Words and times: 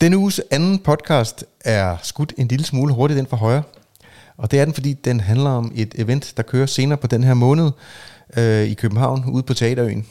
Denne 0.00 0.18
uges 0.18 0.40
anden 0.50 0.78
podcast 0.78 1.44
er 1.64 1.96
skudt 2.02 2.32
en 2.38 2.48
lille 2.48 2.64
smule 2.64 2.94
hurtigt 2.94 3.18
ind 3.18 3.26
for 3.26 3.36
højre. 3.36 3.62
Og 4.36 4.50
det 4.50 4.60
er 4.60 4.64
den, 4.64 4.74
fordi 4.74 4.92
den 4.92 5.20
handler 5.20 5.50
om 5.50 5.72
et 5.74 5.94
event, 5.98 6.32
der 6.36 6.42
kører 6.42 6.66
senere 6.66 6.98
på 6.98 7.06
den 7.06 7.24
her 7.24 7.34
måned 7.34 7.70
øh, 8.36 8.64
i 8.64 8.74
København, 8.74 9.24
ude 9.30 9.42
på 9.42 9.54
Teaterøen. 9.54 10.06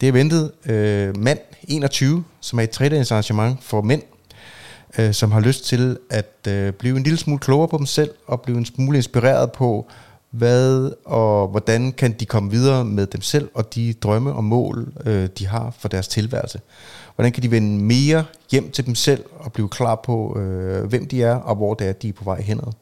Det 0.00 0.08
er 0.08 0.12
ventet 0.12 0.52
øh, 0.66 1.16
Mand 1.16 1.38
21, 1.68 2.24
som 2.40 2.58
er 2.58 2.62
et 2.62 2.70
tredagens 2.70 3.12
arrangement 3.12 3.64
for 3.64 3.80
mænd, 3.80 4.02
øh, 4.98 5.14
som 5.14 5.32
har 5.32 5.40
lyst 5.40 5.64
til 5.66 5.98
at 6.10 6.46
øh, 6.48 6.72
blive 6.72 6.96
en 6.96 7.02
lille 7.02 7.18
smule 7.18 7.38
klogere 7.38 7.68
på 7.68 7.78
dem 7.78 7.86
selv, 7.86 8.10
og 8.26 8.40
blive 8.40 8.58
en 8.58 8.66
smule 8.66 8.96
inspireret 8.96 9.52
på, 9.52 9.86
hvad 10.30 10.92
og 11.04 11.48
hvordan 11.48 11.92
kan 11.92 12.12
de 12.12 12.26
komme 12.26 12.50
videre 12.50 12.84
med 12.84 13.06
dem 13.06 13.20
selv, 13.20 13.48
og 13.54 13.74
de 13.74 13.92
drømme 13.92 14.32
og 14.32 14.44
mål, 14.44 14.92
øh, 15.06 15.28
de 15.38 15.46
har 15.46 15.74
for 15.78 15.88
deres 15.88 16.08
tilværelse. 16.08 16.60
Hvordan 17.14 17.32
kan 17.32 17.42
de 17.42 17.50
vende 17.50 17.84
mere 17.84 18.24
hjem 18.50 18.70
til 18.70 18.86
dem 18.86 18.94
selv, 18.94 19.24
og 19.38 19.52
blive 19.52 19.68
klar 19.68 19.94
på, 19.94 20.38
øh, 20.38 20.84
hvem 20.84 21.08
de 21.08 21.22
er, 21.22 21.34
og 21.34 21.56
hvor 21.56 21.74
det 21.74 21.88
er, 21.88 21.92
de 21.92 22.08
er 22.08 22.12
på 22.12 22.24
vej 22.24 22.40
henad. 22.40 22.72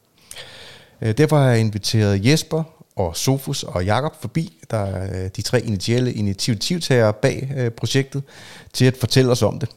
Øh, 1.01 1.17
derfor 1.17 1.37
har 1.37 1.49
jeg 1.49 1.59
inviteret 1.59 2.25
Jesper 2.25 2.63
og 2.95 3.17
Sofus 3.17 3.63
og 3.63 3.85
Jakob 3.85 4.21
forbi, 4.21 4.53
der 4.71 4.77
er 4.77 5.23
øh, 5.23 5.29
de 5.35 5.41
tre 5.41 5.61
initielle 5.61 6.13
initiativtagere 6.13 7.13
bag 7.13 7.51
øh, 7.57 7.71
projektet, 7.71 8.23
til 8.73 8.85
at 8.85 8.97
fortælle 8.97 9.31
os 9.31 9.41
om 9.41 9.59
det. 9.59 9.69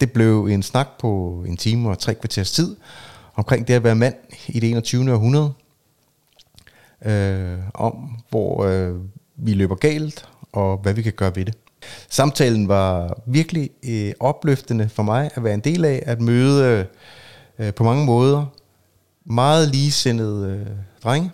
Det 0.00 0.12
blev 0.12 0.46
en 0.46 0.62
snak 0.62 0.88
på 1.00 1.42
en 1.46 1.56
time 1.56 1.90
og 1.90 1.98
tre 1.98 2.14
kvarters 2.14 2.52
tid 2.52 2.76
omkring 3.34 3.68
det 3.68 3.74
at 3.74 3.84
være 3.84 3.94
mand 3.94 4.14
i 4.48 4.60
det 4.60 4.70
21. 4.70 5.12
århundrede. 5.12 5.52
Øh, 7.04 7.58
om 7.74 7.94
hvor 8.30 8.64
øh, 8.64 8.94
vi 9.36 9.54
løber 9.54 9.74
galt, 9.74 10.28
og 10.52 10.78
hvad 10.78 10.94
vi 10.94 11.02
kan 11.02 11.12
gøre 11.12 11.36
ved 11.36 11.44
det. 11.44 11.54
Samtalen 12.08 12.68
var 12.68 13.20
virkelig 13.26 13.70
øh, 13.88 14.12
opløftende 14.20 14.88
for 14.88 15.02
mig 15.02 15.30
at 15.34 15.44
være 15.44 15.54
en 15.54 15.60
del 15.60 15.84
af, 15.84 16.02
at 16.06 16.20
møde 16.20 16.86
øh, 17.58 17.74
på 17.74 17.84
mange 17.84 18.04
måder 18.04 18.46
meget 19.24 19.68
ligesindede 19.68 20.48
øh, 20.48 20.66
drenge. 21.04 21.30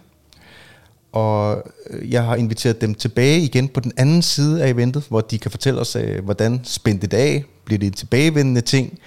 Og 1.13 1.63
øh, 1.91 2.13
jeg 2.13 2.25
har 2.25 2.37
inviteret 2.37 2.81
dem 2.81 2.95
tilbage 2.95 3.41
igen 3.41 3.69
på 3.69 3.81
den 3.81 3.93
anden 3.97 4.23
side 4.23 4.65
af 4.65 4.69
eventet, 4.69 5.05
hvor 5.09 5.21
de 5.21 5.39
kan 5.39 5.51
fortælle 5.51 5.81
os, 5.81 5.97
øh, 5.97 6.25
hvordan 6.25 6.61
spændte 6.65 7.07
det 7.07 7.17
af, 7.17 7.45
bliver 7.65 7.79
det 7.79 7.87
en 7.87 7.93
tilbagevendende 7.93 8.61
ting. 8.61 8.99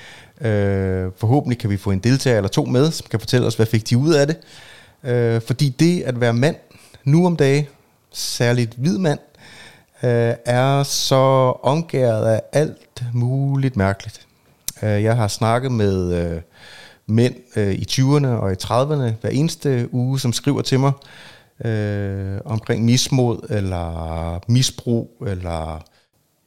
Øh, 0.41 1.11
forhåbentlig 1.17 1.57
kan 1.57 1.69
vi 1.69 1.77
få 1.77 1.91
en 1.91 1.99
deltager 1.99 2.37
eller 2.37 2.49
to 2.49 2.65
med, 2.65 2.91
som 2.91 3.07
kan 3.11 3.19
fortælle 3.19 3.47
os, 3.47 3.55
hvad 3.55 3.65
fik 3.65 3.89
de 3.89 3.97
ud 3.97 4.13
af 4.13 4.27
det. 4.27 4.37
Øh, 5.03 5.41
fordi 5.41 5.69
det 5.69 6.01
at 6.01 6.19
være 6.19 6.33
mand 6.33 6.55
nu 7.03 7.25
om 7.25 7.35
dagen, 7.35 7.65
særligt 8.11 8.73
hvid 8.73 8.97
mand, 8.97 9.19
øh, 10.03 10.33
er 10.45 10.83
så 10.83 11.15
omgæret 11.63 12.25
af 12.25 12.41
alt 12.51 13.03
muligt 13.13 13.77
mærkeligt. 13.77 14.27
Øh, 14.83 15.03
jeg 15.03 15.15
har 15.15 15.27
snakket 15.27 15.71
med 15.71 16.13
øh, 16.13 16.41
mænd 17.07 17.35
øh, 17.55 17.73
i 17.73 17.85
20'erne 17.91 18.27
og 18.27 18.51
i 18.51 18.55
30'erne 18.63 19.11
hver 19.21 19.29
eneste 19.31 19.93
uge, 19.93 20.19
som 20.19 20.33
skriver 20.33 20.61
til 20.61 20.79
mig 20.79 20.91
øh, 21.65 22.37
omkring 22.45 22.85
mismod 22.85 23.47
eller 23.49 24.39
misbrug 24.51 25.23
eller 25.27 25.83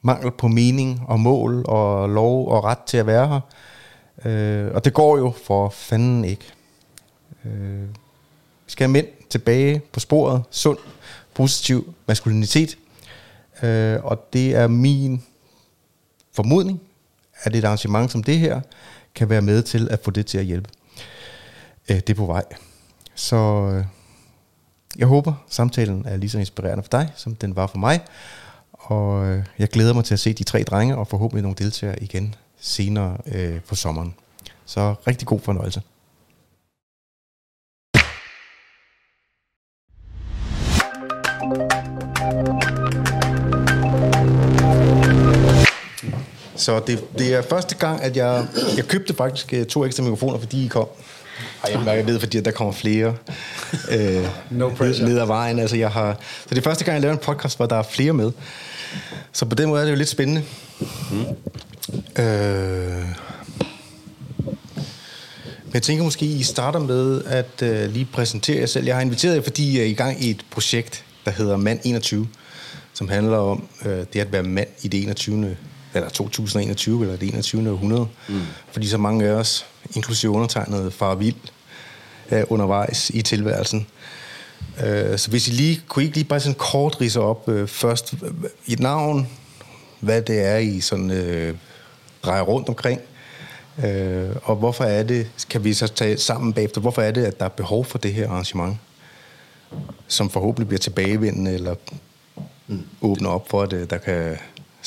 mangel 0.02 0.30
på 0.30 0.48
mening 0.48 1.00
og 1.08 1.20
mål 1.20 1.64
og 1.68 2.08
lov 2.08 2.48
og 2.48 2.64
ret 2.64 2.78
til 2.86 2.96
at 2.96 3.06
være 3.06 3.28
her. 3.28 3.40
Øh, 4.24 4.74
og 4.74 4.84
det 4.84 4.94
går 4.94 5.18
jo 5.18 5.32
for 5.46 5.68
fanden 5.68 6.24
ikke. 6.24 6.52
Øh, 7.44 7.88
vi 8.68 8.72
skal 8.72 8.84
have 8.84 8.92
mænd 8.92 9.06
tilbage 9.30 9.80
på 9.92 10.00
sporet, 10.00 10.42
sund, 10.50 10.78
positiv 11.34 11.94
maskulinitet. 12.08 12.78
Øh, 13.62 14.04
og 14.04 14.32
det 14.32 14.54
er 14.54 14.66
min 14.66 15.22
formodning, 16.32 16.80
at 17.42 17.56
et 17.56 17.64
arrangement 17.64 18.10
som 18.10 18.22
det 18.22 18.38
her 18.38 18.60
kan 19.14 19.28
være 19.28 19.42
med 19.42 19.62
til 19.62 19.88
at 19.90 20.00
få 20.04 20.10
det 20.10 20.26
til 20.26 20.38
at 20.38 20.44
hjælpe. 20.44 20.70
Øh, 21.88 21.96
det 21.96 22.10
er 22.10 22.14
på 22.14 22.26
vej. 22.26 22.44
Så 23.14 23.36
øh, 23.36 23.84
jeg 24.98 25.06
håber, 25.06 25.34
samtalen 25.48 26.04
er 26.06 26.16
lige 26.16 26.30
så 26.30 26.38
inspirerende 26.38 26.82
for 26.82 26.90
dig, 26.90 27.12
som 27.16 27.34
den 27.34 27.56
var 27.56 27.66
for 27.66 27.78
mig. 27.78 28.00
Og 28.72 29.26
øh, 29.26 29.44
jeg 29.58 29.68
glæder 29.68 29.94
mig 29.94 30.04
til 30.04 30.14
at 30.14 30.20
se 30.20 30.32
de 30.32 30.44
tre 30.44 30.62
drenge, 30.62 30.96
og 30.96 31.08
forhåbentlig 31.08 31.42
nogle 31.42 31.56
deltagere 31.58 32.02
igen 32.02 32.34
senere 32.60 33.16
øh, 33.26 33.60
på 33.60 33.74
sommeren. 33.74 34.14
Så 34.64 34.94
rigtig 35.06 35.28
god 35.28 35.40
fornøjelse. 35.40 35.82
Så 46.58 46.80
det, 46.86 47.04
det 47.18 47.34
er 47.34 47.42
første 47.42 47.74
gang, 47.74 48.02
at 48.02 48.16
jeg, 48.16 48.46
jeg 48.76 48.84
købte 48.84 49.14
faktisk 49.14 49.52
øh, 49.52 49.66
to 49.66 49.84
ekstra 49.84 50.02
mikrofoner, 50.02 50.38
fordi 50.38 50.64
I 50.64 50.68
kom. 50.68 50.86
Ej, 51.64 51.72
jeg, 51.72 51.96
jeg 51.96 52.06
ved, 52.06 52.20
fordi 52.20 52.40
der 52.40 52.50
kommer 52.50 52.72
flere 52.72 53.14
øh, 53.90 54.26
No 54.50 54.68
pressure. 54.68 55.08
ned 55.08 55.18
ad 55.18 55.26
vejen. 55.26 55.58
Altså, 55.58 55.76
jeg 55.76 55.90
har, 55.90 56.16
så 56.42 56.48
det 56.50 56.58
er 56.58 56.62
første 56.62 56.84
gang, 56.84 56.94
jeg 56.94 57.02
laver 57.02 57.12
en 57.12 57.20
podcast, 57.22 57.56
hvor 57.56 57.66
der 57.66 57.76
er 57.76 57.82
flere 57.82 58.12
med. 58.12 58.32
Så 59.32 59.46
på 59.46 59.54
den 59.54 59.68
måde 59.68 59.80
er 59.80 59.84
det 59.84 59.92
jo 59.92 59.96
lidt 59.96 60.08
spændende. 60.08 60.42
Mm. 61.10 62.22
Øh, 62.22 63.04
men 65.64 65.74
jeg 65.74 65.82
tænker 65.82 66.04
måske, 66.04 66.26
I 66.26 66.42
starter 66.42 66.78
med 66.78 67.22
at 67.24 67.62
øh, 67.62 67.90
lige 67.90 68.08
præsentere 68.12 68.60
jer 68.60 68.66
selv. 68.66 68.86
Jeg 68.86 68.94
har 68.94 69.02
inviteret 69.02 69.34
jer, 69.36 69.42
fordi 69.42 69.70
I 69.70 69.80
er 69.80 69.84
i 69.84 69.92
gang 69.92 70.24
i 70.24 70.30
et 70.30 70.44
projekt, 70.50 71.04
der 71.24 71.30
hedder 71.30 71.56
Mand 71.56 71.80
21, 71.84 72.28
som 72.92 73.08
handler 73.08 73.36
om 73.36 73.68
øh, 73.86 74.04
det 74.12 74.20
at 74.20 74.32
være 74.32 74.42
mand 74.42 74.68
i 74.82 74.88
det 74.88 75.02
21 75.02 75.56
eller 75.98 76.10
2021, 76.10 77.02
eller 77.02 77.16
det 77.16 77.28
21. 77.28 77.70
århundrede. 77.70 78.06
Mm. 78.28 78.40
Fordi 78.72 78.88
så 78.88 78.98
mange 78.98 79.26
af 79.26 79.32
os, 79.32 79.66
inklusive 79.94 80.32
undertegnet, 80.32 80.92
far 80.92 81.14
vild 81.14 81.36
øh, 82.30 82.44
undervejs 82.48 83.10
i 83.10 83.22
tilværelsen. 83.22 83.86
Øh, 84.84 85.18
så 85.18 85.30
hvis 85.30 85.48
I 85.48 85.50
lige, 85.50 85.82
kunne 85.88 86.02
I 86.02 86.06
ikke 86.06 86.16
lige 86.16 86.28
bare 86.28 86.40
sådan 86.40 86.58
kort 86.58 87.00
rise 87.00 87.20
op 87.20 87.48
øh, 87.48 87.68
først 87.68 88.14
i 88.66 88.72
et 88.72 88.80
navn, 88.80 89.28
hvad 90.00 90.22
det 90.22 90.44
er, 90.46 90.56
I 90.56 90.80
sådan 90.80 91.10
øh, 91.10 91.54
drejer 92.22 92.42
rundt 92.42 92.68
omkring, 92.68 93.00
øh, 93.84 94.30
og 94.42 94.56
hvorfor 94.56 94.84
er 94.84 95.02
det, 95.02 95.30
kan 95.50 95.64
vi 95.64 95.74
så 95.74 95.86
tage 95.86 96.16
sammen 96.16 96.52
bagefter, 96.52 96.80
hvorfor 96.80 97.02
er 97.02 97.10
det, 97.10 97.24
at 97.24 97.38
der 97.40 97.44
er 97.44 97.48
behov 97.48 97.84
for 97.84 97.98
det 97.98 98.14
her 98.14 98.28
arrangement, 98.28 98.76
som 100.08 100.30
forhåbentlig 100.30 100.68
bliver 100.68 100.78
tilbagevendende, 100.78 101.54
eller 101.54 101.74
mm. 102.66 102.84
åbner 103.00 103.30
op 103.30 103.50
for, 103.50 103.62
at 103.62 103.72
øh, 103.72 103.90
der 103.90 103.98
kan 103.98 104.36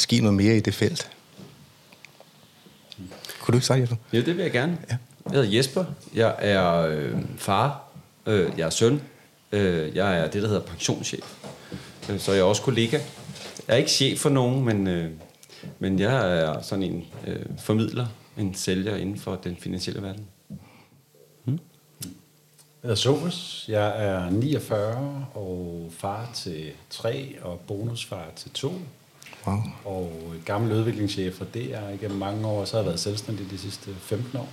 ske 0.02 0.20
noget 0.20 0.34
mere 0.34 0.58
i 0.58 0.60
det 0.60 0.74
felt. 0.74 1.12
Kunne 3.42 3.52
du 3.52 3.58
ikke 3.58 3.68
sige 3.68 3.82
det? 3.82 3.98
Ja, 4.14 4.18
det 4.18 4.38
vil 4.38 4.44
jeg 4.44 4.52
gerne. 4.52 4.78
Ja. 4.90 4.98
Jeg 5.26 5.34
hedder 5.34 5.58
Jesper. 5.58 5.86
Jeg 6.16 6.36
er 6.38 6.76
øh, 6.76 7.16
far. 7.38 7.84
Øh, 8.26 8.52
jeg 8.58 8.66
er 8.66 8.70
søn. 8.70 9.02
Øh, 9.52 9.96
jeg 9.96 10.20
er 10.20 10.28
det, 10.28 10.42
der 10.42 10.48
hedder 10.48 10.62
pensionschef. 10.62 11.34
Øh, 12.10 12.20
så 12.20 12.32
jeg 12.32 12.40
er 12.40 12.44
også 12.44 12.62
kollega. 12.62 13.00
Jeg 13.68 13.74
er 13.74 13.78
ikke 13.78 13.92
chef 13.92 14.20
for 14.20 14.30
nogen, 14.30 14.66
men, 14.66 14.88
øh, 14.88 15.12
men 15.80 16.00
jeg 16.00 16.40
er 16.40 16.62
sådan 16.62 16.84
en 16.84 17.06
øh, 17.28 17.46
formidler, 17.60 18.08
en 18.38 18.56
sælger 18.56 18.96
inden 18.96 19.20
for 19.20 19.36
den 19.36 19.58
finansielle 19.60 20.02
verden. 20.02 20.28
Jeg 22.84 22.88
hedder 22.88 22.96
Somus. 22.96 23.66
Jeg 23.68 24.06
er 24.06 24.30
49 24.30 25.26
og 25.34 25.90
far 25.98 26.30
til 26.34 26.72
tre 26.90 27.36
og 27.42 27.60
bonusfar 27.60 28.26
til 28.36 28.52
to. 28.52 28.72
Wow. 29.48 29.58
Og 29.86 30.12
gammel 30.46 30.72
udviklingschef 30.74 31.36
for 31.36 31.46
DR 31.46 31.90
igennem 31.94 32.18
mange 32.18 32.48
år. 32.48 32.66
Så 32.66 32.72
har 32.72 32.80
jeg 32.80 32.86
været 32.86 33.00
selvstændig 33.00 33.52
de 33.52 33.58
sidste 33.58 33.90
15 34.02 34.40
år. 34.40 34.50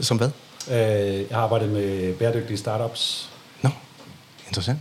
Som 0.00 0.16
hvad? 0.16 0.30
Øh, 0.70 1.18
Jeg 1.18 1.36
har 1.36 1.42
arbejdet 1.42 1.68
med 1.68 2.14
bæredygtige 2.14 2.56
startups. 2.56 3.30
Nå, 3.62 3.70
interessant. 4.48 4.78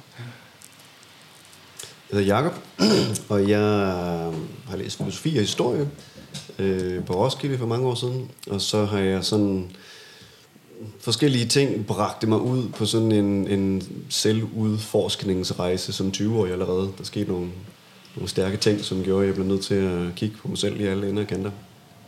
Jeg 2.11 2.19
hedder 2.19 2.35
Jakob, 2.35 2.53
og 3.29 3.49
jeg 3.49 3.59
har 4.69 4.75
læst 4.77 4.97
filosofi 4.97 5.29
og 5.35 5.41
historie 5.41 5.89
øh, 6.59 7.05
på 7.05 7.13
Roskilde 7.13 7.57
for 7.57 7.65
mange 7.65 7.87
år 7.87 7.95
siden. 7.95 8.31
Og 8.49 8.61
så 8.61 8.85
har 8.85 8.99
jeg 8.99 9.25
sådan 9.25 9.71
forskellige 10.99 11.45
ting 11.45 11.85
bragte 11.85 12.27
mig 12.27 12.39
ud 12.39 12.69
på 12.69 12.85
sådan 12.85 13.11
en, 13.11 13.47
en 13.47 13.83
selvudforskningsrejse 14.09 15.93
som 15.93 16.11
20-årig 16.17 16.51
allerede. 16.51 16.91
Der 16.97 17.03
skete 17.03 17.29
nogle, 17.31 17.49
nogle 18.15 18.29
stærke 18.29 18.57
ting, 18.57 18.81
som 18.81 19.03
gjorde, 19.03 19.21
at 19.21 19.27
jeg 19.27 19.35
blev 19.35 19.47
nødt 19.47 19.61
til 19.61 19.75
at 19.75 20.15
kigge 20.15 20.37
på 20.37 20.47
mig 20.47 20.57
selv 20.57 20.81
i 20.81 20.85
alle 20.85 21.09
ender 21.09 21.21
og 21.21 21.27
kanter. 21.27 21.51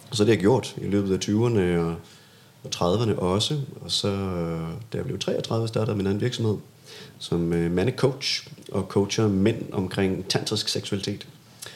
Og 0.10 0.18
så 0.18 0.24
det 0.24 0.30
har 0.30 0.34
jeg 0.34 0.42
gjort 0.42 0.76
i 0.82 0.88
løbet 0.88 1.14
af 1.14 1.18
20'erne 1.18 1.80
og, 1.80 1.96
og 2.64 2.70
30'erne 2.76 3.20
også. 3.20 3.60
Og 3.82 3.92
så, 3.92 4.08
øh, 4.08 4.68
da 4.94 4.98
jeg 4.98 5.06
blev 5.06 5.20
33, 5.20 5.68
startede 5.68 5.98
min 5.98 6.08
anden 6.08 6.22
virksomhed 6.22 6.58
som 7.20 7.54
øh, 7.54 7.72
mandecoach 7.72 8.48
og 8.72 8.86
coacher 8.90 9.28
mænd 9.28 9.58
omkring 9.72 10.28
tantrisk 10.28 10.68
seksualitet. 10.68 11.28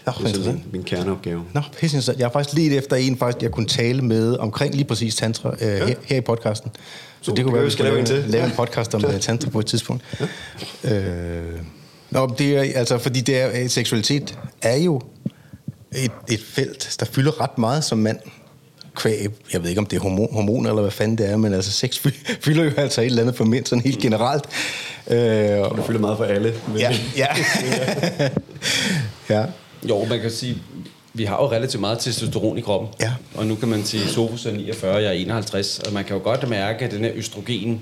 Nå, 0.06 0.14
det 0.20 0.38
er 0.38 0.44
sådan 0.44 0.64
min, 0.72 0.84
kerneopgave. 0.84 1.44
Nå, 1.54 1.62
pisse. 1.80 2.16
Jeg 2.18 2.26
har 2.26 2.32
faktisk 2.32 2.56
lidt 2.56 2.74
efter 2.74 2.96
en, 2.96 3.18
faktisk, 3.18 3.44
jeg 3.44 3.52
kunne 3.52 3.66
tale 3.66 4.02
med 4.02 4.38
omkring 4.38 4.76
lige 4.76 4.86
præcis 4.86 5.16
tantra 5.16 5.54
øh, 5.54 5.62
ja. 5.62 5.86
her, 5.86 5.96
her, 6.06 6.18
i 6.18 6.22
podcasten. 6.22 6.72
Så 7.22 7.32
Uh, 7.32 7.38
det 7.38 7.46
kunne 7.46 7.54
være, 7.54 7.64
vi 7.64 7.70
skal 7.70 7.86
lave 7.86 8.00
en 8.00 8.06
til. 8.06 8.24
lave 8.28 8.46
en 8.46 8.52
podcast 8.52 8.96
om 8.96 9.06
øh, 9.06 9.20
tantra 9.20 9.50
på 9.50 9.60
et 9.60 9.66
tidspunkt. 9.66 10.04
Ja. 10.84 10.96
Øh, 10.96 11.62
nå, 12.18 12.36
det 12.38 12.58
er, 12.58 12.80
altså, 12.80 12.98
fordi 12.98 13.22
det 13.22 13.38
er, 13.38 13.50
øh, 13.62 13.70
seksualitet 13.70 14.40
er 14.62 14.76
jo 14.76 15.02
et, 15.96 16.12
et 16.32 16.40
felt, 16.44 16.96
der 17.00 17.06
fylder 17.06 17.42
ret 17.42 17.58
meget 17.58 17.84
som 17.84 17.98
mand. 17.98 18.20
kvæg, 18.96 19.28
jeg 19.54 19.62
ved 19.62 19.70
ikke 19.70 19.80
om 19.80 19.86
det 19.86 19.98
er 19.98 20.02
hormon, 20.02 20.30
hormoner 20.34 20.70
eller 20.70 20.82
hvad 20.82 20.92
fanden 20.92 21.18
det 21.18 21.30
er, 21.30 21.38
men 21.38 21.54
altså 21.54 21.72
sex 21.72 21.98
fy- 22.00 22.32
fylder 22.46 22.64
jo 22.64 22.72
altså 22.78 23.02
et 23.02 23.06
eller 23.06 23.22
andet 23.22 23.36
for 23.36 23.46
mænd 23.46 23.66
sådan 23.66 23.84
helt 23.84 24.00
generelt. 24.00 24.46
Øh, 25.08 25.60
og, 25.60 25.78
Det 25.78 25.86
fylder 25.86 26.00
meget 26.00 26.18
for 26.18 26.26
alle. 26.26 26.54
Men 26.68 26.78
ja, 26.78 26.96
ja. 27.18 27.28
ja. 29.36 29.46
Jo, 29.90 30.06
man 30.06 30.20
kan 30.20 30.32
sige, 30.32 30.58
vi 31.14 31.24
har 31.24 31.36
jo 31.36 31.52
relativt 31.52 31.82
meget 31.82 32.00
testosteron 32.00 32.58
i 32.58 32.62
kroppen. 32.62 32.90
Ja. 33.00 33.12
Og 33.36 33.46
nu 33.48 33.56
kan 33.56 33.68
man 33.68 33.84
sige, 33.86 34.08
Sofus 34.08 34.46
er 34.46 34.52
49, 34.52 34.96
jeg 34.96 35.08
er 35.08 35.12
51, 35.12 35.80
og 35.80 35.94
man 35.94 36.04
kan 36.06 36.16
jo 36.16 36.24
godt 36.24 36.50
mærke, 36.50 36.86
at 36.86 36.92
den 36.92 37.04
her 37.04 37.12
østrogen 37.16 37.82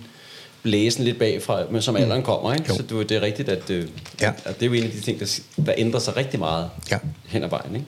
blæsen 0.66 1.04
lidt 1.04 1.20
bagfra, 1.20 1.62
men 1.72 1.82
som 1.82 1.96
alderen 1.96 2.24
kommer, 2.24 2.54
ikke? 2.54 2.66
Jo. 2.70 2.76
Så 2.76 3.04
det, 3.04 3.12
er 3.12 3.22
rigtigt, 3.22 3.50
at, 3.50 3.70
øh, 3.70 3.88
Ja. 4.22 4.32
at 4.46 4.60
det 4.60 4.66
er 4.66 4.70
jo 4.70 4.74
en 4.74 4.84
af 4.84 4.90
de 4.90 5.02
ting, 5.02 5.20
der, 5.20 5.40
der 5.66 5.74
ændrer 5.78 6.00
sig 6.00 6.16
rigtig 6.18 6.40
meget 6.40 6.70
Ja. 6.92 6.98
hen 7.26 7.44
ad 7.44 7.50
vejen, 7.50 7.76
ikke? 7.76 7.88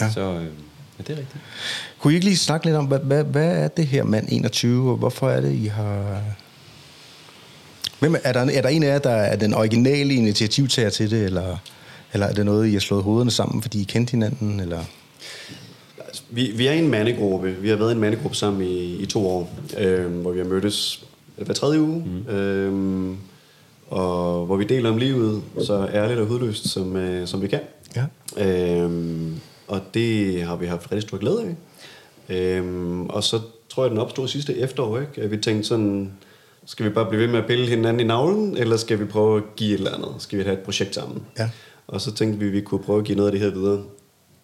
Ja. 0.00 0.10
Så 0.10 0.20
øh, 0.20 0.34
ja, 0.34 0.38
det 0.98 1.10
er 1.10 1.10
rigtigt. 1.10 1.36
Kunne 1.98 2.12
I 2.12 2.14
ikke 2.16 2.26
lige 2.26 2.36
snakke 2.36 2.66
lidt 2.66 2.76
om, 2.76 2.84
hvad, 2.84 2.98
hvad, 2.98 3.24
hvad 3.24 3.56
er 3.56 3.68
det 3.68 3.86
her 3.86 4.02
mand 4.04 4.26
21, 4.28 4.90
og 4.90 4.96
hvorfor 4.96 5.30
er 5.30 5.40
det, 5.40 5.52
I 5.52 5.66
har... 5.66 6.20
Hvem 8.00 8.14
er, 8.14 8.18
er, 8.24 8.32
der, 8.32 8.40
er 8.40 8.62
der 8.62 8.68
en 8.68 8.82
af 8.82 8.86
jer, 8.88 8.98
der 8.98 9.10
er 9.10 9.36
den 9.36 9.54
originale 9.54 10.14
initiativtager 10.14 10.90
til 10.90 11.10
det, 11.10 11.24
eller, 11.24 11.56
eller 12.12 12.26
er 12.26 12.32
det 12.32 12.44
noget, 12.44 12.68
I 12.68 12.72
har 12.72 12.80
slået 12.80 13.02
hovederne 13.02 13.30
sammen, 13.30 13.62
fordi 13.62 13.80
I 13.80 13.84
kendte 13.84 14.10
hinanden, 14.10 14.60
eller... 14.60 14.84
Vi, 16.30 16.52
vi 16.56 16.66
er 16.66 16.72
en 16.72 16.88
mandegruppe. 16.88 17.52
Vi 17.60 17.68
har 17.68 17.76
været 17.76 17.92
en 17.92 17.98
mandegruppe 18.00 18.36
sammen 18.36 18.62
i, 18.68 18.96
i 18.96 19.06
to 19.06 19.28
år, 19.28 19.50
øh, 19.78 20.06
hvor 20.06 20.32
vi 20.32 20.38
har 20.38 20.46
mødtes 20.46 21.04
hver 21.36 21.54
tredje 21.54 21.80
uge. 21.80 22.04
Mm. 22.06 22.34
Øh, 22.34 23.16
og 23.88 24.46
hvor 24.46 24.56
vi 24.56 24.64
deler 24.64 24.90
om 24.90 24.96
livet 24.96 25.42
så 25.64 25.88
ærligt 25.92 26.20
og 26.20 26.26
hudløst, 26.26 26.68
som, 26.68 26.96
øh, 26.96 27.26
som 27.26 27.42
vi 27.42 27.48
kan. 27.48 27.60
Ja. 27.96 28.04
Øhm, 28.36 29.40
og 29.68 29.80
det 29.94 30.42
har 30.42 30.56
vi 30.56 30.66
haft 30.66 30.92
rigtig 30.92 31.08
stor 31.08 31.18
glæde 31.18 31.42
af. 31.42 31.56
Øhm, 32.36 33.06
og 33.06 33.24
så 33.24 33.40
tror 33.68 33.84
jeg, 33.84 33.90
den 33.90 33.98
opstod 33.98 34.28
sidste 34.28 34.58
efterår, 34.58 35.00
ikke? 35.00 35.22
at 35.22 35.30
vi 35.30 35.36
tænkte 35.36 35.68
sådan, 35.68 36.12
skal 36.66 36.86
vi 36.86 36.90
bare 36.90 37.06
blive 37.08 37.22
ved 37.22 37.28
med 37.28 37.38
at 37.38 37.46
pille 37.46 37.66
hinanden 37.66 38.00
i 38.00 38.04
navlen, 38.04 38.56
eller 38.56 38.76
skal 38.76 39.00
vi 39.00 39.04
prøve 39.04 39.36
at 39.36 39.42
give 39.56 39.74
et 39.74 39.78
eller 39.78 39.94
andet? 39.94 40.10
Skal 40.18 40.38
vi 40.38 40.44
have 40.44 40.58
et 40.58 40.64
projekt 40.64 40.94
sammen? 40.94 41.22
Ja. 41.38 41.50
Og 41.86 42.00
så 42.00 42.14
tænkte 42.14 42.38
vi, 42.38 42.46
at 42.46 42.52
vi 42.52 42.60
kunne 42.60 42.82
prøve 42.82 42.98
at 42.98 43.04
give 43.04 43.16
noget 43.16 43.28
af 43.28 43.32
det 43.32 43.40
her 43.40 43.50
videre. 43.50 43.82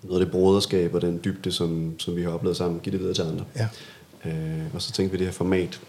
Noget 0.03 0.21
af 0.21 0.27
det 0.27 0.33
broderskab 0.33 0.95
og 0.95 1.03
den 1.03 1.21
dybde, 1.25 1.53
som, 1.53 1.95
som 1.99 2.17
vi 2.17 2.23
har 2.23 2.31
oplevet 2.31 2.57
sammen, 2.57 2.81
give 2.81 2.93
det 2.93 3.01
videre 3.01 3.15
til 3.15 3.23
andre. 3.23 3.45
Ja. 3.57 3.69
Øh, 4.31 4.75
og 4.75 4.83
så 4.83 4.93
tænkte 4.93 5.13
vi, 5.13 5.19
det 5.19 5.27
her 5.27 5.33
format 5.33 5.81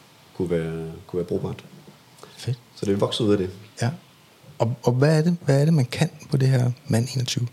kunne 0.41 0.49
være, 0.49 0.91
kunne 1.07 1.17
være 1.17 1.27
brugbart. 1.27 1.63
Fedt. 2.37 2.57
Så 2.75 2.85
det 2.85 2.93
er 2.93 2.97
vokset 2.97 3.25
ud 3.25 3.31
af 3.31 3.37
det. 3.37 3.49
Ja. 3.81 3.89
Og, 4.59 4.75
og 4.83 4.93
hvad, 4.93 5.17
er 5.17 5.21
det, 5.21 5.37
hvad 5.45 5.61
er 5.61 5.65
det, 5.65 5.73
man 5.73 5.85
kan 5.85 6.09
på 6.31 6.37
det 6.37 6.47
her 6.47 6.71
mand 6.87 7.07
21? 7.15 7.47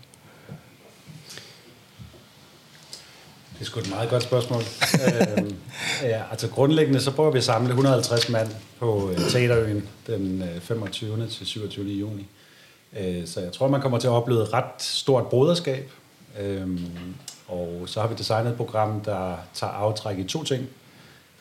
Det 3.53 3.61
er 3.61 3.65
sgu 3.65 3.79
et 3.79 3.89
meget 3.89 4.09
godt 4.09 4.23
spørgsmål. 4.23 4.61
øhm, 5.37 5.55
ja, 6.03 6.21
altså 6.31 6.47
grundlæggende 6.47 6.99
så 6.99 7.11
prøver 7.11 7.31
vi 7.31 7.37
at 7.37 7.43
samle 7.43 7.69
150 7.69 8.29
mand 8.29 8.49
på 8.79 9.09
øh, 9.11 9.17
Teaterøen 9.17 9.87
den 10.07 10.41
øh, 10.41 10.61
25. 10.61 11.27
til 11.27 11.45
27. 11.45 11.85
juni. 11.85 12.27
Øh, 12.99 13.27
så 13.27 13.41
jeg 13.41 13.51
tror, 13.51 13.67
man 13.67 13.81
kommer 13.81 13.99
til 13.99 14.07
at 14.07 14.11
opleve 14.11 14.43
et 14.43 14.53
ret 14.53 14.81
stort 14.81 15.27
broderskab. 15.27 15.91
Øhm, 16.39 16.85
og 17.47 17.83
så 17.85 18.01
har 18.01 18.07
vi 18.07 18.15
designet 18.15 18.51
et 18.51 18.57
program, 18.57 19.01
der 19.01 19.35
tager 19.53 19.73
aftræk 19.73 20.17
i 20.17 20.23
to 20.23 20.43
ting. 20.43 20.67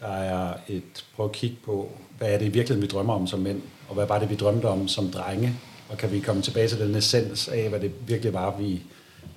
Der 0.01 0.13
er 0.13 0.55
et 0.69 1.05
prøv 1.17 1.27
at 1.27 1.33
kigge 1.33 1.57
på, 1.65 1.89
hvad 2.19 2.33
er 2.33 2.39
det 2.39 2.47
i 2.47 2.49
virkeligheden, 2.49 2.83
vi 2.83 2.87
drømmer 2.87 3.15
om 3.15 3.27
som 3.27 3.41
mænd, 3.41 3.63
og 3.89 3.95
hvad 3.95 4.07
var 4.07 4.19
det, 4.19 4.31
vi 4.31 4.35
drømte 4.35 4.67
om 4.67 4.89
som 4.89 5.11
drenge, 5.11 5.55
og 5.89 5.99
kan 5.99 6.13
vi 6.13 6.21
komme 6.21 6.43
tilbage 6.43 6.69
til 6.69 6.79
den 6.79 6.95
essens 6.95 7.49
af, 7.49 7.69
hvad 7.69 7.81
det 7.81 7.93
virkelig 8.07 8.33
var, 8.33 8.57
vi, 8.59 8.83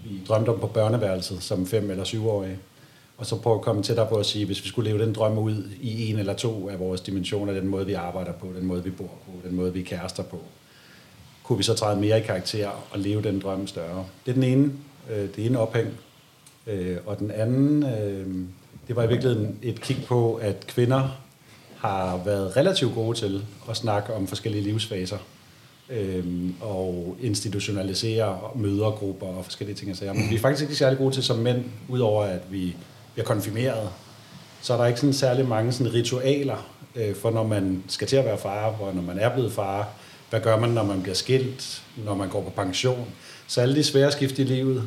vi 0.04 0.22
drømte 0.28 0.50
om 0.50 0.60
på 0.60 0.68
børneværelset 0.68 1.44
som 1.44 1.68
fem- 1.68 1.92
eller 1.92 2.04
syvårige. 2.04 2.58
Og 3.18 3.26
så 3.26 3.36
prøve 3.36 3.56
at 3.56 3.62
komme 3.62 3.84
tættere 3.84 4.08
på 4.08 4.16
at 4.16 4.26
sige, 4.26 4.46
hvis 4.46 4.64
vi 4.64 4.70
skulle 4.70 4.90
leve 4.92 5.06
den 5.06 5.14
drøm 5.14 5.38
ud 5.38 5.70
i 5.82 6.10
en 6.10 6.20
eller 6.20 6.34
to 6.34 6.70
af 6.70 6.80
vores 6.80 7.02
dimensioner, 7.02 7.54
den 7.54 7.68
måde, 7.68 7.86
vi 7.86 7.94
arbejder 7.94 8.32
på, 8.32 8.48
den 8.58 8.66
måde, 8.66 8.84
vi 8.84 8.90
bor 8.90 9.04
på, 9.04 9.48
den 9.48 9.56
måde, 9.56 9.74
vi 9.74 9.80
er 9.80 9.86
kærester 9.86 10.24
på, 10.24 10.40
kunne 11.44 11.58
vi 11.58 11.64
så 11.64 11.74
træde 11.74 12.02
mere 12.02 12.20
i 12.20 12.22
karakter 12.22 12.70
og 12.92 13.00
leve 13.00 13.22
den 13.22 13.40
drøm 13.40 13.68
større. 13.68 14.06
Det 14.26 14.32
er 14.32 14.36
den 14.36 14.44
ene, 14.44 14.72
øh, 15.12 15.30
det 15.36 15.46
ene 15.46 15.60
ophæng. 15.60 15.90
Øh, 16.68 16.98
og 17.06 17.20
den 17.20 17.32
anden, 17.32 17.84
øh, 17.84 18.46
det 18.92 18.98
var 18.98 19.04
i 19.04 19.08
virkeligheden 19.08 19.58
et 19.62 19.82
kig 19.82 20.06
på, 20.08 20.36
at 20.36 20.68
kvinder 20.68 21.10
har 21.78 22.22
været 22.26 22.58
relativt 22.58 22.94
gode 22.94 23.18
til 23.18 23.46
at 23.70 23.78
snakke 23.78 24.14
om 24.14 24.28
forskellige 24.28 24.64
livsfaser 24.64 25.18
øh, 25.90 26.26
og 26.62 27.18
institutionalisere 27.22 28.40
mødergrupper 28.56 29.28
og 29.28 29.46
forskellige 29.46 29.76
ting 29.76 29.98
sager. 29.98 30.14
Men 30.14 30.30
vi 30.30 30.36
er 30.36 30.40
faktisk 30.40 30.62
ikke 30.62 30.76
særlig 30.76 30.98
gode 30.98 31.14
til 31.16 31.24
som 31.24 31.38
mænd, 31.38 31.64
udover 31.88 32.24
at 32.24 32.42
vi 32.50 32.76
bliver 33.14 33.26
konfirmeret. 33.26 33.90
Så 34.62 34.74
er 34.74 34.78
der 34.78 34.86
ikke 34.86 35.00
sådan 35.00 35.14
særlig 35.14 35.48
mange 35.48 35.72
sådan 35.72 35.94
ritualer 35.94 36.68
øh, 36.96 37.16
for, 37.16 37.32
når 37.32 37.48
man 37.48 37.84
skal 37.88 38.08
til 38.08 38.16
at 38.16 38.26
være 38.26 38.38
far, 38.38 38.66
og 38.82 38.96
når 38.96 39.02
man 39.02 39.20
er 39.20 39.30
blevet 39.34 39.52
far. 39.52 39.88
Hvad 40.30 40.42
gør 40.42 40.60
man, 40.60 40.70
når 40.70 40.84
man 40.84 41.02
bliver 41.02 41.16
skilt, 41.16 41.84
når 42.06 42.16
man 42.16 42.30
går 42.30 42.42
på 42.42 42.50
pension? 42.50 43.08
Så 43.48 43.62
alle 43.62 43.76
de 43.76 43.84
svære 43.84 44.12
skift 44.12 44.40
i 44.40 44.44
livet, 44.44 44.84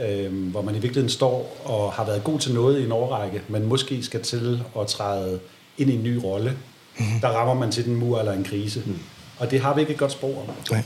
øh, 0.00 0.50
hvor 0.50 0.62
man 0.62 0.74
i 0.74 0.78
virkeligheden 0.78 1.10
står 1.10 1.56
og 1.64 1.92
har 1.92 2.04
været 2.04 2.24
god 2.24 2.38
til 2.38 2.54
noget 2.54 2.80
i 2.80 2.84
en 2.84 2.92
årrække, 2.92 3.42
men 3.48 3.66
måske 3.66 4.02
skal 4.02 4.22
til 4.22 4.62
at 4.80 4.86
træde 4.86 5.40
ind 5.78 5.90
i 5.90 5.94
en 5.94 6.02
ny 6.02 6.16
rolle, 6.24 6.50
mm-hmm. 6.50 7.20
der 7.20 7.28
rammer 7.28 7.54
man 7.54 7.72
til 7.72 7.84
den 7.84 7.94
mur 7.94 8.18
eller 8.18 8.32
en 8.32 8.44
krise. 8.44 8.82
Mm. 8.86 8.98
Og 9.38 9.50
det 9.50 9.60
har 9.60 9.74
vi 9.74 9.80
ikke 9.80 9.92
et 9.92 9.98
godt 9.98 10.12
sprog 10.12 10.38
om. 10.48 10.54
Nej. 10.70 10.82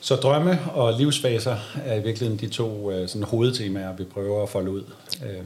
Så 0.00 0.16
drømme 0.16 0.60
og 0.70 0.98
livsfaser 0.98 1.56
er 1.84 1.94
i 1.94 2.02
virkeligheden 2.02 2.40
de 2.40 2.48
to 2.48 2.90
øh, 2.90 3.08
sådan, 3.08 3.22
hovedtemaer, 3.22 3.96
vi 3.96 4.04
prøver 4.04 4.42
at 4.42 4.48
folde 4.48 4.70
ud 4.70 4.84
øh, 5.26 5.42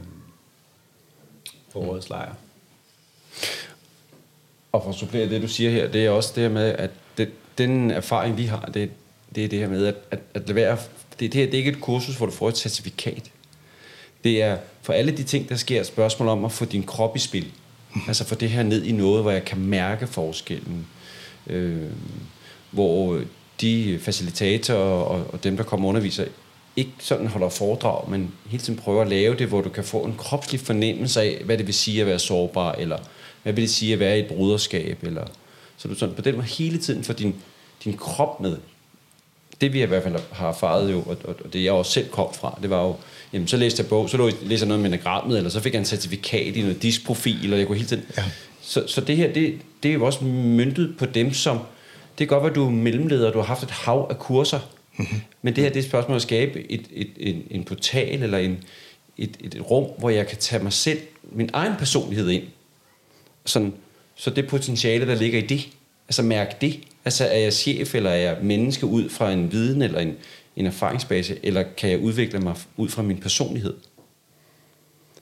på 1.73 1.79
årets 1.79 2.09
lejr. 2.09 2.35
Og 4.71 4.83
for 4.83 4.89
at 4.89 4.95
supplere 4.95 5.29
det, 5.29 5.41
du 5.41 5.47
siger 5.47 5.71
her, 5.71 5.87
det 5.87 6.05
er 6.05 6.09
også 6.09 6.31
det 6.35 6.43
her 6.43 6.49
med, 6.49 6.75
at 6.77 6.91
det, 7.17 7.29
den 7.57 7.91
erfaring, 7.91 8.37
vi 8.37 8.45
har, 8.45 8.69
det, 8.73 8.89
det 9.35 9.45
er 9.45 9.47
det 9.47 9.59
her 9.59 9.69
med, 9.69 9.85
at, 9.85 9.95
at, 10.11 10.19
at 10.33 10.41
lade 10.41 10.55
være, 10.55 10.77
det, 11.19 11.33
det 11.33 11.39
her 11.41 11.45
det 11.45 11.53
er 11.53 11.57
ikke 11.57 11.71
et 11.71 11.81
kursus, 11.81 12.15
hvor 12.15 12.25
du 12.25 12.31
får 12.31 12.49
et 12.49 12.57
certifikat. 12.57 13.31
Det 14.23 14.41
er 14.41 14.57
for 14.81 14.93
alle 14.93 15.11
de 15.11 15.23
ting, 15.23 15.49
der 15.49 15.55
sker, 15.55 15.79
et 15.79 15.87
spørgsmål 15.87 16.29
om 16.29 16.45
at 16.45 16.51
få 16.51 16.65
din 16.65 16.83
krop 16.83 17.15
i 17.15 17.19
spil. 17.19 17.51
Altså 18.07 18.25
få 18.25 18.35
det 18.35 18.49
her 18.49 18.63
ned 18.63 18.83
i 18.83 18.91
noget, 18.91 19.21
hvor 19.21 19.31
jeg 19.31 19.45
kan 19.45 19.59
mærke 19.59 20.07
forskellen. 20.07 20.87
Øh, 21.47 21.91
hvor 22.71 23.21
de 23.61 23.99
facilitatorer 24.01 25.03
og, 25.03 25.33
og 25.33 25.43
dem, 25.43 25.57
der 25.57 25.63
kommer 25.63 25.85
og 25.85 25.89
underviser, 25.89 26.25
ikke 26.75 26.91
sådan 26.99 27.27
holder 27.27 27.49
foredrag, 27.49 28.09
men 28.09 28.31
hele 28.47 28.63
tiden 28.63 28.79
prøver 28.79 29.01
at 29.01 29.07
lave 29.07 29.35
det, 29.35 29.47
hvor 29.47 29.61
du 29.61 29.69
kan 29.69 29.83
få 29.83 29.99
en 29.99 30.15
kropslig 30.17 30.59
fornemmelse 30.59 31.21
af, 31.21 31.41
hvad 31.45 31.57
det 31.57 31.65
vil 31.65 31.73
sige 31.73 32.01
at 32.01 32.07
være 32.07 32.19
sårbar, 32.19 32.71
eller 32.71 32.97
hvad 33.43 33.53
vil 33.53 33.61
det 33.61 33.71
sige 33.71 33.93
at 33.93 33.99
være 33.99 34.17
i 34.17 34.21
et 34.21 34.27
bruderskab, 34.27 35.03
eller 35.03 35.27
så 35.77 35.87
du 35.87 35.95
sådan 35.95 36.15
på 36.15 36.21
den 36.21 36.35
måde 36.35 36.47
hele 36.47 36.77
tiden 36.77 37.03
får 37.03 37.13
din, 37.13 37.35
din 37.83 37.97
krop 37.97 38.41
med. 38.41 38.57
Det 39.61 39.73
vi 39.73 39.83
i 39.83 39.85
hvert 39.85 40.03
fald 40.03 40.15
har 40.31 40.49
erfaret 40.49 40.91
jo, 40.91 41.01
og, 41.01 41.17
og 41.23 41.53
det 41.53 41.63
jeg 41.63 41.71
også 41.71 41.91
selv 41.91 42.09
kom 42.09 42.33
fra, 42.33 42.59
det 42.61 42.69
var 42.69 42.83
jo, 42.83 42.95
jamen 43.33 43.47
så 43.47 43.57
læste 43.57 43.81
jeg 43.81 43.89
bog, 43.89 44.09
så 44.09 44.31
læste 44.41 44.63
jeg 44.63 44.67
noget 44.67 44.81
med 44.81 44.89
enagrammet, 44.89 45.37
eller 45.37 45.49
så 45.49 45.59
fik 45.59 45.73
jeg 45.73 45.79
en 45.79 45.85
certifikat 45.85 46.55
i 46.55 46.61
noget 46.61 46.81
disprofil, 46.81 47.53
og 47.53 47.59
jeg 47.59 47.67
kunne 47.67 47.77
hele 47.77 47.87
tiden... 47.87 48.03
Ja. 48.17 48.23
Så, 48.61 48.83
så 48.87 49.01
det 49.01 49.17
her, 49.17 49.33
det, 49.33 49.57
det 49.83 49.89
er 49.89 49.93
jo 49.93 50.05
også 50.05 50.23
myndet 50.25 50.97
på 50.97 51.05
dem, 51.05 51.33
som... 51.33 51.57
Det 52.17 52.27
kan 52.27 52.27
godt 52.27 52.43
være, 52.43 52.49
at 52.49 52.55
du 52.55 52.65
er 52.65 52.69
mellemleder, 52.69 53.27
og 53.27 53.33
du 53.33 53.39
har 53.39 53.45
haft 53.45 53.63
et 53.63 53.71
hav 53.71 54.07
af 54.09 54.19
kurser, 54.19 54.59
mm-hmm. 54.97 55.21
men 55.41 55.55
det 55.55 55.63
her 55.63 55.69
det 55.69 55.79
er 55.79 55.83
et 55.83 55.89
spørgsmål 55.89 56.15
at 56.15 56.21
skabe 56.21 56.71
et, 56.71 56.85
et, 56.93 57.09
en, 57.17 57.43
en 57.51 57.63
portal, 57.63 58.23
eller 58.23 58.37
en, 58.37 58.63
et, 59.17 59.37
et, 59.39 59.55
et 59.55 59.71
rum, 59.71 59.85
hvor 59.97 60.09
jeg 60.09 60.27
kan 60.27 60.37
tage 60.37 60.63
mig 60.63 60.73
selv, 60.73 60.99
min 61.31 61.49
egen 61.53 61.73
personlighed 61.79 62.29
ind. 62.29 62.43
Sådan, 63.45 63.73
så 64.15 64.29
det 64.29 64.47
potentiale, 64.47 65.07
der 65.07 65.15
ligger 65.15 65.39
i 65.39 65.45
det, 65.45 65.67
altså 66.07 66.23
mærke 66.23 66.55
det. 66.61 66.79
Altså 67.05 67.25
er 67.25 67.37
jeg 67.37 67.53
chef, 67.53 67.95
eller 67.95 68.09
er 68.09 68.15
jeg 68.15 68.37
menneske 68.41 68.85
ud 68.85 69.09
fra 69.09 69.31
en 69.31 69.51
viden, 69.51 69.81
eller 69.81 69.99
en, 69.99 70.13
en 70.55 70.65
erfaringsbase, 70.65 71.37
eller 71.43 71.63
kan 71.77 71.89
jeg 71.89 71.99
udvikle 71.99 72.39
mig 72.39 72.55
ud 72.77 72.89
fra 72.89 73.01
min 73.01 73.17
personlighed? 73.17 73.73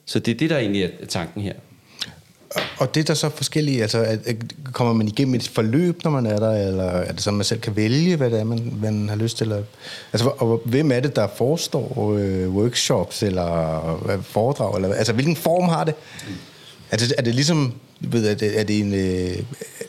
Så 0.05 0.19
det 0.19 0.33
er 0.33 0.37
det, 0.37 0.49
der 0.49 0.57
egentlig 0.57 0.83
er 0.83 1.05
tanken 1.05 1.41
her. 1.41 1.53
Og 2.77 2.95
det 2.95 3.01
er 3.01 3.05
der 3.05 3.13
så 3.13 3.29
forskellige, 3.29 3.81
altså 3.81 3.99
at, 4.25 4.35
kommer 4.73 4.93
man 4.93 5.07
igennem 5.07 5.35
et 5.35 5.47
forløb, 5.47 6.03
når 6.03 6.11
man 6.11 6.25
er 6.25 6.39
der, 6.39 6.67
eller 6.67 6.83
er 6.83 7.11
det 7.11 7.21
sådan, 7.21 7.37
man 7.37 7.45
selv 7.45 7.59
kan 7.59 7.75
vælge, 7.75 8.15
hvad 8.15 8.31
det 8.31 8.39
er, 8.39 8.43
man, 8.43 8.73
man 8.81 9.09
har 9.09 9.15
lyst 9.15 9.37
til? 9.37 9.45
Eller, 9.45 9.63
altså, 10.13 10.29
og 10.29 10.61
hvem 10.65 10.91
er 10.91 10.99
det, 10.99 11.15
der 11.15 11.27
forestår 11.35 12.15
øh, 12.17 12.49
workshops, 12.49 13.23
eller 13.23 14.09
øh, 14.09 14.23
foredrag, 14.23 14.75
eller 14.75 14.93
altså 14.93 15.13
hvilken 15.13 15.35
form 15.35 15.69
har 15.69 15.83
det? 15.83 15.95
Er 16.93 16.97
det, 16.97 17.13
er 17.17 17.21
det 17.21 17.35
ligesom, 17.35 17.73
ved, 17.99 18.27
er 18.27 18.35
det, 18.35 18.59
er 18.59 18.63
det, 18.63 18.79
en, 18.79 18.93
øh, 18.93 19.39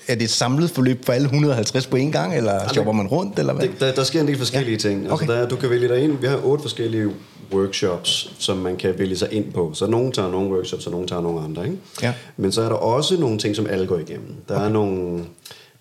er 0.09 0.15
det 0.15 0.23
et 0.23 0.31
samlet 0.31 0.71
forløb 0.71 1.05
for 1.07 1.13
alle 1.13 1.25
150 1.25 1.87
på 1.87 1.97
en 1.97 2.13
gang, 2.13 2.37
eller 2.37 2.69
shopper 2.73 2.93
man 2.93 3.07
rundt, 3.07 3.39
eller 3.39 3.53
hvad? 3.53 3.69
Det, 3.69 3.81
der, 3.81 3.95
der 3.95 4.05
sker 4.05 4.21
en 4.21 4.27
del 4.29 4.39
forskellige 4.39 4.73
ja. 4.73 4.79
ting. 4.79 5.01
Altså, 5.01 5.15
Okay. 5.15 5.27
der, 5.27 5.35
er- 5.35 5.49
du 5.49 5.57
kan 5.57 5.71
vælge 5.71 5.89
dig 5.89 5.99
ind. 6.01 6.19
Vi 6.21 6.27
har 6.27 6.41
otte 6.45 6.63
forskellige 6.63 7.09
workshops, 7.53 8.31
som 8.39 8.57
man 8.57 8.77
kan 8.77 8.95
vælge 8.99 9.17
sig 9.17 9.29
ind 9.33 9.53
på. 9.53 9.71
Så 9.75 9.87
nogen 9.87 10.13
tager 10.13 10.31
nogle 10.31 10.51
workshops, 10.51 10.87
og 10.87 10.93
nogen 10.93 11.09
tager 11.09 11.23
nogle 11.23 11.41
andre. 11.41 11.65
Ikke? 11.65 11.77
Ja. 12.03 12.13
Men 12.37 12.53
så 12.53 12.63
er 12.63 12.69
der 12.69 12.77
også 12.77 13.17
nogle 13.21 13.39
ting, 13.39 13.57
som 13.57 13.67
alle 13.67 13.87
går 13.87 13.99
igennem. 13.99 14.35
Der 14.49 14.55
okay. 14.57 14.65
er 14.65 14.69
nogle 14.69 15.25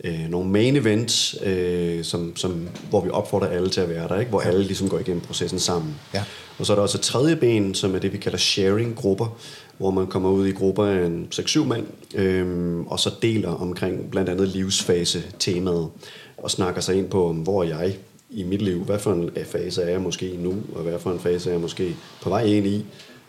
øh, 0.03 0.29
nogle 0.29 0.49
main 0.49 0.75
events, 0.75 1.35
øh, 1.43 2.03
som, 2.03 2.35
som, 2.35 2.67
hvor 2.89 3.01
vi 3.01 3.09
opfordrer 3.09 3.47
alle 3.47 3.69
til 3.69 3.81
at 3.81 3.89
være 3.89 4.07
der, 4.07 4.19
ikke? 4.19 4.29
hvor 4.29 4.41
alle 4.41 4.63
ligesom 4.63 4.89
går 4.89 4.99
igennem 4.99 5.21
processen 5.21 5.59
sammen. 5.59 5.95
Ja. 6.13 6.23
Og 6.59 6.65
så 6.65 6.73
er 6.73 6.75
der 6.75 6.81
også 6.81 6.97
et 6.97 7.01
tredje 7.01 7.35
ben, 7.35 7.73
som 7.73 7.95
er 7.95 7.99
det, 7.99 8.13
vi 8.13 8.17
kalder 8.17 8.37
sharing-grupper, 8.37 9.37
hvor 9.77 9.91
man 9.91 10.07
kommer 10.07 10.29
ud 10.29 10.47
i 10.47 10.51
grupper 10.51 10.85
af 10.85 11.05
en 11.05 11.27
6-7 11.33 11.63
mand, 11.65 11.85
øh, 12.15 12.79
og 12.79 12.99
så 12.99 13.11
deler 13.21 13.49
omkring 13.49 14.11
blandt 14.11 14.29
andet 14.29 14.47
livsfase-temaet, 14.47 15.89
og 16.37 16.51
snakker 16.51 16.81
sig 16.81 16.95
ind 16.95 17.09
på, 17.09 17.33
hvor 17.33 17.63
er 17.63 17.67
jeg 17.67 17.95
i 18.29 18.43
mit 18.43 18.61
liv, 18.61 18.83
hvad 18.83 18.99
for 18.99 19.13
en 19.13 19.29
fase 19.45 19.81
er 19.81 19.89
jeg 19.89 20.01
måske 20.01 20.35
nu, 20.39 20.55
og 20.75 20.81
hvad 20.81 20.99
for 20.99 21.11
en 21.11 21.19
fase 21.19 21.49
er 21.49 21.53
jeg 21.53 21.61
måske 21.61 21.95
på 22.21 22.29
vej 22.29 22.43
ind 22.43 22.67
i, 22.67 22.85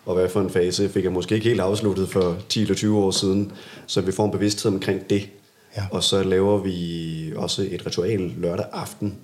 og 0.07 0.15
hvad 0.15 0.29
for 0.29 0.41
en 0.41 0.51
fase 0.51 0.89
fik 0.89 1.05
jeg 1.05 1.13
måske 1.13 1.35
ikke 1.35 1.49
helt 1.49 1.61
afsluttet 1.61 2.09
for 2.09 2.37
10 2.49 2.63
eller 2.63 2.75
20 2.75 2.99
år 2.99 3.11
siden, 3.11 3.53
så 3.87 4.01
vi 4.01 4.13
får 4.13 4.25
en 4.25 4.31
bevidsthed 4.31 4.73
omkring 4.73 5.11
det. 5.11 5.29
Ja. 5.77 5.83
Og 5.91 6.05
så 6.05 6.23
laver 6.23 6.59
vi 6.59 7.33
også 7.37 7.69
et 7.71 7.87
ritual 7.87 8.33
lørdag 8.37 8.67
aften, 8.73 9.15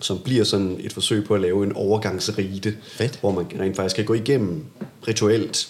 som 0.00 0.18
bliver 0.18 0.44
sådan 0.44 0.76
et 0.80 0.92
forsøg 0.92 1.24
på 1.24 1.34
at 1.34 1.40
lave 1.40 1.64
en 1.64 1.72
overgangsrite, 1.72 2.76
Fedt. 2.82 3.20
hvor 3.20 3.30
man 3.32 3.46
rent 3.60 3.76
faktisk 3.76 3.96
kan 3.96 4.04
gå 4.04 4.14
igennem 4.14 4.64
rituelt 5.08 5.68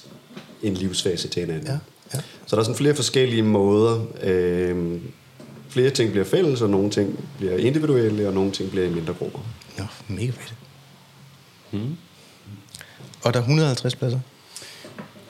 en 0.62 0.74
livsfase 0.74 1.28
til 1.28 1.40
hinanden. 1.42 1.66
Ja, 1.66 1.78
ja. 2.14 2.20
Så 2.46 2.56
der 2.56 2.60
er 2.60 2.64
sådan 2.64 2.76
flere 2.76 2.94
forskellige 2.94 3.42
måder. 3.42 4.04
Øh, 4.22 5.00
flere 5.68 5.90
ting 5.90 6.10
bliver 6.10 6.24
fælles, 6.24 6.60
og 6.60 6.70
nogle 6.70 6.90
ting 6.90 7.24
bliver 7.38 7.56
individuelle, 7.56 8.28
og 8.28 8.34
nogle 8.34 8.50
ting 8.50 8.70
bliver 8.70 8.86
i 8.86 8.90
mindre 8.90 9.14
grupper. 9.14 9.38
Nå, 9.78 9.84
mega 10.08 10.30
fedt. 10.30 10.54
Mm. 11.70 11.96
Og 13.22 13.34
der 13.34 13.40
er 13.40 13.44
150 13.44 13.94
pladser. 13.96 14.20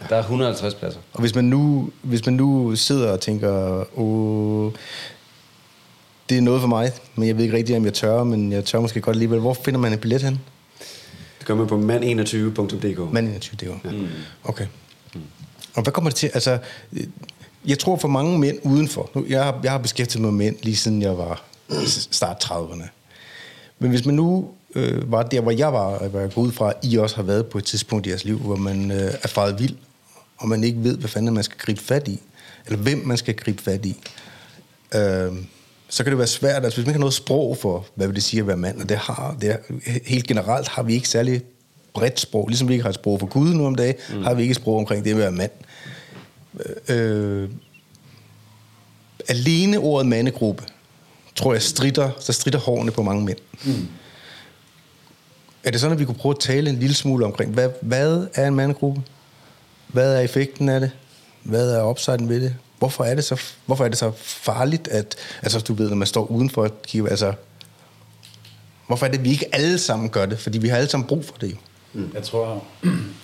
Der 0.09 0.17
er 0.17 0.21
150 0.21 0.75
pladser. 0.75 1.01
Og 1.13 1.21
hvis 1.21 1.35
man 1.35 1.45
nu, 1.45 1.91
hvis 2.03 2.27
man 2.27 2.35
nu 2.35 2.77
sidder 2.77 3.13
og 3.13 3.21
tænker, 3.21 3.85
åh, 3.99 4.73
det 6.29 6.39
er 6.39 6.43
noget 6.43 6.61
for 6.61 6.69
mig, 6.69 6.93
men 7.15 7.29
jeg 7.29 7.37
ved 7.37 7.45
ikke 7.45 7.57
rigtig, 7.57 7.77
om 7.77 7.85
jeg 7.85 7.95
tør, 7.95 8.25
men 8.25 8.53
jeg 8.53 8.65
tør 8.65 8.81
måske 8.81 9.01
godt 9.01 9.15
alligevel. 9.15 9.41
Hvor 9.41 9.55
finder 9.55 9.81
man 9.81 9.93
en 9.93 9.99
billet 9.99 10.23
hen? 10.23 10.41
Det 11.39 11.47
gør 11.47 11.55
man 11.55 11.67
på 11.67 11.79
mand21.dk. 11.79 13.13
Mand 13.13 13.29
21, 13.29 13.57
det 13.61 13.69
var. 13.69 13.91
Mm. 13.93 14.09
Okay. 14.45 14.67
Og 15.75 15.83
hvad 15.83 15.93
kommer 15.93 16.11
det 16.11 16.17
til? 16.17 16.31
Altså, 16.35 16.59
jeg 17.67 17.79
tror 17.79 17.97
for 17.97 18.09
mange 18.09 18.39
mænd 18.39 18.59
udenfor. 18.63 19.11
Nu, 19.15 19.25
jeg, 19.29 19.45
har, 19.45 19.61
jeg 19.63 19.71
har 19.73 19.79
beskæftiget 19.79 20.23
mig 20.23 20.35
med 20.35 20.45
mænd 20.45 20.57
lige 20.63 20.77
siden 20.77 21.03
jeg 21.03 21.19
var 21.19 21.43
start 22.11 22.45
30'erne. 22.45 22.89
Men 23.79 23.91
hvis 23.91 24.07
man 24.07 24.15
nu 24.15 24.49
øh, 24.75 25.13
var 25.13 25.23
der, 25.23 25.41
hvor 25.41 25.51
jeg 25.51 25.73
var, 25.73 26.09
hvor 26.09 26.21
jeg 26.21 26.31
går 26.35 26.43
ud 26.43 26.53
fra, 26.53 26.71
at 26.71 26.77
I 26.83 26.97
også 26.97 27.17
har 27.17 27.23
været 27.23 27.47
på 27.47 27.59
et 27.59 27.65
tidspunkt 27.65 28.07
i 28.07 28.11
jeres 28.11 28.25
liv, 28.25 28.39
hvor 28.39 28.57
man 28.57 28.91
øh, 28.91 29.13
er 29.23 29.29
faret 29.29 29.59
vild, 29.59 29.75
og 30.41 30.49
man 30.49 30.65
ikke 30.65 30.85
ved, 30.85 30.97
hvad 30.97 31.09
fanden 31.09 31.35
man 31.35 31.45
skal 31.45 31.59
gribe 31.59 31.81
fat 31.81 32.09
i, 32.09 32.21
eller 32.67 32.79
hvem 32.79 32.99
man 32.99 33.17
skal 33.17 33.35
gribe 33.35 33.63
fat 33.63 33.87
i, 33.87 33.97
øh, 34.95 35.33
så 35.89 36.05
kan 36.05 36.11
det 36.11 36.19
være 36.19 36.27
svært, 36.27 36.65
altså 36.65 36.77
hvis 36.77 36.87
man 36.87 36.91
ikke 36.91 36.99
har 36.99 37.01
noget 37.01 37.15
sprog 37.15 37.57
for, 37.57 37.87
hvad 37.95 38.07
vil 38.07 38.17
det 38.17 38.23
sige 38.23 38.41
at 38.41 38.47
være 38.47 38.57
mand, 38.57 38.81
og 38.81 38.89
det 38.89 38.97
har, 38.97 39.37
det 39.41 39.51
er, 39.51 39.57
helt 40.07 40.27
generelt 40.27 40.69
har 40.69 40.83
vi 40.83 40.95
ikke 40.95 41.09
særlig 41.09 41.43
bredt 41.95 42.21
sprog, 42.21 42.49
ligesom 42.49 42.69
vi 42.69 42.73
ikke 42.73 42.83
har 42.83 42.89
et 42.89 42.95
sprog 42.95 43.21
for 43.21 43.27
Gud 43.27 43.55
nu 43.55 43.67
om 43.67 43.75
dagen, 43.75 43.95
mm. 44.11 44.23
har 44.23 44.35
vi 44.35 44.43
ikke 44.43 44.53
et 44.53 44.57
sprog 44.57 44.79
omkring 44.79 45.05
det 45.05 45.11
at 45.11 45.17
være 45.17 45.33
mand. 45.33 45.51
Øh, 46.89 47.49
alene 49.29 49.79
ordet 49.79 50.07
mandegruppe, 50.07 50.65
tror 51.37 51.53
jeg, 51.53 51.63
stritter, 51.63 52.11
så 52.21 52.33
stritter 52.33 52.61
hårene 52.61 52.91
på 52.91 53.03
mange 53.03 53.25
mænd. 53.25 53.39
Mm. 53.65 53.89
Er 55.65 55.71
det 55.71 55.81
sådan, 55.81 55.93
at 55.93 56.01
vi 56.01 56.05
kunne 56.05 56.15
prøve 56.15 56.35
at 56.35 56.41
tale 56.41 56.71
en 56.71 56.79
lille 56.79 56.95
smule 56.95 57.25
omkring, 57.25 57.53
hvad, 57.53 57.69
hvad 57.83 58.27
er 58.35 58.49
en 58.49 58.55
mandegruppe? 58.55 59.03
Hvad 59.93 60.17
er 60.17 60.21
effekten 60.21 60.69
af 60.69 60.81
det? 60.81 60.91
Hvad 61.43 61.73
er 61.73 61.91
upsiden 61.91 62.29
ved 62.29 62.41
det? 62.41 62.57
Hvorfor 62.79 63.05
er 63.05 63.15
det 63.15 63.25
så, 63.25 63.41
hvorfor 63.67 63.85
er 63.85 63.89
det 63.89 63.99
så 63.99 64.13
farligt, 64.17 64.89
at, 64.89 65.17
altså 65.43 65.61
du 65.61 65.75
ved, 65.75 65.89
når 65.89 65.97
man 65.97 66.07
står 66.07 66.27
udenfor 66.27 66.65
at 66.65 66.83
kigge, 66.83 67.11
altså, 67.11 67.33
hvorfor 68.87 69.07
er 69.07 69.11
det, 69.11 69.19
at 69.19 69.25
vi 69.25 69.31
ikke 69.31 69.55
alle 69.55 69.79
sammen 69.79 70.11
gør 70.11 70.27
det? 70.27 70.39
Fordi 70.39 70.59
vi 70.59 70.69
har 70.69 70.77
alle 70.77 70.89
sammen 70.91 71.09
brug 71.09 71.25
for 71.25 71.37
det 71.41 71.53
jo. 71.53 71.57
Mm. 71.93 72.11
Jeg 72.15 72.23
tror, 72.23 72.65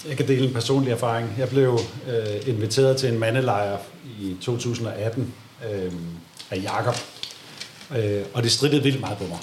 jeg 0.08 0.16
kan 0.16 0.28
dele 0.28 0.46
en 0.46 0.52
personlig 0.52 0.92
erfaring. 0.92 1.34
Jeg 1.38 1.48
blev 1.48 1.78
øh, 2.08 2.48
inviteret 2.48 2.96
til 2.96 3.12
en 3.12 3.18
mandelejr 3.18 3.78
i 4.20 4.36
2018 4.42 5.34
øh, 5.72 5.92
af 6.50 6.62
Jakob, 6.62 6.96
øh, 7.96 8.22
og 8.34 8.42
det 8.42 8.52
strittede 8.52 8.82
vildt 8.82 9.00
meget 9.00 9.18
på 9.18 9.24
mig. 9.24 9.38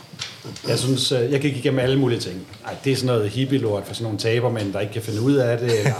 Jeg 0.67 0.79
synes, 0.79 1.11
øh, 1.11 1.31
jeg 1.31 1.39
gik 1.41 1.57
igennem 1.57 1.79
alle 1.79 1.99
mulige 1.99 2.19
ting. 2.19 2.47
Ej, 2.65 2.75
det 2.83 2.91
er 2.91 2.95
sådan 2.95 3.07
noget 3.15 3.29
hippie-lort 3.29 3.83
for 3.85 3.93
sådan 3.93 4.03
nogle 4.03 4.19
tabermænd, 4.19 4.73
der 4.73 4.79
ikke 4.79 4.93
kan 4.93 5.01
finde 5.01 5.21
ud 5.21 5.35
af 5.35 5.57
det, 5.57 5.79
eller 5.79 5.93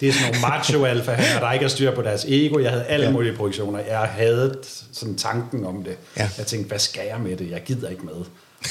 det 0.00 0.08
er 0.08 0.12
sådan 0.12 0.26
nogle 0.32 0.40
macho-alfa 0.46 1.10
der 1.40 1.52
ikke 1.52 1.64
har 1.64 1.68
styr 1.70 1.94
på 1.94 2.02
deres 2.02 2.24
ego. 2.28 2.58
Jeg 2.58 2.70
havde 2.70 2.84
alle 2.84 3.06
Ja. 3.06 3.12
mulige 3.12 3.36
projektioner. 3.36 3.78
Jeg 3.88 3.98
havde 3.98 4.54
sådan 4.92 5.14
tanken 5.16 5.66
om 5.66 5.84
det. 5.84 5.96
Ja. 6.16 6.30
Jeg 6.38 6.46
tænkte, 6.46 6.68
hvad 6.68 6.78
skal 6.78 7.02
jeg 7.10 7.20
med 7.20 7.36
det? 7.36 7.50
Jeg 7.50 7.62
gider 7.62 7.88
ikke 7.88 8.02
med. 8.04 8.24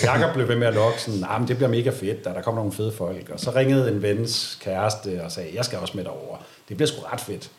Jakob 0.04 0.34
blev 0.34 0.48
ved 0.48 0.56
med 0.56 0.68
at 0.68 0.74
lokke 0.74 1.02
sådan, 1.02 1.20
nah, 1.20 1.40
men 1.42 1.48
det 1.48 1.56
bliver 1.58 1.70
mega 1.70 1.90
fedt, 1.90 2.28
og 2.28 2.36
der 2.36 2.42
kommer 2.42 2.62
nogle 2.62 2.74
fede 2.74 2.92
folk. 2.92 3.30
Og 3.34 3.40
så 3.40 3.52
ringede 3.56 3.92
en 3.92 4.02
vens 4.02 4.58
kæreste 4.64 5.22
og 5.24 5.32
sagde, 5.32 5.50
jeg 5.56 5.66
skal 5.66 5.80
også 5.80 5.94
med 5.98 6.04
derover. 6.04 6.38
Det 6.70 6.78
bliver 6.78 6.88
sgu 6.88 7.02
ret 7.14 7.22
fedt. 7.22 7.50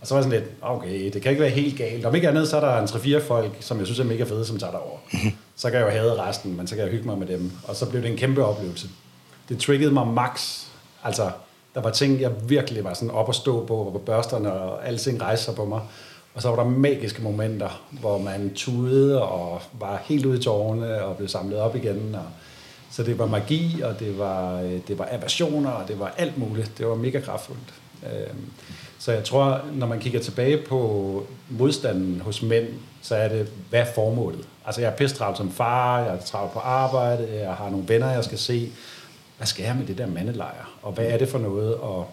Og 0.00 0.06
så 0.06 0.14
var 0.14 0.20
jeg 0.20 0.24
sådan 0.24 0.40
lidt, 0.40 0.50
okay, 0.62 1.10
det 1.12 1.22
kan 1.22 1.30
ikke 1.30 1.42
være 1.42 1.50
helt 1.50 1.78
galt. 1.78 2.04
Om 2.06 2.14
ikke 2.14 2.28
andet, 2.28 2.48
så 2.48 2.56
er 2.56 2.60
der 2.60 2.76
en 2.82 2.84
3-4 3.18 3.26
folk, 3.28 3.50
som 3.60 3.78
jeg 3.78 3.86
synes 3.86 4.00
er 4.00 4.04
mega 4.04 4.24
fede, 4.24 4.44
som 4.46 4.58
tager 4.58 4.70
derover. 4.72 4.98
Så 5.60 5.70
kan 5.70 5.78
jeg 5.78 5.86
jo 5.86 5.90
have 5.90 6.22
resten, 6.22 6.56
men 6.56 6.66
så 6.66 6.74
kan 6.74 6.84
jeg 6.84 6.92
hygge 6.92 7.06
mig 7.06 7.18
med 7.18 7.26
dem. 7.26 7.52
Og 7.64 7.76
så 7.76 7.86
blev 7.90 8.02
det 8.02 8.10
en 8.10 8.16
kæmpe 8.16 8.44
oplevelse. 8.44 8.88
Det 9.48 9.58
triggede 9.58 9.92
mig 9.92 10.06
max. 10.06 10.64
Altså, 11.04 11.30
der 11.74 11.80
var 11.80 11.90
ting, 11.90 12.20
jeg 12.20 12.32
virkelig 12.48 12.84
var 12.84 12.94
sådan 12.94 13.10
op 13.10 13.28
og 13.28 13.34
stå 13.34 13.66
på, 13.66 13.76
og 13.76 13.92
på 13.92 13.98
børsterne, 13.98 14.52
og 14.52 14.88
alting 14.88 15.22
rejste 15.22 15.44
sig 15.44 15.54
på 15.54 15.64
mig. 15.64 15.80
Og 16.34 16.42
så 16.42 16.48
var 16.48 16.56
der 16.56 16.70
magiske 16.70 17.22
momenter, 17.22 17.82
hvor 17.90 18.18
man 18.18 18.54
tudede 18.54 19.22
og 19.22 19.62
var 19.72 20.02
helt 20.04 20.26
ude 20.26 20.38
i 20.38 20.42
tårerne 20.42 21.04
og 21.04 21.16
blev 21.16 21.28
samlet 21.28 21.58
op 21.58 21.76
igen. 21.76 22.14
Og 22.14 22.24
så 22.90 23.02
det 23.02 23.18
var 23.18 23.26
magi, 23.26 23.80
og 23.80 24.00
det 24.00 24.18
var, 24.18 24.60
øh, 24.60 24.80
det 24.88 24.98
var 24.98 25.08
aversioner, 25.10 25.70
og 25.70 25.88
det 25.88 25.98
var 25.98 26.14
alt 26.16 26.38
muligt. 26.38 26.78
Det 26.78 26.86
var 26.86 26.94
mega 26.94 27.20
kraftfuldt. 27.20 27.74
Øhm, 28.06 28.52
så 29.00 29.12
jeg 29.12 29.24
tror, 29.24 29.60
når 29.72 29.86
man 29.86 30.00
kigger 30.00 30.20
tilbage 30.20 30.56
på 30.68 31.26
modstanden 31.48 32.20
hos 32.20 32.42
mænd, 32.42 32.66
så 33.02 33.14
er 33.14 33.28
det, 33.28 33.48
hvad 33.70 33.80
er 33.80 33.86
formålet? 33.94 34.44
Altså 34.66 34.80
jeg 34.80 34.90
er 34.90 34.96
pisse 34.96 35.16
travlt 35.16 35.36
som 35.36 35.52
far, 35.52 36.00
jeg 36.00 36.14
er 36.14 36.20
travlt 36.20 36.52
på 36.52 36.58
arbejde, 36.58 37.28
jeg 37.32 37.52
har 37.52 37.70
nogle 37.70 37.88
venner, 37.88 38.10
jeg 38.10 38.24
skal 38.24 38.38
se. 38.38 38.72
Hvad 39.36 39.46
skal 39.46 39.64
jeg 39.64 39.76
med 39.76 39.86
det 39.86 39.98
der 39.98 40.06
mandelejr? 40.06 40.70
Og 40.82 40.92
hvad 40.92 41.04
er 41.04 41.18
det 41.18 41.28
for 41.28 41.38
noget? 41.38 41.74
Og 41.74 42.10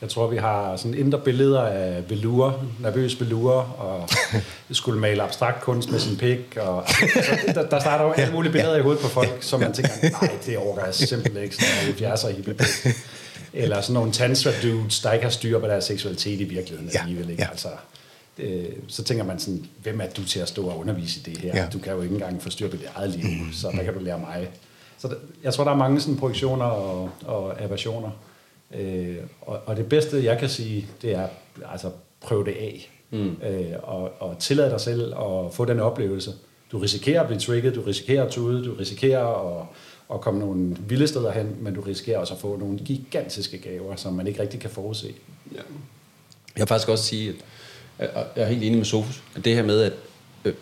jeg 0.00 0.08
tror, 0.08 0.26
vi 0.26 0.36
har 0.36 0.76
sådan 0.76 0.94
indre 0.94 1.18
billeder 1.18 1.62
af 1.62 2.10
velour, 2.10 2.64
nervøs 2.80 3.20
velour, 3.20 3.52
og 3.78 4.08
skulle 4.70 5.00
male 5.00 5.22
abstrakt 5.22 5.60
kunst 5.60 5.90
med 5.90 5.98
sin 5.98 6.16
pik. 6.16 6.56
Og, 6.60 6.84
altså, 7.02 7.52
der, 7.54 7.68
der 7.68 7.80
starter 7.80 8.04
jo 8.04 8.12
alle 8.12 8.34
mulige 8.34 8.52
billeder 8.52 8.76
i 8.76 8.80
hovedet 8.80 9.02
på 9.02 9.08
folk, 9.08 9.36
som 9.40 9.60
man 9.60 9.72
tænker, 9.72 9.92
nej, 10.02 10.38
det 10.46 10.58
overgår 10.58 10.84
jeg 10.84 10.94
simpelthen 10.94 11.42
ikke, 11.42 11.56
sådan 11.56 11.88
en 11.88 12.12
70'er 12.12 12.36
hippie 12.36 12.54
Eller 13.52 13.80
sådan 13.80 13.94
nogle 13.94 14.12
tantra 14.12 14.50
dudes, 14.62 15.00
der 15.00 15.12
ikke 15.12 15.22
har 15.22 15.30
styr 15.30 15.58
på 15.58 15.66
deres 15.66 15.84
seksualitet 15.84 16.40
i 16.40 16.44
virkeligheden 16.44 16.90
Ja, 16.94 17.00
alligevel. 17.00 17.30
Ikke? 17.30 17.42
ja. 17.42 17.50
Altså, 17.50 17.68
øh, 18.38 18.64
så 18.88 19.04
tænker 19.04 19.24
man 19.24 19.38
sådan, 19.38 19.66
hvem 19.82 20.00
er 20.00 20.06
du 20.16 20.24
til 20.24 20.40
at 20.40 20.48
stå 20.48 20.66
og 20.66 20.78
undervise 20.78 21.20
i 21.20 21.22
det 21.22 21.38
her? 21.38 21.56
Ja. 21.56 21.66
Du 21.72 21.78
kan 21.78 21.92
jo 21.92 22.02
ikke 22.02 22.14
engang 22.14 22.42
få 22.42 22.50
styr 22.50 22.68
på 22.68 22.76
dit 22.76 22.88
eget 22.94 23.10
liv, 23.10 23.24
så 23.52 23.70
hvad 23.70 23.84
kan 23.84 23.94
du 23.94 24.00
lære 24.00 24.18
mig? 24.18 24.48
Så 24.98 25.08
der, 25.08 25.14
jeg 25.42 25.54
tror, 25.54 25.64
der 25.64 25.70
er 25.70 25.76
mange 25.76 26.00
sådan 26.00 26.16
projektioner 26.16 26.64
og, 26.64 27.10
og 27.24 27.62
aversioner. 27.62 28.10
Øh, 28.74 29.16
og, 29.40 29.60
og 29.66 29.76
det 29.76 29.86
bedste, 29.86 30.24
jeg 30.24 30.38
kan 30.38 30.48
sige, 30.48 30.86
det 31.02 31.14
er 31.14 31.28
altså 31.72 31.90
prøv 32.20 32.46
det 32.46 32.52
af. 32.52 32.90
Mm. 33.10 33.36
Øh, 33.42 33.72
og, 33.82 34.12
og 34.18 34.38
tillad 34.38 34.70
dig 34.70 34.80
selv 34.80 35.14
at 35.14 35.54
få 35.54 35.64
den 35.64 35.80
oplevelse. 35.80 36.32
Du 36.72 36.78
risikerer 36.78 37.20
at 37.20 37.26
blive 37.26 37.40
trigget, 37.40 37.74
du 37.74 37.82
risikerer 37.82 38.24
at 38.24 38.30
tude, 38.30 38.64
du 38.64 38.74
risikerer 38.74 39.58
at, 39.60 39.66
at 40.14 40.20
komme 40.20 40.40
nogle 40.40 40.76
vilde 40.88 41.06
steder 41.06 41.32
hen, 41.32 41.56
men 41.60 41.74
du 41.74 41.80
risikerer 41.80 42.18
også 42.18 42.34
at 42.34 42.40
få 42.40 42.56
nogle 42.56 42.78
gigantiske 42.78 43.58
gaver, 43.58 43.96
som 43.96 44.12
man 44.12 44.26
ikke 44.26 44.42
rigtig 44.42 44.60
kan 44.60 44.70
forudse. 44.70 45.14
Ja. 45.52 45.56
Jeg 46.56 46.60
vil 46.60 46.66
faktisk 46.66 46.88
også 46.88 47.04
sige, 47.04 47.34
at 47.98 48.10
jeg 48.36 48.42
er 48.42 48.48
helt 48.48 48.62
enig 48.62 48.76
med 48.76 48.84
Sofus, 48.84 49.22
at 49.36 49.44
det 49.44 49.54
her 49.54 49.62
med, 49.62 49.82
at 49.82 49.92
øh, 50.44 50.54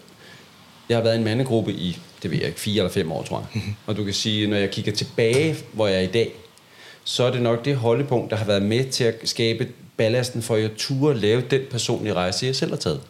jeg 0.88 0.97
har 0.97 1.02
været 1.02 1.14
i 1.14 1.19
en 1.19 1.25
mandegruppe 1.25 1.73
i, 1.73 1.99
det 2.23 2.31
ved 2.31 2.38
jeg 2.38 2.47
ikke, 2.47 2.61
fire 2.61 2.76
eller 2.76 2.93
fem 2.93 3.12
år, 3.12 3.23
tror 3.23 3.49
jeg. 3.55 3.62
Og 3.87 3.97
du 3.97 4.05
kan 4.05 4.14
sige, 4.14 4.47
når 4.47 4.57
jeg 4.57 4.71
kigger 4.71 4.93
tilbage, 4.93 5.57
hvor 5.73 5.87
jeg 5.87 5.97
er 5.97 6.09
i 6.09 6.12
dag, 6.12 6.35
så 7.05 7.25
er 7.25 7.31
det 7.31 7.43
nok 7.43 7.64
det 7.64 7.76
holdepunkt, 7.76 8.31
der 8.31 8.37
har 8.37 8.45
været 8.45 8.62
med 8.62 8.85
til 8.85 9.05
at 9.05 9.14
skabe 9.25 9.69
ballasten 9.97 10.43
for, 10.43 10.55
at 10.55 10.62
jeg 10.62 10.71
turde 10.76 11.21
lave 11.21 11.43
den 11.50 11.61
personlige 11.71 12.14
rejse, 12.14 12.47
jeg 12.47 12.57
selv 12.57 12.71
har 12.71 12.76
taget. 12.76 13.00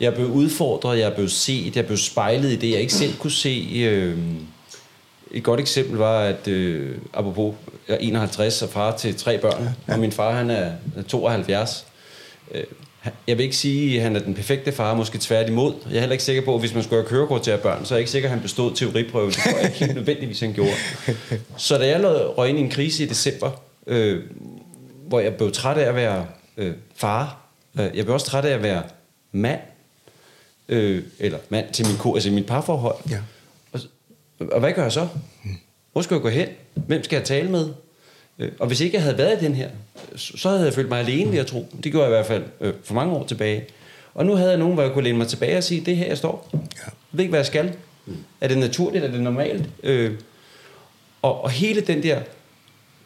Jeg 0.00 0.06
er 0.06 0.14
blevet 0.14 0.30
udfordret, 0.30 0.98
jeg 0.98 1.14
blevet 1.14 1.32
set, 1.32 1.76
jeg 1.76 1.84
blevet 1.84 2.00
spejlet 2.00 2.52
i 2.52 2.56
det, 2.56 2.70
jeg 2.70 2.80
ikke 2.80 2.92
selv 2.92 3.16
kunne 3.16 3.30
se. 3.30 3.68
Øh, 3.74 4.18
et 5.34 5.42
godt 5.42 5.60
eksempel 5.60 5.98
var, 5.98 6.20
at 6.20 6.48
øh, 6.48 6.96
apropos, 7.14 7.54
jeg 7.88 7.94
er 7.94 7.98
51 7.98 8.62
og 8.62 8.68
far 8.68 8.96
til 8.96 9.16
tre 9.16 9.38
børn, 9.38 9.68
og 9.88 9.98
min 9.98 10.12
far 10.12 10.32
han 10.32 10.50
er 10.50 10.72
72. 11.08 11.86
Øh, 12.54 12.64
jeg 13.26 13.38
vil 13.38 13.44
ikke 13.44 13.56
sige, 13.56 13.96
at 13.96 14.02
han 14.02 14.16
er 14.16 14.20
den 14.20 14.34
perfekte 14.34 14.72
far, 14.72 14.94
måske 14.94 15.18
tværtimod. 15.18 15.74
Jeg 15.88 15.96
er 15.96 16.00
heller 16.00 16.12
ikke 16.12 16.24
sikker 16.24 16.44
på, 16.44 16.54
at 16.54 16.60
hvis 16.60 16.74
man 16.74 16.82
skulle 16.82 17.02
have 17.02 17.08
kørekort 17.08 17.42
til 17.42 17.50
at 17.50 17.60
børn, 17.60 17.84
så 17.84 17.94
er 17.94 17.96
jeg 17.96 18.00
ikke 18.00 18.10
sikker, 18.10 18.28
at 18.28 18.30
han 18.30 18.42
bestod 18.42 18.74
teoriprøven. 18.74 19.30
Det 19.30 19.38
tror 19.38 19.58
jeg 19.58 19.80
ikke 19.80 19.94
nødvendigvis, 20.00 20.40
han 20.40 20.52
gjorde. 20.52 20.72
Så 21.56 21.78
da 21.78 21.88
jeg 21.88 22.04
røg 22.38 22.48
ind 22.48 22.58
i 22.58 22.60
en 22.60 22.70
krise 22.70 23.04
i 23.04 23.06
december, 23.06 23.50
øh, 23.86 24.22
hvor 25.08 25.20
jeg 25.20 25.34
blev 25.34 25.52
træt 25.52 25.78
af 25.78 25.88
at 25.88 25.94
være 25.94 26.26
øh, 26.56 26.72
far, 26.94 27.38
øh, 27.78 27.90
jeg 27.94 28.04
blev 28.04 28.14
også 28.14 28.26
træt 28.26 28.44
af 28.44 28.54
at 28.54 28.62
være 28.62 28.82
mand, 29.32 29.60
øh, 30.68 31.02
eller 31.18 31.38
mand 31.48 31.66
til 31.72 31.86
min 31.86 31.96
ko, 31.96 32.14
altså 32.14 32.28
i 32.28 32.32
mit 32.32 32.46
parforhold. 32.46 32.96
Ja. 33.10 33.18
Og, 34.52 34.60
hvad 34.60 34.72
gør 34.72 34.82
jeg 34.82 34.92
så? 34.92 35.08
Hvor 35.92 36.02
skal 36.02 36.14
jeg 36.14 36.22
gå 36.22 36.28
hen? 36.28 36.48
Hvem 36.74 37.04
skal 37.04 37.16
jeg 37.16 37.24
tale 37.24 37.50
med? 37.50 37.68
Øh, 38.38 38.52
Og 38.58 38.66
hvis 38.66 38.80
ikke 38.80 38.94
jeg 38.94 39.02
havde 39.02 39.18
været 39.18 39.42
i 39.42 39.44
den 39.44 39.54
her, 39.54 39.68
så 40.16 40.48
havde 40.48 40.64
jeg 40.64 40.74
følt 40.74 40.88
mig 40.88 40.98
alene, 41.00 41.30
vil 41.30 41.36
jeg 41.36 41.46
tro. 41.46 41.66
Det 41.84 41.92
gjorde 41.92 42.06
jeg 42.06 42.12
i 42.12 42.16
hvert 42.16 42.26
fald 42.26 42.44
øh, 42.60 42.74
for 42.84 42.94
mange 42.94 43.14
år 43.14 43.26
tilbage. 43.26 43.64
Og 44.14 44.26
nu 44.26 44.34
havde 44.34 44.50
jeg 44.50 44.58
nogen, 44.58 44.74
hvor 44.74 44.82
jeg 44.82 44.92
kunne 44.92 45.04
læne 45.04 45.18
mig 45.18 45.28
tilbage 45.28 45.56
og 45.56 45.64
sige, 45.64 45.80
det 45.80 45.92
er 45.92 45.96
her, 45.96 46.06
jeg 46.06 46.18
står. 46.18 46.48
Ja. 46.52 46.58
Jeg 46.84 46.92
ved 47.12 47.20
ikke, 47.20 47.30
hvad 47.30 47.40
jeg 47.40 47.46
skal. 47.46 47.72
Er 48.40 48.48
det 48.48 48.58
naturligt? 48.58 49.04
Er 49.04 49.10
det 49.10 49.20
normalt? 49.20 49.68
Øh, 49.82 50.12
og, 51.22 51.44
og 51.44 51.50
hele 51.50 51.80
den 51.80 52.02
der 52.02 52.20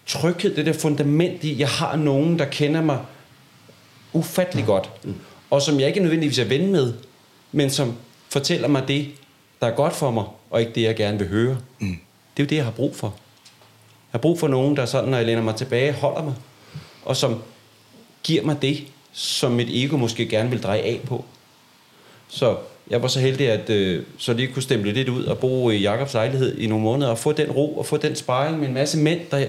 tryghed, 0.06 0.56
det 0.56 0.66
der 0.66 0.72
fundament 0.72 1.44
i, 1.44 1.58
jeg 1.58 1.68
har 1.68 1.96
nogen, 1.96 2.38
der 2.38 2.44
kender 2.44 2.82
mig 2.82 2.98
ufattelig 4.12 4.66
godt, 4.66 4.90
og 5.50 5.62
som 5.62 5.80
jeg 5.80 5.88
ikke 5.88 6.00
nødvendigvis 6.00 6.38
er 6.38 6.44
ven 6.44 6.72
med, 6.72 6.92
men 7.52 7.70
som 7.70 7.94
fortæller 8.28 8.68
mig 8.68 8.88
det, 8.88 9.08
der 9.60 9.66
er 9.66 9.74
godt 9.74 9.96
for 9.96 10.10
mig, 10.10 10.24
og 10.50 10.60
ikke 10.60 10.72
det, 10.72 10.82
jeg 10.82 10.96
gerne 10.96 11.18
vil 11.18 11.28
høre. 11.28 11.56
Mm. 11.78 11.98
Det 12.36 12.42
er 12.42 12.44
jo 12.44 12.48
det, 12.48 12.56
jeg 12.56 12.64
har 12.64 12.70
brug 12.70 12.96
for. 12.96 13.06
Jeg 13.86 14.10
har 14.10 14.18
brug 14.18 14.40
for 14.40 14.48
nogen, 14.48 14.76
der 14.76 14.86
sådan, 14.86 15.08
når 15.08 15.16
jeg 15.16 15.26
læner 15.26 15.42
mig 15.42 15.56
tilbage, 15.56 15.92
holder 15.92 16.22
mig, 16.22 16.34
og 17.04 17.16
som 17.16 17.42
giver 18.22 18.44
mig 18.44 18.62
det, 18.62 18.84
som 19.12 19.52
mit 19.52 19.68
ego 19.70 19.96
måske 19.96 20.28
gerne 20.28 20.50
vil 20.50 20.62
dreje 20.62 20.80
af 20.80 21.00
på. 21.06 21.24
Så 22.28 22.56
jeg 22.90 23.02
var 23.02 23.08
så 23.08 23.20
heldig, 23.20 23.50
at 23.50 23.70
øh, 23.70 24.02
så 24.18 24.32
lige 24.32 24.52
kunne 24.52 24.62
stemple 24.62 24.92
lidt 24.92 25.08
ud 25.08 25.24
og 25.24 25.38
bo 25.38 25.70
i 25.70 25.76
Jakobs 25.76 26.14
lejlighed 26.14 26.58
i 26.58 26.66
nogle 26.66 26.84
måneder, 26.84 27.10
og 27.10 27.18
få 27.18 27.32
den 27.32 27.50
ro, 27.50 27.78
og 27.78 27.86
få 27.86 27.96
den 27.96 28.16
sparring 28.16 28.58
med 28.58 28.68
en 28.68 28.74
masse 28.74 28.98
mænd, 28.98 29.20
der, 29.30 29.46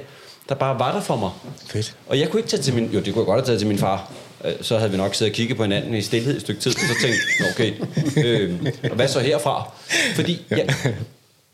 der 0.49 0.55
bare 0.55 0.79
var 0.79 0.91
der 0.93 1.01
for 1.01 1.15
mig. 1.15 1.31
Fedt. 1.67 1.95
Og 2.07 2.19
jeg 2.19 2.29
kunne 2.29 2.39
ikke 2.39 2.49
tage 2.49 2.61
til 2.61 2.73
min... 2.73 2.85
Jo, 2.85 2.99
det 2.99 3.13
kunne 3.13 3.21
jeg 3.21 3.25
godt 3.25 3.39
have 3.39 3.45
taget 3.45 3.59
til 3.59 3.67
min 3.67 3.77
far. 3.77 4.11
Øh, 4.45 4.51
Så 4.61 4.77
havde 4.77 4.91
vi 4.91 4.97
nok 4.97 5.15
siddet 5.15 5.31
og 5.31 5.35
kigget 5.35 5.57
på 5.57 5.63
hinanden 5.63 5.93
i 5.95 6.01
stillhed 6.01 6.35
et 6.35 6.41
stykke 6.41 6.61
tid, 6.61 6.71
og 6.75 6.79
så 6.79 6.95
tænkt, 7.01 7.17
"Nå, 7.39 7.45
okay, 7.53 7.73
øh, 8.25 8.73
og 8.83 8.95
hvad 8.95 9.07
så 9.07 9.19
herfra? 9.19 9.71
Fordi 10.15 10.45
jeg, 10.49 10.75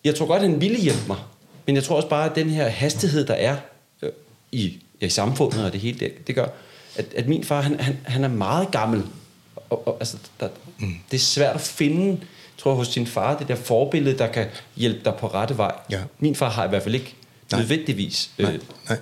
jeg 0.03 0.15
tror 0.15 0.25
godt, 0.25 0.43
at 0.43 0.49
han 0.49 0.61
ville 0.61 0.77
hjælpe 0.77 1.03
mig. 1.07 1.17
Men 1.65 1.75
jeg 1.75 1.83
tror 1.83 1.95
også 1.95 2.09
bare, 2.09 2.29
at 2.29 2.35
den 2.35 2.49
her 2.49 2.67
hastighed, 2.67 3.25
der 3.25 3.33
er 3.33 3.55
øh, 4.01 4.09
i, 4.51 4.77
ja, 5.01 5.05
i 5.05 5.09
samfundet 5.09 5.65
og 5.65 5.73
det 5.73 5.81
hele, 5.81 5.99
det, 5.99 6.27
det 6.27 6.35
gør, 6.35 6.47
at, 6.95 7.05
at 7.17 7.27
min 7.27 7.43
far, 7.43 7.61
han, 7.61 7.79
han, 7.79 7.97
han 8.03 8.23
er 8.23 8.27
meget 8.27 8.71
gammel. 8.71 9.03
Og, 9.69 9.87
og, 9.87 9.97
altså, 9.99 10.17
der, 10.39 10.47
mm. 10.79 10.93
Det 11.11 11.17
er 11.17 11.21
svært 11.21 11.55
at 11.55 11.61
finde, 11.61 12.19
tror 12.57 12.71
jeg, 12.71 12.75
hos 12.75 12.87
sin 12.87 13.07
far, 13.07 13.37
det 13.37 13.47
der 13.47 13.55
forbillede, 13.55 14.17
der 14.17 14.27
kan 14.27 14.45
hjælpe 14.75 14.99
dig 15.05 15.13
på 15.19 15.27
rette 15.27 15.57
vej. 15.57 15.71
Ja. 15.91 15.99
Min 16.19 16.35
far 16.35 16.49
har 16.49 16.65
i 16.65 16.69
hvert 16.69 16.83
fald 16.83 16.95
ikke 16.95 17.15
Nej. 17.51 17.61
nødvendigvis. 17.61 18.29
Nej, 18.39 18.53
Øh, 18.53 18.59
nej. 18.89 18.97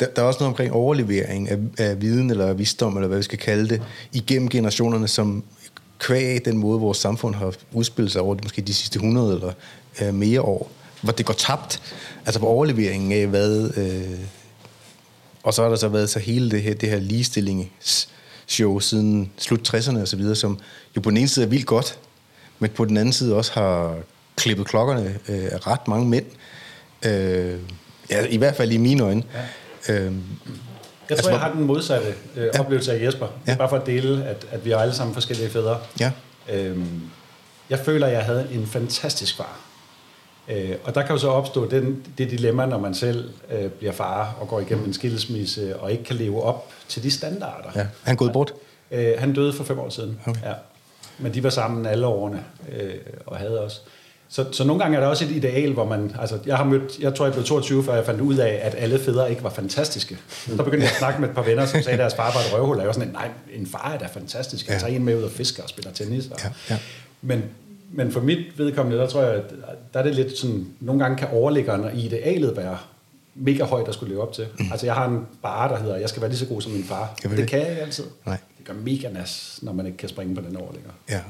Der, 0.00 0.06
der 0.06 0.22
er 0.22 0.26
også 0.26 0.40
noget 0.40 0.50
omkring 0.50 0.72
overlevering 0.72 1.48
af, 1.50 1.58
af 1.78 2.00
viden 2.02 2.30
eller 2.30 2.52
visdom, 2.52 2.96
eller 2.96 3.08
hvad 3.08 3.18
vi 3.18 3.22
skal 3.22 3.38
kalde 3.38 3.68
det, 3.68 3.82
igennem 4.12 4.48
generationerne, 4.48 5.08
som 5.08 5.44
kvæg 5.98 6.44
den 6.44 6.58
måde, 6.58 6.80
vores 6.80 6.98
samfund 6.98 7.34
har 7.34 7.54
udspillet 7.72 8.12
sig 8.12 8.20
over 8.20 8.34
de, 8.34 8.40
måske 8.42 8.62
de 8.62 8.74
sidste 8.74 8.96
100 8.96 9.34
eller 9.34 9.52
øh, 10.02 10.14
mere 10.14 10.42
år, 10.42 10.70
hvor 11.02 11.12
det 11.12 11.26
går 11.26 11.34
tabt. 11.34 11.82
Altså 12.26 12.40
på 12.40 12.46
overleveringen 12.46 13.12
af, 13.12 13.26
hvad... 13.26 13.70
Øh, 13.76 14.18
og 15.42 15.54
så 15.54 15.62
har 15.62 15.68
der 15.68 15.76
så 15.76 15.88
været 15.88 16.10
så 16.10 16.18
hele 16.18 16.50
det 16.50 16.62
her, 16.62 16.74
det 16.74 16.88
her 16.88 16.98
ligestillingsshow 16.98 18.78
siden 18.78 19.30
slut 19.38 19.74
60'erne 19.74 20.00
og 20.00 20.08
så 20.08 20.16
videre, 20.16 20.34
som 20.36 20.58
jo 20.96 21.00
på 21.00 21.10
den 21.10 21.16
ene 21.16 21.28
side 21.28 21.44
er 21.44 21.48
vildt 21.48 21.66
godt, 21.66 21.98
men 22.58 22.70
på 22.70 22.84
den 22.84 22.96
anden 22.96 23.12
side 23.12 23.34
også 23.34 23.52
har 23.54 23.96
klippet 24.36 24.66
klokkerne 24.66 25.18
øh, 25.28 25.44
af 25.52 25.66
ret 25.66 25.88
mange 25.88 26.06
mænd. 26.08 26.26
Øh, 27.04 27.58
ja, 28.10 28.26
i 28.26 28.36
hvert 28.36 28.56
fald 28.56 28.72
i 28.72 28.76
mine 28.76 29.02
øjne. 29.04 29.22
Ja. 29.88 29.94
Øh, 29.94 30.04
Jeg 30.04 30.12
Altså, 31.10 31.22
tror, 31.24 31.30
jeg 31.30 31.38
hvor- 31.38 31.48
har 31.48 31.54
den 31.54 31.64
modsatte 31.64 32.14
øh, 32.36 32.44
Ja. 32.54 32.60
oplevelse 32.60 32.92
af 32.92 33.04
Jesper. 33.06 33.26
Ja. 33.46 33.56
Bare 33.56 33.68
for 33.68 33.76
at 33.76 33.86
dele, 33.86 34.24
at, 34.24 34.46
at 34.50 34.64
vi 34.64 34.70
er 34.70 34.78
alle 34.78 34.94
sammen 34.94 35.14
forskellige 35.14 35.50
fædre. 35.50 35.78
ja, 36.00 36.12
Øhm, 36.52 37.00
jeg 37.70 37.78
føler, 37.78 38.06
at 38.06 38.12
jeg 38.12 38.24
havde 38.24 38.48
en 38.52 38.66
fantastisk 38.66 39.36
far. 39.36 39.60
Øh, 40.48 40.74
og 40.84 40.94
der 40.94 41.02
kan 41.02 41.10
jo 41.10 41.18
så 41.18 41.28
opstå 41.28 41.70
den, 41.70 42.06
det 42.18 42.30
dilemma, 42.30 42.66
når 42.66 42.78
man 42.78 42.94
selv 42.94 43.30
øh, 43.50 43.70
bliver 43.70 43.92
far 43.92 44.36
og 44.40 44.48
går 44.48 44.60
igennem 44.60 44.84
en 44.84 44.92
skilsmisse 44.94 45.76
og 45.76 45.92
ikke 45.92 46.04
kan 46.04 46.16
leve 46.16 46.42
op 46.42 46.70
til 46.88 47.02
de 47.02 47.10
standarder. 47.10 47.68
ja. 47.76 47.86
Han 48.02 48.16
gået 48.16 48.32
bort? 48.32 48.52
Øh, 48.90 49.14
han 49.18 49.32
døde 49.34 49.52
for 49.52 49.64
fem 49.64 49.78
år 49.78 49.88
siden. 49.90 50.20
Okay. 50.26 50.40
Ja. 50.44 50.52
Men 51.18 51.34
de 51.34 51.42
var 51.42 51.50
sammen 51.50 51.86
alle 51.86 52.06
årene 52.06 52.44
øh, 52.72 52.94
og 53.26 53.36
havde 53.36 53.64
også. 53.64 53.80
Så, 54.30 54.44
så 54.52 54.64
nogle 54.64 54.82
gange 54.82 54.96
er 54.96 55.00
der 55.00 55.08
også 55.08 55.24
et 55.24 55.30
ideal, 55.30 55.72
hvor 55.72 55.84
man... 55.84 56.12
Altså, 56.20 56.38
jeg 56.46 56.56
har 56.56 56.64
mødt... 56.64 56.98
Jeg 56.98 57.14
tror, 57.14 57.24
jeg 57.26 57.32
blev 57.32 57.44
22, 57.44 57.84
før 57.84 57.94
jeg 57.94 58.06
fandt 58.06 58.20
ud 58.20 58.36
af, 58.36 58.60
at 58.62 58.74
alle 58.78 58.98
fædre 58.98 59.30
ikke 59.30 59.42
var 59.44 59.50
fantastiske. 59.50 60.18
Så 60.28 60.56
begyndte 60.56 60.78
jeg 60.78 60.90
at 60.90 60.98
snakke 60.98 61.20
med 61.20 61.28
et 61.28 61.34
par 61.34 61.42
venner, 61.42 61.66
som 61.66 61.82
sagde, 61.82 61.92
at 61.92 61.98
deres 61.98 62.14
far 62.14 62.32
var 62.32 62.40
et 62.40 62.52
røvhul. 62.54 62.76
Og 62.76 62.80
jeg 62.80 62.86
var 62.86 62.92
sådan, 62.92 63.08
nej, 63.08 63.28
en 63.54 63.66
far 63.66 63.92
er 63.94 63.98
da 63.98 64.06
fantastisk. 64.06 64.66
Han 64.66 64.74
Ja. 64.74 64.80
tager 64.80 64.96
en 64.96 65.04
med 65.04 65.16
ud 65.16 65.22
og 65.22 65.30
fisker 65.30 65.62
og 65.62 65.68
spiller 65.68 65.92
tennis. 65.92 66.26
Og, 66.26 66.38
Ja, 66.44 66.48
ja. 66.70 66.78
Men, 67.22 67.42
men 67.92 68.12
for 68.12 68.20
mit 68.20 68.58
vedkommende, 68.58 68.98
der 68.98 69.06
tror 69.06 69.22
jeg, 69.22 69.34
at 69.34 69.42
der 69.94 69.98
er 69.98 70.02
det 70.02 70.14
lidt 70.14 70.38
sådan... 70.38 70.66
Nogle 70.80 71.02
gange 71.02 71.16
kan 71.18 71.28
overliggeren 71.32 71.84
og 71.84 71.94
idealet 71.94 72.56
være 72.56 72.78
mega 73.34 73.64
højt 73.64 73.88
at 73.88 73.94
skulle 73.94 74.12
leve 74.14 74.22
op 74.22 74.32
til. 74.32 74.46
Mm. 74.58 74.64
Altså, 74.72 74.86
jeg 74.86 74.94
har 74.94 75.08
en 75.08 75.26
bare, 75.42 75.68
der 75.72 75.78
hedder, 75.82 75.96
jeg 75.96 76.08
skal 76.08 76.22
være 76.22 76.30
lige 76.30 76.38
så 76.38 76.46
god 76.46 76.60
som 76.62 76.72
min 76.72 76.84
far. 76.84 77.14
Det 77.22 77.30
det. 77.30 77.48
kan 77.48 77.58
jeg 77.58 77.78
altid. 77.80 78.04
Nej. 78.26 78.36
Det 78.58 78.66
gør 78.66 78.74
mega 78.74 79.08
nas, 79.12 79.58
når 79.62 79.72
man 79.72 79.86
ikke 79.86 79.98
kan 79.98 80.08
springe 80.08 80.34
på 80.34 80.40
den 80.48 80.56
overligger. 80.56 80.90
Ja. 81.10 81.20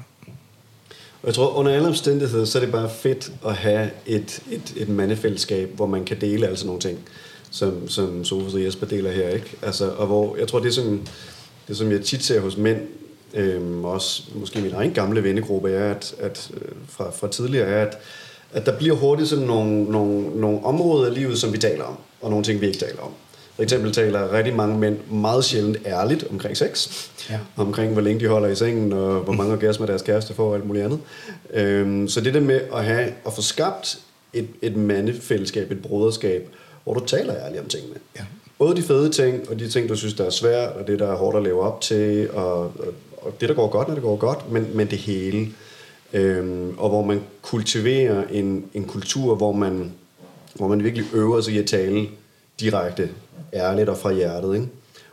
Og 1.22 1.26
jeg 1.26 1.34
tror, 1.34 1.54
under 1.54 1.72
alle 1.72 1.88
omstændigheder, 1.88 2.44
så 2.44 2.58
er 2.58 2.62
det 2.62 2.72
bare 2.72 2.90
fedt 2.90 3.32
at 3.46 3.54
have 3.54 3.90
et, 4.06 4.42
et, 4.50 4.74
et 4.76 4.88
mandefællesskab, 4.88 5.70
hvor 5.76 5.86
man 5.86 6.04
kan 6.04 6.20
dele 6.20 6.46
altså 6.46 6.66
nogle 6.66 6.80
ting, 6.80 6.98
som, 7.50 7.88
som 7.88 8.24
Sofus 8.24 8.54
og 8.54 8.64
Jesper 8.64 8.86
deler 8.86 9.10
her, 9.10 9.28
ikke? 9.28 9.56
Altså, 9.62 9.90
og 9.90 10.06
hvor, 10.06 10.36
jeg 10.36 10.48
tror, 10.48 10.58
det 10.58 10.74
som, 10.74 11.06
det 11.68 11.76
som 11.76 11.92
jeg 11.92 12.02
tit 12.02 12.24
ser 12.24 12.40
hos 12.40 12.56
mænd, 12.56 12.80
øhm, 13.34 13.84
også 13.84 14.22
måske 14.34 14.60
min 14.60 14.72
egen 14.74 14.92
gamle 14.92 15.24
vennegruppe, 15.24 15.70
er, 15.70 15.90
at, 15.90 16.14
at 16.18 16.50
øh, 16.54 16.72
fra, 16.88 17.10
fra 17.10 17.28
tidligere, 17.28 17.66
er, 17.66 17.86
at, 17.86 17.98
at 18.52 18.66
der 18.66 18.78
bliver 18.78 18.94
hurtigt 18.94 19.28
sådan 19.28 19.46
nogle, 19.46 19.84
nogle, 19.84 20.40
nogle 20.40 20.64
områder 20.64 21.06
af 21.06 21.14
livet, 21.14 21.38
som 21.38 21.52
vi 21.52 21.58
taler 21.58 21.84
om, 21.84 21.96
og 22.20 22.30
nogle 22.30 22.44
ting, 22.44 22.60
vi 22.60 22.66
ikke 22.66 22.78
taler 22.78 23.00
om. 23.00 23.10
For 23.58 23.62
eksempel 23.62 23.92
taler 23.92 24.32
rigtig 24.32 24.54
mange 24.54 24.78
mænd 24.78 24.98
meget 25.10 25.44
sjældent 25.44 25.78
ærligt 25.86 26.24
omkring 26.30 26.56
sex. 26.56 26.88
Ja. 27.30 27.38
Omkring, 27.56 27.92
hvor 27.92 28.02
længe 28.02 28.20
de 28.20 28.26
holder 28.26 28.48
i 28.48 28.54
sengen, 28.54 28.92
og 28.92 29.20
hvor 29.20 29.32
mange 29.32 29.52
orgasmer 29.52 29.86
deres 29.86 30.02
kæreste 30.02 30.34
får, 30.34 30.48
og 30.48 30.54
alt 30.54 30.66
muligt 30.66 30.84
andet. 30.84 31.00
Øhm, 31.54 32.08
så 32.08 32.20
det 32.20 32.34
der 32.34 32.40
med 32.40 32.60
at, 32.74 32.84
have, 32.84 33.12
at 33.26 33.32
få 33.32 33.42
skabt 33.42 33.98
et, 34.32 34.48
et 34.62 34.76
mandefællesskab, 34.76 35.70
et 35.70 35.82
broderskab, 35.82 36.48
hvor 36.84 36.94
du 36.94 37.06
taler 37.06 37.34
ærligt 37.36 37.62
om 37.62 37.68
tingene. 37.68 37.94
Ja. 38.16 38.24
Både 38.58 38.76
de 38.76 38.82
fede 38.82 39.10
ting, 39.10 39.50
og 39.50 39.58
de 39.58 39.68
ting, 39.68 39.88
du 39.88 39.96
synes, 39.96 40.14
der 40.14 40.24
er 40.24 40.30
svært, 40.30 40.72
og 40.72 40.86
det, 40.86 40.98
der 40.98 41.12
er 41.12 41.16
hårdt 41.16 41.36
at 41.36 41.42
leve 41.42 41.62
op 41.62 41.80
til, 41.80 42.30
og, 42.30 42.62
og, 42.62 42.72
og 43.16 43.40
det, 43.40 43.48
der 43.48 43.54
går 43.54 43.68
godt, 43.68 43.88
når 43.88 43.94
det 43.94 44.02
går 44.02 44.16
godt, 44.16 44.52
men, 44.52 44.66
men 44.74 44.86
det 44.86 44.98
hele. 44.98 45.48
Øhm, 46.12 46.78
og 46.78 46.88
hvor 46.88 47.04
man 47.04 47.20
kultiverer 47.42 48.24
en, 48.30 48.64
en 48.74 48.84
kultur, 48.84 49.34
hvor 49.34 49.52
man, 49.52 49.92
hvor 50.54 50.68
man 50.68 50.84
virkelig 50.84 51.06
øver 51.12 51.40
sig 51.40 51.54
i 51.54 51.58
at 51.58 51.66
tale 51.66 52.06
direkte, 52.60 53.08
ærligt 53.54 53.88
og 53.88 53.98
fra 53.98 54.12
hjertet. 54.12 54.54
Ikke? 54.54 54.68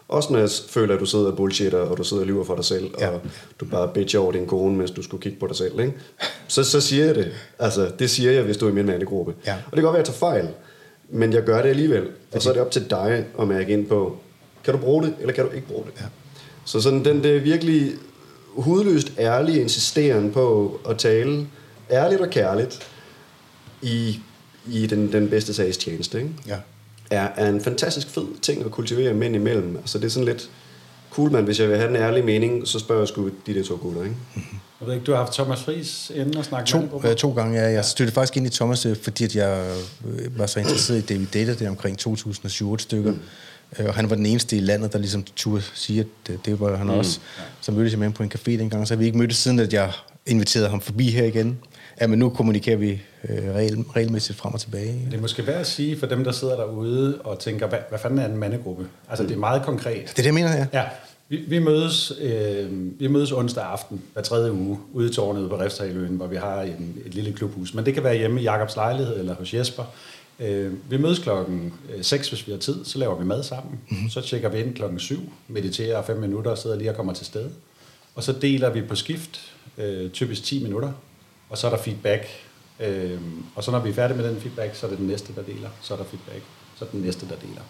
Også 0.07 0.33
når 0.33 0.39
jeg 0.39 0.49
føler, 0.69 0.93
at 0.93 0.99
du 0.99 1.05
sidder 1.05 1.25
og 1.25 1.37
bullshitter, 1.37 1.79
og 1.79 1.97
du 1.97 2.03
sidder 2.03 2.23
og 2.23 2.27
lyver 2.27 2.43
for 2.43 2.55
dig 2.55 2.65
selv, 2.65 2.89
Ja. 2.99 3.09
og 3.09 3.21
du 3.59 3.65
bare 3.65 3.87
bitcher 3.93 4.19
over 4.19 4.31
din 4.31 4.45
kone, 4.47 4.77
mens 4.77 4.91
du 4.91 5.01
skulle 5.01 5.21
kigge 5.23 5.39
på 5.39 5.47
dig 5.47 5.55
selv. 5.55 5.79
Ikke? 5.79 5.93
Så, 6.47 6.63
så 6.63 6.81
siger 6.81 7.05
jeg 7.05 7.15
det. 7.15 7.31
Altså, 7.59 7.91
det 7.99 8.09
siger 8.09 8.31
jeg, 8.31 8.43
hvis 8.43 8.57
du 8.57 8.65
er 8.65 8.69
i 8.69 8.73
min 8.73 8.85
mandegruppe. 8.85 9.33
Ja. 9.45 9.53
Og 9.53 9.61
det 9.71 9.73
kan 9.73 9.83
godt 9.83 9.93
være, 9.93 10.01
at 10.01 10.07
jeg 10.07 10.15
tager 10.15 10.31
fejl, 10.31 10.47
men 11.09 11.33
jeg 11.33 11.43
gør 11.43 11.61
det 11.61 11.69
alligevel. 11.69 12.07
Og 12.31 12.41
så 12.41 12.49
er 12.49 12.53
det 12.53 12.61
op 12.61 12.71
til 12.71 12.89
dig 12.89 13.25
at 13.39 13.47
mærke 13.47 13.73
ind 13.73 13.85
på, 13.87 14.17
kan 14.63 14.73
du 14.73 14.79
bruge 14.79 15.03
det, 15.03 15.13
eller 15.19 15.33
kan 15.33 15.45
du 15.45 15.51
ikke 15.51 15.67
bruge 15.67 15.83
det? 15.85 16.01
Ja. 16.01 16.05
Så 16.65 16.81
sådan 16.81 17.05
den 17.05 17.23
der 17.23 17.39
virkelig 17.39 17.91
hudløst 18.55 19.11
ærlige 19.19 19.61
insisteren 19.61 20.31
på 20.31 20.79
at 20.89 20.97
tale 20.97 21.47
ærligt 21.91 22.21
og 22.21 22.29
kærligt 22.29 22.87
i, 23.81 24.19
i 24.71 24.87
den, 24.87 25.11
den 25.11 25.29
bedste 25.29 25.53
sags 25.53 25.77
tjeneste, 25.77 26.17
ikke? 26.17 26.29
Ja. 26.47 26.57
Er, 27.11 27.29
er 27.35 27.49
en 27.49 27.61
fantastisk 27.61 28.09
fed 28.09 28.25
ting 28.41 28.65
at 28.65 28.71
kultivere 28.71 29.13
mænd 29.13 29.35
imellem. 29.35 29.77
Altså 29.77 29.97
det 29.97 30.05
er 30.05 30.09
sådan 30.09 30.25
lidt 30.25 30.49
cool, 31.11 31.31
man. 31.31 31.43
Hvis 31.43 31.59
jeg 31.59 31.69
vil 31.69 31.77
have 31.77 31.87
den 31.87 31.95
ærlige 31.95 32.23
mening, 32.23 32.67
så 32.67 32.79
spørger 32.79 33.01
jeg 33.01 33.07
sgu 33.07 33.29
de 33.47 33.53
der 33.53 33.63
to 33.63 33.79
gutter, 33.81 34.03
ikke? 34.03 34.15
Jeg 34.79 34.87
ved 34.87 34.93
ikke, 34.93 35.05
du 35.05 35.11
har 35.11 35.19
haft 35.19 35.33
Thomas 35.33 35.63
Friis 35.63 36.11
inden 36.15 36.37
og 36.37 36.45
snakket 36.45 36.67
To, 36.67 36.79
med 36.79 36.89
ham, 36.89 37.05
øh, 37.05 37.15
to 37.15 37.33
gange, 37.33 37.59
ja. 37.61 37.71
Jeg 37.71 37.85
støttede 37.85 38.13
faktisk 38.13 38.37
ind 38.37 38.47
i 38.47 38.49
Thomas, 38.49 38.85
øh, 38.85 38.95
fordi 39.01 39.23
at 39.23 39.35
jeg 39.35 39.75
øh, 40.07 40.39
var 40.39 40.45
så 40.45 40.59
interesseret 40.59 40.97
i 40.97 41.01
David 41.01 41.27
Data, 41.33 41.51
det 41.53 41.61
er 41.61 41.69
omkring 41.69 41.97
2007 41.97 42.79
stykker. 42.79 43.11
Mm. 43.11 43.19
Og 43.87 43.93
han 43.93 44.09
var 44.09 44.15
den 44.15 44.25
eneste 44.25 44.57
i 44.57 44.59
landet, 44.59 44.93
der 44.93 44.99
ligesom 44.99 45.25
turde 45.35 45.63
sige, 45.73 45.99
at 45.99 46.45
det, 46.45 46.59
var 46.59 46.75
han 46.75 46.87
mm. 46.87 46.93
også. 46.93 47.19
Så 47.61 47.71
mødtes 47.71 47.91
jeg 47.91 47.99
med 47.99 48.07
ham 48.07 48.13
på 48.13 48.23
en 48.23 48.31
café 48.35 48.51
dengang, 48.51 48.87
så 48.87 48.95
vi 48.95 49.05
ikke 49.05 49.17
mødtes 49.17 49.37
siden, 49.37 49.59
at 49.59 49.73
jeg 49.73 49.91
inviterede 50.25 50.69
ham 50.69 50.81
forbi 50.81 51.11
her 51.11 51.25
igen. 51.25 51.59
Ja, 52.01 52.07
men 52.07 52.19
nu 52.19 52.29
kommunikerer 52.29 52.77
vi 52.77 53.01
øh, 53.29 53.55
regel, 53.55 53.81
regelmæssigt 53.81 54.37
frem 54.37 54.53
og 54.53 54.59
tilbage. 54.59 55.07
Det 55.11 55.17
er 55.17 55.21
måske 55.21 55.47
værd 55.47 55.59
at 55.59 55.67
sige 55.67 55.99
for 55.99 56.07
dem, 56.07 56.23
der 56.23 56.31
sidder 56.31 56.55
derude 56.55 57.21
og 57.23 57.39
tænker, 57.39 57.67
hvad, 57.67 57.79
hvad 57.89 57.99
fanden 57.99 58.19
er 58.19 58.25
en 58.25 58.37
mandegruppe? 58.37 58.87
Altså, 59.09 59.23
det 59.23 59.31
er 59.31 59.37
meget 59.37 59.63
konkret. 59.63 60.01
Det 60.01 60.09
er 60.09 60.15
det, 60.15 60.25
jeg 60.25 60.33
mener, 60.33 60.55
ja. 60.57 60.67
Ja, 60.73 60.85
vi, 61.29 61.37
vi, 61.37 61.59
mødes, 61.59 62.13
øh, 62.21 62.99
vi 62.99 63.07
mødes 63.07 63.31
onsdag 63.31 63.63
aften 63.63 64.01
hver 64.13 64.21
tredje 64.21 64.51
uge 64.51 64.77
ude 64.93 65.09
i 65.09 65.13
tårnet 65.13 65.49
på 65.49 65.59
Refshaløen, 65.59 66.15
hvor 66.15 66.27
vi 66.27 66.35
har 66.35 66.61
en, 66.61 66.97
et 67.05 67.13
lille 67.13 67.33
klubhus. 67.33 67.73
Men 67.73 67.85
det 67.85 67.93
kan 67.93 68.03
være 68.03 68.17
hjemme 68.17 68.41
i 68.41 68.43
Jakobs 68.43 68.75
lejlighed 68.75 69.19
eller 69.19 69.35
hos 69.35 69.53
Jesper. 69.53 69.83
Øh, 70.39 70.73
vi 70.89 70.97
mødes 70.97 71.19
klokken 71.19 71.73
6, 72.01 72.29
hvis 72.29 72.47
vi 72.47 72.51
har 72.51 72.59
tid, 72.59 72.85
så 72.85 72.99
laver 72.99 73.19
vi 73.19 73.25
mad 73.25 73.43
sammen. 73.43 73.79
Mm-hmm. 73.89 74.09
Så 74.09 74.21
tjekker 74.21 74.49
vi 74.49 74.59
ind 74.59 74.75
klokken 74.75 74.99
7, 74.99 75.19
mediterer 75.47 76.01
fem 76.01 76.17
minutter 76.17 76.51
og 76.51 76.57
sidder 76.57 76.75
lige 76.75 76.89
og 76.89 76.95
kommer 76.95 77.13
til 77.13 77.25
stede. 77.25 77.49
Og 78.15 78.23
så 78.23 78.31
deler 78.31 78.69
vi 78.69 78.81
på 78.81 78.95
skift 78.95 79.51
øh, 79.77 80.09
typisk 80.09 80.43
10 80.43 80.63
minutter, 80.63 80.91
og 81.49 81.57
så 81.57 81.67
er 81.67 81.71
der 81.71 81.77
feedback. 81.77 82.27
Øh, 82.79 83.19
og 83.55 83.63
så 83.63 83.71
når 83.71 83.79
vi 83.79 83.89
er 83.89 83.93
færdige 83.93 84.17
med 84.17 84.29
den 84.29 84.41
feedback, 84.41 84.75
så 84.75 84.85
er 84.85 84.89
det 84.89 84.99
den 84.99 85.07
næste, 85.07 85.33
der 85.35 85.41
deler. 85.41 85.69
Så 85.81 85.93
er 85.93 85.97
der 85.97 86.05
feedback. 86.05 86.41
Så 86.79 86.85
er 86.85 86.87
det 86.87 86.91
den 86.91 87.01
næste, 87.01 87.25
der 87.29 87.35
deler. 87.35 87.61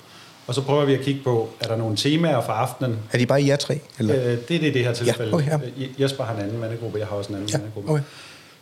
Og 0.47 0.55
så 0.55 0.61
prøver 0.61 0.85
vi 0.85 0.93
at 0.93 1.01
kigge 1.01 1.21
på, 1.23 1.49
er 1.59 1.67
der 1.67 1.75
nogle 1.75 1.95
temaer 1.97 2.41
for 2.41 2.53
aftenen? 2.53 2.99
Er 3.13 3.17
de 3.17 3.25
bare 3.25 3.41
i 3.41 3.47
jer 3.49 3.55
tre? 3.55 3.79
Eller? 3.99 4.15
Øh, 4.15 4.23
det 4.23 4.31
er 4.37 4.39
det 4.47 4.63
i 4.63 4.71
det 4.71 4.83
her 4.85 4.93
tilfælde. 4.93 5.33
okay, 5.33 5.47
ja. 5.47 5.57
Øh, 5.77 6.01
Jesper 6.01 6.23
har 6.23 6.35
en 6.35 6.41
anden 6.41 6.59
mandegruppe, 6.59 6.99
jeg 6.99 7.07
har 7.07 7.15
også 7.15 7.29
en 7.29 7.35
anden 7.35 7.49
Ja, 7.49 7.57
mandegruppe. 7.57 7.91
okay. 7.91 8.03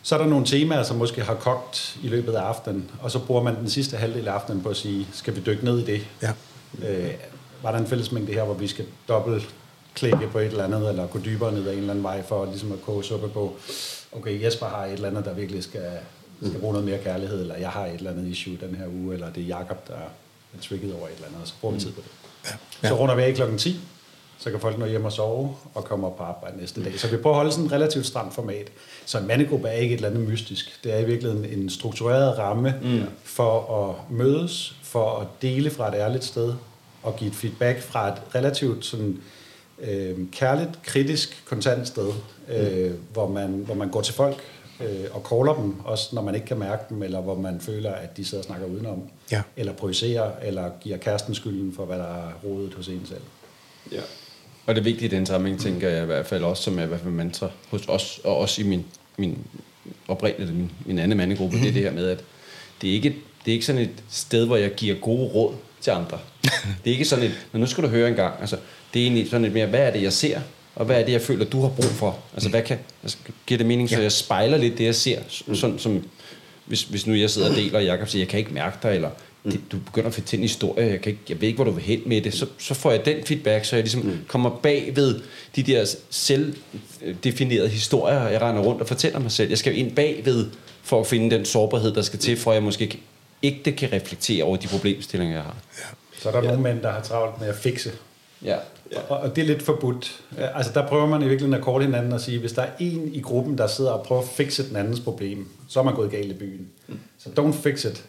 Så 0.02 0.14
er 0.14 0.18
der 0.18 0.26
nogle 0.26 0.46
temaer, 0.46 0.82
som 0.82 0.96
måske 0.96 1.22
har 1.22 1.34
kogt 1.34 1.96
i 2.02 2.08
løbet 2.08 2.32
af 2.32 2.40
aftenen, 2.42 2.90
og 3.00 3.10
så 3.10 3.18
bruger 3.18 3.42
man 3.42 3.56
den 3.56 3.70
sidste 3.70 3.96
halvdel 3.96 4.28
af 4.28 4.32
aftenen 4.32 4.62
på 4.62 4.68
at 4.68 4.76
sige, 4.76 5.06
skal 5.12 5.36
vi 5.36 5.40
dykke 5.46 5.64
ned 5.64 5.78
i 5.78 5.84
det? 5.84 6.06
Ja. 6.22 6.30
Øh, 6.88 7.10
var 7.62 7.70
der 7.72 7.78
en 7.78 7.86
fællesmængde 7.86 8.32
her, 8.32 8.44
hvor 8.44 8.54
vi 8.54 8.66
skal 8.66 8.84
dobbeltklikke 10.02 10.32
på 10.32 10.38
et 10.38 10.46
eller 10.46 10.64
andet, 10.64 10.88
eller 10.88 11.06
gå 11.06 11.18
dybere 11.24 11.52
ned 11.52 11.66
ad 11.66 11.72
en 11.72 11.78
eller 11.78 11.90
anden 11.90 12.04
vej, 12.04 12.22
for 12.22 12.44
ligesom 12.44 12.72
at 12.72 12.82
koge 12.82 13.04
suppe 13.04 13.28
på, 13.28 13.56
okay, 14.12 14.42
Jesper 14.42 14.66
har 14.66 14.84
et 14.84 14.92
eller 14.92 15.08
andet, 15.08 15.24
der 15.24 15.34
virkelig 15.34 15.62
skal, 15.62 15.90
skal 16.42 16.60
bruge 16.60 16.72
noget 16.72 16.86
mere 16.86 16.98
kærlighed, 16.98 17.40
eller 17.40 17.56
jeg 17.56 17.70
har 17.70 17.86
et 17.86 17.94
eller 17.94 18.10
andet 18.10 18.26
issue 18.26 18.56
den 18.60 18.74
her 18.74 18.86
uge, 18.88 19.14
eller 19.14 19.30
det 19.30 19.42
er 19.42 19.46
Jakob 19.46 19.88
der 19.88 19.94
er 19.94 20.60
trigget 20.62 20.94
over 20.94 21.08
et 21.08 21.14
eller 21.14 21.26
andet, 21.26 21.40
og 21.42 21.48
så 21.48 21.54
bruger 21.60 21.74
vi 21.74 21.80
tid 21.80 21.92
på 21.92 22.00
det. 22.00 22.10
Ja. 22.82 22.88
Så 22.88 22.94
runder 22.94 23.14
vi 23.14 23.22
af 23.22 23.34
klokken 23.34 23.58
10, 23.58 23.80
så 24.38 24.50
kan 24.50 24.60
folk 24.60 24.78
nå 24.78 24.86
hjem 24.86 25.04
og 25.04 25.12
sove, 25.12 25.56
og 25.74 25.84
komme 25.84 26.06
op 26.06 26.16
på 26.16 26.22
arbejde 26.22 26.56
næste 26.56 26.84
dag. 26.84 27.00
Så 27.00 27.08
vi 27.08 27.16
prøver 27.16 27.36
at 27.36 27.38
holde 27.38 27.52
sådan 27.52 27.66
et 27.66 27.72
relativt 27.72 28.06
stramt 28.06 28.34
format. 28.34 28.68
Så 29.06 29.18
en 29.18 29.26
mandegruppe 29.26 29.68
er 29.68 29.72
ikke 29.72 29.94
et 29.94 29.98
eller 29.98 30.08
andet 30.08 30.28
mystisk. 30.28 30.84
Det 30.84 30.94
er 30.94 30.98
i 30.98 31.04
virkeligheden 31.04 31.44
en 31.44 31.70
struktureret 31.70 32.38
ramme 32.38 32.74
mm. 32.82 33.02
for 33.24 33.84
at 33.88 34.12
mødes, 34.16 34.74
for 34.82 35.18
at 35.18 35.26
dele 35.42 35.70
fra 35.70 35.88
et 35.88 35.94
ærligt 35.94 36.24
sted, 36.24 36.54
og 37.02 37.16
give 37.16 37.30
et 37.30 37.36
feedback 37.36 37.82
fra 37.82 38.08
et 38.08 38.22
relativt 38.34 38.84
sådan, 38.84 39.08
øh, 39.08 39.18
kærligt, 40.32 40.70
kritisk, 40.82 41.42
kontant 41.46 41.88
sted, 41.88 42.08
øh, 42.48 42.90
hvor, 43.12 43.28
man, 43.28 43.50
hvor 43.50 43.74
man 43.74 43.88
går 43.90 44.00
til 44.00 44.14
folk 44.14 44.36
øh, 44.80 45.04
og 45.12 45.22
caller 45.30 45.54
dem, 45.62 45.80
også 45.84 46.08
når 46.12 46.22
man 46.22 46.34
ikke 46.34 46.46
kan 46.46 46.58
mærke 46.58 46.82
dem, 46.90 47.02
eller 47.02 47.20
hvor 47.20 47.34
man 47.34 47.60
føler, 47.60 47.90
at 47.90 48.16
de 48.16 48.24
sidder 48.24 48.42
og 48.42 48.46
snakker 48.46 48.66
udenom, 48.66 49.02
Ja. 49.32 49.42
eller 49.56 49.72
projicerer, 49.72 50.30
eller 50.42 50.70
giver 50.80 50.96
kæresten 50.96 51.34
skylden 51.34 51.72
for, 51.76 51.84
hvad 51.84 51.98
der 51.98 52.04
er 52.28 52.32
rodet 52.44 52.74
hos 52.74 52.88
en 52.88 53.02
selv. 53.08 53.20
Ja. 53.92 54.00
Og 54.66 54.74
det 54.74 54.84
vigtige 54.84 55.06
i 55.06 55.10
den 55.10 55.26
sammenhæng, 55.26 55.60
tænker 55.60 55.88
jeg 55.88 56.02
i 56.02 56.06
hvert 56.06 56.26
fald 56.26 56.44
også, 56.44 56.62
som 56.62 56.78
er 56.78 56.82
i 56.82 56.86
hvert 56.86 57.00
fald 57.00 57.12
mantra 57.12 57.50
hos 57.70 57.88
os, 57.88 58.20
og 58.24 58.36
også 58.36 58.62
i 58.62 58.64
min, 58.64 58.84
min 59.16 59.38
oprindelige, 60.08 60.52
min, 60.52 60.70
min 60.86 60.98
anden 60.98 61.18
mandegruppe, 61.18 61.56
det 61.58 61.68
er 61.68 61.72
det 61.72 61.82
her 61.82 61.92
med, 61.92 62.08
at 62.08 62.24
det 62.82 62.90
er 62.90 62.94
ikke, 62.94 63.08
det 63.44 63.50
er 63.50 63.52
ikke 63.52 63.66
sådan 63.66 63.82
et 63.82 64.02
sted, 64.10 64.46
hvor 64.46 64.56
jeg 64.56 64.74
giver 64.74 64.94
gode 64.96 65.24
råd 65.28 65.54
til 65.80 65.90
andre. 65.90 66.18
Det 66.84 66.90
er 66.90 66.94
ikke 66.94 67.04
sådan 67.04 67.24
et, 67.24 67.46
men 67.52 67.60
nu 67.60 67.66
skal 67.66 67.84
du 67.84 67.88
høre 67.88 68.08
en 68.08 68.14
gang, 68.14 68.34
altså, 68.40 68.56
det 68.94 69.02
er 69.02 69.06
egentlig 69.06 69.30
sådan 69.30 69.42
lidt 69.42 69.54
mere, 69.54 69.66
hvad 69.66 69.80
er 69.80 69.90
det, 69.90 70.02
jeg 70.02 70.12
ser, 70.12 70.40
og 70.74 70.86
hvad 70.86 71.00
er 71.00 71.04
det, 71.04 71.12
jeg 71.12 71.20
føler, 71.20 71.44
du 71.44 71.60
har 71.60 71.68
brug 71.68 71.84
for? 71.84 72.18
Altså, 72.34 72.48
hvad 72.48 72.62
kan, 72.62 72.78
altså, 73.02 73.16
giver 73.46 73.58
det 73.58 73.66
mening, 73.66 73.88
så 73.88 73.96
Ja. 73.96 74.02
jeg 74.02 74.12
spejler 74.12 74.56
lidt 74.56 74.78
det, 74.78 74.84
jeg 74.84 74.94
ser, 74.94 75.18
sådan 75.54 75.78
som, 75.78 76.08
hvis, 76.64 76.82
hvis 76.82 77.06
nu 77.06 77.14
jeg 77.14 77.30
sidder 77.30 77.50
og 77.50 77.56
deler, 77.56 77.78
og 77.78 77.84
Jacob 77.84 78.08
siger, 78.08 78.20
jeg 78.20 78.28
kan 78.28 78.38
ikke 78.38 78.54
mærke 78.54 78.76
dig, 78.82 78.94
eller 78.94 79.10
det, 79.44 79.60
du 79.72 79.78
begynder 79.78 80.08
at 80.08 80.14
fortælle 80.14 80.40
en 80.40 80.48
historie, 80.48 80.86
jeg, 80.86 81.00
kan 81.00 81.10
ikke, 81.10 81.22
jeg 81.28 81.40
ved 81.40 81.48
ikke, 81.48 81.56
hvor 81.56 81.64
du 81.64 81.70
vil 81.70 81.84
hen 81.84 82.02
med 82.06 82.20
det, 82.20 82.34
så, 82.34 82.46
så 82.58 82.74
får 82.74 82.90
jeg 82.90 83.04
den 83.04 83.24
feedback, 83.24 83.64
så 83.64 83.76
jeg 83.76 83.82
ligesom 83.82 84.00
mm. 84.02 84.18
kommer 84.28 84.50
bag 84.62 84.92
ved 84.96 85.20
de 85.56 85.62
der 85.62 85.94
selvdefinerede 86.10 87.68
historier, 87.68 88.28
jeg 88.28 88.40
render 88.42 88.62
rundt 88.62 88.80
og 88.80 88.88
fortæller 88.88 89.18
mig 89.18 89.32
selv. 89.32 89.48
Jeg 89.48 89.58
skal 89.58 89.78
ind 89.78 89.96
bagved 89.96 90.46
for 90.82 91.00
at 91.00 91.06
finde 91.06 91.36
den 91.36 91.44
sårbarhed, 91.44 91.94
der 91.94 92.02
skal 92.02 92.18
til, 92.18 92.36
for 92.36 92.50
at 92.50 92.54
jeg 92.54 92.62
måske 92.62 92.98
ikke 93.42 93.72
kan 93.72 93.92
reflektere 93.92 94.44
over 94.44 94.56
de 94.56 94.68
problemstillinger, 94.68 95.34
jeg 95.36 95.44
har. 95.44 95.56
Så 96.18 96.28
er 96.28 96.32
der 96.32 96.42
ja. 96.42 96.46
nogle 96.46 96.62
mænd, 96.62 96.80
der 96.82 96.92
har 96.92 97.00
travlt 97.00 97.40
med 97.40 97.48
at 97.48 97.56
fikse. 97.56 97.92
Ja. 98.44 98.56
Og, 99.08 99.18
og 99.18 99.36
det 99.36 99.42
er 99.42 99.46
lidt 99.46 99.62
forbudt. 99.62 100.20
Altså 100.36 100.72
der 100.74 100.88
prøver 100.88 101.06
man 101.06 101.22
i 101.22 101.28
virkeligheden 101.28 101.54
at 101.54 101.60
korte 101.64 101.84
hinanden 101.84 102.12
og 102.12 102.20
sige, 102.20 102.38
hvis 102.38 102.52
der 102.52 102.62
er 102.62 102.70
en 102.78 103.14
i 103.14 103.20
gruppen, 103.20 103.58
der 103.58 103.66
sidder 103.66 103.90
og 103.90 104.06
prøver 104.06 104.22
at 104.22 104.28
fikse 104.28 104.68
den 104.68 104.76
andens 104.76 105.00
problem, 105.00 105.48
så 105.68 105.80
er 105.80 105.84
man 105.84 105.94
gået 105.94 106.10
galt 106.10 106.30
i 106.30 106.34
byen. 106.34 106.68
Så 107.18 107.28
don't 107.38 107.62
fix 107.62 107.84
it. 107.84 108.04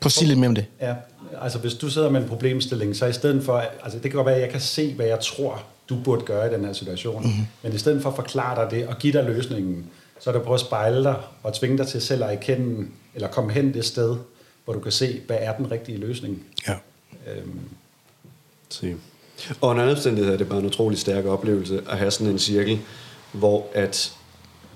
Prøv 0.00 0.08
at 0.08 0.12
sige 0.12 0.28
lidt 0.28 0.38
mere 0.38 0.48
om 0.48 0.54
det. 0.54 0.66
Ja, 0.80 0.94
altså 1.40 1.58
hvis 1.58 1.74
du 1.74 1.90
sidder 1.90 2.10
med 2.10 2.22
en 2.22 2.28
problemstilling, 2.28 2.96
så 2.96 3.06
i 3.06 3.12
stedet 3.12 3.44
for, 3.44 3.56
altså 3.82 3.98
det 3.98 4.10
kan 4.10 4.16
godt 4.16 4.26
være, 4.26 4.34
at 4.34 4.42
jeg 4.42 4.50
kan 4.50 4.60
se, 4.60 4.94
hvad 4.94 5.06
jeg 5.06 5.20
tror, 5.20 5.62
du 5.88 5.96
burde 6.04 6.24
gøre 6.24 6.50
i 6.50 6.54
den 6.54 6.64
her 6.64 6.72
situation, 6.72 7.22
mm-hmm. 7.22 7.46
men 7.62 7.72
i 7.72 7.78
stedet 7.78 8.02
for 8.02 8.10
at 8.10 8.16
forklare 8.16 8.62
dig 8.62 8.70
det 8.70 8.88
og 8.88 8.98
give 8.98 9.12
dig 9.12 9.24
løsningen, 9.24 9.86
så 10.20 10.30
er 10.30 10.32
det 10.32 10.38
at 10.40 10.44
prøve 10.44 10.54
at 10.54 10.60
spejle 10.60 11.04
dig 11.04 11.16
og 11.42 11.54
tvinge 11.54 11.78
dig 11.78 11.86
til 11.86 12.00
selv 12.00 12.24
at 12.24 12.32
erkende, 12.32 12.86
eller 13.14 13.28
komme 13.28 13.52
hen 13.52 13.74
det 13.74 13.84
sted, 13.84 14.16
hvor 14.64 14.74
du 14.74 14.80
kan 14.80 14.92
se, 14.92 15.20
hvad 15.26 15.36
er 15.40 15.56
den 15.56 15.70
rigtige 15.70 15.98
løsning. 15.98 16.44
Ja. 16.68 16.74
Øhm, 17.32 17.60
Se. 18.68 18.96
Og 19.60 19.72
en 19.72 19.78
anden 19.78 19.94
omstændighed 19.96 20.32
er 20.32 20.36
det 20.36 20.48
bare 20.48 20.58
en 20.58 20.66
utrolig 20.66 20.98
stærk 20.98 21.24
oplevelse 21.26 21.80
at 21.90 21.98
have 21.98 22.10
sådan 22.10 22.26
en 22.26 22.38
cirkel, 22.38 22.78
hvor 23.32 23.66
at, 23.74 24.12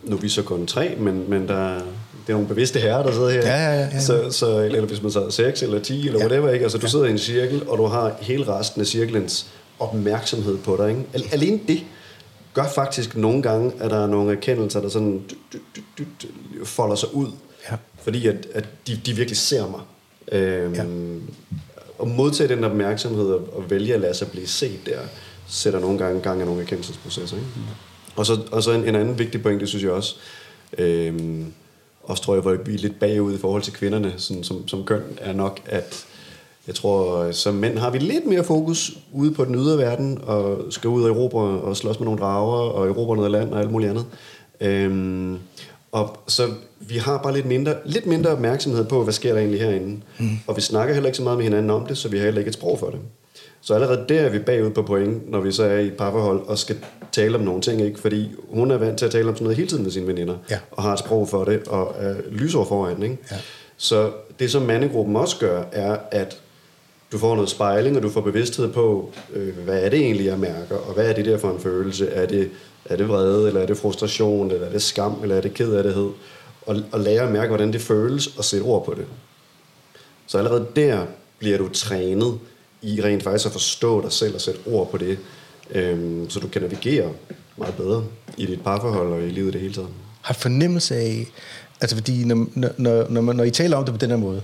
nu 0.04 0.16
er 0.16 0.20
vi 0.20 0.28
så 0.28 0.42
kun 0.42 0.66
tre, 0.66 0.94
men, 0.98 1.30
men 1.30 1.48
der, 1.48 1.74
det 1.74 2.28
er 2.28 2.32
nogle 2.32 2.46
bevidste 2.48 2.78
herrer, 2.80 3.02
der 3.02 3.12
sidder 3.12 3.30
her. 3.30 3.40
Ja, 3.40 3.64
ja, 3.64 3.74
ja, 3.80 3.88
ja. 3.92 4.00
Så, 4.00 4.30
så, 4.30 4.58
eller 4.60 4.80
hvis 4.86 5.02
man 5.02 5.10
sidder 5.12 5.30
seks 5.30 5.62
eller 5.62 5.80
10 5.80 6.06
eller 6.06 6.20
Ja. 6.20 6.26
whatever, 6.26 6.50
ikke? 6.50 6.62
Altså 6.62 6.78
du 6.78 6.86
sidder 6.88 7.04
i 7.04 7.10
en 7.10 7.18
cirkel, 7.18 7.68
og 7.68 7.78
du 7.78 7.86
har 7.86 8.16
hele 8.20 8.48
resten 8.48 8.80
af 8.80 8.86
cirklens 8.86 9.46
opmærksomhed 9.78 10.58
på 10.58 10.76
dig. 10.76 10.88
Ikke? 10.88 11.02
Al- 11.14 11.28
Alene 11.32 11.60
det 11.68 11.80
gør 12.54 12.68
faktisk 12.74 13.16
nogle 13.16 13.42
gange, 13.42 13.72
at 13.80 13.90
der 13.90 14.02
er 14.02 14.06
nogle 14.06 14.32
erkendelser, 14.36 14.80
der 14.80 14.88
sådan 14.88 15.22
dy, 15.52 15.56
dy, 15.98 16.24
folder 16.64 16.94
sig 16.96 17.14
ud. 17.14 17.28
Ja. 17.70 17.76
Fordi 18.02 18.26
at, 18.26 18.46
at 18.54 18.64
de, 18.86 19.00
de 19.06 19.12
virkelig 19.12 19.36
ser 19.38 19.66
mig. 19.66 19.80
Øhm, 20.32 20.74
Ja 20.74 20.84
at 22.02 22.08
modtage 22.08 22.48
den 22.48 22.64
opmærksomhed 22.64 23.26
og, 23.26 23.48
og 23.56 23.70
vælge 23.70 23.94
at 23.94 24.00
lade 24.00 24.14
sig 24.14 24.30
blive 24.30 24.46
set 24.46 24.86
der, 24.86 24.98
sætter 25.48 25.80
nogle 25.80 25.98
gange 25.98 26.20
gang 26.20 26.42
i 26.42 26.44
nogle 26.44 26.62
erkendelsesprocesser. 26.62 27.36
Ikke? 27.36 27.48
Og 28.16 28.26
så, 28.26 28.40
og 28.52 28.62
så 28.62 28.72
en, 28.72 28.84
en 28.88 28.94
anden 28.94 29.18
vigtig 29.18 29.42
point, 29.42 29.60
det 29.60 29.68
synes 29.68 29.84
jeg 29.84 29.92
også, 29.92 30.16
øhm, 30.78 31.52
også 32.02 32.22
tror 32.22 32.34
jeg, 32.34 32.42
hvor 32.42 32.56
vi 32.64 32.74
er 32.74 32.78
lidt 32.78 33.00
bagud 33.00 33.34
i 33.34 33.38
forhold 33.38 33.62
til 33.62 33.72
kvinderne, 33.72 34.14
sådan, 34.16 34.44
som, 34.44 34.68
som 34.68 34.84
køn, 34.84 35.02
er 35.18 35.32
nok, 35.32 35.60
at 35.66 36.06
jeg 36.66 36.74
tror, 36.74 37.30
som 37.32 37.54
mænd 37.54 37.78
har 37.78 37.90
vi 37.90 37.98
lidt 37.98 38.26
mere 38.26 38.44
fokus 38.44 38.98
ude 39.12 39.34
på 39.34 39.44
den 39.44 39.54
ydre 39.54 39.78
verden, 39.78 40.18
og 40.22 40.58
skal 40.70 40.90
ud 40.90 41.02
og 41.02 41.08
erobre 41.08 41.42
og 41.42 41.76
slås 41.76 42.00
med 42.00 42.04
nogle 42.04 42.20
drager, 42.20 42.70
og 42.70 42.88
erobre 42.88 43.16
noget 43.16 43.30
land 43.30 43.52
og 43.52 43.60
alt 43.60 43.70
muligt 43.70 43.90
andet. 43.90 44.06
Øhm, 44.60 45.38
og 45.92 46.16
så 46.26 46.42
vi 46.80 46.96
har 46.96 47.18
bare 47.22 47.34
lidt 47.34 47.46
mindre, 47.46 47.74
lidt 47.84 48.06
mindre 48.06 48.30
opmærksomhed 48.30 48.84
på, 48.84 49.02
hvad 49.04 49.12
sker 49.12 49.32
der 49.32 49.40
egentlig 49.40 49.60
herinde. 49.60 50.00
Mm. 50.18 50.28
Og 50.46 50.56
vi 50.56 50.60
snakker 50.60 50.94
heller 50.94 51.08
ikke 51.08 51.16
så 51.16 51.22
meget 51.22 51.38
med 51.38 51.44
hinanden 51.44 51.70
om 51.70 51.86
det, 51.86 51.98
så 51.98 52.08
vi 52.08 52.16
har 52.16 52.24
heller 52.24 52.38
ikke 52.38 52.48
et 52.48 52.54
sprog 52.54 52.78
for 52.78 52.90
det. 52.90 52.98
Så 53.60 53.74
allerede 53.74 54.04
der 54.08 54.20
er 54.20 54.28
vi 54.28 54.38
bagud 54.38 54.70
på 54.70 54.82
point, 54.82 55.30
når 55.30 55.40
vi 55.40 55.52
så 55.52 55.64
er 55.64 55.78
i 55.78 55.86
et 55.86 55.96
parforhold 55.96 56.40
og 56.46 56.58
skal 56.58 56.76
tale 57.12 57.34
om 57.34 57.40
nogle 57.40 57.60
ting, 57.60 57.80
ikke? 57.80 58.00
fordi 58.00 58.30
hun 58.50 58.70
er 58.70 58.76
vant 58.76 58.98
til 58.98 59.04
at 59.06 59.12
tale 59.12 59.28
om 59.28 59.34
sådan 59.34 59.44
noget 59.44 59.56
hele 59.56 59.68
tiden 59.68 59.82
med 59.82 59.90
sine 59.90 60.06
veninder, 60.06 60.36
Ja. 60.50 60.58
og 60.70 60.82
har 60.82 60.92
et 60.92 60.98
sprog 60.98 61.28
for 61.28 61.44
det, 61.44 61.68
og 61.68 61.94
er 61.98 62.14
lysår 62.30 62.64
foran. 62.64 63.02
Ikke? 63.02 63.18
Ja. 63.30 63.36
Så 63.76 64.10
det, 64.38 64.50
som 64.50 64.62
mandegruppen 64.62 65.16
også 65.16 65.36
gør, 65.38 65.62
er, 65.72 65.96
at 66.10 66.38
du 67.12 67.18
får 67.18 67.34
noget 67.34 67.50
spejling, 67.50 67.96
og 67.96 68.02
du 68.02 68.10
får 68.10 68.20
bevidsthed 68.20 68.72
på, 68.72 69.12
øh, 69.34 69.58
hvad 69.58 69.82
er 69.82 69.88
det 69.88 69.98
egentlig, 70.00 70.26
jeg 70.26 70.38
mærker, 70.38 70.76
og 70.76 70.94
hvad 70.94 71.08
er 71.10 71.12
det 71.14 71.24
der 71.24 71.38
for 71.38 71.50
en 71.50 71.60
følelse? 71.60 72.08
Er 72.08 72.26
det, 72.26 72.50
er 72.84 72.96
det 72.96 73.08
vrede, 73.08 73.48
eller 73.48 73.60
er 73.60 73.66
det 73.66 73.76
frustration, 73.76 74.50
eller 74.50 74.66
er 74.66 74.70
det 74.72 74.82
skam, 74.82 75.18
eller 75.22 75.36
er 75.36 75.40
det 75.40 75.54
ked 75.54 75.72
af 75.72 75.82
det? 75.82 75.94
Og, 75.96 76.76
og 76.92 77.00
lære 77.00 77.22
at 77.22 77.32
mærke, 77.32 77.48
hvordan 77.48 77.72
det 77.72 77.80
føles, 77.80 78.26
og 78.26 78.44
sætte 78.44 78.64
ord 78.64 78.84
på 78.84 78.94
det. 78.94 79.04
Så 80.26 80.38
allerede 80.38 80.66
der 80.76 81.06
bliver 81.38 81.58
du 81.58 81.68
trænet 81.68 82.38
i 82.82 83.00
rent 83.04 83.22
faktisk 83.22 83.46
at 83.46 83.52
forstå 83.52 84.02
dig 84.02 84.12
selv 84.12 84.34
og 84.34 84.40
sætte 84.40 84.60
ord 84.66 84.90
på 84.90 84.98
det, 84.98 85.18
øh, 85.74 85.98
så 86.28 86.40
du 86.40 86.48
kan 86.48 86.62
navigere 86.62 87.10
meget 87.56 87.74
bedre 87.74 88.04
i 88.36 88.46
dit 88.46 88.60
parforhold 88.64 89.12
og 89.12 89.22
i 89.22 89.28
livet 89.30 89.48
i 89.48 89.52
det 89.52 89.60
hele 89.60 89.74
taget. 89.74 89.88
Har 90.22 90.34
fornemmelse 90.34 90.94
af, 90.96 91.26
altså 91.80 91.96
fordi 91.96 92.24
når, 92.24 92.46
når, 92.54 92.70
når, 92.76 93.06
når, 93.08 93.20
man- 93.20 93.36
når 93.36 93.44
I 93.44 93.50
taler 93.50 93.76
om 93.76 93.84
det 93.84 93.94
på 93.94 93.98
den 93.98 94.10
her 94.10 94.16
måde, 94.16 94.42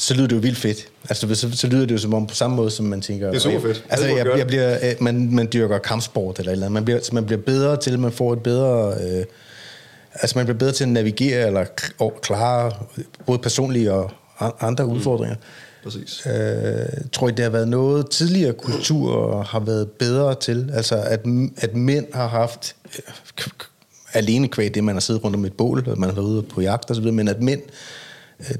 så 0.00 0.14
lyder 0.14 0.26
det 0.26 0.36
jo 0.36 0.40
vildt 0.40 0.58
fedt. 0.58 0.88
Altså 1.08 1.34
så, 1.34 1.50
så 1.52 1.66
lyder 1.66 1.86
det 1.86 1.92
jo 1.92 1.98
som 1.98 2.14
om 2.14 2.26
på 2.26 2.34
samme 2.34 2.56
måde, 2.56 2.70
som 2.70 2.86
man 2.86 3.00
tænker... 3.00 3.26
Det 3.26 3.36
er 3.36 3.40
super 3.40 3.60
fedt. 3.60 3.84
Altså 3.88 4.06
jeg, 4.06 4.26
jeg 4.38 4.46
bliver, 4.46 4.78
øh, 4.82 4.94
man, 5.00 5.34
man 5.34 5.48
dyrker 5.52 5.78
kampsport 5.78 6.38
eller 6.38 6.50
et 6.50 6.52
eller 6.52 6.66
andet. 6.66 6.74
Man 6.74 6.84
bliver, 6.84 7.00
man 7.12 7.24
bliver 7.26 7.40
bedre 7.40 7.76
til, 7.76 7.98
man 7.98 8.12
får 8.12 8.32
et 8.32 8.42
bedre... 8.42 8.94
Øh, 9.00 9.24
altså 10.14 10.38
man 10.38 10.46
bliver 10.46 10.58
bedre 10.58 10.72
til 10.72 10.84
at 10.84 10.88
navigere 10.90 11.46
eller 11.46 11.64
klare 12.22 12.72
både 13.26 13.38
personlige 13.38 13.92
og 13.92 14.10
andre 14.60 14.84
Mm. 14.84 14.90
udfordringer. 14.92 15.36
Præcis. 15.84 16.26
Øh, 16.26 16.86
tror 17.12 17.28
I, 17.28 17.32
det 17.32 17.44
har 17.44 17.50
været 17.50 17.68
noget 17.68 18.10
tidligere 18.10 18.52
kultur 18.52 19.42
har 19.42 19.60
været 19.60 19.90
bedre 19.90 20.34
til? 20.34 20.70
Altså, 20.74 20.96
at, 20.96 21.20
at 21.56 21.74
mænd 21.76 22.06
har 22.14 22.26
haft, 22.26 22.76
øh, 22.98 23.44
alene 24.12 24.48
kvæg 24.48 24.74
det, 24.74 24.84
man 24.84 24.94
har 24.94 25.00
siddet 25.00 25.24
rundt 25.24 25.36
om 25.36 25.44
et 25.44 25.52
bål, 25.52 25.84
og 25.88 25.98
man 25.98 26.08
har 26.08 26.14
været 26.14 26.26
ude 26.26 26.42
på 26.42 26.60
jagt 26.60 26.90
osv., 26.90 27.12
men 27.12 27.28
at 27.28 27.42
mænd 27.42 27.60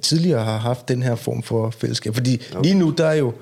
tidligere 0.02 0.44
har 0.44 0.58
haft 0.58 0.88
den 0.88 1.02
her 1.02 1.14
form 1.14 1.42
for 1.42 1.70
fællesskab. 1.70 2.14
Fordi 2.14 2.42
okay. 2.52 2.62
lige 2.62 2.74
nu, 2.74 2.90
der 2.90 3.06
er 3.06 3.14
jo, 3.14 3.32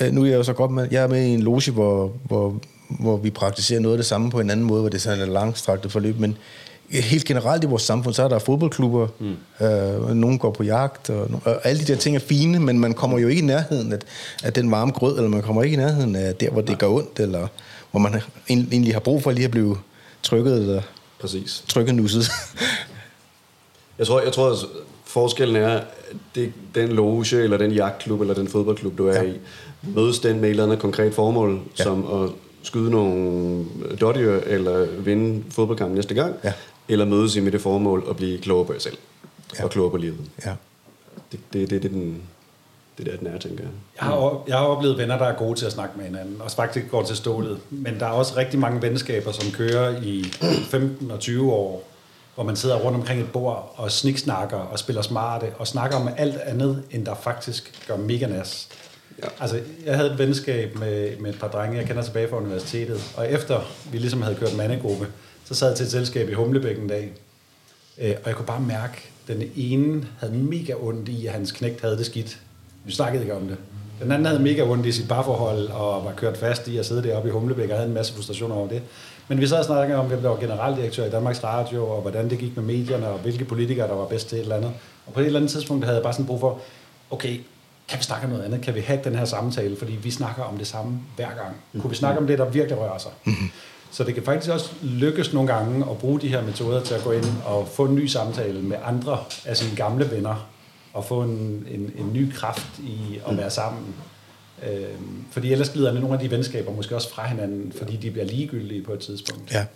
øh, 0.00 0.12
nu 0.12 0.22
er 0.22 0.26
jeg 0.26 0.36
jo 0.36 0.42
så 0.42 0.52
godt 0.52 0.70
med, 0.70 0.88
jeg 0.90 1.02
er 1.02 1.08
med 1.08 1.22
i 1.22 1.34
en 1.34 1.42
loge, 1.42 1.70
hvor, 1.70 2.12
hvor, 2.24 2.60
hvor 2.88 3.16
vi 3.16 3.30
praktiserer 3.30 3.80
noget 3.80 3.94
af 3.94 3.98
det 3.98 4.06
samme 4.06 4.30
på 4.30 4.40
en 4.40 4.50
anden 4.50 4.66
måde, 4.66 4.80
hvor 4.80 4.88
det 4.88 4.98
er 4.98 5.02
sådan 5.02 5.20
et 5.20 5.28
langstraktet 5.28 5.92
forløb, 5.92 6.18
men 6.18 6.36
helt 6.90 7.24
generelt 7.24 7.64
i 7.64 7.66
vores 7.66 7.82
samfund, 7.82 8.14
så 8.14 8.22
er 8.22 8.28
der 8.28 8.38
fodboldklubber, 8.38 9.08
mm. 9.18 9.66
øh, 9.66 10.14
nogen 10.14 10.38
går 10.38 10.50
på 10.50 10.62
jagt, 10.62 11.10
og, 11.10 11.30
og 11.44 11.66
alle 11.66 11.80
de 11.80 11.86
der 11.86 11.96
ting 11.96 12.16
er 12.16 12.20
fine, 12.20 12.60
men 12.60 12.78
man 12.78 12.94
kommer 12.94 13.18
jo 13.18 13.28
ikke 13.28 13.42
i 13.42 13.44
nærheden 13.44 13.92
af, 13.92 13.98
af 14.42 14.52
den 14.52 14.70
varme 14.70 14.92
grød, 14.92 15.16
eller 15.16 15.28
man 15.28 15.42
kommer 15.42 15.62
ikke 15.62 15.74
i 15.74 15.76
nærheden 15.76 16.16
af 16.16 16.34
der, 16.34 16.50
hvor 16.50 16.62
det 16.62 16.78
gør 16.78 16.86
ondt, 16.86 17.20
eller 17.20 17.46
hvor 17.90 18.00
man 18.00 18.20
egentlig 18.48 18.94
har 18.94 19.00
brug 19.00 19.22
for 19.22 19.30
lige 19.30 19.44
at 19.44 19.50
blive 19.50 19.76
trykket 20.22 20.54
eller 20.54 20.82
Præcis. 21.20 21.64
trykket 21.68 21.94
nusset. 21.94 22.30
Jeg 23.98 24.06
tror, 24.06 24.20
jeg 24.20 24.32
tror 24.32 24.56
forskellen 25.10 25.56
er, 25.56 25.80
det, 26.34 26.52
den 26.74 26.88
loge, 26.88 27.36
eller 27.36 27.56
den 27.56 27.70
jagtklub, 27.72 28.20
eller 28.20 28.34
den 28.34 28.48
fodboldklub, 28.48 28.98
du 28.98 29.06
er 29.06 29.14
Ja. 29.14 29.22
i, 29.22 29.32
mødes 29.94 30.18
den 30.18 30.36
med 30.40 30.44
et 30.44 30.50
eller 30.50 30.64
andet 30.64 30.78
konkret 30.78 31.14
formål, 31.14 31.60
Ja. 31.78 31.82
som 31.84 32.22
at 32.22 32.30
skyde 32.62 32.90
nogle 32.90 33.64
dårdyr, 34.00 34.40
eller 34.46 34.86
vinde 34.98 35.44
fodboldkampen 35.50 35.94
næste 35.94 36.14
gang, 36.14 36.34
Ja. 36.44 36.52
eller 36.88 37.04
mødes 37.04 37.36
I 37.36 37.40
med 37.40 37.52
det 37.52 37.60
formål 37.60 38.04
at 38.10 38.16
blive 38.16 38.38
klogere 38.38 38.66
på 38.66 38.72
jer 38.72 38.78
selv, 38.80 38.96
Ja. 39.58 39.64
og 39.64 39.70
klogere 39.70 39.90
på 39.90 39.96
livet. 39.96 40.18
ja. 40.46 40.52
Det, 41.32 41.40
det, 41.52 41.70
det, 41.70 41.82
det, 41.82 41.88
er 41.90 41.92
den, 41.92 42.22
det 42.98 43.08
er 43.08 43.10
der, 43.10 43.18
den 43.18 43.26
er, 43.26 43.38
tænker 43.38 43.62
jeg. 43.64 43.72
Jeg 44.00 44.04
har, 44.08 44.42
jeg 44.48 44.56
har 44.58 44.64
oplevet 44.64 44.98
venner, 44.98 45.18
der 45.18 45.24
er 45.24 45.36
gode 45.36 45.58
til 45.58 45.66
at 45.66 45.72
snakke 45.72 45.94
med 45.96 46.04
hinanden, 46.04 46.36
og 46.40 46.50
faktisk 46.50 46.90
går 46.90 47.02
til 47.02 47.16
stålet. 47.16 47.58
Men 47.70 47.94
der 48.00 48.06
er 48.06 48.10
også 48.10 48.36
rigtig 48.36 48.58
mange 48.60 48.82
venskaber, 48.82 49.32
som 49.32 49.50
kører 49.52 50.02
i 50.02 50.24
15 50.70 51.10
og 51.10 51.18
20 51.20 51.52
år, 51.52 51.89
hvor 52.40 52.46
man 52.46 52.56
sidder 52.56 52.76
rundt 52.76 52.96
omkring 52.96 53.20
et 53.20 53.32
bord 53.32 53.74
og 53.76 53.90
sniksnakker 53.90 54.56
og 54.56 54.78
spiller 54.78 55.02
smarte 55.02 55.46
og 55.58 55.66
snakker 55.66 55.96
om 55.96 56.08
alt 56.16 56.36
andet, 56.36 56.82
end 56.90 57.06
der 57.06 57.14
faktisk 57.14 57.86
gør 57.88 57.96
mega 57.96 58.26
nas. 58.26 58.68
Ja. 59.22 59.28
Altså, 59.40 59.60
jeg 59.86 59.96
havde 59.96 60.10
et 60.10 60.18
venskab 60.18 60.78
med, 60.78 61.16
med 61.16 61.30
et 61.30 61.40
par 61.40 61.48
drenge, 61.48 61.78
jeg 61.78 61.86
kender 61.86 62.02
tilbage 62.02 62.28
fra 62.28 62.36
universitetet, 62.36 63.12
og 63.16 63.30
efter 63.30 63.60
vi 63.92 63.98
ligesom 63.98 64.22
havde 64.22 64.36
kørt 64.36 64.56
mandegruppe, 64.56 65.06
så 65.44 65.54
sad 65.54 65.68
jeg 65.68 65.76
til 65.76 65.84
et 65.84 65.90
selskab 65.90 66.28
i 66.28 66.32
Humlebæk 66.32 66.78
en 66.78 66.88
dag, 66.88 67.12
Øh, 67.98 68.14
og 68.22 68.28
jeg 68.28 68.36
kunne 68.36 68.46
bare 68.46 68.60
mærke, 68.60 69.10
at 69.28 69.34
den 69.34 69.50
ene 69.56 70.06
havde 70.18 70.34
mega 70.34 70.74
ondt 70.80 71.08
i, 71.08 71.26
at 71.26 71.32
hans 71.32 71.52
knægt 71.52 71.80
havde 71.80 71.98
det 71.98 72.06
skidt. 72.06 72.38
Vi 72.84 72.92
snakkede 72.92 73.22
ikke 73.22 73.34
om 73.34 73.48
det. 73.48 73.56
Den 74.02 74.12
anden 74.12 74.26
havde 74.26 74.42
mega 74.42 74.62
ondt 74.62 74.86
i 74.86 74.92
sit 74.92 75.08
parforhold, 75.08 75.68
og 75.68 76.04
var 76.04 76.12
kørt 76.12 76.36
fast 76.36 76.68
i 76.68 76.78
at 76.78 76.86
sidde 76.86 77.02
deroppe 77.02 77.28
i 77.28 77.32
Humlebæk, 77.32 77.70
og 77.70 77.76
havde 77.76 77.88
en 77.88 77.94
masse 77.94 78.14
frustrationer 78.14 78.54
over 78.54 78.68
det. 78.68 78.82
Men 79.30 79.40
vi 79.40 79.46
sad 79.46 79.58
og 79.58 79.64
snakkede 79.64 79.98
om, 79.98 80.06
hvem 80.06 80.22
der 80.22 80.28
var 80.28 80.36
generaldirektør 80.36 81.04
i 81.04 81.10
Danmarks 81.10 81.44
Radio, 81.44 81.88
og 81.88 82.02
hvordan 82.02 82.30
det 82.30 82.38
gik 82.38 82.56
med 82.56 82.64
medierne, 82.64 83.08
og 83.08 83.18
hvilke 83.18 83.44
politikere, 83.44 83.88
der 83.88 83.94
var 83.94 84.06
bedst 84.06 84.28
til 84.28 84.38
et 84.38 84.42
eller 84.42 84.56
andet. 84.56 84.72
Og 85.06 85.12
på 85.12 85.20
et 85.20 85.26
eller 85.26 85.38
andet 85.38 85.50
tidspunkt 85.50 85.84
havde 85.84 85.96
jeg 85.96 86.02
bare 86.02 86.12
sådan 86.12 86.26
brug 86.26 86.40
for, 86.40 86.58
okay, 87.10 87.40
kan 87.88 87.98
vi 87.98 88.04
snakke 88.04 88.24
om 88.24 88.30
noget 88.30 88.44
andet? 88.44 88.60
Kan 88.62 88.74
vi 88.74 88.80
have 88.80 89.00
den 89.04 89.14
her 89.14 89.24
samtale? 89.24 89.76
Fordi 89.76 89.92
vi 89.92 90.10
snakker 90.10 90.42
om 90.42 90.58
det 90.58 90.66
samme 90.66 91.00
hver 91.16 91.28
gang. 91.28 91.56
Kunne 91.82 91.90
vi 91.90 91.96
snakke 91.96 92.20
om 92.20 92.26
det, 92.26 92.38
der 92.38 92.44
virkelig 92.44 92.78
rører 92.78 92.98
sig? 92.98 93.10
Så 93.90 94.04
det 94.04 94.14
kan 94.14 94.22
faktisk 94.22 94.52
også 94.52 94.70
lykkes 94.82 95.32
nogle 95.32 95.52
gange 95.52 95.90
at 95.90 95.98
bruge 95.98 96.20
de 96.20 96.28
her 96.28 96.42
metoder 96.42 96.82
til 96.82 96.94
at 96.94 97.04
gå 97.04 97.12
ind 97.12 97.26
og 97.46 97.68
få 97.68 97.84
en 97.84 97.94
ny 97.94 98.06
samtale 98.06 98.62
med 98.62 98.76
andre 98.84 99.18
af 99.46 99.56
sine 99.56 99.76
gamle 99.76 100.10
venner, 100.10 100.46
og 100.92 101.04
få 101.04 101.22
en, 101.22 101.66
en, 101.70 101.92
en 101.98 102.10
ny 102.12 102.32
kraft 102.32 102.78
i 102.78 103.20
at 103.26 103.36
være 103.36 103.50
sammen. 103.50 103.94
Øhm, 104.70 105.24
fordi 105.30 105.52
ellers 105.52 105.70
glider 105.70 105.92
nogle 105.92 106.12
af 106.14 106.18
de 106.20 106.30
venskaber 106.30 106.72
måske 106.72 106.94
også 106.96 107.10
fra 107.10 107.26
hinanden, 107.28 107.72
fordi 107.76 107.96
de 107.96 108.10
bliver 108.10 108.26
ligegyldige 108.26 108.82
på 108.82 108.92
et 108.92 108.98
tidspunkt. 109.00 109.52
ja. 109.52 109.66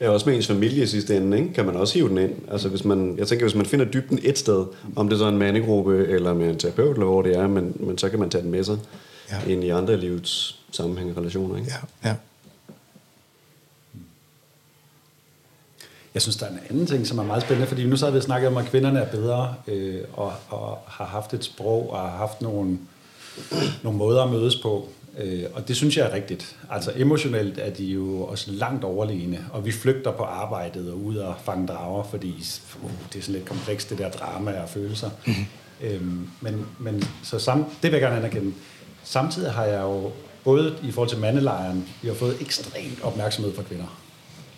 Ja, 0.00 0.08
også 0.10 0.28
med 0.28 0.36
ens 0.36 0.46
familie 0.46 0.82
i 0.82 0.86
sidste 0.86 1.16
ende, 1.16 1.38
ikke? 1.38 1.52
kan 1.54 1.66
man 1.66 1.76
også 1.76 1.94
hive 1.94 2.08
den 2.08 2.18
ind. 2.18 2.34
Altså 2.50 2.68
hvis 2.68 2.84
man, 2.84 3.18
jeg 3.18 3.26
tænker, 3.28 3.44
hvis 3.46 3.54
man 3.54 3.66
finder 3.66 3.84
dybden 3.86 4.18
et 4.22 4.38
sted, 4.38 4.66
om 4.96 5.08
det 5.08 5.18
så 5.18 5.24
er 5.24 5.28
en 5.28 5.38
mandegruppe 5.38 6.06
eller 6.06 6.34
med 6.34 6.50
en 6.50 6.58
terapeut, 6.58 6.92
eller 6.92 7.06
hvor 7.06 7.22
det 7.22 7.36
er, 7.36 7.46
men, 7.46 7.76
men 7.80 7.98
så 7.98 8.08
kan 8.08 8.18
man 8.18 8.30
tage 8.30 8.42
den 8.42 8.50
med 8.50 8.64
sig 8.64 8.78
Ja. 9.30 9.52
ind 9.52 9.64
i 9.64 9.68
andre 9.68 9.96
livets 9.96 10.58
sammenhæng 10.72 11.10
og 11.10 11.16
relationer. 11.16 11.56
Ikke? 11.56 11.72
ja, 12.04 12.08
ja. 12.08 12.14
Jeg 16.14 16.22
synes, 16.22 16.36
der 16.36 16.46
er 16.46 16.50
en 16.50 16.58
anden 16.70 16.86
ting, 16.86 17.06
som 17.06 17.18
er 17.18 17.22
meget 17.24 17.42
spændende, 17.42 17.68
fordi 17.68 17.86
nu 17.86 17.96
så 17.96 18.04
har 18.06 18.12
vi 18.12 18.20
snakket 18.20 18.48
om, 18.48 18.56
at 18.56 18.64
kvinderne 18.64 18.98
er 19.00 19.10
bedre, 19.10 19.54
øh, 19.66 20.00
og, 20.12 20.32
og 20.48 20.78
har 20.86 21.04
haft 21.04 21.34
et 21.34 21.44
sprog, 21.44 21.90
og 21.90 21.98
har 21.98 22.16
haft 22.16 22.40
nogle, 22.42 22.78
nogle 23.82 23.98
måder 23.98 24.22
at 24.22 24.30
mødes 24.30 24.56
på. 24.56 24.88
Øh, 25.18 25.44
og 25.54 25.68
det 25.68 25.76
synes 25.76 25.96
jeg 25.96 26.06
er 26.06 26.14
rigtigt. 26.14 26.56
Altså 26.70 26.92
emotionelt 26.96 27.58
er 27.58 27.70
de 27.70 27.84
jo 27.84 28.22
også 28.22 28.50
langt 28.50 28.84
overlegne, 28.84 29.44
og 29.52 29.66
vi 29.66 29.72
flygter 29.72 30.12
på 30.12 30.22
arbejdet 30.22 30.92
og 30.92 31.04
ud 31.04 31.16
og 31.16 31.34
fange 31.44 31.66
drager, 31.66 32.04
fordi 32.04 32.44
uh, 32.82 32.90
det 33.12 33.18
er 33.18 33.22
sådan 33.22 33.34
lidt 33.34 33.48
komplekst, 33.48 33.90
det 33.90 33.98
der 33.98 34.10
drama 34.10 34.60
og 34.62 34.68
følelser. 34.68 35.10
Mm-hmm. 35.26 35.44
Øhm, 35.80 36.28
men, 36.40 36.66
men 36.78 37.04
så 37.22 37.38
sam, 37.38 37.64
det 37.64 37.82
vil 37.82 37.92
jeg 37.92 38.00
gerne 38.00 38.16
anerkende. 38.16 38.52
Samtidig 39.04 39.52
har 39.52 39.64
jeg 39.64 39.82
jo, 39.82 40.10
både 40.44 40.74
i 40.82 40.90
forhold 40.90 41.08
til 41.08 41.18
mandelejren, 41.18 41.88
vi 42.02 42.08
har 42.08 42.14
fået 42.14 42.36
ekstremt 42.40 42.98
opmærksomhed 43.02 43.54
fra 43.54 43.62
kvinder. 43.62 43.98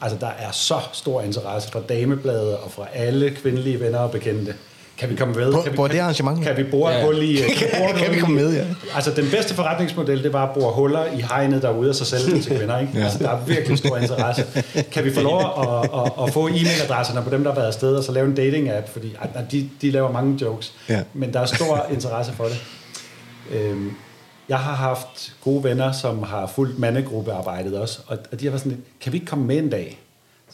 Altså, 0.00 0.18
der 0.18 0.26
er 0.26 0.50
så 0.50 0.80
stor 0.92 1.22
interesse 1.22 1.70
fra 1.70 1.80
damebladet 1.88 2.56
og 2.56 2.70
fra 2.70 2.86
alle 2.92 3.30
kvindelige 3.30 3.80
venner 3.80 3.98
og 3.98 4.10
bekendte. 4.10 4.54
Kan 5.00 5.10
vi 5.10 5.14
komme 5.16 5.34
med? 5.34 5.50
Hvor- 5.52 5.62
kan 5.62 5.72
vi, 5.72 5.74
hvor 5.74 5.84
er 5.84 5.88
det 5.88 5.98
arrangement? 5.98 6.42
Kan 6.44 6.56
vi 6.56 6.62
bore 6.62 6.92
Ja. 6.92 7.04
hul 7.04 7.22
i... 7.22 7.36
Kan 7.36 7.46
et 7.46 7.56
Kan 7.56 7.98
hul 7.98 8.10
vi 8.10 8.16
i- 8.16 8.20
komme 8.20 8.36
med, 8.36 8.54
ja? 8.56 8.64
Altså, 8.94 9.10
den 9.10 9.30
bedste 9.30 9.54
forretningsmodel, 9.54 10.22
det 10.22 10.32
var 10.32 10.46
at 10.46 10.54
bore 10.54 10.72
huller 10.72 11.04
i 11.04 11.20
hegnet 11.20 11.62
derude 11.62 11.88
og 11.90 11.94
så 11.94 12.04
sælge 12.04 12.40
til 12.42 12.56
kvinder, 12.56 12.78
ikke? 12.78 12.92
Ja. 12.94 13.02
Altså, 13.04 13.18
der 13.18 13.30
er 13.30 13.44
virkelig 13.44 13.78
stor 13.78 13.96
interesse. 13.96 14.44
Kan 14.92 15.04
vi 15.04 15.12
få 15.14 15.20
lov 15.20 15.40
at, 15.40 15.90
at, 16.00 16.12
at 16.26 16.32
få 16.32 16.48
e-mailadresserne 16.48 17.22
på 17.24 17.30
dem, 17.30 17.42
der 17.44 17.50
har 17.50 17.54
været 17.56 17.66
afsted, 17.68 17.96
og 17.96 18.04
så 18.04 18.12
lave 18.12 18.26
en 18.26 18.34
dating-app? 18.38 18.92
Fordi 18.92 19.14
ej, 19.20 19.42
de, 19.50 19.70
de 19.82 19.90
laver 19.90 20.12
mange 20.12 20.38
jokes. 20.44 20.72
Ja. 20.88 21.00
Men 21.14 21.32
der 21.32 21.40
er 21.40 21.46
stor 21.46 21.86
interesse 21.92 22.32
for 22.32 22.44
det. 22.44 22.60
Øhm, 23.52 23.92
jeg 24.48 24.58
har 24.58 24.74
haft 24.74 25.32
gode 25.44 25.64
venner, 25.64 25.92
som 25.92 26.22
har 26.22 26.46
fulgt 26.46 26.78
mandegruppearbejdet 26.78 27.78
også, 27.78 27.98
og, 28.06 28.18
og 28.32 28.40
de 28.40 28.44
har 28.44 28.50
været 28.50 28.60
sådan 28.60 28.72
lidt, 28.72 28.84
kan 29.00 29.12
vi 29.12 29.16
ikke 29.16 29.26
komme 29.26 29.44
med 29.46 29.58
en 29.58 29.70
dag? 29.70 29.98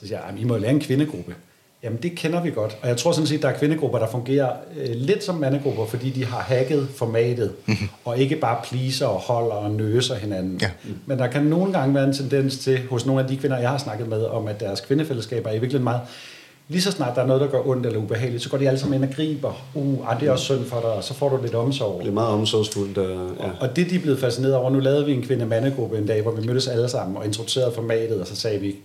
Så 0.01 0.07
siger 0.07 0.19
jeg, 0.19 0.25
"Jamen, 0.27 0.41
I 0.41 0.45
må 0.45 0.55
jo 0.55 0.61
lave 0.61 0.73
en 0.73 0.81
kvindegruppe. 0.81 1.35
Jamen, 1.83 1.99
det 2.03 2.15
kender 2.15 2.43
vi 2.43 2.51
godt. 2.51 2.79
Og 2.83 2.89
jeg 2.89 2.97
tror 2.97 3.13
sådan 3.13 3.27
set, 3.27 3.43
der 3.43 3.49
er 3.49 3.59
kvindegrupper, 3.59 3.99
der 3.99 4.11
fungerer 4.11 4.53
øh, 4.81 4.95
lidt 4.95 5.25
som 5.25 5.35
mandegrupper, 5.35 5.87
fordi 5.87 6.11
de 6.11 6.25
har 6.25 6.41
hacket 6.41 6.89
formatet, 6.97 7.53
mm-hmm. 7.67 7.89
og 8.05 8.19
ikke 8.19 8.37
bare 8.37 8.61
pleaser 8.65 9.07
og 9.07 9.21
holder 9.21 9.55
og 9.55 9.71
nøser 9.71 10.15
hinanden. 10.15 10.59
Ja. 10.63 10.71
Men 11.07 11.19
der 11.19 11.27
kan 11.27 11.43
nogle 11.43 11.73
gange 11.73 11.95
være 11.95 12.05
en 12.05 12.13
tendens 12.13 12.59
til, 12.59 12.81
hos 12.91 13.07
nogle 13.07 13.23
af 13.23 13.29
de 13.29 13.37
kvinder, 13.37 13.59
jeg 13.59 13.71
har 13.71 13.79
snakket 13.79 14.09
med, 14.09 14.25
om 14.25 14.49
at 14.49 14.61
deres 14.61 14.81
kvindefællesskaber 14.81 15.49
er 15.49 15.53
i 15.53 15.59
virkeligheden 15.59 15.85
meget 15.85 16.01
Lige 16.69 16.83
så 16.83 16.91
snart 16.91 17.17
der 17.17 17.23
er 17.23 17.27
noget, 17.27 17.41
der 17.41 17.49
gør 17.49 17.67
ondt 17.67 17.87
eller 17.87 17.99
ubehageligt, 17.99 18.43
så 18.43 18.49
går 18.49 18.59
de 18.59 18.69
alle 18.69 18.79
sammen 18.79 19.03
ind 19.03 19.11
og 19.11 19.17
griber. 19.17 19.67
Uh, 19.75 20.11
ah, 20.11 20.21
det 20.21 20.29
er 20.29 20.33
også 20.33 20.45
synd 20.45 20.65
for 20.65 20.81
dig, 20.81 20.91
og 20.91 21.05
så 21.05 21.15
får 21.15 21.29
du 21.29 21.43
lidt 21.43 21.55
omsorg. 21.55 22.01
Det 22.01 22.09
er 22.09 22.13
meget 22.13 22.29
omsorgsfuldt. 22.29 22.99
Og, 22.99 23.31
ja. 23.41 23.51
Og 23.61 23.77
det, 23.77 23.91
de 23.91 23.95
er 23.97 24.01
blevet 24.01 24.19
fascineret 24.19 24.55
over, 24.55 24.71
nu 24.71 24.79
lavede 24.79 25.07
vi 25.07 25.13
en 25.13 25.23
kvinde-mandegruppe 25.23 25.99
en 25.99 26.07
dag, 26.07 26.23
hvor 26.23 26.31
vi 26.31 26.47
mødtes 26.47 26.69
alle 26.69 26.89
sammen 26.89 27.17
og 27.17 27.27
introducerede 27.27 27.73
formatet, 27.75 28.21
og 28.21 28.27
så 28.27 28.37
sagde 28.37 28.61
vi, 28.61 28.77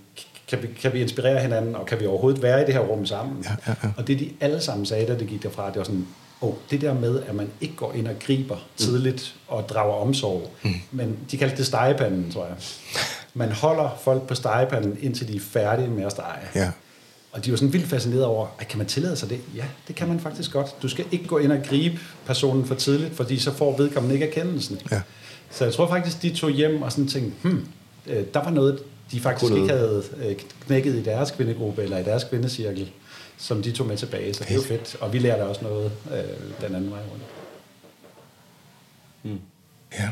kan 0.52 0.62
vi, 0.62 0.68
kan 0.82 0.94
vi 0.94 1.02
inspirere 1.02 1.40
hinanden, 1.42 1.76
og 1.76 1.86
kan 1.86 2.00
vi 2.00 2.06
overhovedet 2.06 2.42
være 2.42 2.62
i 2.62 2.66
det 2.66 2.74
her 2.74 2.82
rum 2.82 3.06
sammen? 3.06 3.44
Ja, 3.44 3.56
ja, 3.68 3.74
ja. 3.84 3.90
Og 3.98 4.08
det, 4.08 4.20
de 4.20 4.30
alle 4.40 4.62
sammen 4.62 4.86
sagde, 4.86 5.08
da 5.08 5.20
det 5.20 5.28
gik 5.28 5.44
derfra, 5.44 5.68
det 5.68 5.78
var 5.78 5.84
sådan, 5.84 6.08
oh, 6.42 6.54
det 6.72 6.82
der 6.82 6.94
med, 6.94 7.24
at 7.28 7.36
man 7.36 7.50
ikke 7.62 7.76
går 7.76 7.94
ind 7.94 8.08
og 8.08 8.14
griber 8.20 8.58
tidligt 8.78 9.36
og 9.48 9.70
drager 9.70 9.94
omsorg, 9.94 10.52
mm. 10.64 10.72
men 10.92 11.18
de 11.32 11.38
kaldte 11.38 11.58
det 11.58 11.66
stegepanden, 11.66 12.32
tror 12.32 12.46
jeg. 12.46 12.56
Man 13.34 13.52
holder 13.52 14.00
folk 14.04 14.28
på 14.28 14.36
stegepanden, 14.36 14.98
indtil 15.02 15.28
de 15.28 15.36
er 15.36 15.40
færdige 15.40 15.88
med 15.88 16.04
at 16.04 16.12
stege. 16.12 16.40
Ja. 16.56 16.72
Og 17.32 17.46
de 17.46 17.52
var 17.52 17.58
sådan 17.58 17.74
vildt 17.74 17.88
fascineret 17.88 18.26
over, 18.26 18.48
at 18.60 18.68
kan 18.68 18.78
man 18.78 18.88
tillade 18.88 19.16
sig 19.16 19.30
det? 19.30 19.40
Ja, 19.56 19.66
det 19.88 19.96
kan 19.96 20.08
man 20.08 20.20
faktisk 20.20 20.52
godt. 20.52 20.82
Du 20.82 20.88
skal 20.88 21.06
ikke 21.12 21.28
gå 21.28 21.38
ind 21.38 21.52
og 21.52 21.60
gribe 21.64 22.00
personen 22.26 22.66
for 22.66 22.76
tidligt, 22.76 23.16
fordi 23.16 23.40
så 23.40 23.52
får 23.52 23.78
vedkommende 23.78 24.16
ikke 24.16 24.28
erkendelsen. 24.28 24.80
Ja. 24.92 25.02
Så 25.52 25.64
jeg 25.64 25.74
tror 25.74 25.88
faktisk, 25.88 26.22
de 26.22 26.30
tog 26.30 26.50
hjem 26.50 26.82
og 26.82 26.92
sådan 26.92 27.08
tænkte, 27.08 27.32
hmm, 27.42 27.68
der 28.06 28.44
var 28.44 28.50
noget, 28.50 28.80
de 29.12 29.20
faktisk 29.20 29.52
Kunne 29.52 29.62
ikke 29.62 29.74
havde 29.74 30.04
øh, 30.26 30.36
knækket 30.66 30.96
i 30.96 31.04
deres 31.04 31.32
kvindegruppe 31.32 31.84
eller 31.84 31.98
i 31.98 32.04
deres 32.04 32.24
kvindecirkel, 32.24 32.92
som 33.38 33.62
de 33.62 33.72
tog 33.72 33.88
med 33.88 33.98
tilbage. 33.98 34.34
Så 34.34 34.44
det 34.44 34.52
er 34.52 34.56
jo 34.56 34.62
fedt. 34.62 34.98
Og 35.00 35.14
vi 35.14 35.20
lærte 35.20 35.42
også 35.42 35.62
noget 35.64 35.92
øh, 36.12 36.68
den 36.68 36.76
anden 36.76 36.92
vej 36.92 37.00
rundt. 37.12 37.24
Ja. 40.00 40.10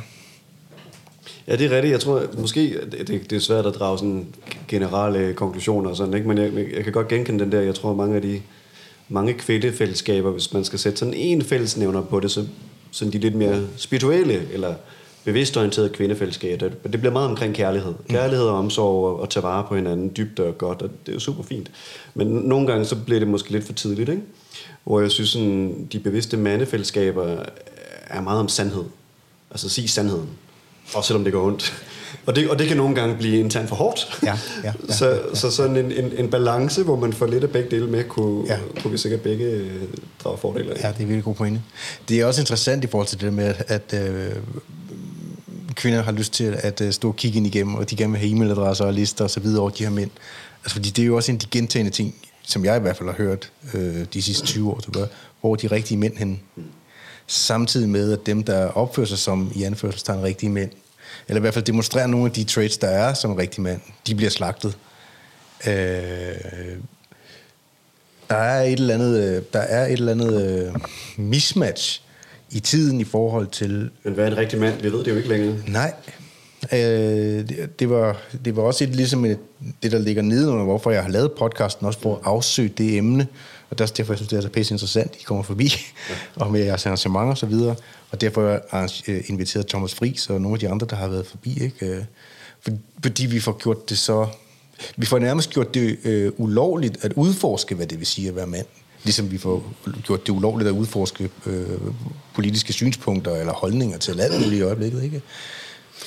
Ja, 1.48 1.56
det 1.56 1.66
er 1.66 1.72
rigtigt. 1.72 1.92
Jeg 1.92 2.00
tror, 2.00 2.24
måske 2.38 2.82
det, 2.92 3.08
det, 3.08 3.30
det 3.30 3.36
er 3.36 3.40
svært 3.40 3.66
at 3.66 3.76
drage 3.76 3.98
sådan 3.98 4.28
generelle 4.68 5.34
konklusioner 5.34 5.90
og 5.90 5.96
sådan, 5.96 6.14
ikke? 6.14 6.28
men 6.28 6.38
jeg, 6.38 6.74
jeg 6.76 6.84
kan 6.84 6.94
godt 6.94 7.08
genkende 7.08 7.44
den 7.44 7.52
der. 7.52 7.62
Jeg 7.62 7.76
tror, 7.76 7.94
mange 7.94 8.16
af 8.16 8.22
de 8.22 8.42
mange 9.10 9.34
kvindefællesskaber, 9.34 10.32
hvis 10.32 10.54
man 10.54 10.64
skal 10.64 10.80
sætte 10.80 11.00
sådan 11.00 11.14
en 11.14 11.42
fællesnævner 11.42 12.02
på 12.02 12.20
det, 12.20 12.32
så 12.32 12.46
sådan 12.92 13.14
de 13.14 13.18
lidt 13.18 13.36
mere 13.36 13.68
spirituelle 13.78 14.48
eller 14.52 14.76
bevidstorienterede 15.30 15.90
kvindefællesskaber. 15.90 16.68
Det, 16.70 16.78
det 16.84 17.00
bliver 17.00 17.14
meget 17.14 17.30
omkring 17.30 17.56
kærlighed. 17.56 17.94
Kærlighed 18.10 18.46
og 18.46 18.58
omsorg 18.58 19.06
og, 19.06 19.20
og 19.20 19.30
tage 19.30 19.44
vare 19.44 19.66
på 19.68 19.76
hinanden 19.76 20.12
dybt 20.18 20.40
og 20.40 20.58
godt, 20.58 20.82
og 20.82 20.90
det 21.06 21.12
er 21.12 21.14
jo 21.14 21.20
super 21.20 21.44
fint. 21.44 21.72
Men 22.14 22.28
nogle 22.28 22.68
gange 22.68 22.86
så 22.86 22.96
bliver 22.96 23.20
det 23.20 23.28
måske 23.28 23.52
lidt 23.52 23.64
for 23.66 23.74
tidligt, 23.74 24.10
ikke? 24.10 24.22
Hvor 24.84 25.02
jeg 25.02 25.12
synes, 25.12 25.30
sådan, 25.30 25.88
de 25.92 26.00
bevidste 26.00 26.38
mandefællesskaber 26.38 27.36
er 28.08 28.22
meget 28.22 28.40
om 28.40 28.48
sandhed. 28.50 28.84
Altså 29.52 29.70
sig 29.70 29.90
sandheden. 29.90 30.30
Også 30.94 31.08
selvom 31.08 31.24
det 31.24 31.34
går 31.34 31.46
ondt. 31.46 31.74
Og 32.26 32.36
det, 32.36 32.50
og 32.50 32.60
det 32.60 32.68
kan 32.68 32.78
nogle 32.78 32.96
gange 32.96 33.16
blive 33.18 33.40
en 33.40 33.50
tand 33.50 33.68
for 33.68 33.76
hårdt. 33.76 34.20
Ja, 34.24 34.38
ja, 34.64 34.74
ja, 34.90 34.94
så, 34.94 35.20
så 35.34 35.52
sådan 35.52 35.78
en, 35.78 35.92
en, 35.92 36.12
en 36.18 36.30
balance, 36.30 36.84
hvor 36.84 36.96
man 36.96 37.14
får 37.14 37.26
lidt 37.26 37.44
af 37.44 37.50
begge 37.50 37.72
dele 37.72 37.88
med, 37.88 38.04
kunne, 38.04 38.46
Ja. 38.48 38.54
ja. 38.54 38.82
kunne 38.82 38.92
vi 38.92 38.98
sikkert 38.98 39.22
begge 39.22 39.46
øh, 39.46 39.72
drage 40.24 40.38
fordele 40.38 40.72
af. 40.72 40.84
Ja, 40.84 40.88
det 40.88 40.94
er 40.94 40.98
virkelig 40.98 41.24
god 41.24 41.36
pointe. 41.36 41.62
Det 42.10 42.20
er 42.20 42.26
også 42.26 42.42
interessant 42.42 42.84
i 42.84 42.88
forhold 42.88 43.08
til 43.08 43.22
det 43.22 43.34
med, 43.34 43.54
at, 43.68 43.92
at 43.94 44.10
øh, 44.10 44.36
kvinder 45.80 46.04
har 46.04 46.12
lyst 46.12 46.34
til 46.34 46.60
at 46.60 46.82
øh, 46.82 46.94
stå 46.94 47.08
og 47.08 47.16
kigge 47.16 47.38
ind 47.38 47.48
igennem, 47.48 47.76
og 47.76 47.90
de 47.90 47.96
gerne 47.96 48.12
vil 48.12 48.20
have 48.20 48.32
e-mailadresser 48.32 48.86
og 48.86 48.94
lister 48.94 49.24
og 49.24 49.30
så 49.30 49.40
videre 49.40 49.62
over 49.62 49.70
de 49.70 49.84
her 49.84 49.92
mænd. 49.92 50.10
Altså, 50.64 50.76
fordi 50.76 50.90
det 50.90 51.02
er 51.02 51.06
jo 51.06 51.16
også 51.16 51.32
en 51.32 51.36
af 51.36 51.40
de 51.40 51.48
gentagende 51.52 51.92
ting, 51.92 52.16
som 52.44 52.66
jeg 52.66 52.78
i 52.78 52.80
hvert 52.80 52.98
fald 52.98 53.10
har 53.10 53.16
hørt 53.16 53.52
øh, 53.74 54.06
de 54.14 54.22
sidste 54.22 54.46
20 54.46 54.72
år, 54.72 54.80
tilbage, 54.80 55.08
hvor 55.42 55.56
de 55.56 55.68
rigtige 55.68 55.98
mænd 55.98 56.18
hen. 56.18 56.40
Samtidig 57.28 57.90
med, 57.90 58.14
at 58.14 58.20
dem, 58.26 58.44
der 58.44 58.68
opfører 58.68 59.08
sig 59.08 59.18
som 59.18 59.52
i 59.56 59.64
anførselstegn 59.64 60.24
rigtige 60.24 60.50
mænd, 60.50 60.72
eller 61.28 61.40
i 61.40 61.42
hvert 61.42 61.54
fald 61.54 61.66
demonstrerer 61.66 62.08
nogle 62.08 62.26
af 62.26 62.32
de 62.32 62.44
traits, 62.44 62.78
der 62.78 62.88
er 62.88 63.14
som 63.14 63.36
rigtig 63.36 63.62
mand, 63.62 63.82
de 64.08 64.16
bliver 64.16 64.30
slagtet. 64.30 64.78
Øh, 65.68 65.74
der 68.30 68.36
er 68.36 68.62
et 68.62 68.80
eller 68.80 68.94
andet, 68.94 69.20
øh, 69.20 69.44
der 69.54 69.60
er 69.60 69.86
et 69.86 69.92
eller 69.92 70.12
andet 70.12 70.68
øh, 70.68 70.76
mismatch 71.18 72.02
i 72.52 72.60
tiden 72.60 73.02
i 73.02 73.04
forhold 73.04 73.48
til... 73.48 73.90
Men 74.04 74.14
hvad 74.14 74.26
er 74.26 74.32
en 74.32 74.38
rigtig 74.38 74.60
mand? 74.60 74.82
Vi 74.82 74.92
ved 74.92 75.00
det 75.04 75.12
jo 75.12 75.16
ikke 75.16 75.30
længere. 75.30 75.56
Nej. 75.68 75.94
Øh, 76.74 76.80
det, 77.50 77.80
det, 77.80 77.90
var, 77.90 78.22
det 78.46 78.56
var 78.56 78.64
også 78.64 78.84
et, 78.84 78.96
ligesom 78.96 79.26
et, 79.26 79.40
det, 79.84 79.92
der 79.92 80.00
ligger 80.00 80.22
nedenunder, 80.22 80.64
hvorfor 80.64 80.92
jeg 80.92 81.04
har 81.04 81.10
lavet 81.10 81.32
podcasten, 81.32 81.86
også 81.86 82.00
for 82.00 82.16
at 82.16 82.22
afsøge 82.24 82.70
det 82.78 82.98
emne. 82.98 83.28
Og 83.70 83.76
er 83.80 83.84
også 83.84 83.94
derfor, 83.98 84.14
jeg 84.14 84.18
synes, 84.18 84.30
det 84.30 84.38
er 84.38 84.42
så 84.42 84.50
pisse 84.50 84.74
interessant, 84.74 85.16
I 85.16 85.24
kommer 85.24 85.44
forbi, 85.44 85.74
ja. 86.10 86.16
og 86.46 86.52
med 86.52 86.60
jeres 86.64 86.86
arrangement 86.86 87.30
og 87.30 87.38
så 87.38 87.46
videre. 87.46 87.76
Og 88.12 88.22
derfor 88.22 88.60
har 88.70 88.82
jeg 88.82 88.90
øh, 89.08 89.24
inviteret 89.28 89.68
Thomas 89.68 89.96
Friis 89.96 90.30
og 90.30 90.42
nogle 90.42 90.56
af 90.56 90.60
de 90.60 90.70
andre, 90.70 90.88
der 90.90 90.96
har 90.96 91.08
været 91.08 91.26
forbi. 91.26 91.64
Ikke? 91.64 91.86
Øh, 91.86 92.04
For, 92.62 92.72
fordi 93.04 93.26
vi 93.26 93.40
får 93.40 93.58
gjort 93.58 93.90
det 93.90 93.98
så... 93.98 94.28
Vi 94.98 95.06
får 95.06 95.20
nærmest 95.20 95.50
gjort 95.50 95.74
det 95.74 95.98
øh, 96.04 96.32
ulovligt 96.38 97.06
at 97.06 97.14
udforske, 97.14 97.76
hvad 97.76 97.88
det 97.88 98.00
vil 98.00 98.08
sige 98.08 98.30
at 98.30 98.36
være 98.36 98.48
mand. 98.48 98.66
Ligesom 99.04 99.32
vi 99.32 99.38
får 99.38 99.74
gjort 100.04 100.28
det 100.28 100.34
ulovligt 100.34 100.68
at 100.68 100.72
udforske 100.74 101.30
øh, 101.46 101.66
politiske 102.34 102.74
synspunkter 102.74 103.36
eller 103.36 103.54
holdninger 103.54 103.98
til 103.98 104.20
alt 104.22 104.34
muligt 104.34 104.60
i 104.60 104.62
øjeblikket. 104.62 105.04
Ikke? 105.04 105.22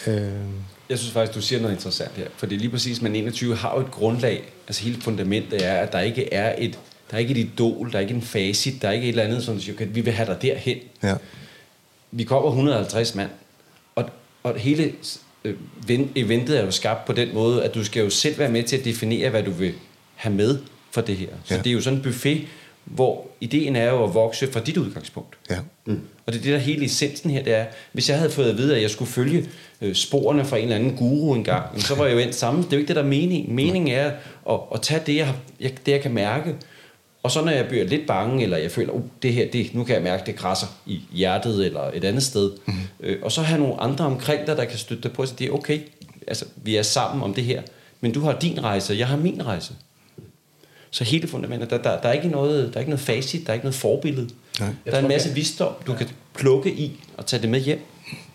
Øh, 0.07 0.33
Jeg 0.89 0.99
synes 0.99 1.13
faktisk, 1.13 1.35
du 1.37 1.43
siger 1.43 1.61
noget 1.61 1.75
interessant 1.75 2.13
her. 2.17 2.27
Fordi 2.37 2.57
lige 2.57 2.71
præcis, 2.71 3.03
men 3.03 3.17
21 3.17 3.57
har 3.57 3.75
jo 3.75 3.81
et 3.81 3.91
grundlag. 3.91 4.53
Altså 4.69 4.83
hele 4.85 5.01
fundamentet 5.01 5.67
er, 5.67 5.75
at 5.75 5.93
der 5.93 6.01
ikke 6.01 6.33
er 6.35 6.55
et, 6.59 6.79
der 7.11 7.17
er 7.17 7.19
ikke 7.19 7.31
et 7.31 7.39
idol, 7.39 7.91
der 7.93 7.97
er 7.97 8.01
ikke 8.01 8.15
en 8.15 8.23
facit, 8.23 8.83
der 8.83 8.89
er 8.89 8.93
ikke 8.93 9.05
et 9.05 9.09
eller 9.09 9.23
andet, 9.23 9.43
som 9.45 9.61
siger, 9.61 9.75
okay, 9.75 9.87
vi 9.91 10.01
vil 10.01 10.13
have 10.13 10.27
dig 10.27 10.43
derhen. 10.43 10.79
ja. 11.03 11.15
Vi 12.15 12.25
kommer 12.25 12.49
150 12.49 13.15
mand, 13.15 13.31
og, 13.95 14.05
og 14.43 14.55
hele 14.59 14.93
øh, 15.45 15.55
ven- 15.87 16.11
eventet 16.17 16.59
er 16.61 16.65
jo 16.65 16.71
skabt 16.71 17.05
på 17.05 17.13
den 17.13 17.35
måde, 17.35 17.65
at 17.65 17.75
du 17.75 17.85
skal 17.85 18.03
jo 18.03 18.11
selv 18.11 18.39
være 18.39 18.51
med 18.51 18.63
til 18.63 18.77
at 18.77 18.85
definere, 18.85 19.31
hvad 19.31 19.43
du 19.43 19.51
vil 19.51 19.75
have 20.15 20.35
med 20.35 20.59
for 20.91 21.01
det 21.01 21.17
her. 21.17 21.29
Så 21.45 21.55
Ja. 21.55 21.61
det 21.61 21.71
er 21.71 21.75
jo 21.75 21.81
sådan 21.81 21.97
en 21.99 22.03
buffet, 22.03 22.43
hvor 22.85 23.27
ideen 23.41 23.77
er 23.77 23.91
jo 23.91 24.05
at 24.05 24.15
vokse 24.15 24.53
fra 24.53 24.61
dit 24.61 24.77
udgangspunkt. 24.77 25.37
Ja. 25.51 25.59
Mm. 25.85 26.01
Og 26.27 26.33
det 26.33 26.39
er 26.39 26.43
det, 26.43 26.53
der 26.53 26.59
hele 26.59 26.85
essensen 26.85 27.31
her, 27.31 27.43
det 27.43 27.55
er, 27.55 27.65
hvis 27.93 28.09
jeg 28.09 28.19
havde 28.19 28.31
fået 28.31 28.51
at 28.51 28.59
vide, 28.59 28.77
at 28.77 28.83
jeg 28.83 28.91
skulle 28.91 29.11
følge 29.11 29.49
øh, 29.81 29.95
sporene 29.95 30.45
fra 30.45 30.57
en 30.57 30.63
eller 30.63 30.77
anden 30.77 30.97
guru 30.97 31.35
engang, 31.35 31.83
så 31.83 31.95
var 31.95 32.05
jeg 32.07 32.15
jo 32.15 32.19
endt 32.19 32.35
sammen. 32.35 32.63
Det 32.63 32.73
er 32.73 32.77
jo 32.77 32.79
ikke 32.79 32.89
det, 32.89 32.97
der 32.97 33.03
er 33.03 33.07
meningen. 33.07 33.55
Meningen 33.55 33.95
er 33.95 34.11
at, 34.51 34.61
at 34.75 34.83
tage 34.83 35.03
det 35.07 35.17
jeg, 35.17 35.35
jeg, 35.61 35.73
det, 35.87 35.93
jeg 35.93 36.01
kan 36.01 36.13
mærke, 36.13 36.55
og 37.23 37.31
så 37.31 37.45
når 37.45 37.53
jeg 37.53 37.69
bliver 37.69 37.85
lidt 37.85 38.07
bange, 38.07 38.43
eller 38.43 38.57
jeg 38.57 38.71
føler, 38.71 38.93
uh, 38.93 39.03
det 39.23 39.33
her, 39.33 39.51
det, 39.51 39.75
nu 39.75 39.85
kan 39.85 39.95
jeg 39.95 40.03
mærke, 40.03 40.23
det 40.27 40.37
krasser 40.37 40.67
i 40.87 41.01
hjertet 41.13 41.67
eller 41.67 41.91
et 41.95 42.05
andet 42.05 42.23
sted, 42.23 42.53
mm. 42.67 42.75
øh, 43.01 43.19
og 43.23 43.33
så 43.33 43.43
have 43.43 43.61
nogle 43.61 43.81
andre 43.81 44.05
omkring 44.05 44.47
dig, 44.47 44.57
der 44.57 44.65
kan 44.65 44.79
støtte 44.79 45.03
dig 45.03 45.13
på, 45.13 45.27
så 45.27 45.35
det 45.39 45.47
er 45.47 45.51
okay, 45.51 45.81
altså 46.27 46.45
vi 46.57 46.77
er 46.77 46.83
sammen 46.83 47.23
om 47.23 47.35
det 47.35 47.45
her, 47.45 47.63
men 48.01 48.13
du 48.13 48.21
har 48.21 48.39
din 48.39 48.65
rejse, 48.65 48.95
jeg 48.95 49.07
har 49.09 49.17
min 49.17 49.47
rejse. 49.47 49.75
Så 50.95 51.05
hele 51.05 51.29
fundamentet, 51.29 51.71
der, 51.71 51.79
der, 51.79 52.01
der, 52.01 52.09
er 52.09 52.13
ikke 52.13 52.29
noget, 52.29 52.69
der 52.69 52.75
er 52.75 52.81
ikke 52.81 52.91
noget 52.91 53.01
facit, 53.01 53.43
der 53.47 53.49
er 53.51 53.55
ikke 53.55 53.65
noget 53.65 53.75
forbillede. 53.75 54.29
Nej. 54.61 54.69
Der 54.87 54.93
er 54.93 54.99
en 54.99 55.09
masse 55.09 55.29
jeg- 55.29 55.37
visdom, 55.37 55.73
du 55.87 55.95
kan 55.95 56.09
plukke 56.35 56.71
i 56.73 57.01
og 57.17 57.27
tage 57.27 57.43
det 57.43 57.51
med 57.51 57.61
hjem. 57.61 57.81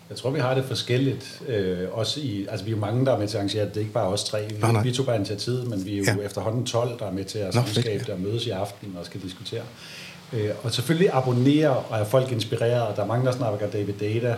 Jeg 0.08 0.16
tror, 0.16 0.30
vi 0.30 0.40
har 0.40 0.54
det 0.54 0.64
forskelligt. 0.64 1.42
Øh, 1.48 1.78
også 1.92 2.20
i, 2.20 2.46
altså, 2.50 2.64
vi 2.64 2.70
er 2.70 2.74
jo 2.74 2.80
mange, 2.80 3.06
der 3.06 3.12
er 3.14 3.18
med 3.18 3.28
til 3.28 3.36
at 3.36 3.40
arrangere 3.40 3.64
det. 3.64 3.70
Det 3.74 3.76
er 3.76 3.80
ikke 3.80 3.92
bare 3.92 4.06
os 4.08 4.24
tre. 4.24 4.46
Vi, 4.48 4.54
Nej, 4.60 4.72
nej. 4.72 4.82
vi 4.82 4.92
tog 4.92 5.06
bare 5.06 5.16
initiativet, 5.16 5.66
men 5.70 5.84
vi 5.86 5.92
er 5.94 5.98
jo 5.98 6.04
Ja. 6.06 6.14
ja. 6.20 6.24
efterhånden 6.26 6.66
12, 6.66 6.98
der 6.98 7.06
er 7.06 7.12
med 7.12 7.24
til 7.24 7.38
at 7.38 7.54
samskabe 7.54 8.04
det 8.04 8.08
og 8.14 8.20
mødes 8.20 8.46
i 8.46 8.50
aften 8.50 8.96
og 9.00 9.06
skal 9.06 9.20
diskutere. 9.22 9.62
Øh, 10.32 10.50
og 10.62 10.72
selvfølgelig 10.72 11.10
abonnere 11.12 11.70
og 11.76 11.98
er 11.98 12.04
folk 12.04 12.32
inspireret. 12.32 12.96
Der 12.96 13.02
er 13.02 13.06
mange, 13.06 13.26
der 13.26 13.32
snakker 13.32 13.70
David 13.70 13.94
Data. 14.00 14.34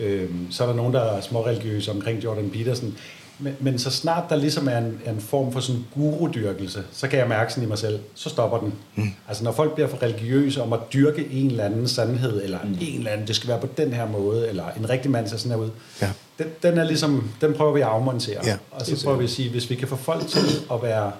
Øh, 0.00 0.30
så 0.50 0.62
er 0.64 0.68
der 0.68 0.74
nogen, 0.74 0.94
der 0.94 1.00
er 1.00 1.20
småreligiøse 1.20 1.90
omkring 1.90 2.24
Jordan 2.24 2.50
Peterson. 2.50 2.96
Men, 3.38 3.56
men 3.60 3.78
så 3.78 3.90
snart 3.90 4.24
der 4.30 4.36
ligesom 4.36 4.68
er 4.68 4.78
en, 4.78 5.00
en 5.06 5.20
form 5.20 5.52
for 5.52 5.60
sådan 5.60 5.84
gurudyrkelse, 5.94 6.84
så 6.92 7.08
kan 7.08 7.18
jeg 7.18 7.28
mærke 7.28 7.52
sådan 7.52 7.64
i 7.64 7.66
mig 7.66 7.78
selv, 7.78 8.00
så 8.14 8.28
stopper 8.28 8.58
den. 8.58 8.74
Mm. 8.94 9.08
Altså 9.28 9.44
når 9.44 9.52
folk 9.52 9.74
bliver 9.74 9.88
for 9.88 10.02
religiøse 10.02 10.62
om 10.62 10.72
at 10.72 10.80
dyrke 10.92 11.28
en 11.30 11.46
eller 11.46 11.64
anden 11.64 11.88
sandhed, 11.88 12.44
eller 12.44 12.58
mm. 12.64 12.78
en 12.80 12.98
eller 12.98 13.10
anden, 13.10 13.26
det 13.26 13.36
skal 13.36 13.48
være 13.48 13.60
på 13.60 13.68
den 13.76 13.92
her 13.92 14.08
måde, 14.08 14.48
eller 14.48 14.64
en 14.78 14.88
rigtig 14.90 15.10
mand 15.10 15.28
ser 15.28 15.36
sådan 15.36 15.58
her 15.58 15.64
ud, 15.64 15.70
Ja. 16.02 16.10
den, 16.38 16.46
den 16.62 16.78
er 16.78 16.84
ligesom, 16.84 17.30
den 17.40 17.54
prøver 17.54 17.72
vi 17.72 17.80
at 17.80 17.86
afmontere. 17.86 18.46
Ja, 18.46 18.56
og 18.70 18.86
så 18.86 19.04
prøver 19.04 19.18
vi 19.18 19.24
at 19.24 19.30
sige, 19.30 19.50
hvis 19.50 19.70
vi 19.70 19.74
kan 19.74 19.88
få 19.88 19.96
folk 19.96 20.26
til 20.28 20.46
at 20.72 20.82
være 20.82 21.12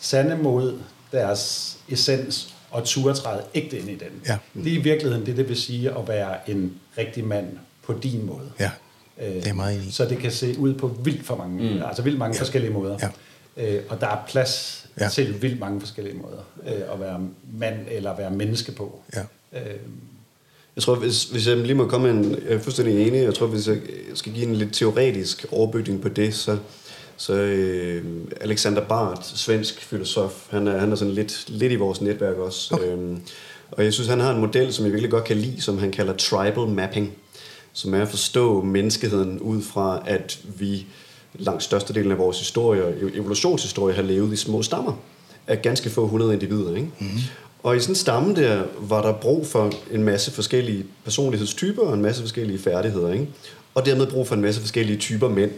sande 0.00 0.36
mod 0.36 0.78
deres 1.12 1.76
essens, 1.88 2.54
og 2.70 2.84
turde 2.84 3.14
træde 3.14 3.42
ægte 3.54 3.78
ind 3.78 3.88
i 3.90 3.94
den. 3.94 4.08
Ja. 4.28 4.36
Det 4.54 4.72
er 4.72 4.76
i 4.76 4.82
virkeligheden 4.82 5.26
det, 5.26 5.36
det 5.36 5.48
vil 5.48 5.56
sige 5.56 5.90
at 5.90 6.08
være 6.08 6.50
en 6.50 6.72
rigtig 6.98 7.24
mand 7.24 7.46
på 7.86 7.92
din 8.02 8.26
måde. 8.26 8.50
Ja, 8.60 8.70
det 9.20 9.46
er 9.46 9.52
meget 9.52 9.76
enig. 9.76 9.94
Så 9.94 10.04
det 10.04 10.18
kan 10.18 10.30
se 10.30 10.58
ud 10.58 10.74
på 10.74 10.88
vildt 11.04 11.26
for 11.26 11.36
mange, 11.36 11.74
mm. 11.74 11.82
altså 11.82 12.02
vildt 12.02 12.18
mange 12.18 12.36
ja. 12.36 12.40
forskellige 12.40 12.72
måder. 12.72 12.98
Ja. 13.56 13.74
Øh, 13.76 13.82
og 13.88 14.00
der 14.00 14.06
er 14.06 14.18
plads 14.28 14.80
Ja. 14.98 15.04
ja. 15.04 15.10
til 15.10 15.42
vildt 15.42 15.60
mange 15.60 15.80
forskellige 15.80 16.16
måder 16.16 16.42
øh, 16.66 16.94
at 16.94 17.00
være 17.00 17.20
mand 17.58 17.76
eller 17.90 18.16
være 18.16 18.30
menneske 18.30 18.72
på. 18.72 18.98
Ja. 19.14 19.20
Øh, 19.52 19.76
Jeg 20.76 20.82
tror, 20.82 20.94
hvis, 20.94 21.24
hvis 21.24 21.48
jeg 21.48 21.56
lige 21.56 21.74
må 21.74 21.86
komme 21.88 22.12
med 22.12 22.24
en... 22.24 22.30
Jeg 22.48 22.54
er 22.54 22.58
fuldstændig 22.58 23.06
enig. 23.08 23.22
Jeg 23.22 23.34
tror, 23.34 23.46
hvis 23.46 23.68
jeg 23.68 23.78
skal 24.14 24.32
give 24.32 24.46
en 24.46 24.56
lidt 24.56 24.72
teoretisk 24.74 25.46
overbygning 25.50 26.02
på 26.02 26.08
det, 26.08 26.34
så, 26.34 26.58
så 27.16 27.32
øh, 27.34 28.04
Alexander 28.40 28.84
Barth, 28.84 29.22
svensk 29.22 29.80
filosof, 29.80 30.46
han 30.50 30.68
er, 30.68 30.78
han 30.78 30.92
er 30.92 30.96
sådan 30.96 31.14
lidt, 31.14 31.44
lidt 31.48 31.72
i 31.72 31.76
vores 31.76 32.00
netværk 32.00 32.36
også. 32.36 32.74
Okay. 32.74 32.86
Øhm, 32.86 33.20
og 33.70 33.84
jeg 33.84 33.92
synes, 33.92 34.08
han 34.08 34.20
har 34.20 34.34
en 34.34 34.40
model, 34.40 34.72
som 34.72 34.84
jeg 34.84 34.92
virkelig 34.92 35.10
godt 35.10 35.24
kan 35.24 35.36
lide, 35.36 35.60
som 35.62 35.78
han 35.78 35.90
kalder 35.92 36.16
tribal 36.16 36.68
mapping, 36.68 37.12
som 37.74 37.94
er 37.94 38.02
at 38.02 38.08
forstå 38.08 38.62
menneskeheden 38.62 39.40
ud 39.40 39.62
fra, 39.62 40.02
at 40.06 40.38
vi 40.58 40.86
langt 41.34 41.62
størstedelen 41.62 42.12
af 42.12 42.18
vores 42.18 42.38
historie, 42.38 42.82
evolutionshistorie, 43.14 43.94
har 43.94 44.02
levet 44.02 44.32
i 44.32 44.36
små 44.36 44.62
stammer 44.62 44.92
af 45.46 45.62
ganske 45.62 45.90
få 45.90 46.06
hundrede 46.06 46.32
individer. 46.32 46.74
Ikke? 46.74 46.88
Mm-hmm. 46.98 47.20
Og 47.62 47.76
i 47.76 47.80
sådan 47.80 47.92
en 47.92 47.96
stamme 47.96 48.34
der, 48.34 48.62
var 48.80 49.02
der 49.02 49.12
brug 49.12 49.46
for 49.46 49.72
en 49.92 50.02
masse 50.02 50.30
forskellige 50.30 50.84
personlighedstyper 51.04 51.82
og 51.82 51.94
en 51.94 52.02
masse 52.02 52.22
forskellige 52.22 52.58
færdigheder. 52.58 53.12
Ikke? 53.12 53.28
Og 53.74 53.86
dermed 53.86 54.06
brug 54.06 54.28
for 54.28 54.34
en 54.34 54.40
masse 54.40 54.60
forskellige 54.60 54.98
typer 54.98 55.28
mænd. 55.28 55.50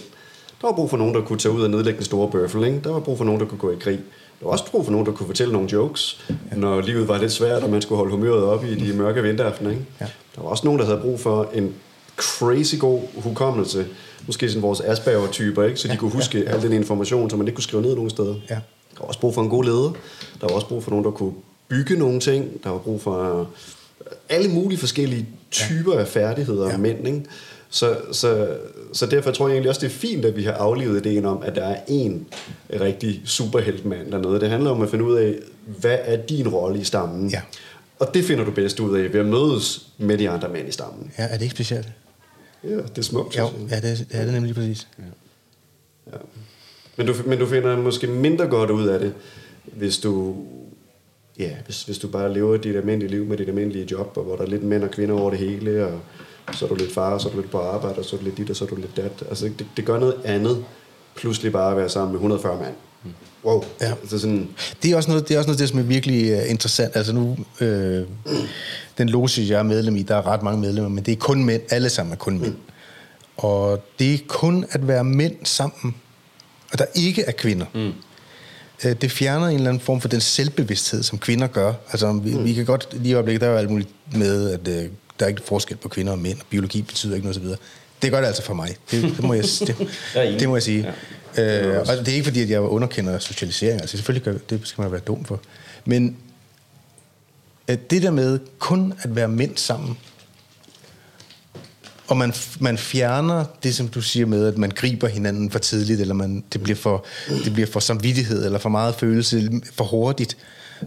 Der 0.61 0.66
var 0.66 0.74
brug 0.74 0.90
for 0.90 0.96
nogen, 0.96 1.14
der 1.14 1.20
kunne 1.20 1.38
tage 1.38 1.55
ud 1.55 1.62
og 1.62 1.70
nedlægge 1.70 1.96
den 1.96 2.05
store 2.05 2.31
bøffel. 2.31 2.64
Ikke? 2.64 2.81
Der 2.85 2.90
var 2.90 3.00
brug 3.00 3.18
for 3.18 3.24
nogen, 3.24 3.40
der 3.40 3.46
kunne 3.46 3.59
gå 3.59 3.70
i 3.70 3.76
krig. 3.81 3.98
Der 4.40 4.46
var 4.46 4.52
også 4.52 4.70
brug 4.70 4.85
for 4.85 4.92
nogen, 4.92 5.07
der 5.07 5.12
kunne 5.12 5.26
fortælle 5.26 5.52
nogle 5.52 5.68
jokes, 5.72 6.24
når 6.57 6.81
livet 6.81 7.09
var 7.09 7.18
lidt 7.18 7.33
svært, 7.33 7.62
og 7.62 7.70
man 7.70 7.83
skulle 7.83 7.96
holde 7.96 8.11
humøret 8.11 8.44
op 8.44 8.64
i 8.64 8.74
de 8.74 8.92
mørke 8.92 9.22
vinteraftener. 9.22 9.70
Ikke? 9.70 9.85
Ja. 10.00 10.07
Der 10.37 10.42
var 10.42 10.48
også 10.48 10.64
nogen, 10.64 10.81
der 10.81 10.87
havde 10.87 10.98
brug 10.98 11.20
for 11.20 11.50
en 11.55 11.74
crazy 12.16 12.74
god 12.79 13.00
hukommelse. 13.14 13.87
Måske 14.26 14.48
sådan 14.48 14.62
vores 14.62 14.81
Asperger-typer, 14.81 15.64
ikke? 15.64 15.76
så 15.81 15.88
de 15.88 15.96
kunne 15.96 16.11
huske 16.11 16.44
al 16.48 16.62
den 16.62 16.72
information, 16.72 17.31
som 17.31 17.38
man 17.38 17.48
ikke 17.48 17.57
kunne 17.57 17.62
skrive 17.62 17.83
ned 17.83 17.94
nogen 17.94 18.11
steder. 18.11 18.35
Ja. 18.50 18.55
Der 18.55 19.00
var 19.00 19.07
også 19.07 19.20
brug 19.20 19.35
for 19.35 19.42
en 19.42 19.48
god 19.48 19.64
leder. 19.64 19.92
Der 20.40 20.46
var 20.46 20.55
også 20.55 20.66
brug 20.66 20.83
for 20.83 20.90
nogen, 20.90 21.05
der 21.05 21.11
kunne 21.11 21.33
bygge 21.68 21.96
nogle 21.98 22.20
ting. 22.20 22.64
Der 22.64 22.70
var 22.70 22.79
brug 22.79 23.00
for 23.02 23.40
øh, 23.40 23.46
alle 24.29 24.50
mulige 24.50 24.79
forskellige 24.79 25.29
typer 25.50 25.94
af 25.98 26.09
færdigheder 26.09 26.66
Ja. 26.68 26.74
og 26.74 26.81
mænd. 26.81 27.07
Ikke? 27.07 27.22
Så, 27.70 27.96
så, 28.12 28.48
så 28.92 29.07
derfor 29.07 29.31
tror 29.31 29.46
jeg 29.48 29.52
egentlig 29.55 29.68
også, 29.68 29.81
det 29.81 29.87
er 29.87 29.90
fint, 29.90 30.24
at 30.24 30.37
vi 30.37 30.42
har 30.44 30.52
aflevet 30.52 31.07
ideen 31.07 31.24
om, 31.24 31.42
at 31.42 31.55
der 31.55 31.64
er 31.64 31.76
en 31.88 32.26
rigtig 32.81 33.22
superheltmand 33.24 34.12
dernede. 34.12 34.40
Det 34.40 34.50
handler 34.50 34.70
om 34.70 34.83
at 34.83 34.90
finde 34.90 35.05
ud 35.05 35.16
af, 35.16 35.35
hvad 35.81 35.98
er 36.02 36.16
din 36.16 36.48
rolle 36.48 36.81
i 36.81 36.85
stammen? 36.85 37.31
Ja. 37.31 37.40
Og 37.98 38.14
det 38.14 38.24
finder 38.24 38.44
du 38.44 38.50
bedst 38.50 38.81
ud 38.81 38.98
af 38.98 39.12
ved 39.12 39.20
at 39.20 39.26
mødes 39.26 39.87
med 39.98 40.18
de 40.18 40.31
andre 40.31 40.48
mænd 40.48 40.68
i 40.68 40.72
stammen. 40.72 41.12
ja, 41.18 41.22
er 41.24 41.33
det 41.37 41.42
ikke 41.42 41.55
specielt? 41.55 41.88
Ja, 42.66 42.76
det 42.76 42.98
er 42.98 43.02
smukt. 43.02 43.38
Jo, 43.38 43.48
ja, 43.70 43.76
det, 43.76 43.83
det 43.83 44.07
er 44.11 44.24
det 44.24 44.35
nemlig 44.35 44.55
præcis. 44.55 44.88
Ja. 44.98 46.16
Men, 46.96 47.07
du, 47.07 47.14
men 47.26 47.38
du 47.38 47.46
finder 47.46 47.76
måske 47.76 48.07
mindre 48.07 48.46
godt 48.46 48.70
ud 48.70 48.87
af 48.87 49.00
det, 49.00 49.14
hvis 49.64 49.98
du, 49.98 50.37
ja, 51.38 51.50
hvis, 51.64 51.83
hvis 51.83 51.98
du 51.98 52.09
bare 52.09 52.33
lever 52.33 52.57
dit 52.57 52.76
almindelige 52.76 53.11
liv 53.11 53.24
med 53.24 53.37
dit 53.37 53.48
almindelige 53.48 53.88
job, 53.90 54.12
og 54.16 54.24
hvor 54.24 54.37
der 54.37 54.42
er 54.42 54.48
lidt 54.48 54.62
mænd 54.62 54.85
og 54.85 54.90
kvinder 54.90 55.14
over 55.14 55.31
det 55.31 55.38
hele, 55.38 55.87
og 55.87 56.00
så 56.55 56.64
er 56.64 56.68
du 56.68 56.74
lidt 56.74 56.92
far, 56.92 57.14
og 57.14 57.20
så 57.20 57.29
er 57.29 57.33
du 57.33 57.40
lidt 57.40 57.50
på 57.50 57.59
arbejde, 57.59 57.98
og 57.98 58.05
så 58.05 58.16
er 58.16 58.20
du 58.20 58.24
lidt 58.24 58.37
dit, 58.37 58.50
og 58.50 58.57
så 58.57 58.64
er 58.64 58.68
du 58.68 58.76
lidt 58.76 58.96
dat. 58.96 59.24
Altså, 59.29 59.44
det, 59.59 59.66
det 59.76 59.85
gør 59.85 59.98
noget 59.98 60.16
andet, 60.24 60.64
pludselig 61.14 61.52
bare 61.52 61.70
at 61.70 61.76
være 61.76 61.88
sammen 61.88 62.12
med 62.12 62.18
140 62.18 62.61
mand. 62.61 62.74
Wow. 63.47 63.65
Ja. 63.81 63.91
Altså 64.03 64.19
sådan, 64.19 64.49
Det 64.83 64.93
er 64.93 64.97
også 64.97 65.11
noget, 65.11 65.29
det 65.29 65.35
er 65.35 65.39
også 65.39 65.49
noget, 65.49 65.59
det, 65.59 65.69
som 65.69 65.79
er 65.79 65.83
virkelig 65.83 66.37
uh, 66.37 66.51
interessant. 66.51 66.97
Altså 66.97 67.13
nu, 67.13 67.37
øh, 67.61 68.05
den 68.99 69.09
loge, 69.09 69.31
jeg 69.37 69.59
er 69.59 69.63
medlem 69.63 69.97
i, 69.97 70.03
der 70.03 70.17
er 70.17 70.27
ret 70.27 70.43
mange 70.43 70.61
medlemmer, 70.61 70.91
men 70.91 71.05
det 71.05 71.13
er 71.13 71.17
kun 71.17 71.44
mænd. 71.44 71.63
Alle 71.71 71.88
sammen 71.88 72.13
er 72.13 72.17
kun 72.17 72.38
mænd. 72.38 72.55
Og 73.37 73.85
det 73.99 74.15
er 74.15 74.19
kun 74.29 74.67
at 74.71 74.88
være 74.88 75.05
mænd 75.05 75.35
sammen, 75.44 75.94
og 76.73 76.79
der 76.79 76.85
ikke 76.94 77.23
er 77.23 77.33
kvinder. 77.33 77.67
Mm. 77.75 77.92
Det 78.83 79.13
fjerner 79.13 79.47
en 79.47 79.55
eller 79.55 79.69
anden 79.69 79.81
form 79.81 80.01
for 80.01 80.09
den 80.09 80.21
selvbevidsthed, 80.21 81.03
som 81.03 81.19
kvinder 81.19 81.47
gør. 81.47 81.73
Altså, 81.90 82.13
vi, 82.13 82.35
mm. 82.35 82.44
vi 82.44 82.53
kan 82.53 82.65
godt 82.65 82.88
lige 82.92 83.11
i 83.11 83.15
øjeblikket, 83.15 83.40
der 83.40 83.47
er 83.47 83.51
jo 83.51 83.57
alt 83.57 83.71
muligt 83.71 83.88
med, 84.15 84.51
at 84.51 84.69
øh, 84.69 84.90
der 85.19 85.25
er 85.25 85.29
ikke 85.29 85.42
forskel 85.44 85.77
på 85.77 85.88
kvinder 85.88 86.13
og 86.13 86.19
mænd, 86.19 86.40
og 86.40 86.47
biologi 86.51 86.83
betyder 86.83 87.15
ikke 87.15 87.27
noget 87.27 87.42
videre. 87.42 87.59
Det 88.03 88.11
gør 88.11 88.21
det 88.21 88.27
altså 88.27 88.42
for 88.42 88.55
mig. 88.55 88.77
Det, 88.90 89.03
det, 89.03 89.23
må, 89.25 89.35
jeg, 89.35 89.44
det, 89.67 89.77
det 90.40 90.49
må 90.49 90.57
jeg 90.57 90.63
sige. 90.63 90.81
Ja. 90.81 90.92
Øh, 91.39 91.79
og 91.81 91.87
det 91.87 92.09
er 92.09 92.13
ikke 92.13 92.25
fordi, 92.25 92.43
at 92.43 92.51
jeg 92.51 92.61
underkender 92.61 93.19
socialisering. 93.19 93.81
Altså 93.81 93.97
selvfølgelig 93.97 94.25
gør, 94.25 94.39
det 94.51 94.61
skal 94.65 94.83
man 94.83 94.93
være 94.93 95.01
dum 95.01 95.25
for. 95.25 95.41
Men 95.85 96.17
øh, 97.69 97.77
det 97.91 98.03
der 98.03 98.11
med 98.11 98.39
kun 98.59 98.95
at 99.03 99.17
være 99.17 99.29
mænd 99.29 99.57
sammen, 99.57 99.99
og 102.09 102.17
man, 102.17 102.33
man 102.61 102.79
fjerner 102.79 103.45
det, 103.63 103.75
som 103.75 103.89
du 103.89 104.01
siger 104.01 104.27
med, 104.27 104.47
at 104.47 104.59
man 104.59 104.71
griber 104.71 105.09
hinanden 105.09 105.51
for 105.51 105.59
tidligt, 105.59 106.01
eller 106.01 106.15
man, 106.15 106.45
det, 106.53 106.63
bliver 106.63 106.77
for, 106.77 107.07
det 107.45 107.53
bliver 107.53 107.67
for 107.67 107.81
samvittighed, 107.81 108.45
eller 108.45 108.59
for 108.59 108.69
meget 108.69 108.95
følelse, 108.95 109.51
for 109.73 109.85
hurtigt. 109.85 110.37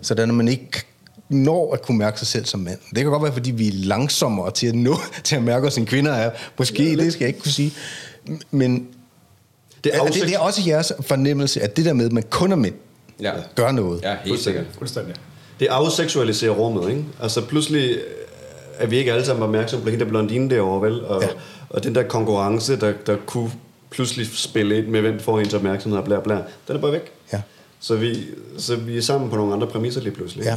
Sådan 0.02 0.30
at 0.30 0.36
man 0.36 0.48
ikke 0.48 0.86
når 1.30 1.74
at 1.74 1.82
kunne 1.82 1.98
mærke 1.98 2.20
sig 2.20 2.28
selv 2.28 2.46
som 2.46 2.60
mand. 2.60 2.80
Det 2.90 2.98
kan 2.98 3.06
godt 3.06 3.24
være, 3.24 3.34
fordi 3.34 3.52
vi 3.52 3.68
er 3.68 3.72
langsommere 3.74 4.52
til 4.52 4.68
at 4.68 4.76
nå 4.76 5.00
til 5.24 5.36
at 5.36 5.44
mærke 5.44 5.68
os 5.68 5.78
en 5.78 5.86
kvinder 5.86 6.12
er. 6.12 6.32
Måske, 6.58 6.96
ja, 6.96 7.04
det 7.04 7.14
skal 7.14 7.24
jeg 7.24 7.30
ikke 7.30 7.40
kunne 7.40 7.52
sige. 7.52 7.74
Men 8.52 8.88
det 9.84 9.96
er, 9.96 10.04
det, 10.04 10.14
det 10.14 10.34
er 10.34 10.40
også 10.40 10.62
jeres 10.68 10.94
fornemmelse, 11.02 11.62
at 11.62 11.78
det 11.78 11.86
der 11.86 11.94
med, 11.94 12.06
at 12.06 12.12
man 12.12 12.24
kun 12.30 12.52
er 12.52 12.56
mænd, 12.56 12.76
Ja. 13.22 13.32
gør 13.56 13.72
noget. 13.72 14.02
Ja, 14.02 14.16
helt 14.26 14.40
sikkert. 14.40 14.66
Fuldstændig. 14.78 15.16
Det 15.60 15.68
afseksualiserer 15.68 16.52
rummet, 16.52 16.90
ikke? 16.90 17.06
Altså 17.22 17.46
pludselig 17.46 18.00
er 18.78 18.88
vi 18.88 18.98
ikke 18.98 19.14
alle 19.14 19.26
sammen 19.26 19.44
opmærksomme 19.44 19.84
på 19.84 19.90
hende 19.90 20.06
der 20.06 20.10
blondine 20.10 20.50
derovre, 20.50 20.82
vel? 20.90 21.06
Og, 21.06 21.22
Ja. 21.22 21.28
ja. 21.28 21.34
og 21.70 21.84
den 21.84 21.96
der 21.96 22.04
konkurrence, 22.04 22.80
der, 22.80 22.94
der 23.06 23.18
kunne 23.26 23.52
pludselig 23.90 24.28
spille 24.38 24.78
ind 24.78 24.88
med, 24.88 25.02
hvem 25.02 25.20
får 25.20 25.38
hendes 25.38 25.54
opmærksomhed 25.54 26.00
og 26.00 26.06
bla 26.06 26.20
bla, 26.20 26.36
den 26.68 26.76
er 26.76 26.80
bare 26.82 26.92
væk. 26.92 27.12
Ja. 27.34 27.42
Så 27.80 27.96
vi, 27.96 28.26
så 28.58 28.76
vi 28.76 28.98
er 28.98 29.02
sammen 29.02 29.30
på 29.30 29.36
nogle 29.36 29.54
andre 29.54 29.68
præmisser 29.68 30.02
lige 30.02 30.14
pludselig. 30.14 30.46
Ja. 30.46 30.56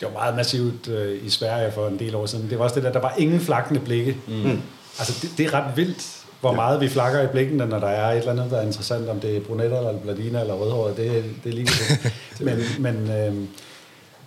Det 0.00 0.08
var 0.08 0.12
meget 0.12 0.36
massivt 0.36 0.88
øh, 0.88 1.26
i 1.26 1.30
Sverige 1.30 1.72
for 1.72 1.88
en 1.88 1.98
del 1.98 2.14
år 2.14 2.26
siden. 2.26 2.50
Det 2.50 2.58
var 2.58 2.64
også 2.64 2.74
det 2.74 2.82
der, 2.84 2.92
der 2.92 3.00
var 3.00 3.14
ingen 3.18 3.40
flakkende 3.40 3.80
blikke. 3.80 4.16
Mm. 4.28 4.60
Altså, 5.00 5.14
det, 5.22 5.38
det 5.38 5.46
er 5.46 5.54
ret 5.54 5.76
vildt, 5.76 6.20
hvor 6.40 6.52
meget 6.52 6.80
vi 6.80 6.88
flakker 6.88 7.22
i 7.22 7.26
blikkene, 7.26 7.66
når 7.66 7.78
der 7.78 7.86
er 7.86 8.12
et 8.12 8.18
eller 8.18 8.32
andet, 8.32 8.50
der 8.50 8.56
er 8.56 8.66
interessant, 8.66 9.08
om 9.08 9.20
det 9.20 9.36
er 9.36 9.40
brunetter, 9.40 9.78
eller 9.78 10.00
bladiner, 10.00 10.40
eller 10.40 10.54
rødhåret, 10.54 10.96
det, 10.96 11.24
det 11.44 11.50
er 11.50 11.54
lige 11.54 11.66
det. 12.38 12.40
men, 12.40 12.58
men, 12.78 13.10
øh, 13.10 13.34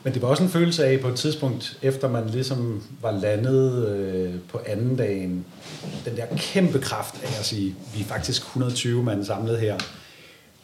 men 0.03 0.13
det 0.13 0.21
var 0.21 0.27
også 0.27 0.43
en 0.43 0.49
følelse 0.49 0.85
af, 0.85 0.99
på 0.99 1.07
et 1.07 1.15
tidspunkt, 1.15 1.77
efter 1.81 2.09
man 2.09 2.29
ligesom 2.29 2.83
var 3.01 3.11
landet 3.11 3.87
øh, 3.87 4.33
på 4.51 4.61
anden 4.65 4.95
dagen, 4.95 5.45
den 6.05 6.15
der 6.15 6.25
kæmpe 6.37 6.79
kraft 6.79 7.15
af 7.23 7.39
at 7.39 7.45
sige, 7.45 7.75
vi 7.95 8.01
er 8.01 8.05
faktisk 8.05 8.41
120 8.41 9.03
mand 9.03 9.25
samlet 9.25 9.59
her. 9.59 9.77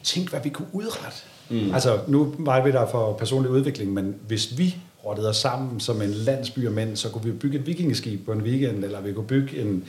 Tænk, 0.03 0.29
hvad 0.29 0.39
vi 0.43 0.49
kunne 0.49 0.67
udrette. 0.71 1.17
Mm. 1.49 1.73
Altså, 1.73 1.99
nu 2.07 2.35
var 2.39 2.63
vi 2.63 2.71
der 2.71 2.87
for 2.87 3.13
personlig 3.13 3.51
udvikling, 3.51 3.93
men 3.93 4.15
hvis 4.27 4.57
vi 4.57 4.75
rottede 5.09 5.29
os 5.29 5.37
sammen 5.37 5.79
som 5.79 6.01
en 6.01 6.09
landsby 6.11 6.65
af 6.65 6.71
mænd, 6.71 6.95
så 6.95 7.09
kunne 7.09 7.23
vi 7.23 7.31
bygge 7.31 7.59
et 7.59 7.67
vikingeskib 7.67 8.25
på 8.25 8.31
en 8.31 8.41
weekend, 8.41 8.83
eller 8.83 9.01
vi 9.01 9.13
kunne 9.13 9.27
bygge 9.27 9.61
en, 9.61 9.83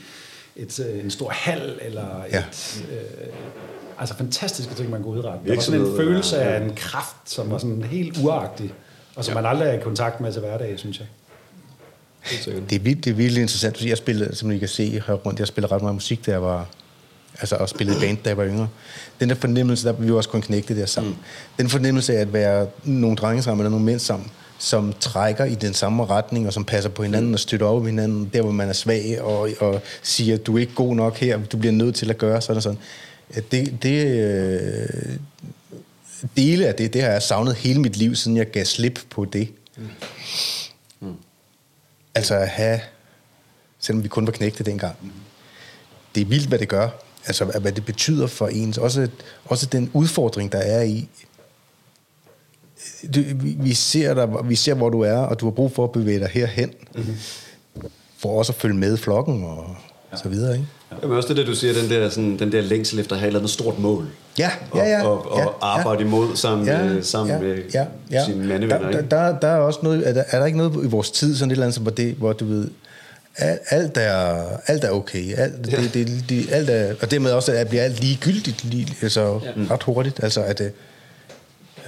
et, 0.55 0.79
øh, 0.79 1.03
en 1.03 1.11
stor 1.11 1.29
hal, 1.29 1.79
eller 1.81 2.23
Ja. 2.31 2.37
et, 2.39 2.85
øh, 2.91 3.27
altså 3.99 4.15
fantastiske 4.15 4.73
ting, 4.75 4.89
man 4.89 5.03
kunne 5.03 5.17
udrette. 5.17 5.39
Der 5.47 5.55
var 5.55 5.61
sådan 5.61 5.81
en 5.81 5.95
følelse 5.97 6.37
af 6.41 6.61
en 6.63 6.75
kraft, 6.75 7.15
som 7.25 7.51
var 7.51 7.57
sådan 7.57 7.83
helt 7.83 8.17
uagtig, 8.23 8.73
og 9.15 9.25
som 9.25 9.31
ja. 9.35 9.41
man 9.41 9.49
aldrig 9.49 9.67
er 9.69 9.73
i 9.73 9.81
kontakt 9.81 10.21
med 10.21 10.31
til 10.33 10.41
hverdag, 10.41 10.79
synes 10.79 10.99
jeg. 10.99 11.07
Det 12.69 12.75
er, 12.75 12.79
vildt, 12.79 13.05
det 13.05 13.11
er 13.11 13.15
virkelig 13.15 13.41
interessant, 13.41 13.77
fordi 13.77 13.89
jeg 13.89 13.97
spillede, 13.97 14.35
som 14.35 14.51
I 14.51 14.57
kan 14.57 14.67
se 14.67 15.01
her 15.07 15.13
rundt, 15.13 15.39
jeg 15.39 15.47
spillede 15.47 15.75
ret 15.75 15.81
meget 15.81 15.95
musik, 15.95 16.25
da 16.25 16.31
jeg 16.31 16.41
var, 16.41 16.65
altså 17.39 17.55
og 17.55 17.69
spillede 17.69 17.99
band, 17.99 18.17
da 18.23 18.29
jeg 18.29 18.37
var 18.37 18.45
yngre. 18.45 18.67
Den 19.19 19.29
der 19.29 19.35
fornemmelse, 19.35 19.87
der 19.87 19.93
vi 19.93 20.07
jo 20.07 20.17
også 20.17 20.29
kun 20.29 20.41
knægte 20.41 20.79
der 20.79 20.85
sammen. 20.85 21.13
Mm. 21.13 21.17
Den 21.57 21.69
fornemmelse 21.69 22.13
af 22.17 22.21
at 22.21 22.33
være 22.33 22.67
nogle 22.83 23.17
drenge 23.17 23.43
sammen, 23.43 23.59
eller 23.61 23.69
nogle 23.69 23.85
mænd 23.85 23.99
sammen, 23.99 24.31
som 24.61 24.93
trækker 24.99 25.45
i 25.45 25.55
den 25.55 25.73
samme 25.73 26.05
retning, 26.05 26.47
og 26.47 26.53
som 26.53 26.65
passer 26.65 26.89
på 26.89 27.03
hinanden 27.03 27.33
og 27.33 27.39
støtter 27.39 27.65
op 27.65 27.85
hinanden, 27.85 28.29
der 28.33 28.41
hvor 28.41 28.51
man 28.51 28.69
er 28.69 28.73
svag, 28.73 29.21
og, 29.21 29.49
og 29.59 29.81
siger, 30.01 30.37
du 30.37 30.55
er 30.55 30.59
ikke 30.59 30.75
god 30.75 30.95
nok 30.95 31.17
her, 31.17 31.39
du 31.45 31.57
bliver 31.57 31.71
nødt 31.71 31.95
til 31.95 32.09
at 32.09 32.17
gøre 32.17 32.41
sådan 32.41 32.55
og 32.57 32.63
sådan. 32.63 32.79
Det, 33.51 33.83
det, 33.83 34.05
øh, 34.05 35.17
dele 36.37 36.67
af 36.67 36.75
det, 36.75 36.93
det 36.93 37.01
har 37.01 37.09
jeg 37.09 37.21
savnet 37.21 37.55
hele 37.55 37.81
mit 37.81 37.97
liv, 37.97 38.15
siden 38.15 38.37
jeg 38.37 38.51
gav 38.51 38.65
slip 38.65 38.99
på 39.09 39.25
det. 39.25 39.49
Altså 42.15 42.35
at 42.35 42.47
have, 42.47 42.79
selvom 43.79 44.03
vi 44.03 44.07
kun 44.07 44.25
var 44.25 44.31
knægte 44.31 44.63
dengang, 44.63 44.95
det 46.15 46.21
er 46.21 46.25
vildt, 46.25 46.47
hvad 46.47 46.59
det 46.59 46.69
gør. 46.69 46.89
Altså, 47.25 47.45
hvad 47.45 47.71
det 47.71 47.85
betyder 47.85 48.27
for 48.27 48.47
ens. 48.47 48.77
Også, 48.77 49.07
også 49.45 49.65
den 49.65 49.91
udfordring, 49.93 50.51
der 50.51 50.57
er 50.57 50.81
i. 50.81 51.07
Du, 53.15 53.21
vi, 53.57 53.73
ser 53.73 54.13
dig, 54.13 54.29
vi 54.43 54.55
ser, 54.55 54.73
hvor 54.73 54.89
du 54.89 55.01
er, 55.01 55.17
og 55.17 55.39
du 55.39 55.45
har 55.45 55.51
brug 55.51 55.71
for 55.71 55.83
at 55.83 55.91
bevæge 55.91 56.19
dig 56.19 56.29
herhen. 56.31 56.71
Mm-hmm. 56.95 57.15
For 58.17 58.37
også 58.37 58.51
at 58.51 58.55
følge 58.55 58.75
med 58.75 58.97
flokken 58.97 59.43
og 59.43 59.75
ja. 60.11 60.17
så 60.17 60.29
videre, 60.29 60.53
ikke? 60.53 60.67
Jamen 61.01 61.17
også 61.17 61.29
det 61.29 61.37
der, 61.37 61.45
du 61.45 61.55
siger, 61.55 61.73
den 61.73 61.89
der, 61.89 62.09
sådan, 62.09 62.39
den 62.39 62.51
der 62.51 62.61
længsel 62.61 62.99
efter 62.99 63.15
at 63.15 63.19
have 63.19 63.27
et 63.27 63.29
eller 63.29 63.39
andet 63.39 63.51
stort 63.51 63.79
mål. 63.79 64.07
Ja, 64.39 64.51
ja, 64.75 64.83
ja. 64.83 65.03
Og, 65.03 65.25
og, 65.25 65.31
og 65.31 65.39
ja, 65.39 65.45
arbejde 65.61 66.03
imod 66.03 66.35
sammen, 66.35 66.67
ja, 66.67 66.83
med, 66.83 67.03
sammen 67.03 67.35
ja, 67.35 67.41
med 67.41 67.57
ja, 67.73 67.85
ja. 68.11 68.25
sine 68.25 68.47
mandevenner. 68.47 68.91
Der, 68.91 69.01
der, 69.01 69.39
der, 69.39 69.47
er 69.47 69.57
også 69.57 69.79
noget, 69.83 70.07
er 70.07 70.13
der, 70.13 70.23
er 70.31 70.39
der 70.39 70.45
ikke 70.45 70.57
noget 70.57 70.85
i 70.85 70.87
vores 70.87 71.11
tid, 71.11 71.35
sådan 71.35 71.51
et 71.51 71.55
eller 71.55 71.65
andet, 71.65 71.81
hvor, 71.81 71.91
det, 71.91 72.13
hvor 72.13 72.33
du 72.33 72.45
ved, 72.45 72.69
alt, 73.37 73.59
alt, 73.69 73.97
er, 73.97 74.43
alt 74.67 74.83
er 74.83 74.89
okay, 74.89 75.33
alt, 75.37 75.71
ja. 75.71 75.77
det, 75.77 75.93
det, 75.93 76.23
det, 76.29 76.51
alt 76.51 76.69
er, 76.69 76.93
og 77.01 77.11
dermed 77.11 77.31
også 77.31 77.51
at 77.51 77.67
bliver 77.67 77.83
alt 77.83 77.99
ligegyldigt, 77.99 78.63
lige, 78.65 78.87
altså 79.01 79.39
ja. 79.43 79.73
ret 79.73 79.83
hurtigt, 79.83 80.23
altså 80.23 80.41
at 80.41 80.57
det, 80.57 80.71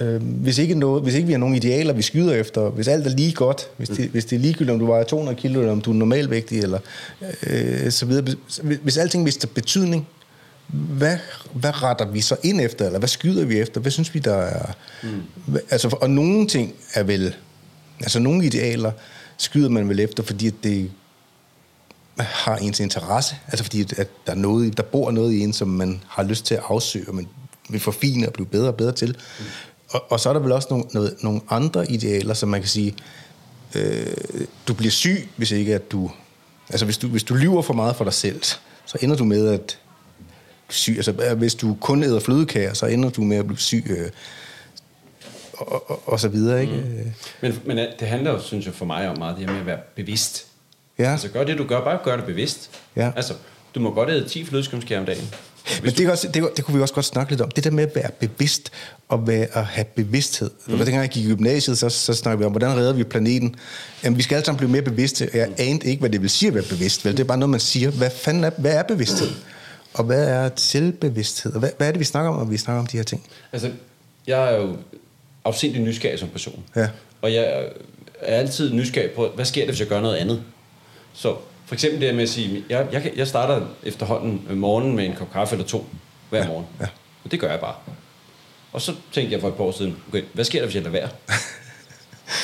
øh, 0.00 0.22
hvis, 0.22 0.58
ikke 0.58 0.74
noget, 0.74 1.02
hvis 1.02 1.14
ikke 1.14 1.26
vi 1.26 1.32
har 1.32 1.38
nogle 1.38 1.56
idealer, 1.56 1.92
vi 1.92 2.02
skyder 2.02 2.34
efter, 2.34 2.68
hvis 2.68 2.88
alt 2.88 3.06
er 3.06 3.10
lige 3.10 3.32
godt, 3.32 3.68
hvis 3.76 3.88
det, 3.88 4.08
hvis 4.08 4.24
det 4.24 4.36
er 4.36 4.40
ligegyldigt, 4.40 4.70
om 4.70 4.78
du 4.78 4.86
vejer 4.86 5.04
200 5.04 5.36
kilo, 5.36 5.60
eller 5.60 5.72
om 5.72 5.80
du 5.80 5.90
er 5.90 5.94
normalvægtig, 5.94 6.60
eller 6.60 6.78
øh, 7.46 7.90
så 7.90 8.06
videre, 8.06 8.22
hvis, 8.22 8.78
hvis 8.82 8.96
alting 8.96 9.22
mister 9.22 9.48
betydning, 9.48 10.06
hvad, 10.66 11.18
hvad 11.52 11.82
retter 11.82 12.06
vi 12.06 12.20
så 12.20 12.36
ind 12.42 12.60
efter, 12.60 12.86
eller 12.86 12.98
hvad 12.98 13.08
skyder 13.08 13.44
vi 13.44 13.58
efter? 13.58 13.80
Hvad 13.80 13.90
synes 13.90 14.14
vi, 14.14 14.18
der 14.18 14.34
er... 14.34 14.72
Mm. 15.02 15.22
Altså, 15.70 15.96
og 16.00 16.10
nogle 16.10 16.46
ting 16.46 16.74
er 16.94 17.02
vel... 17.02 17.34
Altså, 18.00 18.18
nogle 18.18 18.46
idealer 18.46 18.92
skyder 19.36 19.68
man 19.68 19.88
vel 19.88 20.00
efter, 20.00 20.22
fordi 20.22 20.50
det 20.50 20.90
har 22.18 22.56
ens 22.56 22.80
interesse. 22.80 23.36
Altså, 23.48 23.64
fordi 23.64 23.80
at, 23.80 24.08
der, 24.26 24.32
er 24.32 24.36
noget, 24.36 24.76
der 24.76 24.82
bor 24.82 25.10
noget 25.10 25.32
i 25.32 25.40
en, 25.40 25.52
som 25.52 25.68
man 25.68 26.02
har 26.08 26.22
lyst 26.22 26.46
til 26.46 26.54
at 26.54 26.62
afsøge, 26.68 27.08
og 27.08 27.14
man 27.14 27.26
vil 27.68 27.80
forfine 27.80 28.26
og 28.26 28.32
blive 28.32 28.46
bedre 28.46 28.68
og 28.68 28.76
bedre 28.76 28.92
til. 28.92 29.16
Mm. 29.38 29.44
Og, 29.94 30.12
og 30.12 30.20
så 30.20 30.28
er 30.28 30.32
der 30.32 30.40
vel 30.40 30.52
også 30.52 30.68
nogle, 30.70 30.84
noget, 30.94 31.16
nogle 31.20 31.40
andre 31.50 31.90
idealer, 31.90 32.34
som 32.34 32.48
man 32.48 32.60
kan 32.60 32.68
sige, 32.68 32.94
øh, 33.74 34.06
du 34.68 34.74
bliver 34.74 34.90
syg, 34.90 35.28
hvis 35.36 35.50
ikke 35.50 35.74
at 35.74 35.92
du... 35.92 36.10
Altså, 36.70 36.84
hvis 36.84 36.98
du, 36.98 37.08
hvis 37.08 37.24
du 37.24 37.34
lyver 37.34 37.62
for 37.62 37.74
meget 37.74 37.96
for 37.96 38.04
dig 38.04 38.12
selv, 38.12 38.42
så 38.86 38.98
ender 39.00 39.16
du 39.16 39.24
med 39.24 39.48
at 39.48 39.78
syg. 40.68 40.94
Altså, 40.96 41.34
hvis 41.34 41.54
du 41.54 41.76
kun 41.80 42.02
æder 42.02 42.20
flødekager, 42.20 42.74
så 42.74 42.86
ender 42.86 43.10
du 43.10 43.22
med 43.22 43.36
at 43.36 43.46
blive 43.46 43.58
syg, 43.58 43.84
øh, 43.86 44.10
og, 45.52 45.90
og, 45.90 46.08
og 46.08 46.20
så 46.20 46.28
videre, 46.28 46.60
ikke? 46.60 46.74
Mm. 46.74 47.12
Men, 47.40 47.60
men 47.64 47.76
det 48.00 48.08
handler 48.08 48.30
jo, 48.30 48.40
synes 48.40 48.66
jeg, 48.66 48.74
for 48.74 48.84
mig 48.84 49.08
om 49.08 49.18
meget 49.18 49.36
det 49.36 49.44
her 49.46 49.52
med 49.52 49.60
at 49.60 49.66
være 49.66 49.78
bevidst. 49.96 50.46
Ja. 50.98 51.12
Altså 51.12 51.28
gør 51.28 51.44
det, 51.44 51.58
du 51.58 51.64
gør, 51.64 51.84
bare 51.84 51.98
gør 52.04 52.16
det 52.16 52.24
bevidst. 52.24 52.70
Ja. 52.96 53.12
Altså, 53.16 53.34
du 53.74 53.80
må 53.80 53.94
godt 53.94 54.10
æde 54.10 54.28
10 54.28 54.44
flødeskumskager 54.44 55.00
om 55.00 55.06
dagen. 55.06 55.34
Men 55.82 55.90
det, 55.90 56.06
er 56.06 56.10
også, 56.10 56.28
det, 56.28 56.48
det 56.56 56.64
kunne 56.64 56.76
vi 56.76 56.82
også 56.82 56.94
godt 56.94 57.06
snakke 57.06 57.32
lidt 57.32 57.40
om. 57.40 57.50
Det 57.50 57.64
der 57.64 57.70
med 57.70 57.84
at 57.84 57.94
være 57.94 58.10
bevidst 58.10 58.72
og 59.08 59.26
være, 59.26 59.46
at 59.52 59.64
have 59.64 59.84
bevidsthed. 59.84 60.50
Mm. 60.66 60.72
Og 60.72 60.78
dengang 60.78 61.02
jeg 61.02 61.08
gik 61.08 61.24
i 61.24 61.28
gymnasiet, 61.28 61.78
så, 61.78 61.88
så 61.88 62.14
snakkede 62.14 62.38
vi 62.38 62.44
om, 62.44 62.52
hvordan 62.52 62.76
redder 62.76 62.92
vi 62.92 63.04
planeten? 63.04 63.54
Jamen, 64.04 64.16
vi 64.16 64.22
skal 64.22 64.34
alle 64.34 64.44
sammen 64.44 64.58
blive 64.58 64.70
mere 64.70 64.82
bevidste. 64.82 65.30
Jeg 65.34 65.48
anede 65.58 65.88
ikke, 65.88 66.00
hvad 66.00 66.10
det 66.10 66.22
vil 66.22 66.30
sige 66.30 66.48
at 66.48 66.54
være 66.54 66.64
bevidst. 66.70 67.04
Vel? 67.04 67.12
Det 67.12 67.20
er 67.20 67.24
bare 67.24 67.38
noget, 67.38 67.50
man 67.50 67.60
siger. 67.60 67.90
Hvad 67.90 68.10
fanden 68.10 68.44
er, 68.44 68.50
hvad 68.58 68.72
er 68.72 68.82
bevidsthed? 68.82 69.28
Og 69.94 70.04
hvad 70.04 70.28
er 70.28 70.50
selvbevidsthed? 70.56 71.52
Og 71.52 71.60
hvad, 71.60 71.70
hvad 71.76 71.88
er 71.88 71.92
det, 71.92 72.00
vi 72.00 72.04
snakker 72.04 72.30
om, 72.30 72.38
når 72.38 72.44
vi 72.44 72.56
snakker 72.56 72.80
om 72.80 72.86
de 72.86 72.96
her 72.96 73.04
ting? 73.04 73.26
Altså, 73.52 73.70
jeg 74.26 74.52
er 74.52 74.56
jo 74.56 74.76
afsindig 75.44 75.80
nysgerrig 75.82 76.18
som 76.18 76.28
person. 76.28 76.64
Ja. 76.76 76.88
Og 77.22 77.34
jeg 77.34 77.70
er 78.20 78.36
altid 78.36 78.72
nysgerrig 78.72 79.10
på, 79.10 79.28
hvad 79.34 79.44
sker 79.44 79.60
der, 79.60 79.70
hvis 79.70 79.80
jeg 79.80 79.88
gør 79.88 80.00
noget 80.00 80.16
andet? 80.16 80.42
Så 81.12 81.36
for 81.66 81.74
eksempel 81.74 82.00
det 82.00 82.14
med 82.14 82.22
at 82.22 82.28
sige, 82.28 82.64
jeg, 82.68 82.86
jeg, 82.92 83.12
jeg 83.16 83.26
starter 83.26 83.66
efterhånden 83.82 84.58
morgenen 84.58 84.96
med 84.96 85.04
en 85.04 85.14
kop 85.14 85.32
kaffe 85.32 85.54
eller 85.54 85.66
to 85.66 85.86
hver 86.30 86.38
ja. 86.38 86.48
morgen. 86.48 86.66
ja. 86.80 86.86
Og 87.24 87.30
det 87.30 87.40
gør 87.40 87.50
jeg 87.50 87.60
bare. 87.60 87.74
Og 88.74 88.82
så 88.82 88.94
tænkte 89.12 89.32
jeg 89.32 89.40
for 89.40 89.48
et 89.48 89.54
par 89.54 89.64
år 89.64 89.72
siden, 89.72 89.96
okay, 90.08 90.22
hvad 90.32 90.44
sker 90.44 90.58
der, 90.58 90.66
hvis 90.66 90.74
jeg 90.74 90.82
lader 90.82 90.92
være? 90.92 91.08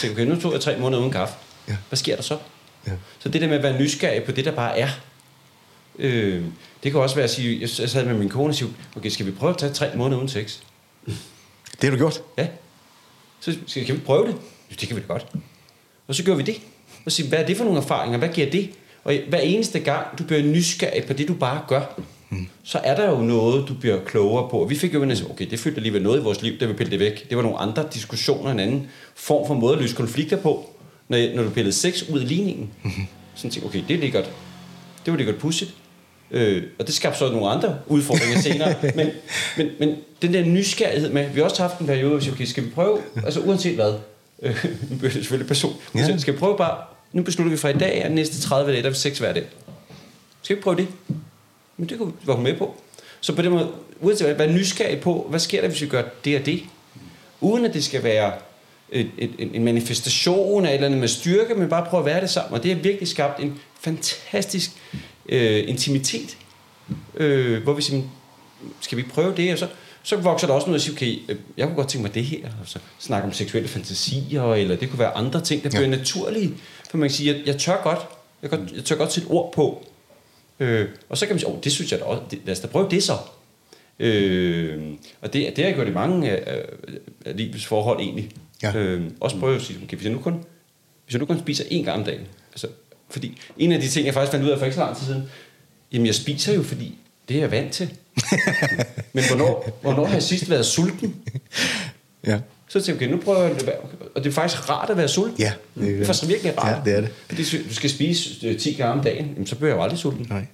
Så 0.00 0.10
okay, 0.10 0.24
nu 0.24 0.40
tog 0.40 0.52
jeg 0.52 0.60
tre 0.60 0.78
måneder 0.78 1.00
uden 1.00 1.12
kaffe. 1.12 1.34
Ja. 1.68 1.76
Hvad 1.88 1.96
sker 1.96 2.16
der 2.16 2.22
så? 2.22 2.38
Ja. 2.86 2.92
Så 3.18 3.28
det 3.28 3.40
der 3.40 3.48
med 3.48 3.56
at 3.56 3.62
være 3.62 3.78
nysgerrig 3.78 4.24
på 4.24 4.32
det, 4.32 4.44
der 4.44 4.52
bare 4.52 4.78
er. 4.78 4.88
Øh, 5.98 6.44
det 6.82 6.92
kan 6.92 7.00
også 7.00 7.14
være 7.14 7.24
at 7.24 7.30
sige, 7.30 7.60
jeg 7.60 7.90
sad 7.90 8.04
med 8.04 8.14
min 8.14 8.28
kone 8.28 8.48
og 8.48 8.54
sige, 8.54 8.70
okay, 8.96 9.08
skal 9.08 9.26
vi 9.26 9.30
prøve 9.30 9.50
at 9.50 9.58
tage 9.58 9.72
tre 9.72 9.96
måneder 9.96 10.18
uden 10.18 10.28
sex? 10.28 10.58
Det 11.06 11.82
har 11.82 11.90
du 11.90 11.96
gjort. 11.96 12.22
Ja. 12.38 12.48
Så 13.40 13.56
skal, 13.66 13.86
kan 13.86 13.94
vi 13.94 14.00
prøve 14.00 14.26
det? 14.26 14.34
Jo, 14.70 14.76
det 14.80 14.88
kan 14.88 14.96
vi 14.96 15.00
da 15.00 15.06
godt. 15.06 15.26
Og 16.08 16.14
så 16.14 16.24
gør 16.24 16.34
vi 16.34 16.42
det. 16.42 16.60
Og 17.06 17.12
siger, 17.12 17.28
hvad 17.28 17.38
er 17.38 17.46
det 17.46 17.56
for 17.56 17.64
nogle 17.64 17.80
erfaringer? 17.80 18.18
Hvad 18.18 18.28
giver 18.28 18.50
det? 18.50 18.70
Og 19.04 19.14
hver 19.28 19.38
eneste 19.38 19.80
gang, 19.80 20.18
du 20.18 20.24
bliver 20.24 20.42
nysgerrig 20.42 21.04
på 21.04 21.12
det, 21.12 21.28
du 21.28 21.34
bare 21.34 21.64
gør, 21.68 22.00
mm. 22.30 22.46
så 22.62 22.78
er 22.78 22.96
der 22.96 23.10
jo 23.10 23.16
noget, 23.16 23.68
du 23.68 23.74
bliver 23.74 24.04
klogere 24.04 24.48
på. 24.50 24.58
Og 24.58 24.70
vi 24.70 24.74
fik 24.74 24.94
jo 24.94 25.02
en 25.02 25.12
okay, 25.30 25.50
det 25.50 25.58
fyldte 25.58 25.78
alligevel 25.78 26.02
noget 26.02 26.20
i 26.20 26.22
vores 26.22 26.42
liv, 26.42 26.58
da 26.58 26.66
vi 26.66 26.72
pillede 26.72 26.90
det 26.90 27.00
væk. 27.00 27.28
Det 27.28 27.36
var 27.36 27.42
nogle 27.42 27.58
andre 27.58 27.84
diskussioner, 27.94 28.50
en 28.50 28.60
anden 28.60 28.86
form 29.14 29.46
for 29.46 29.54
måde 29.54 29.74
at 29.74 29.80
løse 29.80 29.96
konflikter 29.96 30.36
på, 30.36 30.70
når, 31.08 31.34
når 31.36 31.42
du 31.42 31.50
pillede 31.50 31.72
sex 31.72 32.02
ud 32.02 32.20
af 32.20 32.28
ligningen. 32.28 32.70
Mm-hmm. 32.82 33.06
Så 33.34 33.42
tænkte 33.42 33.66
okay, 33.66 33.82
det 33.88 33.96
er 33.96 34.00
lækkert. 34.00 34.30
Det 35.04 35.12
var 35.12 35.16
lækkert 35.16 35.36
pudsigt. 35.36 35.74
Øh, 36.30 36.62
og 36.78 36.86
det 36.86 36.94
skabte 36.94 37.18
så 37.18 37.32
nogle 37.32 37.48
andre 37.48 37.78
udfordringer 37.86 38.40
senere. 38.40 38.74
Men, 38.96 39.08
men, 39.56 39.68
men 39.78 39.96
den 40.22 40.34
der 40.34 40.44
nysgerrighed 40.44 41.12
med, 41.12 41.30
vi 41.30 41.40
har 41.40 41.44
også 41.44 41.62
haft 41.62 41.78
en 41.78 41.86
periode, 41.86 42.08
hvor 42.08 42.18
vi 42.18 42.24
siger, 42.24 42.34
okay, 42.34 42.44
skal 42.44 42.64
vi 42.64 42.70
prøve, 42.70 42.98
altså 43.24 43.40
uanset 43.40 43.74
hvad, 43.74 43.94
øh, 44.42 44.64
nu 44.90 44.96
bliver 44.96 45.00
det 45.02 45.12
selvfølgelig 45.12 45.48
person, 45.48 45.74
Ja. 45.94 46.00
ja. 46.00 46.18
skal 46.18 46.34
vi 46.34 46.38
prøve 46.38 46.56
bare 46.56 46.76
nu 47.12 47.22
beslutter 47.22 47.50
vi 47.50 47.56
fra 47.56 47.68
i 47.68 47.78
dag, 47.78 48.04
at 48.04 48.12
næste 48.12 48.40
30 48.40 48.72
dage, 48.72 48.82
der 48.82 48.90
er 48.90 48.92
seks 48.92 49.18
hver 49.18 49.32
dag. 49.32 49.44
Skal 50.42 50.56
vi 50.56 50.62
prøve 50.62 50.76
det? 50.76 50.88
Men 51.80 51.88
det 51.88 52.00
vi 52.00 52.04
være 52.26 52.38
med 52.38 52.56
på. 52.56 52.74
Så 53.20 53.36
på 53.36 53.42
den 53.42 53.50
måde, 53.50 53.70
uanset 54.00 54.26
hvad, 54.26 54.46
være 54.46 54.56
nysgerrig 54.56 55.00
på, 55.00 55.26
hvad 55.30 55.40
sker 55.40 55.60
der, 55.60 55.68
hvis 55.68 55.80
vi 55.82 55.86
gør 55.86 56.02
det 56.24 56.38
og 56.40 56.46
det? 56.46 56.62
Uden 57.40 57.64
at 57.64 57.74
det 57.74 57.84
skal 57.84 58.02
være 58.02 58.32
et, 58.90 59.10
et, 59.18 59.30
en 59.54 59.64
manifestation 59.64 60.66
af 60.66 60.70
et 60.70 60.74
eller 60.74 60.86
andet 60.86 61.00
med 61.00 61.08
styrke, 61.08 61.54
men 61.54 61.68
bare 61.68 61.86
prøve 61.90 62.00
at 62.00 62.06
være 62.06 62.20
det 62.20 62.30
sammen. 62.30 62.54
Og 62.54 62.62
det 62.62 62.74
har 62.74 62.82
virkelig 62.82 63.08
skabt 63.08 63.40
en 63.42 63.58
fantastisk 63.80 64.70
øh, 65.28 65.68
intimitet, 65.68 66.36
øh, 67.16 67.62
hvor 67.62 67.72
vi 67.72 67.82
siger, 67.82 68.02
skal 68.80 68.98
vi 68.98 69.02
prøve 69.02 69.34
det? 69.36 69.52
Og 69.52 69.58
så, 69.58 69.66
så 70.02 70.16
vokser 70.16 70.46
der 70.46 70.54
også 70.54 70.66
noget 70.66 70.78
at 70.78 70.82
sige, 70.82 70.94
okay, 70.94 71.18
øh, 71.28 71.36
jeg 71.56 71.66
kunne 71.66 71.76
godt 71.76 71.88
tænke 71.88 72.02
mig 72.02 72.14
det 72.14 72.24
her, 72.24 72.44
og 72.44 72.66
så 72.68 72.78
snakke 72.98 73.26
om 73.26 73.32
seksuelle 73.32 73.68
fantasier, 73.68 74.54
eller 74.54 74.76
det 74.76 74.90
kunne 74.90 74.98
være 74.98 75.16
andre 75.16 75.40
ting, 75.40 75.62
der 75.62 75.70
Ja. 75.72 75.78
bliver 75.78 75.96
naturlige. 75.98 76.54
For 76.90 76.96
man 76.96 77.08
kan 77.08 77.16
sige, 77.16 77.34
jeg, 77.34 77.42
jeg 77.46 77.56
tør 77.56 77.82
godt, 77.82 77.98
jeg, 78.42 78.50
godt, 78.50 78.60
jeg 78.76 78.84
tør 78.84 78.96
godt 78.96 79.12
sætte 79.12 79.28
ord 79.28 79.52
på. 79.52 79.86
Øh, 80.60 80.88
og 81.08 81.18
så 81.18 81.26
kan 81.26 81.34
man 81.34 81.40
sige, 81.40 81.50
oh, 81.50 81.58
det 81.64 81.72
synes 81.72 81.92
jeg 81.92 82.00
da 82.00 82.04
også, 82.04 82.22
det, 82.30 82.38
lad 82.44 82.52
os 82.52 82.60
da 82.60 82.66
prøve 82.66 82.90
det 82.90 83.02
så. 83.02 83.18
Øh, 83.98 84.82
og 85.20 85.32
det, 85.32 85.56
det 85.56 85.58
har 85.58 85.64
jeg 85.64 85.74
gjort 85.74 85.88
i 85.88 85.92
mange 85.92 86.30
af, 86.30 86.54
af, 86.54 86.64
af 87.24 87.36
livets 87.36 87.66
forhold 87.66 88.00
egentlig. 88.00 88.30
Ja. 88.62 88.76
Øh, 88.76 89.10
også 89.20 89.38
prøve 89.38 89.56
at 89.56 89.62
sige, 89.62 89.78
okay, 89.84 89.96
hvis 89.96 90.04
jeg 90.04 90.12
nu 90.12 90.18
kun, 90.18 90.44
hvis 91.04 91.14
jeg 91.14 91.20
nu 91.20 91.26
kun 91.26 91.38
spiser 91.38 91.64
én 91.64 91.84
gang 91.84 91.98
om 91.98 92.04
dagen, 92.04 92.26
altså, 92.52 92.66
fordi 93.08 93.38
en 93.58 93.72
af 93.72 93.80
de 93.80 93.88
ting, 93.88 94.06
jeg 94.06 94.14
faktisk 94.14 94.30
fandt 94.30 94.46
ud 94.46 94.50
af 94.50 94.58
for 94.58 94.64
ikke 94.64 94.74
så 94.74 94.80
lang 94.80 94.96
tid 94.96 95.06
siden, 95.06 95.22
jamen 95.92 96.06
jeg 96.06 96.14
spiser 96.14 96.54
jo, 96.54 96.62
fordi 96.62 96.98
det 97.28 97.36
er 97.36 97.40
jeg 97.40 97.50
vant 97.50 97.72
til. 97.72 97.94
Men 99.14 99.24
hvornår, 99.28 99.78
hvornår 99.82 100.04
har 100.04 100.12
jeg 100.12 100.22
sidst 100.22 100.50
været 100.50 100.66
sulten? 100.66 101.16
Ja. 102.26 102.40
Så 102.70 102.80
tænkte 102.80 103.04
jeg, 103.04 103.08
okay, 103.14 103.16
nu 103.16 103.22
prøver 103.24 103.42
jeg 103.42 103.60
det. 103.60 103.72
Og 104.14 104.24
det 104.24 104.30
er 104.30 104.34
faktisk 104.34 104.70
rart 104.70 104.90
at 104.90 104.96
være 104.96 105.08
sulten. 105.08 105.38
Ja, 105.38 105.52
det 105.74 105.82
er, 105.82 105.86
det 105.86 106.00
er 106.00 106.06
faktisk 106.06 106.28
virkelig 106.28 106.58
rart. 106.58 106.86
Ja, 106.86 106.90
det 106.90 106.96
er 106.96 107.00
det. 107.00 107.10
Fordi 107.28 107.68
du 107.68 107.74
skal 107.74 107.90
spise 107.90 108.46
øh, 108.46 108.58
10 108.58 108.72
gange 108.72 108.92
om 108.92 109.04
dagen, 109.04 109.26
jamen, 109.26 109.46
så 109.46 109.56
bliver 109.56 109.68
jeg 109.68 109.76
jo 109.76 109.82
aldrig 109.82 109.98
sulten. 109.98 110.26
Nej. 110.30 110.46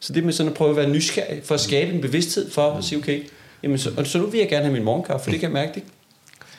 Så 0.00 0.12
det 0.12 0.24
med 0.24 0.32
sådan 0.32 0.52
at 0.52 0.56
prøve 0.58 0.70
at 0.70 0.76
være 0.76 0.88
nysgerrig, 0.88 1.40
for 1.44 1.54
at 1.54 1.60
skabe 1.60 1.92
en 1.92 2.00
bevidsthed 2.00 2.50
for 2.50 2.72
at 2.72 2.84
sige, 2.84 2.98
okay, 2.98 3.22
jamen, 3.62 3.78
så, 3.78 3.90
og 3.96 4.06
så 4.06 4.18
nu 4.18 4.26
vil 4.26 4.38
jeg 4.38 4.48
gerne 4.48 4.64
have 4.64 4.72
min 4.72 4.84
morgenkaffe, 4.84 5.24
for 5.24 5.30
det 5.30 5.40
kan 5.40 5.46
jeg 5.46 5.52
mærke 5.52 5.72
det. 5.74 5.82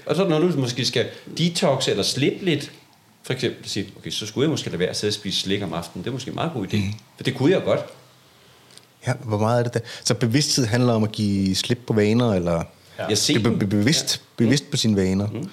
Og 0.05 0.15
så 0.15 0.27
når 0.27 0.39
du 0.39 0.59
måske 0.59 0.85
skal 0.85 1.05
detoxe 1.37 1.91
eller 1.91 2.03
slippe 2.03 2.45
lidt, 2.45 2.71
for 3.23 3.33
eksempel 3.33 3.69
sige, 3.69 3.87
okay, 3.97 4.09
så 4.09 4.25
skulle 4.25 4.43
jeg 4.45 4.51
måske 4.51 4.69
lade 4.69 4.79
være 4.79 4.89
at 4.89 4.97
sidde 4.97 5.09
og 5.09 5.13
spise 5.13 5.39
slik 5.39 5.63
om 5.63 5.73
aftenen. 5.73 6.03
Det 6.03 6.09
er 6.09 6.13
måske 6.13 6.29
en 6.29 6.35
meget 6.35 6.51
god 6.53 6.67
idé. 6.67 6.77
Mm. 6.77 6.93
For 7.15 7.23
det 7.23 7.35
kunne 7.35 7.51
jeg 7.51 7.63
godt. 7.63 7.79
Ja, 9.07 9.13
hvor 9.23 9.37
meget 9.37 9.59
er 9.59 9.63
det 9.63 9.73
der? 9.73 9.79
Så 10.03 10.13
bevidsthed 10.13 10.65
handler 10.65 10.93
om 10.93 11.03
at 11.03 11.11
give 11.11 11.55
slip 11.55 11.79
på 11.87 11.93
vaner, 11.93 12.33
eller 12.33 12.63
Ja. 12.99 13.05
Jeg 13.07 13.17
ser 13.17 13.39
be- 13.39 13.49
dem. 13.49 13.59
bevidst, 13.69 14.21
bevidst 14.37 14.71
på 14.71 14.77
sine 14.77 14.95
vaner? 15.01 15.27
Mm. 15.27 15.49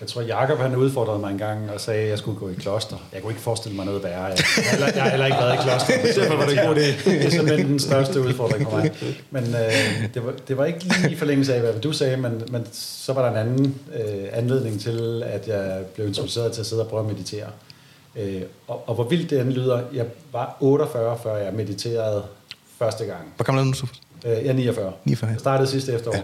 Jeg 0.00 0.08
tror, 0.08 0.20
Jacob 0.22 0.58
han 0.58 0.76
udfordrede 0.76 1.18
mig 1.18 1.30
en 1.32 1.38
gang 1.38 1.70
og 1.70 1.80
sagde, 1.80 2.02
at 2.02 2.08
jeg 2.08 2.18
skulle 2.18 2.38
gå 2.38 2.48
i 2.48 2.54
kloster. 2.54 2.96
Jeg 3.12 3.22
kunne 3.22 3.30
ikke 3.32 3.42
forestille 3.42 3.76
mig 3.76 3.84
noget 3.86 4.02
værre. 4.04 4.24
Jeg, 4.24 4.38
jeg, 4.38 4.64
har 4.64 4.70
heller- 4.70 4.92
jeg 4.94 5.02
har 5.02 5.10
heller 5.10 5.26
ikke 5.26 5.38
været 5.38 5.54
i 5.54 5.58
kloster. 5.62 5.94
Derfor 6.22 6.36
var 6.36 6.46
det 6.46 6.58
en 6.60 6.66
god 6.66 6.76
idé. 6.76 7.10
Det 7.10 7.26
er 7.26 7.30
simpelthen 7.30 7.66
den 7.68 7.78
største 7.78 8.20
udfordring 8.20 8.64
for 8.70 8.76
mig. 8.76 8.92
Men 9.30 9.44
øh, 9.44 10.14
det, 10.14 10.24
var, 10.26 10.32
det 10.48 10.56
var 10.56 10.64
ikke 10.64 10.78
lige 10.84 11.10
i 11.10 11.16
forlængelse 11.16 11.54
af, 11.54 11.60
hvad 11.60 11.72
du 11.80 11.92
sagde, 11.92 12.16
men, 12.16 12.42
men 12.50 12.66
så 12.72 13.12
var 13.12 13.22
der 13.22 13.30
en 13.30 13.36
anden 13.48 13.74
øh, 13.94 14.24
anledning 14.32 14.80
til, 14.80 15.22
at 15.26 15.48
jeg 15.48 15.80
blev 15.94 16.06
introduceret 16.06 16.52
til 16.52 16.60
at 16.60 16.66
sidde 16.66 16.82
og 16.82 16.88
prøve 16.88 17.00
at 17.00 17.06
meditere. 17.16 17.46
Øh, 18.16 18.42
og, 18.68 18.88
og 18.88 18.94
hvor 18.94 19.04
vildt 19.04 19.30
det 19.30 19.40
end 19.40 19.52
lyder, 19.52 19.80
jeg 19.94 20.04
var 20.32 20.56
48, 20.60 21.18
før 21.22 21.36
jeg 21.36 21.52
mediterede 21.52 22.22
første 22.78 23.04
gang. 23.04 23.20
Hvor 23.36 23.44
gammel 23.44 23.60
er 23.60 23.64
du 23.64 23.68
nu, 23.68 23.74
Sofus? 23.74 24.00
Øh, 24.26 24.30
jeg 24.32 24.46
er 24.46 24.52
49. 24.52 24.92
49, 25.04 25.28
ja. 25.28 25.32
Jeg 25.32 25.40
startede 25.40 25.68
sidste 25.68 25.92
efterår. 25.92 26.14
Ja. 26.16 26.22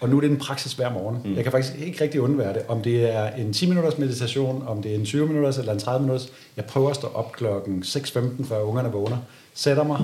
Og 0.00 0.08
nu 0.08 0.16
er 0.16 0.20
det 0.20 0.30
en 0.30 0.36
praksis 0.36 0.72
hver 0.72 0.92
morgen. 0.92 1.18
Mm. 1.24 1.34
Jeg 1.34 1.42
kan 1.42 1.52
faktisk 1.52 1.74
ikke 1.78 2.04
rigtig 2.04 2.20
undvære 2.20 2.52
det. 2.52 2.62
Om 2.68 2.82
det 2.82 3.14
er 3.14 3.30
en 3.30 3.52
10 3.52 3.68
minutters 3.68 3.98
meditation, 3.98 4.64
om 4.66 4.82
det 4.82 4.90
er 4.90 4.94
en 4.94 5.04
20 5.04 5.26
minutters 5.26 5.58
eller 5.58 5.72
en 5.72 5.78
30 5.78 6.06
minutters. 6.06 6.32
Jeg 6.56 6.64
prøver 6.64 6.90
at 6.90 6.96
stå 6.96 7.06
op 7.06 7.32
klokken 7.32 7.82
6.15, 7.86 8.44
før 8.48 8.60
ungerne 8.60 8.92
vågner. 8.92 9.16
Sætter 9.54 9.84
mig, 9.84 10.00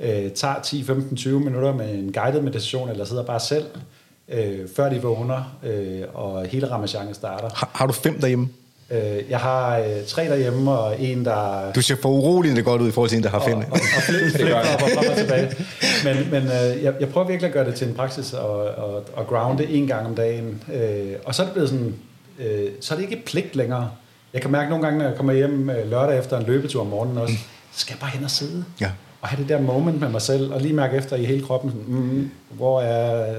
øh, 0.00 0.30
tager 0.30 0.60
10, 0.62 0.84
15, 0.84 1.16
20 1.16 1.40
minutter 1.40 1.74
med 1.74 1.94
en 1.94 2.12
guided 2.12 2.40
meditation, 2.40 2.88
eller 2.88 3.04
sidder 3.04 3.24
bare 3.24 3.40
selv, 3.40 3.64
øh, 4.28 4.68
før 4.76 4.88
de 4.88 5.02
vågner, 5.02 5.58
øh, 5.64 6.02
og 6.14 6.44
hele 6.46 6.70
ramachangen 6.70 7.14
starter. 7.14 7.48
Har, 7.54 7.70
har 7.74 7.86
du 7.86 7.92
fem 7.92 8.20
derhjemme? 8.20 8.48
Øh, 8.90 9.30
jeg 9.30 9.38
har 9.38 9.78
øh, 9.78 9.84
tre 10.06 10.24
derhjemme, 10.24 10.70
og 10.70 11.00
en, 11.00 11.24
der 11.24 11.72
Du 11.72 11.82
ser 11.82 11.96
for 12.02 12.08
uroligende 12.08 12.62
godt 12.62 12.82
ud 12.82 12.88
i 12.88 12.92
forhold 12.92 13.08
til 13.10 13.16
en, 13.16 13.22
der 13.24 13.30
har 13.30 13.40
fem. 13.40 13.56
og, 13.58 13.64
og, 13.70 13.72
og 13.96 14.02
flip, 14.02 14.32
flip 14.40 14.54
og 14.54 14.64
frem 14.80 15.10
og 15.10 15.16
tilbage. 15.16 15.50
Men, 16.04 16.30
men 16.30 16.42
øh, 16.42 16.84
jeg, 16.84 16.94
jeg 17.00 17.08
prøver 17.08 17.26
virkelig 17.26 17.48
at 17.48 17.52
gøre 17.54 17.66
det 17.66 17.74
til 17.74 17.88
en 17.88 17.94
praksis 17.94 18.32
og, 18.32 18.58
og, 18.60 19.04
og 19.14 19.26
grounde 19.26 19.66
en 19.66 19.86
gang 19.86 20.06
om 20.06 20.14
dagen. 20.14 20.62
Øh, 20.72 21.12
og 21.24 21.34
så 21.34 21.42
er 21.42 21.46
det 21.46 21.52
blevet 21.52 21.68
sådan, 21.70 21.94
øh, 22.38 22.68
så 22.80 22.94
er 22.94 22.98
det 22.98 23.04
ikke 23.10 23.22
pligt 23.26 23.56
længere. 23.56 23.90
Jeg 24.34 24.42
kan 24.42 24.50
mærke 24.50 24.70
nogle 24.70 24.84
gange, 24.84 24.98
når 24.98 25.06
jeg 25.08 25.16
kommer 25.16 25.32
hjem 25.32 25.70
øh, 25.70 25.90
lørdag 25.90 26.18
efter 26.18 26.38
en 26.38 26.46
løbetur 26.46 26.80
om 26.80 26.86
morgenen 26.86 27.18
også, 27.18 27.34
så 27.72 27.80
skal 27.80 27.92
jeg 27.94 28.00
bare 28.00 28.10
hen 28.10 28.24
og 28.24 28.30
sidde. 28.30 28.64
Ja. 28.80 28.90
Og 29.26 29.30
have 29.30 29.42
det 29.42 29.48
der 29.48 29.60
moment 29.60 30.00
med 30.00 30.08
mig 30.08 30.22
selv, 30.22 30.52
og 30.52 30.60
lige 30.60 30.74
mærke 30.74 30.96
efter 30.96 31.16
i 31.16 31.24
hele 31.24 31.42
kroppen, 31.42 31.70
sådan, 31.70 31.84
mm, 31.88 32.30
hvor, 32.50 32.80
er, 32.80 33.34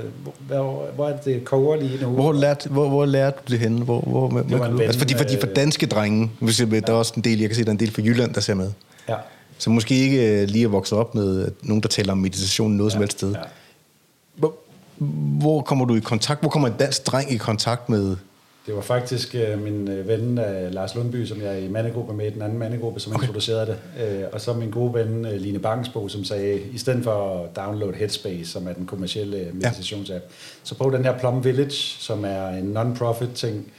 hvor, 0.48 0.86
hvor 0.96 1.10
er 1.10 1.18
det 1.18 1.46
koger 1.46 1.76
lige 1.76 2.00
nu. 2.02 2.08
Hvor 2.08 2.34
lærte, 2.34 2.70
hvor, 2.70 2.90
hvor 2.90 3.06
lærte 3.06 3.38
du 3.48 3.52
det 3.52 3.60
henne? 3.60 3.84
Hvor, 3.84 4.02
hvor, 4.02 4.30
var 4.30 4.66
en 4.66 4.74
ven, 4.74 4.82
altså 4.82 5.00
fordi, 5.00 5.14
fordi 5.14 5.38
for 5.40 5.48
øh, 5.48 5.56
danske 5.56 5.86
drenge, 5.86 6.32
hvis 6.40 6.60
jeg, 6.60 6.72
der 6.72 6.94
er 6.94 6.98
også 6.98 7.14
en 7.18 7.24
del, 7.24 7.40
jeg 7.40 7.50
kan 7.50 7.56
se, 7.56 7.64
der 7.64 7.70
er 7.70 7.72
en 7.72 7.80
del 7.80 7.92
fra 7.92 8.02
Jylland, 8.02 8.34
der 8.34 8.42
ser 8.42 8.54
med. 8.54 8.72
Ja. 9.10 9.16
Så 9.58 9.70
måske 9.70 9.96
ikke 9.96 10.42
øh, 10.42 10.48
lige 10.48 10.66
at 10.66 10.72
vokse 10.72 10.96
op 10.96 11.16
med 11.16 11.52
nogen, 11.62 11.84
der 11.84 11.90
taler 11.90 12.12
om 12.12 12.18
meditation 12.18 12.72
noget 12.72 12.92
som 12.92 13.02
helst 13.02 13.18
sted. 13.18 13.32
Ja. 13.32 13.40
Hvor, 14.36 14.54
hvor 15.40 15.62
kommer 15.62 15.86
du 15.86 15.96
i 15.96 16.00
kontakt? 16.00 16.42
Hvor 16.42 16.50
kommer 16.50 16.68
en 16.68 16.76
dansk 16.80 17.08
dreng 17.08 17.32
i 17.32 17.38
kontakt 17.38 17.90
med? 17.90 18.16
Det 18.68 18.76
var 18.76 18.82
faktisk 18.82 19.36
øh, 19.36 19.64
min 19.64 19.88
øh, 19.88 20.08
ven 20.08 20.38
øh, 20.38 20.74
Lars 20.74 20.96
Lundby, 20.96 21.26
som 21.26 21.42
jeg 21.42 21.54
er 21.54 21.58
i 21.58 21.68
mandegruppe 21.68 22.14
med, 22.14 22.32
den 22.32 22.42
anden 22.42 22.58
mandegruppe, 22.58 23.00
som 23.00 23.14
okay. 23.14 23.24
introducerede 23.24 23.66
det. 23.66 24.04
Øh, 24.04 24.24
og 24.32 24.42
så 24.42 24.54
min 24.54 24.72
gode 24.72 24.94
ven 24.94 25.26
øh, 25.26 25.34
Line 25.34 25.60
Bangsbo, 25.60 26.08
som 26.08 26.24
sagde, 26.24 26.62
i 26.62 26.78
stedet 26.78 27.04
for 27.04 27.44
at 27.44 27.56
download 27.56 27.94
Headspace, 27.94 28.52
som 28.52 28.68
er 28.68 28.74
den 28.74 28.86
kommercielle 28.86 29.38
øh, 29.38 29.56
meditationsapp, 29.56 30.26
så 30.64 30.76
prøv 30.76 30.92
den 30.92 31.04
her 31.04 31.20
Plum 31.20 31.44
Village, 31.44 31.96
som 32.00 32.26
er 32.26 32.48
en 32.48 32.78
non-profit 32.78 33.30
ting. 33.36 33.72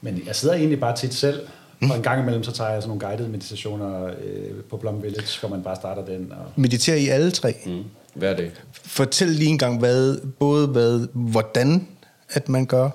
Men 0.00 0.22
jeg 0.26 0.36
sidder 0.36 0.54
egentlig 0.54 0.80
bare 0.80 0.96
tit 0.96 1.14
selv, 1.14 1.40
mm. 1.80 1.90
og 1.90 1.96
en 1.96 2.02
gang 2.02 2.20
imellem 2.20 2.42
så 2.42 2.52
tager 2.52 2.70
jeg 2.70 2.82
sådan 2.82 2.88
nogle 2.88 3.06
guidede 3.06 3.28
meditationer 3.28 4.04
øh, 4.06 4.62
på 4.70 4.76
Plum 4.76 5.02
Village, 5.02 5.40
hvor 5.40 5.48
man 5.48 5.62
bare 5.62 5.76
starter 5.76 6.04
den. 6.04 6.32
Og 6.32 6.52
Mediterer 6.56 6.96
I 6.96 7.08
alle 7.08 7.30
tre? 7.30 7.54
Mm. 7.66 7.84
Hver 8.14 8.36
dag. 8.36 8.50
Fortæl 8.72 9.28
lige 9.28 9.50
en 9.50 9.58
gang, 9.58 9.78
hvad, 9.78 10.16
både 10.38 10.66
hvad, 10.66 11.06
hvordan 11.12 11.88
at 12.28 12.48
man 12.48 12.66
gør, 12.66 12.90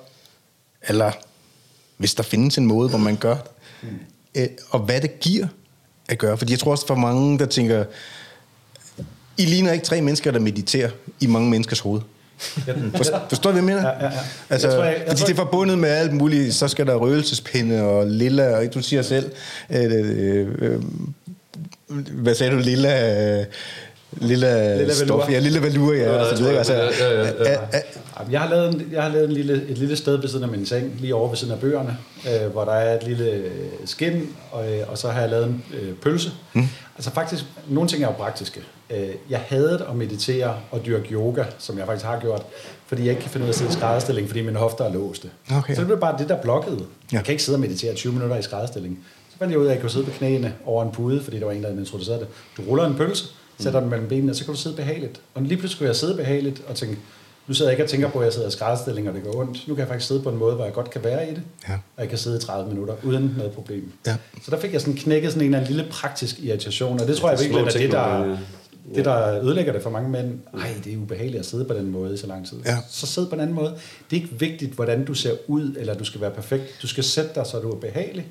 eller 0.88 1.12
hvis 2.02 2.14
der 2.14 2.22
findes 2.22 2.58
en 2.58 2.66
måde, 2.66 2.88
hvor 2.88 2.98
man 2.98 3.16
gør 3.16 3.36
det, 3.82 3.90
øh, 4.34 4.46
og 4.70 4.80
hvad 4.80 5.00
det 5.00 5.20
giver 5.20 5.46
at 6.08 6.18
gøre. 6.18 6.38
Fordi 6.38 6.52
jeg 6.52 6.58
tror 6.58 6.70
også 6.70 6.86
for 6.86 6.94
mange, 6.94 7.38
der 7.38 7.46
tænker, 7.46 7.84
I 9.38 9.44
ligner 9.44 9.72
ikke 9.72 9.84
tre 9.84 10.00
mennesker, 10.00 10.30
der 10.30 10.38
mediterer 10.38 10.90
i 11.20 11.26
mange 11.26 11.50
menneskers 11.50 11.80
hoved. 11.80 12.00
Forstår, 12.96 13.26
forstår 13.28 13.50
du, 13.52 13.60
hvad 13.60 13.74
jeg 13.74 13.76
mener? 13.76 13.88
Ja, 13.88 14.04
ja, 14.06 14.12
ja. 14.12 14.18
Altså, 14.50 14.68
Jeg 14.68 14.76
tror, 14.76 14.84
jeg- 14.84 14.94
jeg 14.98 15.06
fordi 15.08 15.20
tror- 15.20 15.26
det 15.26 15.32
er 15.32 15.36
forbundet 15.36 15.78
med 15.78 15.88
alt 15.88 16.12
muligt, 16.12 16.54
så 16.54 16.68
skal 16.68 16.86
der 16.86 16.94
røgelsespinde 16.94 17.82
og 17.82 18.06
lilla, 18.06 18.56
og 18.56 18.74
du 18.74 18.82
siger 18.82 19.02
selv, 19.02 19.32
øh, 19.70 19.84
øh, 19.92 20.48
øh, 20.58 20.82
hvad 22.12 22.34
sagde 22.34 22.52
du, 22.52 22.58
lilla, 22.58 23.38
øh, 23.40 23.46
lilla, 24.20 24.76
Lilla 24.76 24.94
stof, 24.94 25.30
ja, 25.30 25.38
lilla 25.38 25.60
valur, 25.60 25.92
ja, 25.94 26.30
det, 26.30 26.38
tror, 26.38 26.48
altså, 26.48 26.74
ja, 26.74 27.50
ja, 27.50 27.58
Jeg 28.30 28.40
har 28.40 28.48
lavet, 28.48 28.74
en, 28.74 28.88
jeg 28.92 29.02
har 29.02 29.08
lavet 29.08 29.28
en 29.28 29.32
lille, 29.32 29.64
et 29.68 29.78
lille 29.78 29.96
sted 29.96 30.16
ved 30.16 30.28
siden 30.28 30.44
af 30.44 30.50
min 30.50 30.66
seng, 30.66 30.96
lige 31.00 31.14
over 31.14 31.28
ved 31.28 31.36
siden 31.36 31.52
af 31.52 31.60
bøgerne, 31.60 31.96
øh, 32.28 32.52
hvor 32.52 32.64
der 32.64 32.72
er 32.72 32.96
et 32.96 33.02
lille 33.02 33.30
øh, 33.30 33.50
skin, 33.84 34.28
og, 34.50 34.72
øh, 34.72 34.90
og 34.90 34.98
så 34.98 35.08
har 35.08 35.20
jeg 35.20 35.30
lavet 35.30 35.46
en 35.46 35.64
øh, 35.80 35.94
pølse. 35.94 36.30
Mm. 36.52 36.62
Altså 36.96 37.10
faktisk, 37.10 37.44
nogle 37.68 37.88
ting 37.88 38.02
er 38.02 38.06
jo 38.06 38.12
praktiske. 38.12 38.60
Øh, 38.90 39.08
jeg 39.30 39.40
havde 39.46 39.84
at 39.90 39.96
meditere 39.96 40.54
og 40.70 40.86
dyrke 40.86 41.12
yoga, 41.12 41.44
som 41.58 41.78
jeg 41.78 41.86
faktisk 41.86 42.06
har 42.06 42.20
gjort, 42.20 42.42
fordi 42.86 43.02
jeg 43.02 43.10
ikke 43.10 43.22
kan 43.22 43.30
finde 43.30 43.44
ud 43.44 43.48
af 43.48 43.52
at 43.52 43.58
sidde 43.58 43.70
i 43.70 43.72
skrædderstilling, 43.74 44.28
fordi 44.28 44.42
mine 44.42 44.58
hofter 44.58 44.84
er 44.84 44.92
låste. 44.92 45.28
Okay. 45.58 45.74
Så 45.74 45.80
det 45.80 45.86
blev 45.86 46.00
bare 46.00 46.18
det, 46.18 46.28
der 46.28 46.36
blokkede. 46.42 46.78
Ja. 47.12 47.16
Jeg 47.16 47.24
kan 47.24 47.32
ikke 47.32 47.42
sidde 47.42 47.56
og 47.56 47.60
meditere 47.60 47.94
20 47.94 48.12
minutter 48.12 48.36
i 48.36 48.42
skrædderstilling. 48.42 48.98
Så 49.30 49.38
fandt 49.38 49.50
jeg 49.50 49.60
ud 49.60 49.66
af, 49.66 49.70
at 49.70 49.74
jeg 49.74 49.80
kunne 49.80 49.90
sidde 49.90 50.04
på 50.04 50.10
knæene 50.10 50.54
over 50.66 50.84
en 50.84 50.92
pude, 50.92 51.22
fordi 51.22 51.38
der 51.38 51.44
var 51.44 51.52
en, 51.52 51.62
der 51.62 51.68
havde 51.68 51.80
introduceret 51.80 52.20
det. 52.20 52.28
Du 52.56 52.62
ruller 52.62 52.86
en 52.86 52.94
pølse, 52.94 53.24
sætter 53.58 53.80
den 53.80 53.90
mellem 53.90 54.08
benene, 54.08 54.32
og 54.32 54.36
så 54.36 54.44
kan 54.44 54.54
du 54.54 54.60
sidde 54.60 54.76
behageligt. 54.76 55.20
Og 55.34 55.42
lige 55.42 55.56
pludselig 55.56 55.78
kunne 55.78 55.88
jeg 55.88 55.96
sidde 55.96 56.14
behageligt 56.14 56.62
og 56.68 56.76
tænke, 56.76 56.98
nu 57.46 57.54
sidder 57.54 57.70
jeg 57.70 57.74
ikke 57.74 57.84
og 57.84 57.90
tænker 57.90 58.08
på, 58.08 58.18
at 58.18 58.24
jeg 58.24 58.32
sidder 58.32 58.48
i 58.48 58.50
skrædderstilling, 58.50 59.08
og 59.08 59.14
det 59.14 59.22
går 59.22 59.40
ondt. 59.40 59.68
Nu 59.68 59.74
kan 59.74 59.80
jeg 59.80 59.88
faktisk 59.88 60.08
sidde 60.08 60.22
på 60.22 60.28
en 60.28 60.36
måde, 60.36 60.54
hvor 60.54 60.64
jeg 60.64 60.74
godt 60.74 60.90
kan 60.90 61.04
være 61.04 61.30
i 61.30 61.34
det. 61.34 61.42
Ja. 61.68 61.72
Og 61.72 62.02
jeg 62.02 62.08
kan 62.08 62.18
sidde 62.18 62.36
i 62.36 62.40
30 62.40 62.70
minutter 62.70 62.94
uden 63.02 63.34
noget 63.36 63.52
problem. 63.52 63.92
Ja. 64.06 64.16
Så 64.44 64.50
der 64.50 64.58
fik 64.58 64.72
jeg 64.72 64.80
sådan 64.80 64.94
knækket 64.94 65.30
sådan 65.32 65.42
en 65.42 65.54
eller 65.54 65.58
anden 65.58 65.76
lille 65.76 65.90
praktisk 65.90 66.40
irritation, 66.40 67.00
og 67.00 67.06
det 67.06 67.16
tror 67.16 67.28
jeg 67.28 67.38
Små 67.38 67.44
virkelig 67.44 67.74
er 67.74 67.80
det, 67.80 67.92
der, 67.92 68.36
det, 68.94 69.04
der 69.04 69.42
ødelægger 69.42 69.72
det 69.72 69.82
for 69.82 69.90
mange 69.90 70.10
mænd. 70.10 70.38
Ej, 70.54 70.74
det 70.84 70.92
er 70.92 70.96
ubehageligt 70.96 71.40
at 71.40 71.46
sidde 71.46 71.64
på 71.64 71.74
den 71.74 71.90
måde 71.90 72.14
i 72.14 72.16
så 72.16 72.26
lang 72.26 72.48
tid. 72.48 72.56
Ja. 72.66 72.78
Så 72.90 73.06
sid 73.06 73.26
på 73.26 73.34
en 73.34 73.40
anden 73.40 73.54
måde. 73.54 73.74
Det 74.10 74.16
er 74.16 74.22
ikke 74.22 74.34
vigtigt, 74.38 74.72
hvordan 74.72 75.04
du 75.04 75.14
ser 75.14 75.32
ud, 75.46 75.74
eller 75.78 75.94
du 75.94 76.04
skal 76.04 76.20
være 76.20 76.30
perfekt. 76.30 76.62
Du 76.82 76.86
skal 76.86 77.04
sætte 77.04 77.30
dig, 77.34 77.46
så 77.46 77.58
du 77.58 77.70
er 77.70 77.76
behagelig, 77.76 78.26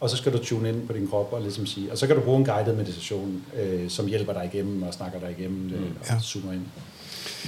og 0.00 0.10
så 0.10 0.16
skal 0.16 0.32
du 0.32 0.38
tune 0.44 0.68
ind 0.68 0.86
på 0.86 0.92
din 0.92 1.06
krop 1.08 1.32
og 1.32 1.42
ligesom 1.42 1.66
sige, 1.66 1.92
og 1.92 1.98
så 1.98 2.06
kan 2.06 2.16
du 2.16 2.22
bruge 2.22 2.38
en 2.38 2.44
guided 2.44 2.76
meditation, 2.76 3.42
øh, 3.62 3.90
som 3.90 4.06
hjælper 4.06 4.32
dig 4.32 4.50
igennem 4.54 4.82
og 4.82 4.94
snakker 4.94 5.20
dig 5.20 5.34
igennem 5.38 5.68
det, 5.68 5.78
og 6.00 6.06
Ja. 6.08 6.20
zoomer 6.22 6.52
ind. 6.52 6.62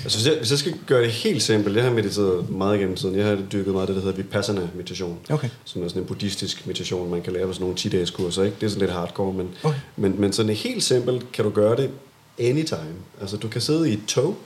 Altså, 0.04 0.18
hvis 0.18 0.26
jeg, 0.28 0.36
hvis 0.38 0.50
jeg 0.50 0.58
skal 0.58 0.74
gøre 0.86 1.02
det 1.02 1.10
helt 1.10 1.42
simpelt, 1.42 1.76
jeg 1.76 1.84
har 1.84 1.90
mediteret 1.92 2.50
meget 2.50 2.80
gennem 2.80 2.96
tiden. 2.96 3.16
Jeg 3.16 3.26
har 3.26 3.38
dykket 3.52 3.72
meget 3.72 3.82
af 3.82 3.86
det, 3.86 3.96
der 3.96 4.02
hedder 4.02 4.16
Vipassana-meditation. 4.22 5.18
Okay. 5.30 5.48
Som 5.64 5.82
er 5.82 5.88
sådan 5.88 6.02
en 6.02 6.06
buddhistisk 6.08 6.66
meditation, 6.66 7.10
man 7.10 7.22
kan 7.22 7.32
lære 7.32 7.46
på 7.46 7.52
sådan 7.52 7.64
nogle 7.64 7.76
10-dages 7.80 8.10
kurser. 8.10 8.42
Ikke? 8.42 8.56
Det 8.60 8.66
er 8.66 8.70
sådan 8.70 8.80
lidt 8.80 8.90
hardcore, 8.92 9.32
men, 9.32 9.48
Okay. 9.62 9.78
men, 9.96 10.20
men 10.20 10.32
sådan 10.32 10.54
helt 10.54 10.82
simpelt 10.82 11.32
kan 11.32 11.44
du 11.44 11.50
gøre 11.50 11.76
det 11.76 11.90
anytime. 12.38 12.94
Altså, 13.20 13.36
du 13.36 13.48
kan 13.48 13.60
sidde 13.60 13.90
i 13.90 13.92
et 13.92 14.00
tog, 14.06 14.36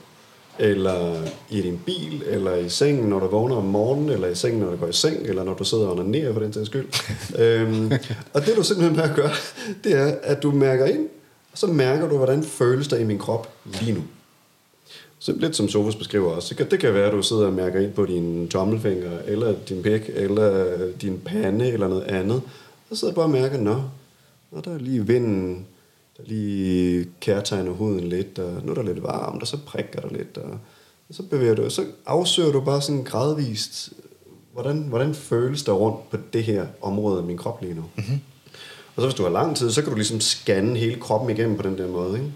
eller 0.59 1.27
i 1.49 1.61
din 1.61 1.79
bil, 1.85 2.23
eller 2.27 2.55
i 2.55 2.69
sengen, 2.69 3.09
når 3.09 3.19
du 3.19 3.27
vågner 3.27 3.55
om 3.55 3.65
morgenen, 3.65 4.09
eller 4.09 4.27
i 4.27 4.35
sengen, 4.35 4.61
når 4.61 4.71
du 4.71 4.77
går 4.77 4.87
i 4.87 4.93
seng, 4.93 5.17
eller 5.27 5.43
når 5.43 5.53
du 5.53 5.63
sidder 5.63 5.89
under 5.89 6.03
ned 6.03 6.33
for 6.33 6.39
den 6.39 6.53
sags 6.53 6.67
skyld. 6.67 6.85
øhm, 7.43 7.91
og 8.33 8.45
det 8.45 8.55
du 8.55 8.63
simpelthen 8.63 8.95
bare 8.95 9.15
gør, 9.15 9.29
det 9.83 9.93
er, 9.93 10.15
at 10.23 10.43
du 10.43 10.51
mærker 10.51 10.85
ind, 10.85 11.07
og 11.51 11.57
så 11.57 11.67
mærker 11.67 12.09
du, 12.09 12.17
hvordan 12.17 12.43
føles 12.43 12.87
der 12.87 12.97
i 12.97 13.03
min 13.03 13.19
krop 13.19 13.49
lige 13.81 13.93
nu. 13.93 14.01
Så 15.19 15.33
lidt 15.37 15.55
som 15.55 15.69
Sofus 15.69 15.95
beskriver 15.95 16.31
også. 16.31 16.49
Det 16.49 16.57
kan, 16.57 16.71
det 16.71 16.79
kan 16.79 16.93
være, 16.93 17.07
at 17.07 17.13
du 17.13 17.21
sidder 17.21 17.45
og 17.45 17.53
mærker 17.53 17.79
ind 17.79 17.93
på 17.93 18.05
din 18.05 18.47
tommelfinger, 18.47 19.11
eller 19.27 19.55
din 19.69 19.83
pæk, 19.83 20.11
eller 20.13 20.77
din 21.01 21.21
pande, 21.25 21.71
eller 21.71 21.87
noget 21.87 22.03
andet. 22.03 22.41
Så 22.89 22.95
sidder 22.95 23.13
bare 23.13 23.25
og 23.25 23.31
mærker, 23.31 23.57
nå, 23.57 23.81
nå 24.51 24.61
der 24.65 24.73
er 24.73 24.77
lige 24.77 25.07
vinden, 25.07 25.65
lige 26.25 27.07
kærtegner 27.19 27.71
huden 27.71 27.99
lidt, 27.99 28.39
og 28.39 28.61
nu 28.63 28.71
er 28.71 28.75
der 28.75 28.83
lidt 28.83 29.03
varmt, 29.03 29.41
og 29.41 29.47
så 29.47 29.57
prikker 29.65 29.99
der 29.99 30.09
lidt, 30.09 30.37
og, 30.37 30.57
så 31.11 31.23
bevæger 31.23 31.55
du, 31.55 31.69
så 31.69 31.85
afsøger 32.05 32.51
du 32.51 32.61
bare 32.61 32.81
sådan 32.81 33.03
gradvist, 33.03 33.93
hvordan, 34.53 34.77
hvordan 34.77 35.13
føles 35.13 35.63
der 35.63 35.71
rundt 35.71 36.09
på 36.09 36.17
det 36.33 36.43
her 36.43 36.65
område 36.81 37.17
af 37.17 37.23
min 37.23 37.37
krop 37.37 37.61
lige 37.61 37.73
nu. 37.73 37.83
Mm-hmm. 37.95 38.19
Og 38.95 39.01
så 39.01 39.07
hvis 39.07 39.15
du 39.15 39.23
har 39.23 39.29
lang 39.29 39.57
tid, 39.57 39.71
så 39.71 39.81
kan 39.81 39.89
du 39.89 39.95
ligesom 39.95 40.19
scanne 40.19 40.79
hele 40.79 40.99
kroppen 40.99 41.29
igennem 41.29 41.57
på 41.57 41.63
den 41.63 41.77
der 41.77 41.87
måde. 41.87 42.13
Ikke? 42.13 42.31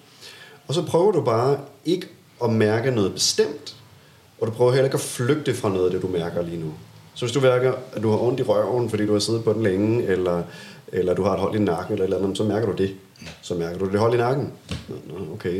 Og 0.68 0.74
så 0.74 0.86
prøver 0.86 1.12
du 1.12 1.22
bare 1.22 1.60
ikke 1.86 2.08
at 2.44 2.50
mærke 2.50 2.92
noget 2.92 3.14
bestemt, 3.14 3.76
og 4.42 4.48
du 4.48 4.52
prøver 4.52 4.72
heller 4.72 4.86
ikke 4.86 4.96
at 4.96 5.02
flygte 5.02 5.54
fra 5.54 5.70
noget 5.70 5.86
af 5.86 5.92
det, 5.92 6.02
du 6.02 6.08
mærker 6.08 6.42
lige 6.42 6.60
nu. 6.60 6.74
Så 7.14 7.26
hvis 7.26 7.34
du 7.34 7.42
mærker, 7.42 7.74
at 7.94 8.04
du 8.04 8.10
har 8.10 8.18
ondt 8.18 8.40
i 8.40 8.44
røven, 8.44 8.90
fordi 8.90 9.06
du 9.06 9.14
har 9.14 9.20
siddet 9.20 9.44
på 9.44 9.54
den 9.54 9.64
længe, 9.64 10.04
eller, 10.04 10.44
eller 10.88 11.14
du 11.14 11.24
har 11.24 11.34
et 11.34 11.40
hold 11.40 11.56
i 11.56 11.60
nakken, 11.60 11.94
eller 11.94 12.04
eller 12.04 12.18
andet, 12.18 12.38
så 12.38 12.44
mærker 12.44 12.68
du 12.68 12.74
det. 12.74 12.96
Så 13.42 13.56
mærker 13.56 13.80
du 13.80 13.92
det 13.92 14.00
hold 14.00 14.14
i 14.14 14.18
nakken. 14.18 14.54
Nå, 14.88 15.34
okay, 15.34 15.56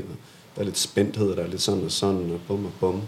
der 0.56 0.62
er 0.62 0.66
lidt 0.66 0.78
spændthed, 0.78 1.36
der 1.36 1.44
er 1.44 1.48
lidt 1.48 1.62
sådan 1.62 1.84
og 1.84 1.92
sådan, 1.92 2.32
og 2.32 2.40
bum 2.48 2.66
og 2.66 2.72
bum. 2.80 3.02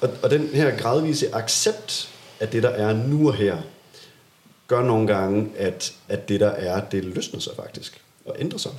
Og, 0.00 0.10
og 0.22 0.30
den 0.30 0.48
her 0.52 0.76
gradvise 0.76 1.34
accept 1.34 2.08
af 2.40 2.48
det, 2.48 2.62
der 2.62 2.68
er 2.68 2.92
nu 2.92 3.28
og 3.28 3.34
her, 3.34 3.56
gør 4.68 4.82
nogle 4.82 5.06
gange, 5.06 5.50
at, 5.56 5.92
at 6.08 6.28
det, 6.28 6.40
der 6.40 6.48
er, 6.48 6.84
det 6.84 7.04
løsner 7.04 7.40
sig 7.40 7.52
faktisk, 7.56 8.00
og 8.24 8.36
ændrer 8.38 8.58
sig. 8.58 8.72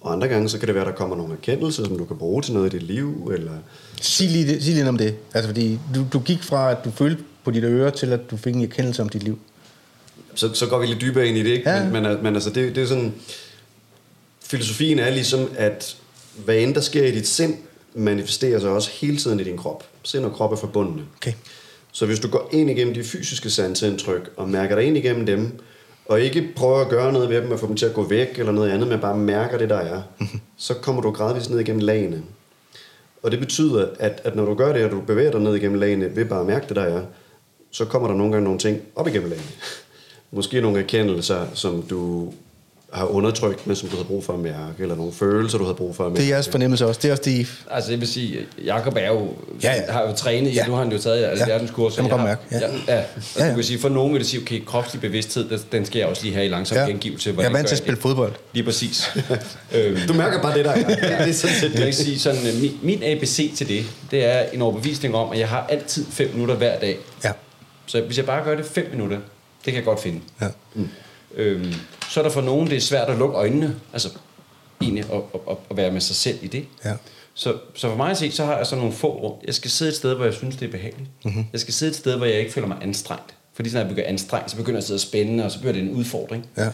Og 0.00 0.12
andre 0.12 0.28
gange, 0.28 0.48
så 0.48 0.58
kan 0.58 0.66
det 0.66 0.74
være, 0.74 0.84
at 0.84 0.90
der 0.90 0.96
kommer 0.96 1.16
nogle 1.16 1.32
erkendelser, 1.32 1.84
som 1.84 1.98
du 1.98 2.04
kan 2.04 2.18
bruge 2.18 2.42
til 2.42 2.54
noget 2.54 2.74
i 2.74 2.78
dit 2.78 2.86
liv, 2.86 3.32
eller 3.34 3.52
Sig 4.00 4.28
lige, 4.28 4.62
sig 4.62 4.74
lidt 4.74 4.88
om 4.88 4.98
det. 4.98 5.16
Altså, 5.34 5.48
fordi 5.48 5.78
du, 5.94 6.06
du 6.12 6.18
gik 6.18 6.42
fra, 6.42 6.70
at 6.70 6.84
du 6.84 6.90
følte 6.90 7.24
på 7.44 7.50
dit 7.50 7.64
øre, 7.64 7.90
til 7.90 8.12
at 8.12 8.30
du 8.30 8.36
fik 8.36 8.54
en 8.54 8.62
erkendelse 8.62 9.02
om 9.02 9.08
dit 9.08 9.22
liv. 9.22 9.38
så, 10.34 10.54
så 10.54 10.66
går 10.66 10.78
vi 10.78 10.86
lidt 10.86 11.00
dybere 11.00 11.26
ind 11.26 11.38
i 11.38 11.42
det, 11.42 11.50
ikke? 11.50 11.70
Ja. 11.70 11.84
Men, 11.84 12.02
men, 12.02 12.22
men 12.22 12.34
altså, 12.34 12.50
det, 12.50 12.74
det 12.76 12.82
er 12.82 12.86
sådan... 12.86 13.14
Filosofien 14.54 14.98
er 14.98 15.10
ligesom, 15.10 15.50
at 15.56 15.96
hvad 16.44 16.56
end 16.56 16.74
der 16.74 16.80
sker 16.80 17.04
i 17.04 17.10
dit 17.10 17.26
sind, 17.26 17.54
manifesterer 17.94 18.60
sig 18.60 18.70
også 18.70 18.90
hele 19.00 19.16
tiden 19.16 19.40
i 19.40 19.44
din 19.44 19.56
krop. 19.56 19.84
Sind 20.02 20.24
og 20.24 20.32
krop 20.32 20.52
er 20.52 20.56
forbundne. 20.56 21.02
Okay. 21.16 21.32
Så 21.92 22.06
hvis 22.06 22.20
du 22.20 22.28
går 22.28 22.48
ind 22.52 22.70
igennem 22.70 22.94
de 22.94 23.04
fysiske 23.04 23.50
sanseindtryk, 23.50 24.30
og 24.36 24.48
mærker 24.48 24.74
dig 24.74 24.84
ind 24.84 24.96
igennem 24.96 25.26
dem, 25.26 25.60
og 26.06 26.20
ikke 26.20 26.48
prøver 26.56 26.80
at 26.80 26.88
gøre 26.88 27.12
noget 27.12 27.28
ved 27.28 27.42
dem, 27.42 27.50
og 27.50 27.60
få 27.60 27.66
dem 27.66 27.76
til 27.76 27.86
at 27.86 27.94
gå 27.94 28.08
væk, 28.08 28.38
eller 28.38 28.52
noget 28.52 28.70
andet, 28.70 28.88
men 28.88 29.00
bare 29.00 29.18
mærker 29.18 29.58
det, 29.58 29.68
der 29.68 29.76
er, 29.76 30.02
så 30.56 30.74
kommer 30.74 31.02
du 31.02 31.10
gradvist 31.10 31.50
ned 31.50 31.58
igennem 31.58 31.82
lagene. 31.82 32.22
Og 33.22 33.30
det 33.30 33.40
betyder, 33.40 33.88
at, 33.98 34.20
at 34.24 34.36
når 34.36 34.44
du 34.44 34.54
gør 34.54 34.72
det, 34.72 34.84
og 34.84 34.90
du 34.90 35.00
bevæger 35.00 35.30
dig 35.30 35.40
ned 35.40 35.54
igennem 35.54 35.80
lagene, 35.80 36.16
ved 36.16 36.24
bare 36.24 36.40
at 36.40 36.46
mærke 36.46 36.66
det, 36.68 36.76
der 36.76 36.82
er, 36.82 37.02
så 37.70 37.84
kommer 37.84 38.08
der 38.08 38.14
nogle 38.14 38.32
gange 38.32 38.44
nogle 38.44 38.58
ting 38.58 38.80
op 38.96 39.08
igennem 39.08 39.28
lagene. 39.28 39.48
Måske 40.30 40.60
nogle 40.60 40.78
erkendelser, 40.78 41.46
som 41.54 41.82
du 41.82 42.32
har 42.94 43.04
undertrykt, 43.06 43.66
men 43.66 43.76
som 43.76 43.88
du 43.88 43.96
har 43.96 44.04
brug 44.04 44.24
for 44.24 44.32
at 44.32 44.38
mærke, 44.38 44.74
eller 44.78 44.94
nogle 44.94 45.12
følelser, 45.12 45.58
du 45.58 45.64
har 45.64 45.72
brug 45.72 45.96
for 45.96 46.06
at 46.06 46.12
mærke. 46.12 46.20
Det 46.22 46.30
er 46.30 46.34
jeres 46.34 46.48
fornemmelse 46.48 46.86
også. 46.86 47.00
Det 47.02 47.08
er 47.08 47.12
også 47.12 47.22
det, 47.24 47.30
I... 47.30 47.46
Altså, 47.70 47.90
jeg 47.90 48.00
vil 48.00 48.08
sige, 48.08 48.38
Jakob 48.64 48.96
er 48.96 49.06
jo, 49.08 49.28
Ja, 49.62 49.74
ja. 49.74 49.92
har 49.92 50.02
jo 50.08 50.12
trænet, 50.16 50.50
ja. 50.50 50.54
Ja. 50.54 50.66
nu 50.66 50.72
har 50.74 50.82
han 50.82 50.92
jo 50.92 50.98
taget 50.98 51.24
altså, 51.24 51.44
Ja. 51.46 51.52
verdens 51.52 51.70
kurs. 51.70 51.94
Det 51.94 52.02
må 52.02 52.08
jeg 52.08 52.16
godt 52.18 52.24
mærke, 52.28 52.40
ja. 52.52 52.58
Ja, 52.58 52.94
ja. 52.94 53.02
Altså, 53.16 53.38
Ja, 53.38 53.44
ja. 53.44 53.50
Du 53.50 53.54
kan 53.54 53.64
sige, 53.64 53.78
for 53.78 53.88
nogen 53.88 54.12
vil 54.12 54.20
det 54.20 54.28
sige, 54.28 54.40
okay, 54.42 54.64
kropslig 54.64 55.00
bevidsthed, 55.00 55.48
den- 55.48 55.60
den 55.72 55.86
skal 55.86 55.98
jeg 55.98 56.08
også 56.08 56.22
lige 56.22 56.34
have 56.34 56.46
i 56.46 56.48
langsom 56.48 56.76
Ja. 56.78 56.84
gengivelse. 56.86 57.34
Jeg 57.38 57.44
er 57.46 57.50
vant 57.50 57.66
til 57.68 57.74
at 57.74 57.78
spille 57.78 57.94
det? 57.94 58.02
fodbold. 58.02 58.32
Lige 58.52 58.64
præcis. 58.64 59.10
øhm, 59.74 59.96
Du 60.08 60.12
mærker 60.12 60.42
bare 60.42 60.56
det, 60.58 60.64
der 60.64 60.70
er. 60.80 60.82
Det 61.24 61.28
er 61.28 61.32
sådan 61.32 61.56
set 61.56 61.62
jeg 61.70 61.72
kan 61.78 61.86
det. 61.86 61.94
sige 61.94 62.18
sådan, 62.18 62.46
øh, 62.46 62.60
min, 62.60 62.78
min 62.82 63.02
ABC 63.02 63.56
til 63.56 63.68
det, 63.68 63.84
det 64.10 64.24
er 64.24 64.42
en 64.52 64.62
overbevisning 64.62 65.14
om, 65.14 65.32
at 65.32 65.38
jeg 65.38 65.48
har 65.48 65.66
altid 65.68 66.04
5 66.10 66.30
minutter 66.32 66.54
hver 66.54 66.78
dag. 66.78 66.98
Ja. 67.24 67.30
Så 67.86 68.00
hvis 68.00 68.16
jeg 68.16 68.26
bare 68.26 68.44
gør 68.44 68.54
det 68.56 68.66
5 68.66 68.86
minutter, 68.92 69.16
det 69.16 69.64
kan 69.64 69.74
jeg 69.74 69.84
godt 69.84 70.02
finde. 70.02 70.20
ja. 70.40 70.46
Øhm, 71.36 71.74
så 72.10 72.20
er 72.20 72.24
der 72.24 72.30
for 72.30 72.40
nogen, 72.40 72.66
det 72.66 72.76
er 72.76 72.80
svært 72.80 73.08
at 73.08 73.18
lukke 73.18 73.36
øjnene, 73.36 73.76
altså 73.92 74.08
egentlig 74.80 75.04
at, 75.12 75.20
at, 75.50 75.56
at, 75.70 75.76
være 75.76 75.90
med 75.90 76.00
sig 76.00 76.16
selv 76.16 76.38
i 76.42 76.46
det. 76.46 76.64
Ja. 76.84 76.92
Så, 77.34 77.54
så 77.74 77.88
for 77.88 77.96
mig 77.96 78.10
at 78.10 78.16
se, 78.16 78.32
så 78.32 78.44
har 78.44 78.56
jeg 78.56 78.66
sådan 78.66 78.78
nogle 78.78 78.94
få 78.94 79.08
rum. 79.08 79.32
Jeg 79.46 79.54
skal 79.54 79.70
sidde 79.70 79.90
et 79.90 79.96
sted, 79.96 80.14
hvor 80.14 80.24
jeg 80.24 80.34
synes, 80.34 80.56
det 80.56 80.66
er 80.66 80.70
behageligt. 80.70 81.10
Mm-hmm. 81.24 81.44
Jeg 81.52 81.60
skal 81.60 81.74
sidde 81.74 81.90
et 81.90 81.96
sted, 81.96 82.16
hvor 82.16 82.26
jeg 82.26 82.38
ikke 82.38 82.52
føler 82.52 82.68
mig 82.68 82.76
anstrengt. 82.82 83.34
Fordi 83.54 83.70
når 83.72 83.80
jeg 83.80 83.88
begynder 83.88 84.08
anstrengt, 84.08 84.50
så 84.50 84.56
begynder 84.56 84.76
jeg 84.76 84.78
at 84.78 84.84
sidde 84.84 84.96
og 84.96 85.00
spænde, 85.00 85.44
og 85.44 85.50
så 85.50 85.60
bliver 85.60 85.72
det 85.72 85.82
en 85.82 85.90
udfordring. 85.90 86.46
Ja. 86.56 86.68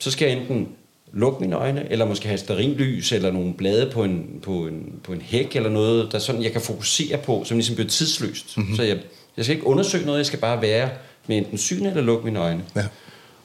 Så 0.00 0.10
skal 0.10 0.28
jeg 0.28 0.38
enten 0.38 0.68
lukke 1.12 1.40
mine 1.40 1.56
øjne, 1.56 1.92
eller 1.92 2.04
måske 2.06 2.28
have 2.28 2.38
stearinlys, 2.38 3.12
eller 3.12 3.30
nogle 3.30 3.54
blade 3.54 3.90
på 3.90 4.04
en, 4.04 4.26
på 4.42 4.66
en, 4.66 4.92
på 5.04 5.12
en 5.12 5.20
hæk, 5.20 5.56
eller 5.56 5.70
noget, 5.70 6.12
der 6.12 6.18
sådan, 6.18 6.42
jeg 6.42 6.52
kan 6.52 6.60
fokusere 6.60 7.18
på, 7.18 7.44
som 7.44 7.56
ligesom 7.56 7.74
bliver 7.76 7.88
tidsløst. 7.88 8.56
Mm-hmm. 8.56 8.76
Så 8.76 8.82
jeg, 8.82 8.98
jeg 9.36 9.44
skal 9.44 9.56
ikke 9.56 9.66
undersøge 9.66 10.06
noget, 10.06 10.18
jeg 10.18 10.26
skal 10.26 10.38
bare 10.38 10.62
være 10.62 10.90
med 11.26 11.36
enten 11.36 11.58
syne 11.58 11.88
eller 11.88 12.02
lukke 12.02 12.24
mine 12.24 12.38
øjne. 12.38 12.64
Ja. 12.76 12.84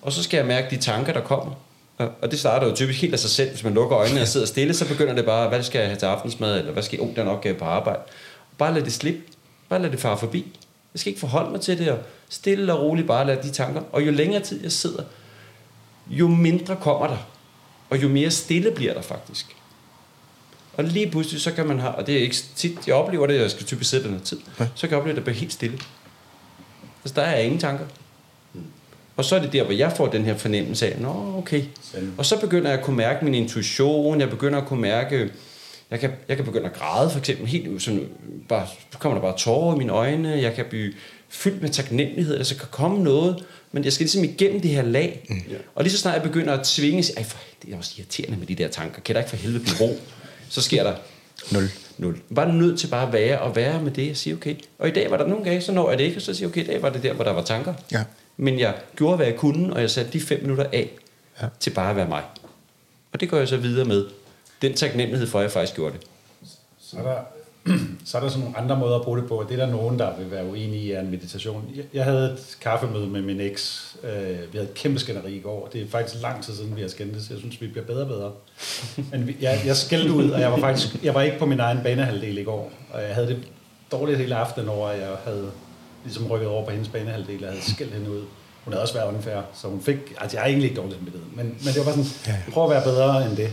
Og 0.02 0.12
så 0.12 0.24
skal 0.24 0.38
jeg 0.38 0.46
mærke 0.46 0.68
de 0.76 0.82
tanker, 0.82 1.14
der 1.14 1.22
kommer. 1.22 1.52
Og- 1.98 2.32
det 2.32 2.40
starter 2.40 2.68
jo 2.68 2.76
typisk 2.76 3.02
helt 3.02 3.14
af 3.14 3.20
sig 3.20 3.30
selv. 3.30 3.50
Hvis 3.50 3.64
man 3.64 3.74
lukker 3.74 3.98
øjnene 3.98 4.22
og 4.22 4.28
sidder 4.28 4.46
stille, 4.48 4.74
så 4.74 4.88
begynder 4.88 5.14
det 5.14 5.26
bare, 5.26 5.50
hvad 5.50 5.64
skal 5.64 5.80
jeg 5.80 5.88
have 5.88 6.00
til 6.00 6.06
aftensmad, 6.06 6.60
eller 6.60 6.72
hvad 6.72 6.84
skal 6.84 6.98
jeg, 7.00 7.08
oh, 7.10 7.16
der 7.16 7.22
er 7.22 7.26
en 7.26 7.32
opgave 7.32 7.56
på 7.56 7.66
arbejde. 7.66 8.00
Bare 8.58 8.74
lad 8.74 8.82
det 8.82 8.94
slippe. 8.94 9.22
Bare 9.70 9.82
lad 9.82 9.90
det 9.92 10.00
fare 10.00 10.18
forbi. 10.18 10.60
Jeg 10.94 11.00
skal 11.00 11.10
ikke 11.10 11.20
forholde 11.20 11.52
mig 11.52 11.62
til 11.62 11.78
det, 11.80 11.90
og 11.92 12.00
stille 12.30 12.74
og 12.74 12.80
roligt 12.82 13.08
bare 13.08 13.28
lade 13.28 13.44
de 13.44 13.52
tanker. 13.52 13.82
Og 13.92 14.06
jo 14.06 14.12
længere 14.12 14.42
tid 14.44 14.64
jeg 14.64 14.72
sidder, 14.72 15.04
jo 16.08 16.28
mindre 16.28 16.76
kommer 16.76 17.08
der. 17.08 17.18
Og 17.90 18.02
jo 18.04 18.08
mere 18.10 18.32
stille 18.32 18.72
bliver 18.72 18.94
der 18.94 19.02
faktisk. 19.02 19.56
Og 20.78 20.84
lige 20.84 21.12
pludselig, 21.12 21.42
så 21.42 21.52
kan 21.52 21.68
man 21.68 21.80
have, 21.80 21.96
og 21.96 22.08
det 22.08 22.18
er 22.18 22.22
ikke 22.22 22.36
tit, 22.56 22.88
jeg 22.88 22.96
oplever 22.96 23.28
det, 23.28 23.40
jeg 23.42 23.52
skal 23.52 23.66
typisk 23.66 23.90
sidde 23.90 24.04
der 24.04 24.10
noget 24.10 24.24
tid, 24.24 24.40
så 24.76 24.82
kan 24.82 24.90
jeg 24.90 24.98
opleve, 24.98 25.12
at 25.12 25.16
det 25.16 25.24
bliver 25.24 25.38
helt 25.38 25.54
stille. 25.54 25.80
Altså, 27.04 27.22
der 27.22 27.28
er 27.28 27.40
ingen 27.40 27.60
tanker. 27.60 27.86
Og 29.16 29.26
så 29.26 29.36
er 29.36 29.40
det 29.40 29.54
der, 29.54 29.64
hvor 29.64 29.74
jeg 29.74 29.92
får 29.98 30.08
den 30.08 30.26
her 30.26 30.38
fornemmelse 30.38 30.88
af, 30.88 31.00
nå, 31.00 31.34
okay. 31.38 31.64
Og 32.18 32.26
så 32.26 32.40
begynder 32.40 32.70
jeg 32.70 32.80
at 32.80 32.86
kunne 32.86 32.98
mærke 32.98 33.26
min 33.26 33.34
intuition, 33.34 34.20
jeg 34.20 34.30
begynder 34.30 34.62
at 34.62 34.68
kunne 34.68 34.82
mærke, 34.82 35.30
jeg 35.92 36.00
kan, 36.00 36.12
jeg 36.28 36.36
kan 36.38 36.46
begynde 36.46 36.66
at 36.66 36.74
græde, 36.74 37.10
for 37.10 37.20
eksempel, 37.20 37.48
helt 37.48 37.82
sådan, 37.82 38.08
bare, 38.50 38.68
så 38.92 38.98
kommer 38.98 39.18
der 39.18 39.22
bare 39.22 39.38
tårer 39.38 39.76
i 39.76 39.78
mine 39.78 39.92
øjne, 39.92 40.30
jeg 40.30 40.54
kan 40.54 40.66
blive 40.70 40.94
fyldt 41.30 41.62
med 41.62 41.70
taknemmelighed, 41.70 42.38
altså 42.38 42.58
kan 42.58 42.68
komme 42.72 43.04
noget, 43.04 43.46
men 43.72 43.84
jeg 43.84 43.94
skal 43.94 44.04
ligesom 44.04 44.24
igennem 44.24 44.62
det 44.62 44.72
her 44.72 44.82
lag. 44.82 45.26
Mm. 45.30 45.42
Og 45.76 45.84
lige 45.84 45.94
så 45.94 45.98
snart 45.98 46.16
jeg 46.16 46.24
begynder 46.24 46.54
at 46.54 46.66
tvinge, 46.66 47.14
ej, 47.18 47.24
for, 47.24 47.38
det 47.62 47.74
er 47.74 47.78
også 47.78 47.94
irriterende 47.98 48.38
med 48.38 48.48
de 48.48 48.56
der 48.56 48.68
tanker, 48.68 49.02
kan 49.02 49.16
der 49.16 49.22
ikke 49.22 49.30
for 49.30 49.38
helvede 49.38 49.64
blive 49.64 49.78
ro? 49.82 50.00
Så 50.50 50.62
sker 50.62 50.84
der 50.84 50.94
Nul. 51.52 51.70
Nul. 51.98 52.18
Bare 52.36 52.54
nødt 52.54 52.80
til 52.80 52.88
bare 52.88 53.08
at 53.08 53.14
være 53.14 53.40
og 53.40 53.56
være 53.56 53.82
med 53.82 53.92
det 53.92 54.12
og 54.12 54.18
sige, 54.18 54.34
okay. 54.36 54.56
Og 54.80 54.88
i 54.88 54.92
dag 54.92 55.12
var 55.12 55.18
der 55.18 55.28
nogle 55.28 55.44
gange, 55.44 55.62
så 55.62 55.72
når 55.72 55.90
jeg 55.90 56.00
det 56.00 56.04
ikke, 56.04 56.18
og 56.18 56.22
så 56.22 56.34
siger 56.34 56.50
okay, 56.50 56.64
i 56.64 56.68
dag 56.68 56.82
var 56.82 56.90
det 56.90 57.04
der, 57.04 57.14
hvor 57.14 57.24
der 57.24 57.32
var 57.32 57.44
tanker. 57.44 57.74
Ja. 57.92 58.04
Men 58.44 58.60
jeg 58.60 58.76
gjorde, 58.96 59.16
hvad 59.16 59.26
jeg 59.26 59.36
kunne, 59.36 59.74
og 59.74 59.82
jeg 59.82 59.90
satte 59.90 60.12
de 60.14 60.22
fem 60.22 60.42
minutter 60.42 60.66
af 60.74 60.90
Ja. 61.42 61.48
til 61.60 61.70
bare 61.70 61.90
at 61.90 61.96
være 61.96 62.08
mig. 62.08 62.24
Og 63.14 63.20
det 63.20 63.30
går 63.30 63.38
jeg 63.38 63.48
så 63.48 63.58
videre 63.58 63.86
med. 63.86 64.06
Den 64.62 64.74
taknemmelighed 64.74 65.28
for, 65.28 65.40
at 65.40 65.44
jeg 65.44 65.52
faktisk 65.52 65.76
gjorde 65.76 65.94
det. 65.98 66.08
Så 66.80 66.98
er, 66.98 67.04
der, 67.04 67.18
så 68.06 68.18
er 68.18 68.22
der 68.22 68.30
sådan 68.30 68.44
nogle 68.44 68.58
andre 68.58 68.78
måder 68.80 68.96
at 68.96 69.02
bruge 69.02 69.20
det 69.20 69.28
på, 69.28 69.40
og 69.40 69.50
det 69.50 69.60
er 69.60 69.66
der 69.66 69.72
nogen, 69.72 70.00
der 70.00 70.18
vil 70.18 70.32
være 70.32 70.46
uenige 70.46 70.82
i 70.84 70.92
er 70.92 71.00
en 71.00 71.12
meditation. 71.12 71.72
Jeg, 71.94 72.04
havde 72.04 72.26
et 72.26 72.58
kaffemøde 72.62 73.08
med 73.08 73.22
min 73.22 73.42
eks. 73.42 73.96
Øh, 74.04 74.30
vi 74.30 74.58
havde 74.58 74.70
et 74.70 74.74
kæmpe 74.74 75.00
skænderi 75.00 75.36
i 75.36 75.42
går. 75.42 75.70
Det 75.74 75.82
er 75.82 75.88
faktisk 75.88 76.22
lang 76.22 76.44
tid 76.44 76.54
siden, 76.56 76.76
vi 76.76 76.82
har 76.82 76.88
skændtes. 76.90 77.30
Jeg 77.30 77.38
synes, 77.38 77.62
vi 77.62 77.68
bliver 77.68 77.86
bedre 77.86 78.02
og 78.02 78.08
bedre. 78.08 78.32
Men 79.12 79.36
jeg, 79.42 79.62
jeg 79.66 79.76
skældte 79.76 80.14
ud, 80.14 80.30
og 80.30 80.40
jeg 80.42 80.52
var 80.52 80.58
faktisk 80.58 81.04
jeg 81.04 81.14
var 81.14 81.22
ikke 81.22 81.40
på 81.40 81.46
min 81.46 81.60
egen 81.60 81.80
banehalvdel 81.84 82.38
i 82.38 82.44
går. 82.44 82.72
Og 82.94 83.02
jeg 83.02 83.16
havde 83.16 83.28
det 83.28 83.38
dårligt 83.92 84.18
hele 84.18 84.36
aftenen 84.36 84.70
over, 84.70 84.88
at 84.88 85.00
jeg 85.00 85.10
havde 85.24 85.52
ligesom 86.04 86.28
rykket 86.28 86.50
over 86.50 86.66
på 86.66 86.72
hendes 86.72 86.90
banehalvdel, 86.90 87.44
og 87.44 87.50
havde 87.50 87.72
skældt 87.72 87.94
hende 87.94 88.12
ud. 88.12 88.22
Hun 88.64 88.74
havde 88.74 88.82
også 88.82 88.94
været 88.94 89.16
unfair, 89.16 89.42
så 89.54 89.68
hun 89.68 89.82
fik... 89.82 89.98
Altså, 90.22 90.38
jeg 90.38 90.44
er 90.44 90.48
egentlig 90.48 90.70
ikke 90.70 90.82
dårlig 90.82 90.96
samvittighed, 90.96 91.30
men, 91.36 91.46
men 91.46 91.68
det 91.68 91.78
var 91.78 91.84
bare 91.84 91.94
sådan, 91.94 92.38
prøv 92.52 92.64
at 92.64 92.70
være 92.70 92.84
bedre 92.84 93.26
end 93.26 93.38
det. 93.38 93.50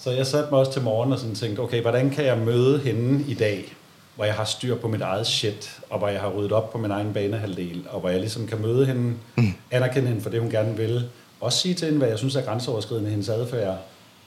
Så 0.00 0.10
jeg 0.10 0.26
satte 0.26 0.50
mig 0.50 0.60
også 0.60 0.72
til 0.72 0.82
morgen 0.82 1.12
og 1.12 1.18
sådan 1.18 1.34
tænkte, 1.34 1.60
okay, 1.60 1.80
hvordan 1.80 2.10
kan 2.10 2.24
jeg 2.24 2.38
møde 2.38 2.78
hende 2.78 3.24
i 3.28 3.34
dag, 3.34 3.74
hvor 4.16 4.24
jeg 4.24 4.34
har 4.34 4.44
styr 4.44 4.76
på 4.76 4.88
mit 4.88 5.00
eget 5.00 5.26
shit, 5.26 5.80
og 5.90 5.98
hvor 5.98 6.08
jeg 6.08 6.20
har 6.20 6.30
ryddet 6.30 6.52
op 6.52 6.72
på 6.72 6.78
min 6.78 6.90
egen 6.90 7.12
banehalvdel, 7.12 7.84
og 7.90 8.00
hvor 8.00 8.08
jeg 8.08 8.20
ligesom 8.20 8.46
kan 8.46 8.60
møde 8.60 8.86
hende, 8.86 9.14
mm. 9.36 9.52
anerkende 9.70 10.08
hende 10.08 10.22
for 10.22 10.30
det, 10.30 10.40
hun 10.40 10.50
gerne 10.50 10.76
vil, 10.76 11.08
også 11.40 11.58
sige 11.58 11.74
til 11.74 11.84
hende, 11.86 11.98
hvad 11.98 12.08
jeg 12.08 12.18
synes 12.18 12.36
er 12.36 12.42
grænseoverskridende 12.42 13.10
hendes 13.10 13.28
adfærd, 13.28 13.78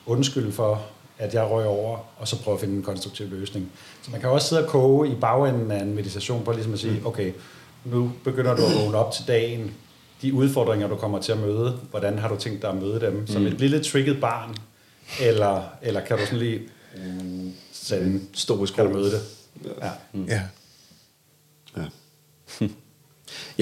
undskyld 0.06 0.52
for, 0.52 0.82
at 1.24 1.34
jeg 1.34 1.44
røg 1.44 1.66
over, 1.66 1.98
og 2.18 2.28
så 2.28 2.44
prøve 2.44 2.56
at 2.56 2.60
finde 2.62 2.76
en 2.76 2.84
konstruktiv 2.84 3.30
løsning. 3.30 3.72
Så 4.02 4.12
man 4.12 4.20
kan 4.20 4.30
også 4.30 4.48
sidde 4.48 4.64
og 4.64 4.70
koge 4.70 5.10
i 5.10 5.16
bagenden 5.16 5.72
af 5.72 5.82
en 5.82 5.96
meditation, 5.96 6.46
for 6.46 6.54
ligesom 6.54 6.74
at 6.74 6.80
sige, 6.80 7.02
okay, 7.06 7.32
nu 7.86 8.12
begynder 8.24 8.56
du 8.56 8.62
at 8.66 8.84
vågne 8.84 8.98
op 8.98 9.14
til 9.14 9.28
dagen, 9.28 9.72
de 10.22 10.34
udfordringer, 10.34 10.88
du 10.88 10.96
kommer 10.96 11.22
til 11.22 11.32
at 11.32 11.40
møde, 11.40 11.80
hvordan 11.90 12.20
har 12.20 12.28
du 12.30 12.36
tænkt 12.36 12.62
dig 12.62 12.70
at 12.70 12.76
møde 12.76 13.00
dem? 13.00 13.28
Som 13.28 13.46
et 13.46 13.54
lille 13.54 13.84
trigget 13.84 14.22
barn, 14.22 14.56
eller, 15.22 15.64
eller 15.82 16.02
kan 16.02 16.18
du 16.18 16.26
sådan 16.26 16.40
lige 16.40 16.62
mm, 16.96 17.54
sende, 17.72 18.22
Stå 18.34 18.66
i 18.66 18.68
kan 18.76 18.86
du 18.86 18.94
møde 18.94 19.12
det? 19.12 19.22
Ja. 19.82 19.90
Ja. 20.28 20.42
Ja. 21.78 21.86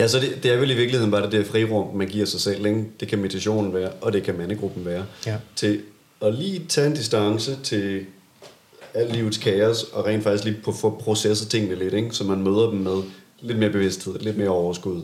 ja, 0.01 0.07
så 0.07 0.19
det, 0.19 0.43
det 0.43 0.51
er 0.51 0.57
vel 0.57 0.71
i 0.71 0.75
virkeligheden 0.75 1.11
bare 1.11 1.21
det 1.21 1.31
der 1.31 1.43
frirum, 1.43 1.95
man 1.95 2.07
giver 2.07 2.25
sig 2.25 2.41
selv. 2.41 2.65
Ikke? 2.65 2.85
Det 2.99 3.07
kan 3.07 3.19
meditationen 3.19 3.73
være, 3.73 3.91
og 3.91 4.13
det 4.13 4.23
kan 4.23 4.37
mandegruppen 4.37 4.85
være. 4.85 5.05
Ja. 5.25 5.37
Til 5.55 5.81
at 6.21 6.33
lige 6.33 6.65
tage 6.69 6.87
en 6.87 6.93
distance 6.93 7.57
til 7.63 8.05
alt 8.93 9.13
livets 9.13 9.37
kaos, 9.37 9.83
og 9.83 10.05
rent 10.05 10.23
faktisk 10.23 10.43
lige 10.43 10.57
på, 10.63 10.71
få 10.71 10.99
processet 11.03 11.49
tingene 11.49 11.75
lidt, 11.75 11.93
ikke? 11.93 12.11
så 12.11 12.23
man 12.23 12.41
møder 12.41 12.69
dem 12.69 12.79
med 12.79 13.03
lidt 13.41 13.57
mere 13.57 13.69
bevidsthed, 13.69 14.19
lidt 14.19 14.37
mere 14.37 14.49
overskud. 14.49 15.01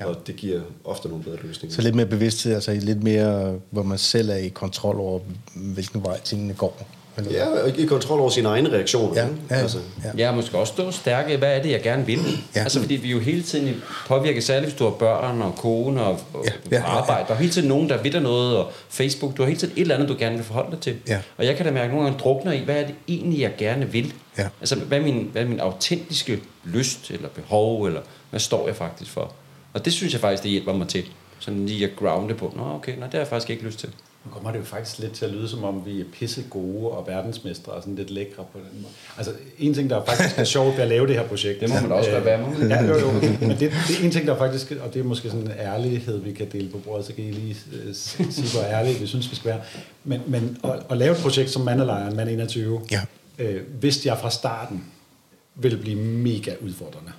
Ja. 0.00 0.06
Og 0.06 0.26
det 0.26 0.36
giver 0.36 0.60
ofte 0.84 1.08
nogle 1.08 1.24
bedre 1.24 1.38
løsninger. 1.42 1.74
Så 1.74 1.82
lidt 1.82 1.94
mere 1.94 2.06
bevidsthed, 2.06 2.54
altså 2.54 2.72
lidt 2.82 3.02
mere, 3.02 3.58
hvor 3.70 3.82
man 3.82 3.98
selv 3.98 4.30
er 4.30 4.36
i 4.36 4.48
kontrol 4.48 5.00
over, 5.00 5.20
hvilken 5.54 6.02
vej 6.04 6.20
tingene 6.20 6.54
går. 6.54 6.88
Ja, 7.30 7.46
og 7.46 7.78
i 7.78 7.86
kontrol 7.86 8.20
over 8.20 8.30
sine 8.30 8.48
egne 8.48 8.72
reaktioner. 8.72 9.20
Ja, 9.22 9.28
ja, 9.50 9.54
Altså, 9.56 9.78
ja. 10.04 10.10
Jeg 10.16 10.28
har 10.28 10.34
måske 10.34 10.58
også 10.58 10.72
stå 10.72 10.90
stærke, 10.90 11.36
hvad 11.36 11.56
er 11.56 11.62
det, 11.62 11.70
jeg 11.70 11.82
gerne 11.82 12.06
vil? 12.06 12.18
Ja. 12.18 12.30
Ja. 12.56 12.60
Altså, 12.60 12.80
fordi 12.80 12.94
vi 12.94 13.08
er 13.08 13.12
jo 13.12 13.18
hele 13.18 13.42
tiden 13.42 13.82
påvirket, 14.06 14.44
særligt 14.44 14.70
hvis 14.70 14.78
du 14.78 14.84
har 14.84 14.90
børn 14.90 15.42
og 15.42 15.54
kone 15.56 16.02
og, 16.02 16.20
og 16.34 16.44
Ja, 16.44 16.50
ja, 16.70 16.76
ja, 16.76 16.82
ja. 16.82 16.98
arbejde. 16.98 17.24
Der 17.28 17.34
er 17.34 17.38
hele 17.38 17.52
tiden 17.52 17.68
nogen, 17.68 17.88
der 17.88 18.02
vil 18.02 18.12
dig 18.12 18.20
noget, 18.20 18.56
og 18.56 18.72
Facebook. 18.88 19.36
Du 19.36 19.42
har 19.42 19.46
hele 19.48 19.60
tiden 19.60 19.74
et 19.76 19.80
eller 19.80 19.94
andet, 19.94 20.08
du 20.08 20.16
gerne 20.18 20.36
vil 20.36 20.44
forholde 20.44 20.70
dig 20.70 20.80
til. 20.80 20.96
Ja. 21.08 21.18
Og 21.38 21.46
jeg 21.46 21.56
kan 21.56 21.66
da 21.66 21.72
mærke, 21.72 21.84
at 21.84 21.90
nogle 21.90 22.04
gange 22.06 22.20
drukner 22.22 22.52
i, 22.52 22.58
hvad 22.58 22.76
er 22.76 22.86
det 22.86 22.94
egentlig, 23.08 23.40
jeg 23.40 23.52
gerne 23.58 23.86
vil? 23.92 24.12
Ja. 24.38 24.48
Altså, 24.60 24.74
hvad 24.76 24.98
er, 24.98 25.02
min, 25.02 25.28
hvad 25.32 25.42
er 25.42 25.46
min 25.48 25.60
autentiske 25.60 26.40
lyst 26.64 27.10
eller 27.10 27.28
behov, 27.28 27.84
eller 27.84 28.00
hvad 28.30 28.40
står 28.40 28.66
jeg 28.66 28.76
faktisk 28.76 29.10
for? 29.10 29.32
Og 29.72 29.84
det 29.84 29.92
synes 29.92 30.12
jeg 30.12 30.20
faktisk, 30.20 30.42
det 30.42 30.50
hjælper 30.50 30.72
mig 30.72 30.88
til. 30.88 31.04
Sådan 31.38 31.66
lige 31.66 31.84
at 31.84 31.90
grounde 31.98 32.34
på. 32.34 32.52
Nå, 32.56 32.62
okay, 32.74 32.92
nej, 32.98 33.04
det 33.04 33.12
har 33.14 33.20
jeg 33.20 33.28
faktisk 33.28 33.50
ikke 33.50 33.62
lyst 33.62 33.78
til. 33.78 33.88
Nu 34.26 34.32
kommer 34.32 34.50
det 34.52 34.58
jo 34.58 34.64
faktisk 34.64 34.98
lidt 34.98 35.12
til 35.12 35.24
at 35.24 35.30
lyde, 35.30 35.48
som 35.48 35.64
om 35.64 35.82
vi 35.86 36.00
er 36.00 36.04
pisse 36.12 36.44
gode 36.50 36.88
og 36.90 37.06
verdensmestre 37.06 37.72
og 37.72 37.82
sådan 37.82 37.94
lidt 37.94 38.10
lækre 38.10 38.44
på 38.52 38.58
den 38.58 38.82
måde. 38.82 38.92
Altså, 39.16 39.32
en 39.58 39.74
ting, 39.74 39.90
der 39.90 40.04
faktisk 40.04 40.38
er 40.38 40.44
sjovt 40.44 40.76
ved 40.76 40.82
at 40.82 40.88
lave 40.88 41.06
det 41.06 41.14
her 41.14 41.26
projekt... 41.28 41.60
Det 41.60 41.68
må 41.68 41.74
man 41.74 41.88
da 41.90 41.94
også 41.94 42.10
øh, 42.10 42.24
være, 42.24 42.38
man? 42.50 42.70
Ja, 42.70 42.84
jo, 42.84 42.98
jo. 42.98 43.12
Men 43.40 43.50
det, 43.50 43.60
det 43.60 44.00
er 44.00 44.04
en 44.04 44.10
ting, 44.10 44.26
der 44.26 44.38
faktisk... 44.38 44.72
Og 44.84 44.94
det 44.94 45.00
er 45.00 45.04
måske 45.04 45.30
sådan 45.30 45.46
en 45.46 45.52
ærlighed, 45.58 46.18
vi 46.18 46.32
kan 46.32 46.48
dele 46.52 46.68
på 46.68 46.78
bordet, 46.78 47.06
så 47.06 47.12
kan 47.12 47.24
I 47.24 47.30
lige 47.30 47.56
øh, 47.72 47.94
sige, 47.94 48.48
hvor 48.52 48.62
ærlige 48.70 48.98
vi 48.98 49.06
synes, 49.06 49.30
vi 49.30 49.36
skal 49.36 49.50
være. 49.50 49.60
Men, 50.04 50.20
men 50.26 50.58
at, 50.64 50.70
at 50.90 50.96
lave 50.96 51.12
et 51.12 51.18
projekt 51.22 51.50
som 51.50 51.62
Mandelejren, 51.62 52.16
Mand 52.16 52.28
21, 52.28 52.80
Ja. 52.90 53.00
øh, 53.38 53.82
vidste 53.82 54.08
jeg 54.08 54.18
fra 54.18 54.30
starten, 54.30 54.84
ville 55.54 55.78
blive 55.78 55.96
mega 56.00 56.54
udfordrende. 56.64 57.12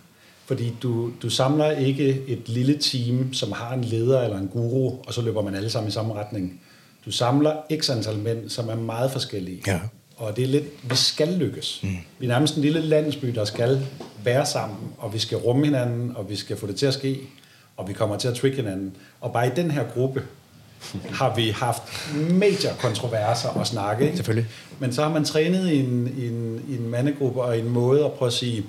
Fordi 0.46 0.74
du, 0.84 1.12
du 1.22 1.30
samler 1.30 1.72
ikke 1.72 2.24
et 2.28 2.50
lille 2.50 2.78
team, 2.78 3.34
som 3.34 3.52
har 3.52 3.74
en 3.74 3.84
leder 3.84 4.22
eller 4.22 4.38
en 4.38 4.48
guru, 4.48 4.96
og 5.08 5.14
så 5.14 5.22
løber 5.22 5.42
man 5.42 5.56
alle 5.56 5.70
sammen 5.70 5.88
i 5.90 5.92
samme 5.92 6.14
retning. 6.14 6.62
Du 7.08 7.12
samler 7.12 7.54
x 7.80 7.90
antal 7.90 8.18
mænd, 8.18 8.50
som 8.50 8.70
er 8.70 8.76
meget 8.76 9.12
forskellige. 9.12 9.62
Ja. 9.68 9.80
Og 10.18 10.36
det 10.36 10.44
er 10.44 10.48
lidt, 10.48 10.66
vi 10.84 10.96
skal 10.96 11.28
lykkes. 11.28 11.80
Mm. 11.84 11.90
Vi 12.20 12.26
er 12.26 12.30
nærmest 12.30 12.56
en 12.56 12.62
lille 12.62 12.82
landsby, 12.82 13.28
der 13.28 13.46
skal 13.46 13.86
være 14.24 14.46
sammen, 14.46 14.78
og 14.98 15.14
vi 15.14 15.20
skal 15.20 15.38
rumme 15.38 15.66
hinanden, 15.66 16.14
og 16.16 16.30
vi 16.30 16.36
skal 16.36 16.58
få 16.58 16.68
det 16.68 16.76
til 16.76 16.86
at 16.86 16.94
ske, 16.94 17.20
og 17.78 17.88
vi 17.88 17.94
kommer 17.94 18.18
til 18.18 18.28
at 18.28 18.36
trigge 18.36 18.58
hinanden. 18.58 18.96
Og 19.22 19.34
bare 19.34 19.48
i 19.48 19.52
den 19.56 19.72
her 19.72 19.84
gruppe 19.94 20.24
har 21.10 21.36
vi 21.36 21.50
haft 21.50 21.84
major 22.30 22.72
kontroverser 22.80 23.50
og 23.50 23.68
snakke. 23.68 24.06
Ikke? 24.06 24.18
Selvfølgelig. 24.18 24.50
Men 24.80 24.94
så 24.94 25.04
har 25.04 25.14
man 25.14 25.26
trænet 25.26 25.72
i 25.72 25.80
en, 25.80 26.14
i, 26.18 26.28
en, 26.28 26.66
i 26.70 26.76
en 26.76 26.90
mandegruppe 26.90 27.42
og 27.42 27.58
i 27.58 27.60
en 27.60 27.70
måde 27.70 28.06
at 28.06 28.12
prøve 28.12 28.28
at 28.28 28.34
sige, 28.34 28.66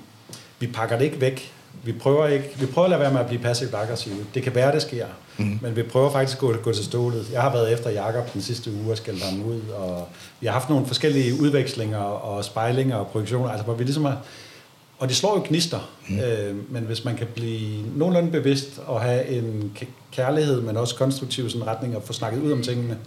vi 0.59 0.67
pakker 0.67 0.97
det 0.97 1.05
ikke 1.05 1.21
væk. 1.21 1.51
Vi 1.83 1.91
prøver, 1.91 2.27
ikke, 2.27 2.49
vi 2.59 2.65
prøver 2.65 2.85
at 2.85 2.89
lade 2.89 3.01
være 3.01 3.11
med 3.11 3.19
at 3.19 3.27
blive 3.27 3.41
passivt 3.41 3.73
aggressive. 3.73 4.25
Det 4.33 4.43
kan 4.43 4.55
være, 4.55 4.71
det 4.71 4.81
sker. 4.81 5.05
Mm. 5.39 5.59
Men 5.61 5.75
vi 5.75 5.83
prøver 5.83 6.11
faktisk 6.11 6.37
at 6.37 6.39
gå, 6.39 6.53
gå 6.53 6.73
til 6.73 6.85
stålet. 6.85 7.29
Jeg 7.31 7.41
har 7.41 7.51
været 7.51 7.73
efter 7.73 7.89
Jakob 7.89 8.33
den 8.33 8.41
sidste 8.41 8.71
uge 8.71 8.91
og 8.91 8.97
skældt 8.97 9.23
ham 9.23 9.43
ud. 9.43 9.61
Og 9.77 10.07
vi 10.39 10.47
har 10.47 10.53
haft 10.53 10.69
nogle 10.69 10.85
forskellige 10.85 11.41
udvekslinger 11.41 11.97
og 11.99 12.45
spejlinger 12.45 12.95
og 12.95 13.07
projektioner. 13.07 13.49
Altså, 13.49 13.65
hvor 13.65 13.73
vi 13.73 13.83
ligesom 13.83 14.05
har, 14.05 14.17
og 14.99 15.07
det 15.07 15.15
slår 15.15 15.35
jo 15.35 15.43
gnister, 15.47 15.89
mm. 16.09 16.19
øh, 16.19 16.55
men 16.69 16.83
hvis 16.83 17.05
man 17.05 17.15
kan 17.15 17.27
blive 17.35 17.83
nogenlunde 17.95 18.31
bevidst 18.31 18.79
og 18.85 19.01
have 19.01 19.27
en 19.27 19.77
kærlighed, 20.11 20.61
men 20.61 20.77
også 20.77 20.95
konstruktiv 20.95 21.49
sådan 21.49 21.67
retning 21.67 21.95
og 21.95 22.03
få 22.03 22.13
snakket 22.13 22.41
ud 22.41 22.51
om 22.51 22.61
tingene, 22.61 22.97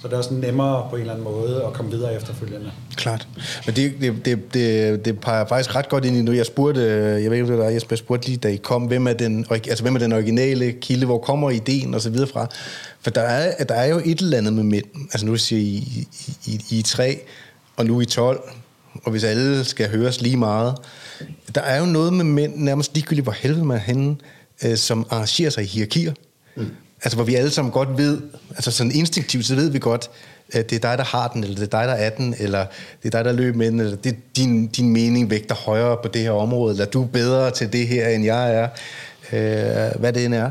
så 0.00 0.06
er 0.06 0.08
det 0.08 0.18
også 0.18 0.34
nemmere 0.34 0.86
på 0.90 0.96
en 0.96 1.00
eller 1.00 1.12
anden 1.12 1.24
måde 1.24 1.64
at 1.66 1.72
komme 1.72 1.90
videre 1.90 2.14
efterfølgende. 2.14 2.72
Klart. 2.96 3.28
Men 3.66 3.76
det, 3.76 3.94
det, 4.00 4.24
det, 4.24 4.54
det, 4.54 5.04
det 5.04 5.20
peger 5.20 5.46
faktisk 5.46 5.74
ret 5.74 5.88
godt 5.88 6.04
ind 6.04 6.16
i 6.16 6.22
nu. 6.22 6.32
Jeg 6.32 6.46
spurgte, 6.46 6.80
jeg 7.22 7.30
ved 7.30 7.38
ikke, 7.38 7.44
hvad 7.44 7.66
er, 7.66 7.70
Jesper, 7.70 7.94
jeg 7.94 7.98
spurgte 7.98 8.26
lige, 8.26 8.36
da 8.36 8.48
I 8.48 8.56
kom, 8.56 8.82
hvem 8.82 9.06
er 9.06 9.12
den, 9.12 9.46
altså, 9.50 9.82
hvem 9.82 9.94
er 9.94 9.98
den 9.98 10.12
originale 10.12 10.72
kilde, 10.72 11.06
hvor 11.06 11.18
kommer 11.18 11.50
ideen 11.50 11.94
og 11.94 12.00
så 12.00 12.10
videre 12.10 12.28
fra? 12.28 12.46
For 13.00 13.10
der 13.10 13.20
er, 13.20 13.64
der 13.64 13.74
er 13.74 13.86
jo 13.86 14.00
et 14.04 14.20
eller 14.20 14.38
andet 14.38 14.52
med 14.52 14.62
mænd. 14.62 14.84
Altså 15.12 15.26
nu 15.26 15.36
siger 15.36 15.60
I, 15.60 16.06
I, 16.26 16.32
I, 16.46 16.60
I 16.70 16.78
er 16.78 16.82
tre, 16.82 17.20
og 17.76 17.86
nu 17.86 17.96
er 17.96 18.02
I 18.02 18.04
12, 18.04 18.40
og 19.04 19.10
hvis 19.10 19.24
alle 19.24 19.64
skal 19.64 19.88
høres 19.90 20.20
lige 20.20 20.36
meget. 20.36 20.74
Der 21.54 21.60
er 21.60 21.80
jo 21.80 21.86
noget 21.86 22.12
med 22.12 22.24
mænd, 22.24 22.56
nærmest 22.56 22.94
ligegyldigt, 22.94 23.24
hvor 23.24 23.32
helvede 23.32 23.64
man 23.64 23.76
er 23.76 23.80
henne, 23.80 24.16
øh, 24.64 24.76
som 24.76 25.06
arrangerer 25.10 25.50
sig 25.50 25.64
i 25.64 25.66
hierarkier. 25.66 26.12
Mm. 26.56 26.66
Altså 27.02 27.16
hvor 27.16 27.24
vi 27.24 27.34
alle 27.34 27.50
sammen 27.50 27.72
godt 27.72 27.98
ved, 27.98 28.20
altså 28.50 28.70
sådan 28.70 28.92
instinktivt, 28.92 29.46
så 29.46 29.54
ved 29.54 29.70
vi 29.70 29.78
godt, 29.78 30.10
at 30.52 30.70
det 30.70 30.76
er 30.76 30.88
dig, 30.88 30.98
der 30.98 31.04
har 31.04 31.28
den, 31.28 31.44
eller 31.44 31.56
det 31.56 31.74
er 31.74 31.78
dig, 31.78 31.88
der 31.88 31.94
er 31.94 32.10
den, 32.10 32.34
eller 32.38 32.66
det 33.02 33.14
er 33.14 33.18
dig, 33.18 33.24
der 33.24 33.32
løber 33.32 33.58
med 33.58 33.70
den, 33.70 33.80
eller 33.80 33.96
det 33.96 34.16
din, 34.36 34.66
din 34.66 34.90
mening 34.90 35.30
vægter 35.30 35.54
højere 35.54 35.96
på 36.02 36.08
det 36.08 36.22
her 36.22 36.30
område, 36.30 36.72
eller 36.72 36.84
du 36.84 37.02
er 37.02 37.06
bedre 37.06 37.50
til 37.50 37.72
det 37.72 37.86
her, 37.88 38.08
end 38.08 38.24
jeg 38.24 38.54
er, 38.54 38.68
øh, 39.32 40.00
hvad 40.00 40.12
det 40.12 40.24
end 40.24 40.34
er. 40.34 40.50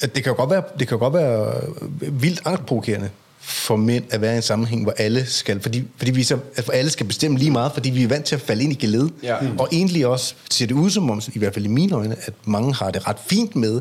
Det 0.00 0.12
kan 0.12 0.24
jo 0.26 0.34
godt 0.34 0.50
være, 0.50 0.62
det 0.78 0.88
kan 0.88 0.98
godt 0.98 1.14
være 1.14 1.54
vildt 2.00 2.40
angstprovokerende 2.44 3.10
for 3.40 3.76
mænd 3.76 4.04
at 4.10 4.20
være 4.20 4.32
i 4.32 4.36
en 4.36 4.42
sammenhæng, 4.42 4.82
hvor 4.82 4.94
alle 4.96 5.26
skal, 5.26 5.60
fordi, 5.60 5.84
fordi 5.96 6.10
vi 6.10 6.22
så, 6.22 6.38
altså 6.56 6.72
alle 6.72 6.90
skal 6.90 7.06
bestemme 7.06 7.38
lige 7.38 7.50
meget, 7.50 7.72
fordi 7.72 7.90
vi 7.90 8.02
er 8.02 8.08
vant 8.08 8.24
til 8.24 8.34
at 8.34 8.40
falde 8.40 8.64
ind 8.64 8.72
i 8.72 8.74
geled. 8.74 9.08
Ja. 9.22 9.36
Og 9.58 9.68
egentlig 9.72 10.06
også 10.06 10.34
ser 10.50 10.66
det 10.66 10.74
ud 10.74 10.90
som 10.90 11.10
om, 11.10 11.22
i 11.34 11.38
hvert 11.38 11.54
fald 11.54 11.64
i 11.64 11.68
mine 11.68 11.94
øjne, 11.94 12.16
at 12.22 12.32
mange 12.44 12.74
har 12.74 12.90
det 12.90 13.08
ret 13.08 13.16
fint 13.26 13.56
med 13.56 13.80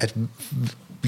at 0.00 0.14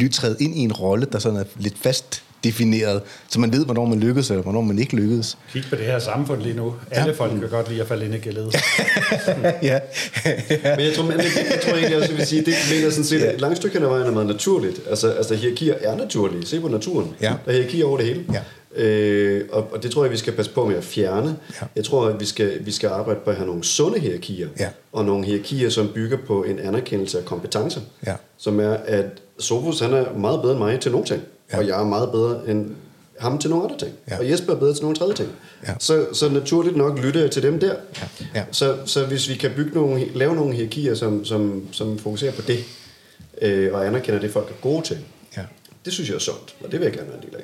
blive 0.01 0.11
trædet 0.11 0.37
ind 0.41 0.57
i 0.57 0.61
en 0.61 0.73
rolle, 0.73 1.07
der 1.13 1.19
sådan 1.19 1.39
er 1.39 1.45
lidt 1.59 1.75
fast 1.83 2.23
defineret, 2.45 3.03
så 3.29 3.41
man 3.41 3.53
ved, 3.53 3.65
hvornår 3.65 3.85
man 3.87 4.01
lykkedes, 4.01 4.31
eller 4.31 4.43
hvornår 4.43 4.61
man 4.61 4.79
ikke 4.79 4.97
lykkedes. 4.97 5.39
Kig 5.53 5.65
på 5.71 5.77
det 5.77 5.85
her 5.85 5.99
samfund 5.99 6.43
lige 6.43 6.57
nu. 6.57 6.75
Alle 6.91 7.11
Ja. 7.11 7.17
folk 7.17 7.41
kan 7.41 7.49
godt 7.49 7.69
lide 7.69 7.81
at 7.81 7.89
falde 7.89 8.05
ind 8.05 8.15
i 8.15 8.19
gældet. 8.19 8.55
ja. 9.63 9.79
Men 10.77 10.85
jeg 10.87 10.93
tror, 10.97 11.03
men, 11.05 11.13
jeg 11.19 11.61
tror 11.65 11.73
egentlig 11.73 11.97
også, 11.97 12.09
jeg 12.09 12.19
vil 12.19 12.27
sige, 12.27 12.45
det 12.45 12.55
mener 12.73 12.91
sådan 12.91 13.05
set, 13.05 13.23
at 13.23 13.35
et 13.35 13.41
langt 13.41 13.57
stykke 13.57 13.75
hen 13.77 13.85
ad 13.85 13.89
vejen 13.91 14.07
er 14.07 14.11
meget 14.11 14.27
naturligt. 14.27 14.81
Altså, 14.91 15.11
altså 15.11 15.35
hierarkier 15.35 15.75
er 15.83 15.97
naturlige. 15.97 16.47
Se 16.47 16.61
på 16.61 16.69
naturen. 16.69 17.09
Ja. 17.21 17.27
Der 17.27 17.33
er 17.47 17.53
hierarkier 17.53 17.85
over 17.87 17.97
det 17.97 18.07
hele. 18.07 18.25
Ja. 18.33 18.41
Øh, 18.77 19.45
og, 19.53 19.69
og 19.73 19.83
det 19.83 19.91
tror 19.91 20.05
jeg, 20.05 20.13
vi 20.13 20.17
skal 20.17 20.33
passe 20.33 20.53
på 20.53 20.65
med 20.65 20.77
at 20.77 20.85
fjerne. 20.85 21.37
Ja. 21.61 21.67
Jeg 21.77 21.85
tror, 21.85 22.07
at 22.07 22.21
vi 22.21 22.25
skal, 22.25 22.67
vi 22.67 22.71
skal 22.71 22.89
arbejde 22.89 23.21
på 23.25 23.31
at 23.31 23.37
have 23.37 23.47
nogle 23.47 23.65
sunde 23.65 23.99
hierarkier. 23.99 24.49
Ja. 24.59 24.69
Og 24.93 25.05
nogle 25.05 25.27
hierarkier, 25.27 25.69
som 25.69 25.89
bygger 25.95 26.19
på 26.27 26.43
en 26.45 26.59
anerkendelse 26.59 27.19
af 27.19 27.25
kompetencer. 27.25 27.81
Ja. 28.07 28.15
Som 28.37 28.61
er, 28.61 28.71
at 28.73 29.07
Sofus 29.39 29.81
han 29.81 29.93
er 29.93 30.13
meget 30.19 30.41
bedre 30.43 30.53
end 30.53 30.59
mig 30.59 30.81
til 30.81 30.93
nogle 30.93 31.07
ting. 31.07 31.23
Ja. 31.53 31.59
Og 31.59 31.67
jeg 31.67 31.81
er 31.81 31.85
meget 31.85 32.11
bedre 32.13 32.41
end 32.49 32.71
ham 33.19 33.39
til 33.39 33.51
nogle 33.51 33.65
andre 33.65 33.79
ting. 33.79 33.93
Ja. 34.11 34.19
Og 34.19 34.31
Jesper 34.31 34.53
er 34.53 34.57
bedre 34.59 34.75
til 34.75 34.83
nogle 34.83 34.97
tredje 34.97 35.15
ting. 35.15 35.29
Ja. 35.69 35.75
Så, 35.79 36.07
så 36.13 36.29
naturligt 36.29 36.77
nok 36.77 36.99
lytter 36.99 37.21
jeg 37.21 37.31
til 37.31 37.43
dem 37.43 37.61
der. 37.61 37.75
Ja. 38.01 38.07
Ja. 38.35 38.45
Så, 38.53 38.77
så 38.85 39.07
hvis 39.07 39.29
vi 39.29 39.35
kan 39.35 39.51
bygge 39.57 39.71
nogle, 39.75 40.05
lave 40.15 40.35
nogle 40.35 40.55
hierarkier, 40.55 40.95
som, 40.95 41.25
som, 41.25 41.67
som 41.73 41.99
fokuserer 41.99 42.33
på 42.33 42.43
det, 42.43 42.65
øh, 43.43 43.75
og 43.75 43.87
anerkender 43.87 44.21
det, 44.21 44.31
folk 44.31 44.49
er 44.51 44.55
gode 44.63 44.83
til, 44.83 44.99
Ja. 45.37 45.43
det 45.85 45.93
synes 45.93 46.09
jeg 46.09 46.15
er 46.15 46.19
sundt, 46.21 46.55
og 46.65 46.73
det 46.73 46.81
vil 46.81 46.87
jeg 46.87 46.95
gerne 46.95 47.09
være 47.09 47.17
en 47.17 47.29
del 47.29 47.37
af. 47.37 47.43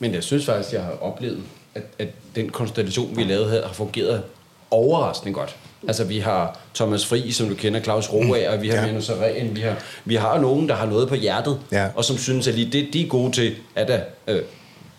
Ja. 0.00 0.06
Men 0.06 0.14
jeg 0.14 0.22
synes 0.22 0.44
faktisk, 0.46 0.72
jeg 0.74 0.82
har 0.82 0.92
oplevet, 1.00 1.38
at, 1.74 1.82
at 1.98 2.08
den 2.36 2.48
konstellation, 2.50 3.16
vi 3.16 3.24
lavede 3.24 3.50
her, 3.50 3.66
har 3.66 3.72
fungeret 3.74 4.22
overraskende 4.70 5.34
godt. 5.34 5.56
Altså, 5.88 6.04
vi 6.04 6.18
har 6.18 6.58
Thomas 6.74 7.06
Fri, 7.06 7.30
som 7.32 7.48
du 7.48 7.54
kender, 7.54 7.80
Claus 7.82 8.12
Roager, 8.12 8.50
og 8.50 8.62
vi 8.62 8.68
har 8.68 8.74
Ja. 8.76 8.80
ja. 8.82 8.86
Manu 8.86 9.00
Seren, 9.00 9.56
vi 9.56 9.60
har, 9.60 9.76
vi 10.04 10.14
har 10.14 10.40
nogen, 10.40 10.68
der 10.68 10.74
har 10.74 10.86
noget 10.86 11.08
på 11.08 11.14
hjertet, 11.14 11.60
Ja. 11.72 11.88
og 11.94 12.04
som 12.04 12.18
synes, 12.18 12.48
at 12.48 12.54
lige 12.54 12.72
det, 12.72 12.88
de 12.92 13.02
er 13.02 13.08
gode 13.08 13.32
til, 13.32 13.54
er 13.74 13.86
da 13.86 14.02
øh, 14.26 14.42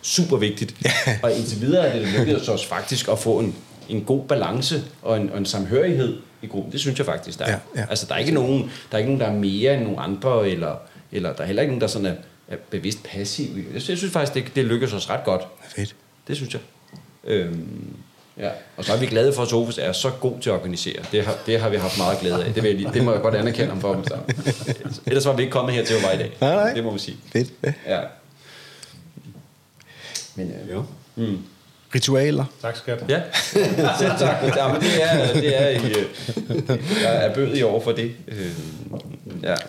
super 0.02 0.38
vigtigt. 0.38 0.76
og 1.24 1.32
indtil 1.34 1.62
videre 1.62 1.88
er 1.88 2.00
det 2.00 2.08
lykkedes 2.20 2.50
os 2.50 2.66
faktisk 2.66 3.08
at 3.08 3.20
få 3.20 3.39
en, 3.39 3.56
en 3.89 4.02
god 4.04 4.24
balance 4.26 4.84
og 5.02 5.18
en, 5.18 5.30
og 5.30 5.38
en 5.38 5.45
samhørighed 5.45 6.18
i 6.41 6.48
gruppen. 6.48 6.72
Det 6.72 6.80
synes 6.80 6.98
jeg 6.98 7.06
faktisk, 7.06 7.39
der 7.39 7.45
er. 7.45 7.50
Ja, 7.52 7.58
ja. 7.82 7.86
Altså, 7.89 8.06
der 8.10 8.14
er 8.16 8.20
ikke 8.20 8.32
nogen, 8.32 8.60
der 8.91 8.95
er 8.95 8.98
ikke 8.98 9.10
nogen, 9.16 9.22
der 9.22 9.28
er 9.28 9.39
mere 9.39 9.74
end 9.74 9.84
nogen 9.84 9.98
andre, 10.00 10.50
eller, 10.50 10.76
eller 11.12 11.34
der 11.34 11.41
er 11.41 11.45
heller 11.48 11.62
ikke 11.62 11.72
nogen, 11.72 11.82
der 11.82 11.88
sådan 11.88 12.06
er, 12.06 12.14
er 12.48 12.56
bevidst 12.70 13.04
passiv. 13.04 13.45
Jeg 13.56 13.64
synes, 13.70 13.89
jeg 13.89 13.98
synes 13.98 14.14
faktisk, 14.14 14.34
det, 14.34 14.56
det 14.56 14.66
lykkes 14.66 14.93
os 14.93 15.10
ret 15.10 15.24
godt. 15.26 15.41
Fedt. 15.76 15.95
Det 16.28 16.36
synes 16.36 16.54
jeg. 16.54 16.62
Øhm, 17.24 17.95
ja. 18.38 18.50
Og 18.78 18.86
så 18.86 18.93
er 18.93 18.98
vi 18.98 19.06
glade 19.06 19.34
for, 19.34 19.41
at 19.41 19.48
Sofus 19.50 19.78
er 19.78 19.91
så 19.91 20.10
god 20.10 20.39
til 20.41 20.50
at 20.50 20.54
organisere. 20.54 20.95
Det 21.12 21.26
har, 21.26 21.36
det 21.45 21.60
har 21.60 21.70
vi 21.70 21.78
haft 21.78 21.98
meget 21.98 22.20
glæde 22.20 22.45
af. 22.45 22.54
Det, 22.54 22.64
vil 22.64 22.70
jeg 22.70 22.78
lige, 22.80 22.93
det 22.93 23.04
må 23.04 23.12
jeg 23.14 23.22
godt 23.22 23.36
anerkende 23.36 23.68
ham 23.70 23.82
for. 23.82 24.04
Sammen. 24.08 24.36
Ellers 25.08 25.26
var 25.26 25.34
vi 25.34 25.41
ikke 25.41 25.52
kommet 25.52 25.74
her 25.76 25.86
til 25.86 25.95
var 26.04 26.12
i 26.12 26.18
dag. 26.18 26.38
Nej, 26.41 26.56
nej. 26.56 26.74
Det 26.74 26.84
må 26.84 26.91
vi 26.93 27.00
sige. 27.00 27.18
Fedt. 27.34 27.52
Ja. 27.88 28.02
Men, 30.36 30.52
øh, 30.52 30.70
Ja. 30.70 30.82
mm. 31.16 31.38
Ritualer. 31.95 32.45
Tak, 32.62 32.76
skat. 32.78 33.04
Ja, 33.10 33.22
selv 34.00 34.12
tak. 34.20 34.43
Ja, 34.58 34.74
men 34.74 34.82
det 34.82 35.04
er, 35.04 35.34
det 35.34 35.62
er, 35.64 35.68
i, 35.70 35.76
øh, 35.76 36.06
jeg 37.02 37.26
er 37.26 37.34
bød 37.34 37.56
i 37.58 37.64
over 37.64 37.82
for 37.82 37.91
det. 37.91 38.12
Øh, 38.28 38.52
Ja, 39.43 39.56
så. 39.56 39.64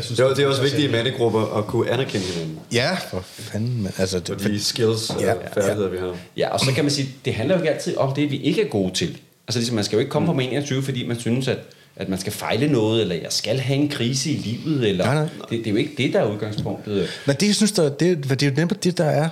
Jeg 0.00 0.04
synes, 0.04 0.18
Det 0.18 0.26
er, 0.26 0.34
det 0.34 0.44
er 0.44 0.48
også 0.48 0.62
vigtigt 0.62 0.88
i 0.88 0.92
mandegrupper 0.92 1.58
at 1.58 1.66
kunne 1.66 1.90
anerkende 1.90 2.26
hinanden. 2.26 2.58
Ja, 2.72 2.94
for 3.10 3.22
fanden. 3.24 3.88
Altså, 3.98 4.20
For 4.26 4.34
det, 4.34 4.44
de 4.44 4.64
skills 4.64 5.10
og 5.10 5.20
Ja, 5.20 5.32
færdigheder, 5.54 5.88
vi 5.88 5.98
har. 5.98 6.16
Ja, 6.36 6.48
og 6.48 6.60
så 6.60 6.72
kan 6.74 6.84
man 6.84 6.90
sige, 6.90 7.08
det 7.24 7.34
handler 7.34 7.54
jo 7.54 7.62
ikke 7.62 7.74
altid 7.74 7.96
om 7.96 8.14
det, 8.14 8.30
vi 8.30 8.36
ikke 8.36 8.62
er 8.62 8.68
gode 8.68 8.94
til. 8.94 9.18
Altså 9.48 9.58
ligesom, 9.58 9.74
man 9.74 9.84
skal 9.84 9.96
jo 9.96 10.00
ikke 10.00 10.10
komme 10.10 10.26
på 10.26 10.32
med 10.32 10.44
21, 10.44 10.82
fordi 10.82 11.06
man 11.06 11.20
synes, 11.20 11.48
at, 11.48 11.58
at 11.96 12.08
man 12.08 12.18
skal 12.18 12.32
fejle 12.32 12.68
noget, 12.68 13.00
eller 13.00 13.14
jeg 13.14 13.26
skal 13.30 13.58
have 13.58 13.78
en 13.78 13.88
krise 13.88 14.30
i 14.30 14.36
livet, 14.36 14.88
eller 14.88 15.04
Nej, 15.04 15.14
nej. 15.14 15.24
Det, 15.50 15.58
det 15.58 15.66
er 15.66 15.70
jo 15.70 15.76
ikke 15.76 15.94
det, 15.96 16.12
der 16.12 16.20
er 16.20 16.32
udgangspunktet. 16.32 17.08
Men 17.26 17.36
det, 17.40 17.46
jeg 17.46 17.54
synes, 17.54 17.72
der, 17.72 17.88
det, 17.88 18.24
det 18.30 18.42
er 18.42 18.46
jo 18.46 18.52
netop 18.56 18.84
det, 18.84 18.98
der 18.98 19.04
er 19.04 19.28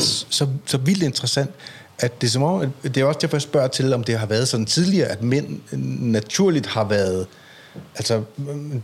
så, 0.00 0.46
så 0.66 0.76
vildt 0.78 1.02
interessant, 1.02 1.50
at 1.98 2.20
det 2.20 2.26
er 2.26 2.30
som 2.30 2.42
om, 2.42 2.60
at 2.60 2.94
det 2.94 3.00
er 3.00 3.04
også 3.04 3.18
derfor, 3.22 3.36
jeg 3.36 3.42
spørger 3.42 3.68
til, 3.68 3.92
om 3.92 4.04
det 4.04 4.18
har 4.18 4.26
været 4.26 4.48
sådan 4.48 4.66
tidligere, 4.66 5.08
at 5.08 5.22
mænd 5.22 5.60
naturligt 6.00 6.66
har 6.66 6.88
været, 6.88 7.26
altså, 7.96 8.22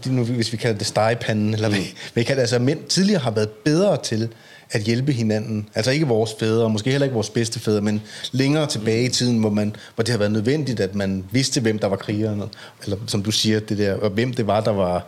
nu, 0.06 0.24
hvis 0.24 0.52
vi 0.52 0.56
kalder 0.56 0.78
det 0.78 0.86
stegepanden, 0.86 1.54
eller 1.54 1.68
hvad 1.68 1.78
vi 2.14 2.22
kalder 2.22 2.34
det, 2.34 2.40
altså, 2.40 2.58
mænd 2.58 2.84
tidligere 2.84 3.20
har 3.20 3.30
været 3.30 3.48
bedre 3.48 3.96
til 4.02 4.28
at 4.72 4.80
hjælpe 4.80 5.12
hinanden. 5.12 5.68
Altså 5.74 5.90
ikke 5.90 6.06
vores 6.06 6.30
fædre, 6.40 6.70
måske 6.70 6.90
heller 6.90 7.04
ikke 7.04 7.14
vores 7.14 7.30
bedste 7.30 7.60
fædre, 7.60 7.80
men 7.80 8.02
længere 8.32 8.66
tilbage 8.66 9.04
i 9.04 9.08
tiden, 9.08 9.38
hvor, 9.38 9.50
man, 9.50 9.76
hvor 9.94 10.02
det 10.02 10.10
har 10.10 10.18
været 10.18 10.32
nødvendigt, 10.32 10.80
at 10.80 10.94
man 10.94 11.24
vidste, 11.30 11.60
hvem 11.60 11.78
der 11.78 11.86
var 11.86 11.96
krigerne. 11.96 12.44
Eller 12.84 12.96
som 13.06 13.22
du 13.22 13.30
siger, 13.30 13.60
det 13.60 13.78
der, 13.78 13.94
og 13.94 14.10
hvem 14.10 14.32
det 14.32 14.46
var, 14.46 14.60
der 14.60 14.70
var 14.70 15.06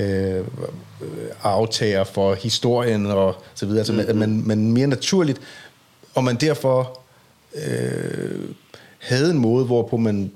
øh, 0.00 0.44
aftager 1.42 2.04
for 2.04 2.34
historien 2.34 3.06
og 3.06 3.42
så 3.54 3.66
videre. 3.66 3.80
Altså, 3.80 3.92
mm-hmm. 3.92 4.18
man, 4.18 4.42
man 4.46 4.72
mere 4.72 4.86
naturligt, 4.86 5.40
og 6.14 6.24
man 6.24 6.36
derfor 6.36 7.00
øh, 7.54 8.40
havde 8.98 9.30
en 9.30 9.38
måde, 9.38 9.64
hvorpå 9.64 9.96
man 9.96 10.32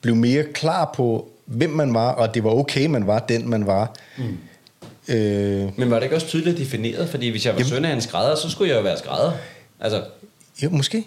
blev 0.00 0.16
mere 0.16 0.42
klar 0.42 0.92
på, 0.96 1.28
hvem 1.46 1.70
man 1.70 1.94
var, 1.94 2.10
og 2.12 2.34
det 2.34 2.44
var 2.44 2.50
okay, 2.50 2.86
man 2.86 3.06
var 3.06 3.18
den, 3.18 3.48
man 3.50 3.66
var. 3.66 3.94
Mm. 4.18 4.24
Øh, 5.08 5.78
Men 5.78 5.90
var 5.90 5.96
det 5.96 6.02
ikke 6.02 6.16
også 6.16 6.26
tydeligt 6.26 6.58
defineret? 6.58 7.08
Fordi 7.08 7.28
hvis 7.28 7.46
jeg 7.46 7.56
var 7.56 7.62
søn 7.62 7.84
af 7.84 7.92
en 7.92 8.00
skrædder, 8.00 8.36
så 8.36 8.50
skulle 8.50 8.70
jeg 8.70 8.76
jo 8.78 8.82
være 8.82 8.98
skrædder. 8.98 9.32
Altså, 9.80 10.02
jo, 10.62 10.70
måske. 10.70 11.04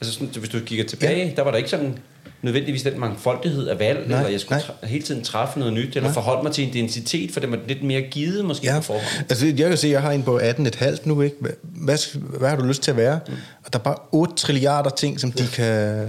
altså 0.00 0.12
sådan, 0.14 0.28
hvis 0.28 0.48
du 0.48 0.58
kigger 0.60 0.84
tilbage, 0.84 1.26
ja. 1.26 1.32
der 1.36 1.42
var 1.42 1.50
der 1.50 1.58
ikke 1.58 1.70
sådan 1.70 1.98
nødvendigvis 2.42 2.82
den 2.82 3.00
mangfoldighed 3.00 3.68
af 3.68 3.78
valg, 3.78 4.08
Nej, 4.08 4.18
eller 4.18 4.30
jeg 4.30 4.40
skulle 4.40 4.62
nej. 4.68 4.74
tra- 4.82 4.86
hele 4.86 5.04
tiden 5.04 5.24
træffe 5.24 5.58
noget 5.58 5.74
nyt, 5.74 5.96
eller 5.96 6.12
forholde 6.12 6.42
mig 6.42 6.52
til 6.52 6.64
en 6.64 6.70
identitet, 6.70 7.30
for 7.32 7.40
det 7.40 7.50
var 7.50 7.58
lidt 7.68 7.82
mere 7.82 8.00
givet 8.02 8.44
måske 8.44 8.66
Ja, 8.66 8.76
på 8.76 8.82
forhånd. 8.82 9.04
altså 9.30 9.46
jeg 9.46 9.56
kan 9.68 9.76
se, 9.76 9.86
at 9.86 9.92
jeg 9.92 10.02
har 10.02 10.12
en 10.12 10.22
på 10.22 10.38
18,5 10.38 10.96
nu, 11.04 11.20
ikke? 11.22 11.36
Hvad, 11.40 11.50
hvad, 11.62 12.18
hvad 12.38 12.48
har 12.48 12.56
du 12.56 12.64
lyst 12.64 12.82
til 12.82 12.90
at 12.90 12.96
være? 12.96 13.20
Mm. 13.28 13.32
Og 13.64 13.72
der 13.72 13.78
er 13.78 13.82
bare 13.82 13.96
8 14.12 14.34
trilliarder 14.34 14.90
ting, 14.90 15.20
som 15.20 15.32
de 15.32 15.46
kan... 15.52 16.06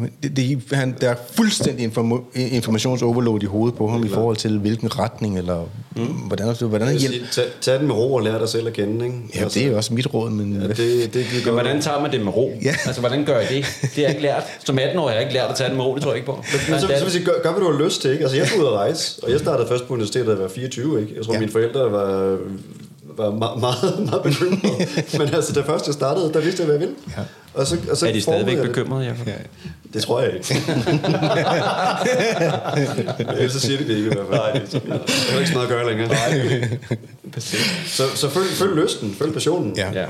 Men 0.00 0.10
Det, 0.22 0.36
det, 0.36 0.62
han, 0.72 0.94
der 1.00 1.08
er 1.10 1.14
fuldstændig 1.32 1.84
inform- 1.86 2.38
informationsoverload 2.38 3.42
i 3.42 3.46
hovedet 3.46 3.76
på 3.78 3.88
ham 3.88 4.04
i 4.04 4.08
forhold 4.08 4.36
til, 4.36 4.58
hvilken 4.58 4.98
retning, 4.98 5.38
eller 5.38 5.68
mm. 5.96 6.02
hvordan, 6.04 6.54
hvordan 6.60 6.86
han 6.86 6.96
Jeg 6.96 7.00
hjælp. 7.10 7.14
siger, 7.14 7.26
tag, 7.44 7.44
tag 7.60 7.78
den 7.78 7.86
med 7.86 7.94
ro 7.94 8.14
og 8.14 8.22
lær 8.22 8.38
dig 8.38 8.48
selv 8.48 8.66
at 8.66 8.72
kende, 8.72 9.04
ikke? 9.04 9.16
Ja, 9.34 9.44
det 9.44 9.56
er 9.56 9.66
jo 9.66 9.76
også 9.76 9.94
mit 9.94 10.14
råd, 10.14 10.30
men... 10.30 10.60
Ja, 10.62 10.68
det, 10.68 10.76
det, 10.78 11.12
det 11.14 11.26
Men 11.44 11.52
hvordan 11.54 11.82
tager 11.82 12.00
man 12.00 12.12
det 12.12 12.20
med 12.24 12.36
ro? 12.36 12.52
Ja. 12.62 12.74
Altså, 12.86 13.00
hvordan 13.00 13.24
gør 13.24 13.38
jeg 13.38 13.48
det? 13.48 13.64
Det 13.82 13.90
har 13.94 14.02
jeg 14.02 14.10
ikke 14.10 14.22
lært. 14.22 14.42
Som 14.64 14.78
18 14.78 14.98
år 14.98 15.06
har 15.08 15.14
jeg 15.14 15.22
ikke 15.22 15.34
lært 15.34 15.50
at 15.50 15.56
tage 15.56 15.68
det 15.68 15.76
med 15.76 15.84
ro, 15.84 15.94
det 15.94 16.02
tror 16.02 16.10
jeg 16.10 16.16
ikke 16.16 16.26
på. 16.26 16.44
Men 16.70 16.80
så, 16.80 16.86
så 16.86 16.92
jeg 16.92 17.02
sige, 17.10 17.24
gør, 17.24 17.32
gør, 17.42 17.52
hvad 17.52 17.60
du 17.62 17.72
har 17.72 17.84
lyst 17.84 18.00
til, 18.02 18.10
ikke? 18.10 18.22
Altså, 18.22 18.36
jeg 18.36 18.46
skulle 18.46 18.62
ud 18.64 18.68
at 18.68 18.74
rejse, 18.74 19.20
og 19.22 19.30
jeg 19.30 19.40
startede 19.40 19.68
først 19.68 19.86
på 19.88 19.92
universitetet, 19.94 20.26
da 20.26 20.32
jeg 20.32 20.40
var 20.42 20.48
24, 20.48 21.00
ikke? 21.00 21.12
Jeg 21.16 21.24
tror, 21.24 21.32
Ja. 21.34 21.38
mine 21.40 21.52
forældre 21.52 21.92
var, 21.92 22.38
var 23.16 23.30
meget, 23.30 23.60
meget, 23.60 23.98
meget. 24.10 24.24
Men 25.18 25.34
altså, 25.34 25.52
da 25.52 25.60
først 25.60 25.86
jeg 25.86 25.94
startede, 25.94 26.32
der 26.32 26.40
vidste 26.40 26.60
jeg, 26.62 26.66
hvad 26.66 26.74
jeg 26.74 26.80
ville. 26.80 26.94
Ja. 27.16 27.22
Og 27.58 27.66
så, 27.66 27.76
og 27.90 27.96
så 27.96 28.08
er 28.08 28.12
de 28.12 28.20
stadigvæk 28.20 28.54
jeg 28.56 28.62
det. 28.62 28.70
bekymrede, 28.74 29.04
Jacob? 29.06 29.26
Ja. 29.26 29.32
Det 29.94 30.02
tror 30.02 30.20
jeg 30.20 30.32
ikke. 30.34 30.54
Ellers 33.32 33.52
så 33.52 33.60
siger 33.60 33.78
de 33.78 33.88
det 33.88 33.96
ikke 33.96 34.10
i 34.10 34.14
hvert 34.14 34.26
fald. 34.26 34.40
Nej, 34.40 34.52
det 34.52 35.34
er 35.34 35.38
ikke 35.38 35.48
så 35.48 35.54
meget 35.54 35.66
at 35.66 35.68
gøre 35.68 35.90
længere. 35.90 36.16
så 37.86 38.02
så 38.14 38.30
følg, 38.30 38.46
følg 38.50 38.76
lysten, 38.76 39.14
følg 39.14 39.32
passionen, 39.32 39.76
Ja. 39.76 39.92
ja. 40.00 40.06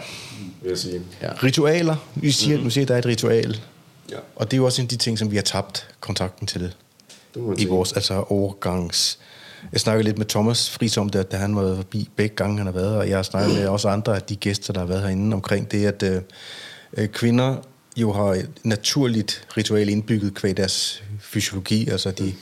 vil 0.63 0.69
jeg 0.69 0.79
sige. 0.79 1.01
ja. 1.23 1.29
Ritualer. 1.43 1.97
Vi 2.15 2.31
siger, 2.31 2.51
mm-hmm. 2.55 2.65
nu 2.65 2.71
siger, 2.71 2.85
at 2.85 2.89
der 2.89 2.95
er 2.95 2.99
et 2.99 3.07
ritual. 3.07 3.61
Ja, 4.11 4.17
Og 4.37 4.51
det 4.51 4.57
er 4.57 4.59
jo 4.59 4.65
også 4.65 4.83
en 4.83 4.87
af 4.87 4.89
de 4.89 4.97
ting, 4.97 5.19
som 5.19 5.31
vi 5.31 5.37
har 5.37 5.43
tabt 5.43 5.87
kontakten 6.01 6.47
til 6.47 6.61
det 6.61 6.73
må 7.43 7.53
i 7.53 7.57
sige. 7.57 7.69
vores 7.69 7.93
altså 7.93 8.25
overgangs... 8.29 9.19
Jeg 9.73 9.81
snakkede 9.81 10.05
lidt 10.05 10.19
med 10.19 10.27
Thomas 10.27 10.71
Friis 10.71 10.97
om 10.97 11.09
det, 11.09 11.33
da 11.33 11.37
han 11.37 11.57
var 11.57 11.77
forbi 11.77 12.09
begge 12.17 12.37
gange, 12.37 12.57
han 12.59 12.67
har 12.67 12.73
været 12.73 12.97
og 12.97 13.09
jeg 13.09 13.19
har 13.19 13.23
snakket 13.23 13.55
med 13.55 13.67
også 13.69 13.89
andre 13.89 14.15
af 14.17 14.23
de 14.23 14.37
gæster, 14.37 14.73
der 14.73 14.81
har 14.81 14.87
været 14.87 15.03
herinde 15.03 15.35
omkring 15.35 15.71
det, 15.73 15.87
at 15.87 16.03
øh, 16.03 16.21
øh, 16.97 17.09
kvinder 17.09 17.57
jo 17.97 18.13
har 18.13 18.25
et 18.25 18.51
naturligt 18.65 19.47
ritual 19.57 19.89
indbygget 19.89 20.35
kvæg 20.35 20.57
deres 20.57 21.03
fysiologi, 21.21 21.89
altså 21.89 22.11
de 22.11 22.35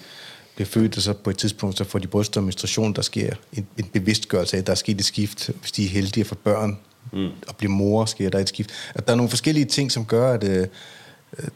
bliver 0.55 0.69
født, 0.69 0.97
og 0.97 1.03
så 1.03 1.13
på 1.13 1.31
et 1.31 1.39
tidspunkt, 1.39 1.79
så 1.79 1.85
får 1.85 1.99
de 1.99 2.07
bryster 2.07 2.41
og 2.41 2.45
menstruation, 2.45 2.93
der 2.93 3.03
sker 3.03 3.35
en, 3.53 3.67
en 3.79 3.85
bevidstgørelse 3.85 4.57
af, 4.57 4.61
at 4.61 4.67
der 4.67 4.73
er 4.73 4.77
sket 4.77 4.99
et 4.99 5.05
skift, 5.05 5.51
hvis 5.61 5.73
de 5.73 5.85
er 5.85 5.89
heldige 5.89 6.21
at 6.21 6.27
få 6.27 6.35
børn 6.35 6.79
mm. 7.13 7.29
og 7.49 7.57
blive 7.57 7.71
mor, 7.71 8.05
sker 8.05 8.31
der 8.31 8.39
et 8.39 8.49
skift. 8.49 8.71
At 8.95 9.07
der 9.07 9.13
er 9.13 9.17
nogle 9.17 9.31
forskellige 9.31 9.65
ting, 9.65 9.93
som 9.93 10.05
gør, 10.05 10.33
at 10.33 10.45
øh, 10.45 10.67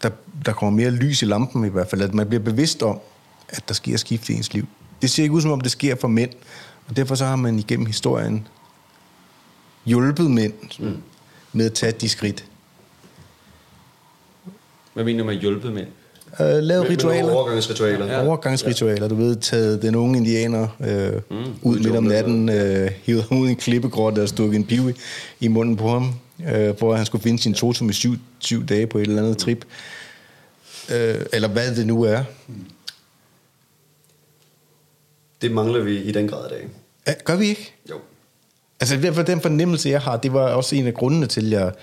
der, 0.03 0.11
der 0.45 0.53
kommer 0.53 0.83
mere 0.83 0.91
lys 0.91 1.23
i 1.23 1.25
lampen 1.25 1.65
i 1.65 1.69
hvert 1.69 1.91
fald, 1.91 2.03
at 2.03 2.15
man 2.15 2.29
bliver 2.29 2.43
bevidst 2.43 2.83
om, 2.83 3.01
at 3.49 3.69
der 3.69 3.75
sker 3.75 3.97
skift 3.97 4.29
i 4.29 4.33
ens 4.33 4.53
liv. 4.53 4.67
Det 5.03 5.11
ser 5.11 5.23
ikke 5.23 5.35
ud 5.35 5.43
som 5.43 5.51
om, 5.51 5.61
det 5.61 5.71
sker 5.71 5.97
for 5.97 6.09
mænd, 6.09 6.31
og 6.89 6.97
derfor 6.97 7.15
så 7.15 7.25
har 7.25 7.37
man 7.37 7.59
igennem 7.59 7.87
historien 7.87 8.49
hjulpet 9.87 10.31
mænd 10.31 10.53
mm. 10.79 10.97
med 11.53 11.67
at 11.67 11.73
tage 11.73 11.93
de 11.93 12.09
skridt. 12.09 12.45
Hvad 15.01 15.05
mener 15.13 15.23
du 15.25 15.31
med 15.31 15.41
hjulpet 15.41 15.73
mænd? 15.73 15.87
Uh, 16.33 16.47
lavet 16.47 16.67
Med- 16.69 16.79
med 16.81 16.91
ritualer. 16.91 17.33
overgangsritualer. 17.33 18.07
Ja. 18.07 18.27
Overgangsritualer. 18.27 19.09
Du 19.09 19.15
ved, 19.15 19.37
taget 19.37 19.83
den 19.83 19.95
unge 19.95 20.19
indianer 20.19 20.69
øh, 20.81 21.13
mm. 21.39 21.53
ud 21.63 21.79
midt 21.79 21.97
om 21.97 22.05
natten, 22.05 22.49
øh, 22.49 22.91
hivet 23.03 23.23
ham 23.29 23.39
ud 23.39 23.49
i 23.49 23.51
en 23.51 23.57
klippegrotte 23.57 24.21
og 24.23 24.29
stukket 24.29 24.57
en 24.57 24.67
piv 24.67 24.91
i, 24.91 24.93
i 25.41 25.49
munden 25.49 25.77
på 25.77 25.89
ham, 25.89 26.15
øh, 26.55 26.77
for 26.79 26.91
at 26.93 26.97
han 26.97 27.07
skulle 27.07 27.23
finde 27.23 27.39
sin 27.43 27.55
totem 27.55 27.89
i 27.89 27.93
syv, 27.93 28.15
syv 28.39 28.67
dage 28.67 28.87
på 28.87 28.99
et 28.99 29.03
eller 29.07 29.23
andet 29.23 29.39
trip. 29.39 29.65
Øh, 30.95 31.15
eller 31.33 31.49
hvad 31.49 31.75
det 31.77 31.87
nu 31.87 32.03
er. 32.03 32.23
Det 35.43 35.51
mangler 35.53 35.81
vi 35.81 35.99
i 36.03 36.13
den 36.13 36.29
grad 36.29 36.47
i 36.47 36.55
dag. 36.55 36.69
Ja, 37.07 37.13
gør 37.25 37.37
vi 37.37 37.47
ikke? 37.47 37.75
Jo. 37.91 37.95
Altså 38.81 38.95
i 38.95 38.99
hvert 38.99 39.15
fald 39.15 39.27
den 39.27 39.41
fornemmelse, 39.41 39.89
jeg 39.89 40.01
har, 40.01 40.17
det 40.17 40.33
var 40.33 40.41
også 40.41 40.77
en 40.77 40.87
af 40.87 40.95
grundene 40.95 41.27
til, 41.27 41.55
at 41.55 41.75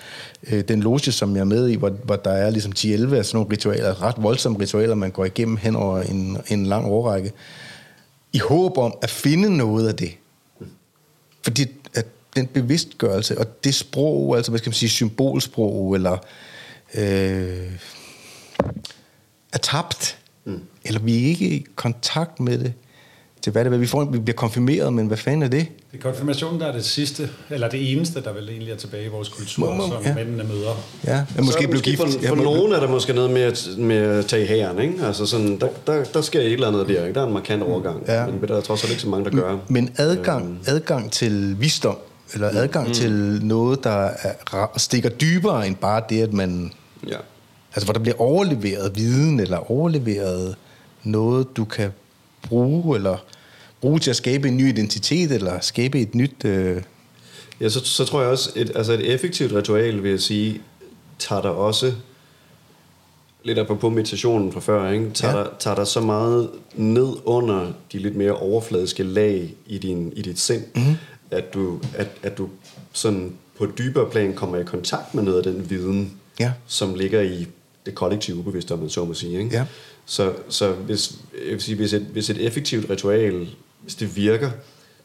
øh, 0.48 0.64
den 0.68 0.84
loge, 0.84 1.00
som 1.00 1.36
jeg 1.36 1.42
er 1.42 1.46
med 1.46 1.70
i, 1.70 1.76
hvor, 1.76 1.90
hvor 1.90 2.16
der 2.16 2.32
er 2.32 2.50
ligesom 2.50 2.72
10-11 2.78 2.86
af 2.86 3.26
sådan 3.26 3.26
nogle 3.34 3.52
ritualer, 3.52 4.04
ret 4.04 4.16
voldsomme 4.18 4.60
ritualer, 4.60 4.96
man 4.96 5.12
går 5.12 5.26
igennem 5.26 5.58
hen 5.58 5.76
over 5.76 6.02
en, 6.02 6.38
en 6.48 6.66
lang 6.66 6.86
årrække, 6.86 7.32
i 8.34 8.38
håb 8.38 8.78
om 8.78 8.94
at 9.02 9.10
finde 9.10 9.58
noget 9.58 9.88
af 9.88 9.96
det. 9.96 10.12
Fordi 11.44 11.66
at 11.94 12.06
den 12.36 12.48
bevidstgørelse 12.48 13.38
og 13.38 13.64
det 13.64 13.76
sprog, 13.76 14.38
altså 14.38 14.52
hvad 14.52 14.60
skal 14.60 14.70
man 14.70 14.74
sige, 14.74 14.90
symbolsprog, 14.90 15.96
eller 15.96 16.18
øh, 16.96 17.72
er 19.54 19.58
tabt, 19.62 20.18
mm. 20.46 20.62
eller 20.86 21.00
vi 21.00 21.24
er 21.24 21.28
ikke 21.28 21.50
i 21.50 21.66
kontakt 21.76 22.40
med 22.40 22.58
det, 22.58 22.74
til 23.42 23.52
hvad 23.52 23.66
det 23.66 23.74
er. 23.74 23.78
Vi, 23.78 23.88
får, 23.88 24.06
vi 24.06 24.20
bliver 24.20 24.36
konfirmeret, 24.36 24.94
men 24.94 25.08
hvad 25.08 25.18
fanden 25.18 25.44
er 25.44 25.48
det? 25.48 25.68
Det 25.98 26.06
er 26.06 26.10
konfirmationen, 26.10 26.60
der 26.62 26.68
er 26.68 26.72
det 26.72 26.86
sidste, 26.86 27.30
eller 27.50 27.70
det 27.70 27.92
eneste, 27.94 28.24
der 28.24 28.34
vel 28.34 28.50
egentlig 28.50 28.72
er 28.74 28.76
tilbage 28.78 29.06
i 29.06 29.08
vores 29.08 29.30
kultur, 29.30 29.66
Må- 29.70 29.76
må- 29.76 29.88
som 29.88 30.04
ja. 30.06 30.14
mændene 30.16 30.44
møder. 30.44 30.84
Ja, 31.06 31.26
Så 31.36 31.42
måske 31.42 31.68
måske 31.68 31.84
gift. 31.84 31.98
For, 32.02 32.08
Ja, 32.24 32.30
for 32.30 32.36
må- 32.36 32.44
nogen 32.44 32.74
er 32.74 32.80
der 32.80 32.88
måske 32.90 33.14
noget 33.14 33.32
med 33.32 33.42
at, 33.42 33.68
med 33.78 33.96
at 33.98 34.26
tage 34.26 34.44
i 34.44 34.48
hæren, 34.48 34.80
ikke? 34.80 35.06
Altså 35.06 35.26
sådan, 35.26 35.60
der, 35.60 35.68
der, 35.88 36.04
der 36.04 36.22
sker 36.22 36.40
et 36.40 36.54
eller 36.54 36.68
andet 36.68 36.88
der, 36.88 37.02
ikke? 37.06 37.14
Der 37.14 37.22
er 37.22 37.28
en 37.28 37.34
markant 37.34 37.64
overgang. 37.64 38.04
Ja. 38.08 38.26
Men 38.26 38.42
der 38.48 38.58
er 38.58 38.62
trods 38.62 38.84
alt 38.84 38.92
ikke 38.92 39.02
så 39.02 39.10
mange, 39.10 39.26
der 39.26 39.32
gør. 39.32 39.58
Men 39.68 39.90
adgang, 39.98 40.60
adgang 40.68 41.12
til 41.12 41.56
visdom, 41.60 41.98
eller 42.34 42.50
adgang 42.54 42.88
mm. 42.88 42.94
til 42.94 43.40
noget, 43.44 43.84
der 43.84 44.10
er, 44.54 44.68
stikker 44.78 45.10
dybere 45.10 45.68
end 45.68 45.76
bare 45.76 46.02
det, 46.10 46.22
at 46.22 46.34
man... 46.34 46.72
Ja. 47.08 47.18
Altså, 47.76 47.86
hvor 47.86 47.94
der 47.94 48.00
bliver 48.00 48.22
overleveret 48.22 48.92
viden, 48.96 49.40
eller 49.40 49.72
overleveret 49.72 50.56
noget, 51.04 51.58
du 51.58 51.66
kan 51.66 51.90
bruge, 52.48 52.96
eller 52.96 53.18
bruge 53.82 54.00
til 54.00 54.10
at 54.10 54.16
skabe 54.16 54.48
en 54.48 54.58
ny 54.58 54.70
identitet, 54.70 55.32
eller 55.32 55.60
skabe 55.60 56.00
et 56.02 56.16
nyt... 56.16 56.46
Øh, 56.46 56.82
Ja, 57.62 57.70
så, 57.70 57.86
så 57.86 58.06
tror 58.06 58.22
jeg 58.22 58.30
også, 58.30 58.50
et, 58.56 58.72
altså 58.76 58.94
et 58.94 59.14
effektivt 59.14 59.54
ritual, 59.54 60.04
vil 60.04 60.12
jeg 60.12 60.20
sige, 60.22 60.62
tager 61.20 61.42
der 61.42 61.50
også, 61.50 61.94
lidt 63.44 63.68
på 63.80 63.90
meditationen 63.90 64.52
fra 64.52 64.60
før, 64.60 64.92
ikke? 64.92 65.12
Tager, 65.14 65.38
Ja. 65.38 65.44
der, 65.44 65.50
tager 65.60 65.76
der 65.76 65.84
så 65.84 66.02
meget 66.02 66.50
ned 66.76 67.08
under 67.26 67.72
de 67.92 67.98
lidt 68.00 68.16
mere 68.16 68.32
overfladiske 68.36 69.04
lag 69.04 69.54
i, 69.68 69.78
din, 69.78 70.14
i 70.16 70.22
dit 70.22 70.40
sind, 70.40 70.64
Mhm. 70.76 70.84
mm-hmm. 70.84 70.98
at, 71.32 71.54
du, 71.54 71.80
at, 71.96 72.08
at 72.24 72.38
du 72.38 72.50
sådan 72.94 73.34
på 73.58 73.64
et 73.64 73.78
dybere 73.78 74.10
plan 74.10 74.34
kommer 74.34 74.58
i 74.58 74.64
kontakt 74.64 75.16
med 75.16 75.24
noget 75.24 75.38
af 75.38 75.54
den 75.54 75.70
viden, 75.70 76.14
Ja. 76.40 76.52
som 76.68 76.94
ligger 76.96 77.22
i 77.22 77.48
det 77.86 77.96
kollektive 77.96 78.38
ubevidste, 78.38 78.72
om 78.72 78.80
man 78.80 78.90
så 78.90 79.06
må 79.06 79.14
sige. 79.14 79.40
Ikke? 79.40 79.56
Ja. 79.56 79.66
Så, 80.06 80.34
så 80.50 80.72
hvis, 80.74 81.12
jeg 81.46 81.52
vil 81.52 81.62
sige, 81.62 81.76
hvis, 81.76 81.94
et, 81.94 82.02
hvis 82.02 82.30
et 82.30 82.46
effektivt 82.46 82.90
ritual, 82.90 83.48
hvis 83.88 83.96
det 83.96 84.16
virker, 84.16 84.50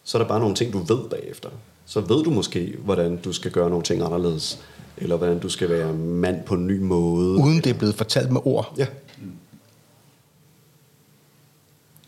så 0.04 0.18
er 0.18 0.22
der 0.22 0.28
bare 0.28 0.40
nogle 0.40 0.54
ting, 0.54 0.72
du 0.72 0.78
ved 0.78 1.08
bagefter. 1.10 1.48
så 1.86 2.00
ved 2.00 2.24
du 2.24 2.30
måske, 2.30 2.74
hvordan 2.84 3.16
du 3.16 3.32
skal 3.32 3.50
gøre 3.50 3.70
nogle 3.70 3.84
ting 3.84 4.02
anderledes. 4.02 4.58
Eller 4.96 5.16
hvordan 5.16 5.38
du 5.38 5.48
skal 5.48 5.70
være 5.70 5.92
mand 5.92 6.44
på 6.44 6.54
en 6.54 6.66
ny 6.66 6.78
måde. 6.78 7.28
Uden 7.28 7.56
det 7.56 7.66
er 7.66 7.74
blevet 7.74 7.94
fortalt 7.94 8.30
med 8.32 8.40
ord. 8.44 8.74
Ja. 8.78 8.86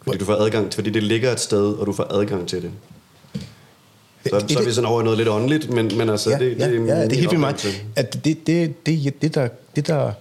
Fordi 0.05 0.19
du 0.19 0.25
får 0.25 0.35
adgang 0.35 0.71
til, 0.71 0.75
fordi 0.75 0.91
det 0.91 1.03
ligger 1.03 1.33
et 1.33 1.41
sted, 1.41 1.75
og 1.75 1.87
du 1.87 1.93
får 1.93 2.07
adgang 2.11 2.49
til 2.49 2.63
det. 2.63 2.71
Så, 4.27 4.45
så 4.49 4.59
er 4.59 4.65
vi 4.65 4.73
sådan 4.73 4.91
over 4.91 5.01
i 5.01 5.05
noget 5.05 5.19
lidt 5.19 5.29
åndeligt, 5.29 5.71
men, 5.71 5.91
men 5.99 6.09
altså, 6.09 6.31
ja, 6.31 6.39
det, 6.39 6.59
ja, 6.59 6.71
det, 6.71 6.87
ja, 6.87 7.05
det 7.05 7.13
er 7.13 7.17
helt 7.17 7.31
vildt 7.31 7.45
oplevelse. 7.45 7.69
At 7.97 8.25
det, 8.25 8.25
det, 8.25 8.47
det, 8.47 9.05
det, 9.05 9.23
det, 9.23 9.35
der, 9.35 9.49
det 9.77 9.87
der, 9.87 10.13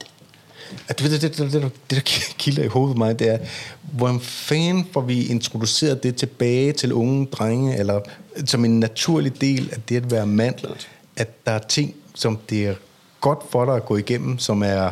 at 0.88 1.00
det, 1.00 1.12
det, 1.12 1.22
det, 1.22 1.38
det, 1.38 1.52
det, 1.62 1.72
der, 1.90 2.00
kilder 2.38 2.64
i 2.64 2.68
hovedet 2.68 2.98
mig, 2.98 3.20
det 3.20 3.30
er, 3.30 3.38
hvordan 3.82 4.20
fanden 4.20 4.88
får 4.94 5.02
vi 5.02 5.26
introduceret 5.28 6.04
det 6.04 6.16
tilbage 6.16 6.72
til 6.72 6.94
unge 6.94 7.26
drenge, 7.26 7.78
eller 7.78 8.00
som 8.46 8.66
en 8.66 8.80
naturlig 8.80 9.42
del 9.42 9.70
af 9.72 9.82
det 9.90 9.96
at 9.98 10.12
være 10.12 10.26
mand, 10.28 10.56
Klart. 10.56 10.88
at 11.18 11.46
der 11.46 11.52
er 11.52 11.60
ting, 11.60 11.94
som 12.16 12.38
det 12.50 12.66
er 12.68 12.74
godt 13.22 13.40
for 13.52 13.66
dig 13.66 13.76
at 13.76 13.86
gå 13.86 13.98
igennem, 13.98 14.40
som 14.40 14.64
er 14.64 14.90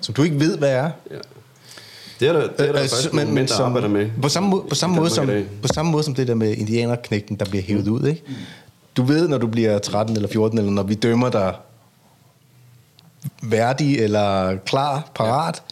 som 0.00 0.14
du 0.14 0.22
ikke 0.22 0.40
ved, 0.40 0.58
hvad 0.58 0.70
er. 0.70 0.90
Ja. 1.10 1.16
Det 2.20 2.28
er 2.28 2.32
der, 2.32 2.40
det 2.40 2.50
er 2.68 2.72
der 2.72 2.82
Øh, 2.82 2.88
faktisk 2.88 3.12
men- 3.12 3.34
mænd, 3.34 3.48
der 3.48 3.54
som- 3.54 3.66
arbejder 3.66 3.88
med. 3.88 4.10
På 4.22 4.28
samme, 4.28 4.48
måde, 4.48 4.64
på, 4.68 4.74
samme 4.74 4.96
måde 4.96 5.10
som, 5.10 5.30
på 5.62 5.68
samme 5.68 5.92
måde 5.92 6.04
som 6.04 6.14
det 6.14 6.28
der 6.28 6.34
med 6.34 6.52
indianerknægten, 6.56 7.36
der 7.36 7.44
bliver 7.44 7.62
hævet 7.62 7.88
ud. 7.88 8.06
Ikke? 8.06 8.22
Du 8.96 9.02
ved, 9.02 9.28
når 9.28 9.38
du 9.38 9.46
bliver 9.46 9.78
13 9.78 10.16
eller 10.16 10.28
14, 10.28 10.58
eller 10.58 10.70
når 10.72 10.82
vi 10.82 10.94
dømmer 10.94 11.30
dig 11.30 11.54
værdig 13.42 13.98
eller 13.98 14.56
klar, 14.56 15.10
parat, 15.14 15.62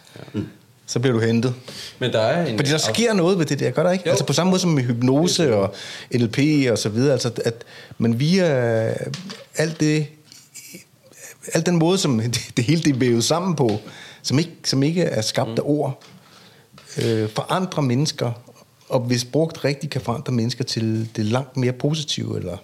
så 0.87 0.99
bliver 0.99 1.13
du 1.13 1.19
hentet. 1.19 1.53
Men 1.99 2.13
der 2.13 2.19
er 2.19 2.45
en... 2.45 2.57
Fordi 2.57 2.71
der 2.71 2.77
sker 2.77 3.13
noget 3.13 3.39
ved 3.39 3.45
det 3.45 3.59
der, 3.59 3.71
gør 3.71 3.83
der 3.83 3.91
ikke? 3.91 4.03
Jo. 4.05 4.09
Altså 4.09 4.25
på 4.25 4.33
samme 4.33 4.49
måde 4.49 4.59
som 4.59 4.69
med 4.69 4.83
hypnose 4.83 5.55
og 5.55 5.73
NLP 6.13 6.39
og 6.71 6.77
så 6.77 6.89
videre. 6.89 7.13
Altså 7.13 7.31
at 7.45 7.63
man 7.97 8.19
via 8.19 8.45
alt 9.55 9.79
det, 9.79 10.07
alt 11.53 11.65
den 11.65 11.75
måde, 11.75 11.97
som 11.97 12.19
det, 12.33 12.51
det 12.57 12.65
hele 12.65 12.81
det 12.81 12.95
er 12.95 12.99
vævet 12.99 13.23
sammen 13.23 13.55
på, 13.55 13.79
som 14.21 14.39
ikke, 14.39 14.51
som 14.63 14.83
ikke 14.83 15.03
er 15.03 15.21
skabt 15.21 15.59
af 15.59 15.63
ord, 15.63 16.03
øh, 17.03 17.29
forandrer 17.29 17.81
mennesker, 17.81 18.31
og 18.89 18.99
hvis 18.99 19.25
brugt 19.25 19.65
rigtigt 19.65 19.91
kan 19.91 20.01
forandre 20.01 20.33
mennesker 20.33 20.63
til 20.63 21.09
det 21.15 21.25
langt 21.25 21.57
mere 21.57 21.71
positive, 21.71 22.37
eller 22.37 22.57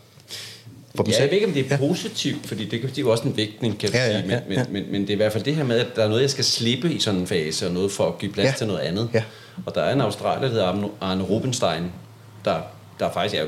for 0.95 1.03
dem 1.03 1.11
Ja, 1.11 1.17
jeg 1.17 1.21
selv. 1.21 1.29
ved 1.31 1.35
ikke, 1.35 1.47
om 1.47 1.53
det 1.53 1.71
er 1.71 1.77
positivt, 1.77 2.47
fordi 2.47 2.63
det, 2.65 2.81
det 2.81 2.97
er 2.97 3.01
jo 3.01 3.11
også 3.11 3.23
en 3.23 3.37
vægtning, 3.37 3.77
kan 3.79 3.89
Ja, 3.93 4.05
ja, 4.05 4.11
ja, 4.11 4.21
sige. 4.21 4.27
Men, 4.47 4.53
ja, 4.53 4.59
ja. 4.59 4.65
Men, 4.71 4.73
men, 4.83 4.91
men 4.91 5.01
det 5.01 5.09
er 5.09 5.13
i 5.13 5.17
hvert 5.17 5.31
fald 5.31 5.43
det 5.43 5.55
her 5.55 5.63
med, 5.63 5.79
at 5.79 5.87
der 5.95 6.03
er 6.03 6.07
noget, 6.07 6.21
jeg 6.21 6.29
skal 6.29 6.43
slippe 6.43 6.93
i 6.93 6.99
sådan 6.99 7.19
en 7.19 7.27
fase, 7.27 7.67
og 7.67 7.73
noget 7.73 7.91
for 7.91 8.07
at 8.07 8.17
give 8.17 8.31
plads 8.31 8.45
Ja. 8.47 8.53
til 8.57 8.67
noget 8.67 8.79
andet. 8.79 9.09
Ja. 9.13 9.23
Og 9.65 9.75
der 9.75 9.81
er 9.81 9.93
en 9.93 10.01
australier, 10.01 10.41
der 10.41 10.49
hedder 10.49 10.89
Arne- 11.01 11.23
Rubenstein, 11.23 11.83
der, 12.45 12.55
der 12.99 13.11
faktisk 13.11 13.35
er 13.41 13.45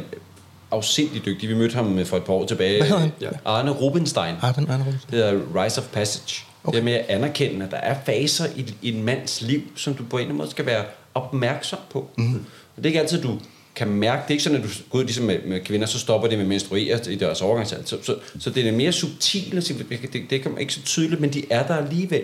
afsindig 0.71 1.25
dygtig. 1.25 1.49
Vi 1.49 1.53
mødte 1.55 1.75
ham 1.75 2.05
for 2.05 2.17
et 2.17 2.23
par 2.23 2.33
år 2.33 2.45
tilbage. 2.45 2.77
Hvad 2.77 2.87
hedder 2.87 3.01
han? 3.01 3.11
Ja. 3.21 3.29
Arne 3.45 3.71
Rubenstein. 3.71 4.35
Arne- 4.35 4.45
Arne 4.71 4.83
Rubenstein. 4.83 4.93
Det 5.11 5.25
hedder 5.25 5.63
Rise 5.63 5.81
of 5.81 5.87
Passage. 5.87 6.45
Okay. 6.63 6.75
Det 6.75 6.79
er 6.79 6.83
med 6.85 6.93
at 6.93 7.05
anerkende, 7.09 7.65
at 7.65 7.71
der 7.71 7.77
er 7.77 7.95
faser 8.05 8.45
i, 8.55 8.73
i 8.81 8.91
en 8.93 9.03
mands 9.03 9.41
liv, 9.41 9.61
som 9.75 9.93
du 9.93 10.03
på 10.03 10.15
en 10.17 10.19
eller 10.21 10.25
anden 10.29 10.37
måde 10.37 10.49
skal 10.51 10.65
være 10.65 10.83
opmærksom 11.13 11.79
på. 11.91 12.09
Mm. 12.17 12.35
Og 12.35 12.43
det 12.77 12.83
er 12.83 12.87
ikke 12.87 12.99
altid, 12.99 13.21
du 13.21 13.39
kan 13.75 13.87
mærke. 13.87 14.21
Det 14.21 14.27
er 14.27 14.31
ikke 14.31 14.43
sådan, 14.43 14.57
at 14.57 14.63
du 14.63 14.69
går 14.89 14.99
ud 14.99 15.03
ligesom 15.03 15.25
med, 15.25 15.39
med 15.45 15.59
kvinder, 15.59 15.87
så 15.87 15.99
stopper 15.99 16.27
det 16.27 16.37
med 16.37 16.45
menstruere 16.45 16.99
i 17.09 17.15
deres 17.15 17.41
overgangsalder. 17.41 17.85
Så, 17.85 17.97
så, 18.01 18.15
så 18.39 18.49
det 18.49 18.67
er 18.67 18.71
mere 18.71 18.91
subtilt. 18.91 19.53
Det, 19.53 20.13
det, 20.13 20.21
det 20.29 20.41
kan 20.41 20.51
man 20.51 20.61
ikke 20.61 20.73
så 20.73 20.81
tydeligt, 20.81 21.21
men 21.21 21.33
de 21.33 21.43
er 21.49 21.67
der 21.67 21.75
alligevel. 21.75 22.23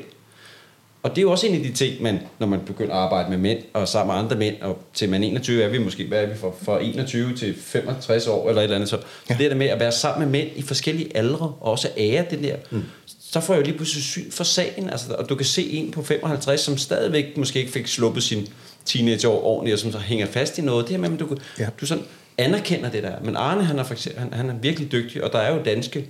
Og 1.04 1.10
det 1.10 1.18
er 1.18 1.22
jo 1.22 1.32
også 1.32 1.48
en 1.48 1.56
af 1.56 1.62
de 1.62 1.72
ting, 1.72 2.02
man, 2.02 2.20
når 2.40 2.48
man 2.48 2.60
begynder 2.66 2.94
at 2.94 3.00
arbejde 3.00 3.30
med 3.30 3.38
mænd 3.38 3.60
og 3.74 3.88
sammen 3.88 4.16
med 4.16 4.24
andre 4.24 4.36
mænd, 4.36 4.62
og 4.62 4.78
til 4.94 5.10
man 5.10 5.24
21 5.24 5.64
er 5.64 5.70
vi 5.70 5.78
måske, 5.78 6.06
hvad 6.08 6.24
er 6.24 6.26
vi 6.26 6.36
for, 6.36 6.56
fra 6.62 6.84
21 6.84 7.36
til 7.36 7.56
65 7.62 8.28
år 8.28 8.50
eller 8.50 8.62
et 8.62 8.64
eller 8.64 8.76
andet, 8.76 8.90
så 8.90 8.98
ja. 9.30 9.36
det 9.40 9.52
der 9.52 9.58
med 9.58 9.68
at 9.68 9.80
være 9.80 9.92
sammen 9.92 10.32
med 10.32 10.40
mænd 10.40 10.50
i 10.56 10.62
forskellige 10.62 11.18
aldre, 11.18 11.46
og 11.60 11.72
også 11.72 11.90
ære 11.98 12.26
det 12.30 12.44
der, 12.44 12.56
mm. 12.72 12.84
så 13.32 13.40
får 13.40 13.54
jeg 13.54 13.62
jo 13.62 13.66
lige 13.66 13.76
pludselig 13.76 14.04
syn 14.04 14.32
for 14.32 14.44
sagen, 14.44 14.90
altså, 14.90 15.14
og 15.14 15.30
du 15.30 15.36
kan 15.36 15.46
se 15.46 15.70
en 15.70 15.92
på 15.92 16.04
55, 16.04 16.62
som 16.62 16.78
stadigvæk 16.78 17.38
måske 17.38 17.60
ikke 17.60 17.72
fik 17.72 17.88
sluppet 17.88 18.24
sin 18.24 18.48
teenageår 18.90 19.44
ordentligt, 19.46 19.74
og 19.74 19.80
som 19.80 19.92
så 19.92 19.98
hænger 20.00 20.26
fast 20.26 20.58
i 20.58 20.62
noget, 20.62 20.88
det 20.88 20.96
her 20.96 21.02
med, 21.02 21.14
at 21.14 21.20
du, 21.20 21.38
Ja. 21.60 21.64
ja. 21.64 21.70
du 21.82 21.86
sådan 21.86 22.04
anerkender 22.38 22.90
det 22.92 23.04
der, 23.04 23.14
men 23.24 23.36
Arne, 23.36 23.64
han 23.64 23.80
er, 23.80 23.84
for 23.84 23.94
eksempel, 23.94 24.22
han, 24.24 24.34
han 24.34 24.50
er 24.50 24.54
virkelig 24.54 24.92
dygtig, 24.92 25.24
og 25.24 25.32
der 25.32 25.40
er 25.40 25.56
jo 25.56 25.64
danske 25.64 26.06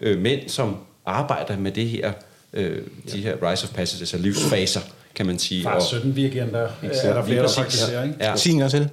øh, 0.00 0.18
mænd, 0.18 0.48
som 0.48 0.76
arbejder 1.06 1.58
med 1.58 1.72
det 1.72 1.86
her, 1.88 2.12
øh, 2.52 2.82
de 3.12 3.20
her 3.20 3.50
rise 3.50 3.64
of 3.64 3.74
passages, 3.74 4.00
altså 4.02 4.18
livsfaser, 4.18 4.80
kan 5.14 5.26
man 5.26 5.38
sige. 5.38 5.62
Far 5.62 5.74
og, 5.74 5.82
søn 5.82 6.10
weekender 6.10 6.68
er 6.82 7.14
der 7.14 7.24
flere, 7.24 7.42
der 7.42 7.48
praktiserer, 7.56 8.02
ikke? 8.02 8.14
Ja. 8.20 8.36
Sig 8.36 8.52
en 8.52 8.58
gang 8.58 8.70
til. 8.70 8.88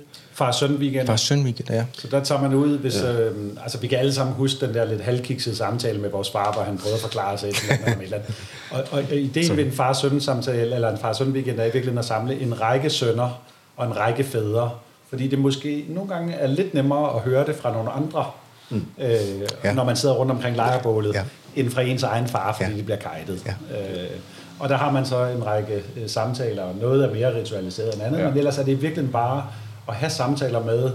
Far 0.45 0.51
søn 0.51 0.75
weekend. 0.75 1.07
Far 1.07 1.15
søn 1.15 1.43
weekend, 1.43 1.69
ja. 1.71 1.85
Så 1.93 2.07
der 2.07 2.23
tager 2.23 2.41
man 2.41 2.53
ud, 2.53 2.77
hvis... 2.77 3.01
Ja. 3.01 3.19
Øh, 3.19 3.35
altså, 3.63 3.77
vi 3.77 3.87
kan 3.87 3.97
alle 3.97 4.13
sammen 4.13 4.35
huske 4.35 4.65
den 4.65 4.73
der 4.75 4.85
lidt 4.85 5.01
halvkiksede 5.01 5.55
samtale 5.55 5.99
med 5.99 6.09
vores 6.09 6.31
far, 6.31 6.53
hvor 6.53 6.61
han 6.61 6.77
prøvede 6.77 6.95
at 6.95 7.01
forklare 7.01 7.37
sig 7.37 7.49
et 7.49 7.55
eller 7.61 7.73
andet. 7.75 7.95
om 7.95 8.01
et 8.01 8.05
eller 8.05 8.17
andet. 8.17 8.35
Og, 8.71 8.83
og, 8.91 9.03
og 9.11 9.15
ideen 9.17 9.57
ved 9.57 9.65
en 9.65 9.71
far 9.71 9.93
søn 9.93 10.21
samtale 10.21 10.75
eller 10.75 10.91
en 10.91 10.97
far 10.97 11.13
søn 11.13 11.31
weekend 11.31 11.57
er 11.59 11.63
i 11.63 11.65
virkeligheden 11.65 11.97
at 11.97 12.05
samle 12.05 12.39
en 12.41 12.61
række 12.61 12.89
sønner 12.89 13.41
og 13.77 13.85
en 13.87 13.97
række 13.97 14.23
fædre. 14.23 14.71
Fordi 15.09 15.27
det 15.27 15.39
måske 15.39 15.85
nogle 15.89 16.09
gange 16.09 16.33
er 16.33 16.47
lidt 16.47 16.73
nemmere 16.73 17.15
at 17.15 17.21
høre 17.21 17.45
det 17.45 17.55
fra 17.55 17.73
nogle 17.73 17.91
andre, 17.91 18.25
mm. 18.69 18.85
øh, 19.01 19.09
Ja. 19.63 19.73
når 19.73 19.83
man 19.83 19.95
sidder 19.95 20.15
rundt 20.15 20.31
omkring 20.31 20.55
lejrebålet, 20.55 21.13
Ja. 21.13 21.23
end 21.55 21.69
fra 21.69 21.81
ens 21.81 22.03
egen 22.03 22.27
far, 22.27 22.53
fordi 22.53 22.69
Ja. 22.71 22.77
det 22.77 22.85
bliver 22.85 22.97
kajtet. 22.99 23.43
Ja. 23.45 23.51
Øh, 23.79 24.09
og 24.59 24.69
der 24.69 24.77
har 24.77 24.91
man 24.91 25.05
så 25.05 25.25
en 25.25 25.45
række 25.45 25.73
øh, 25.97 26.09
samtaler, 26.09 26.63
og 26.63 26.75
noget 26.81 27.03
er 27.05 27.13
mere 27.13 27.35
ritualiseret 27.39 27.93
end 27.93 28.03
andet, 28.03 28.17
Ja. 28.17 28.23
ja. 28.23 28.29
men 28.29 28.37
ellers 28.37 28.57
er 28.57 28.63
det 28.63 28.81
virkelig 28.81 29.11
bare 29.11 29.43
at 29.91 29.97
have 29.97 30.09
samtaler 30.09 30.63
med, 30.65 30.91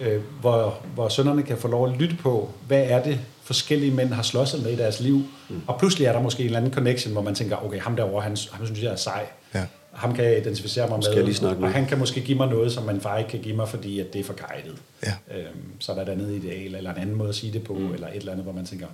øh, 0.00 0.22
hvor, 0.40 0.78
hvor 0.94 1.08
sønderne 1.08 1.42
kan 1.42 1.58
få 1.58 1.68
lov 1.68 1.88
at 1.88 1.96
lytte 1.96 2.16
på, 2.16 2.50
hvad 2.66 2.82
er 2.82 3.02
det, 3.02 3.20
forskellige 3.42 3.92
mænd 3.94 4.12
har 4.12 4.22
slåsset 4.22 4.62
med 4.62 4.72
i 4.72 4.76
deres 4.76 5.00
liv. 5.00 5.22
Mm. 5.48 5.62
Og 5.66 5.78
pludselig 5.78 6.06
er 6.06 6.12
der 6.12 6.20
måske 6.20 6.40
en 6.40 6.46
eller 6.46 6.58
anden 6.58 6.72
connection, 6.72 7.12
hvor 7.12 7.22
man 7.22 7.34
tænker, 7.34 7.64
okay, 7.64 7.80
ham 7.80 7.96
derovre, 7.96 8.22
han, 8.22 8.36
ham 8.52 8.66
synes 8.66 8.82
jeg 8.82 8.92
er 8.92 8.96
sej. 8.96 9.26
Ja. 9.54 9.64
Ham 9.92 10.14
kan 10.14 10.24
jeg 10.24 10.38
identificere 10.38 10.88
mig 10.88 11.04
Skal 11.04 11.16
med, 11.16 11.24
lige 11.24 11.34
snakke 11.34 11.60
med. 11.60 11.68
og 11.68 11.74
han 11.74 11.86
kan 11.86 11.98
måske 11.98 12.20
give 12.20 12.38
mig 12.38 12.48
noget, 12.48 12.72
som 12.72 12.84
man 12.84 13.00
far 13.00 13.18
ikke 13.18 13.30
kan 13.30 13.40
give 13.40 13.56
mig, 13.56 13.68
fordi 13.68 14.00
at 14.00 14.12
det 14.12 14.20
er 14.20 14.24
for 14.24 14.34
guidet. 14.48 14.78
Ja. 15.02 15.38
Øhm, 15.38 15.62
så 15.78 15.92
er 15.92 15.96
der 15.96 16.02
et 16.02 16.08
andet 16.08 16.44
ideal, 16.44 16.74
eller 16.74 16.94
en 16.94 17.00
anden 17.00 17.16
måde 17.16 17.28
at 17.28 17.34
sige 17.34 17.52
det 17.52 17.64
på, 17.64 17.72
mm. 17.72 17.94
eller 17.94 18.08
et 18.08 18.16
eller 18.16 18.32
andet, 18.32 18.44
hvor 18.44 18.52
man 18.52 18.66
tænker, 18.66 18.86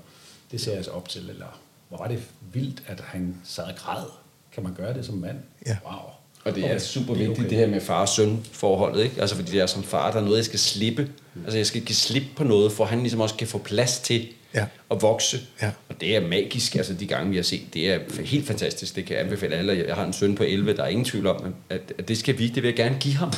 det 0.52 0.60
ser 0.60 0.74
jeg 0.74 0.84
så 0.84 0.90
op 0.90 1.08
til, 1.08 1.30
eller 1.30 1.60
hvor 1.88 1.98
var 1.98 2.08
det 2.08 2.18
vildt, 2.52 2.82
at 2.86 3.00
han 3.00 3.36
sad 3.44 3.64
og 3.64 3.74
græd. 3.76 4.04
Kan 4.52 4.62
man 4.62 4.74
gøre 4.74 4.94
det 4.94 5.06
som 5.06 5.14
mand? 5.14 5.36
Ja. 5.66 5.76
Wow. 5.84 6.10
Og 6.46 6.54
det 6.54 6.64
er 6.64 6.68
Okay, 6.68 6.78
super 6.78 7.14
det 7.14 7.22
er 7.22 7.26
vigtigt, 7.26 7.46
okay. 7.46 7.50
det 7.50 7.58
her 7.58 7.66
med 7.74 7.80
far-søn 7.80 8.40
forholdet, 8.52 9.02
ikke? 9.04 9.20
Altså 9.20 9.36
fordi 9.36 9.50
det 9.50 9.60
er 9.60 9.66
som 9.66 9.82
far, 9.82 10.10
der 10.10 10.18
er 10.18 10.24
noget, 10.24 10.36
jeg 10.36 10.44
skal 10.44 10.58
slippe. 10.58 11.08
Altså 11.44 11.56
jeg 11.58 11.66
skal 11.66 11.80
give 11.82 11.96
slip 11.96 12.22
på 12.36 12.44
noget, 12.44 12.72
for 12.72 12.84
han 12.84 12.98
ligesom 13.00 13.20
også 13.20 13.34
kan 13.34 13.46
få 13.46 13.58
plads 13.58 13.98
til 13.98 14.26
Ja. 14.54 14.64
at 14.90 15.02
vokse. 15.02 15.40
Ja. 15.62 15.70
Og 15.88 16.00
det 16.00 16.16
er 16.16 16.20
magisk, 16.28 16.74
altså 16.76 16.94
de 16.94 17.06
gange 17.06 17.30
vi 17.30 17.36
har 17.36 17.42
set, 17.42 17.60
det 17.74 17.92
er 17.92 17.98
helt 18.24 18.46
fantastisk. 18.46 18.96
Det 18.96 19.04
kan 19.04 19.16
jeg 19.16 19.24
anbefale 19.24 19.54
alle. 19.56 19.84
Jeg 19.88 19.94
har 19.94 20.04
en 20.04 20.12
søn 20.12 20.34
på 20.34 20.42
11, 20.44 20.76
der 20.76 20.82
er 20.82 20.88
ingen 20.88 21.04
tvivl 21.04 21.26
om, 21.26 21.54
at, 21.70 21.80
at 21.98 22.08
det 22.08 22.18
skal 22.18 22.38
vi, 22.38 22.48
det 22.48 22.62
vil 22.62 22.68
jeg 22.68 22.76
gerne 22.76 22.96
give 23.00 23.14
ham. 23.14 23.32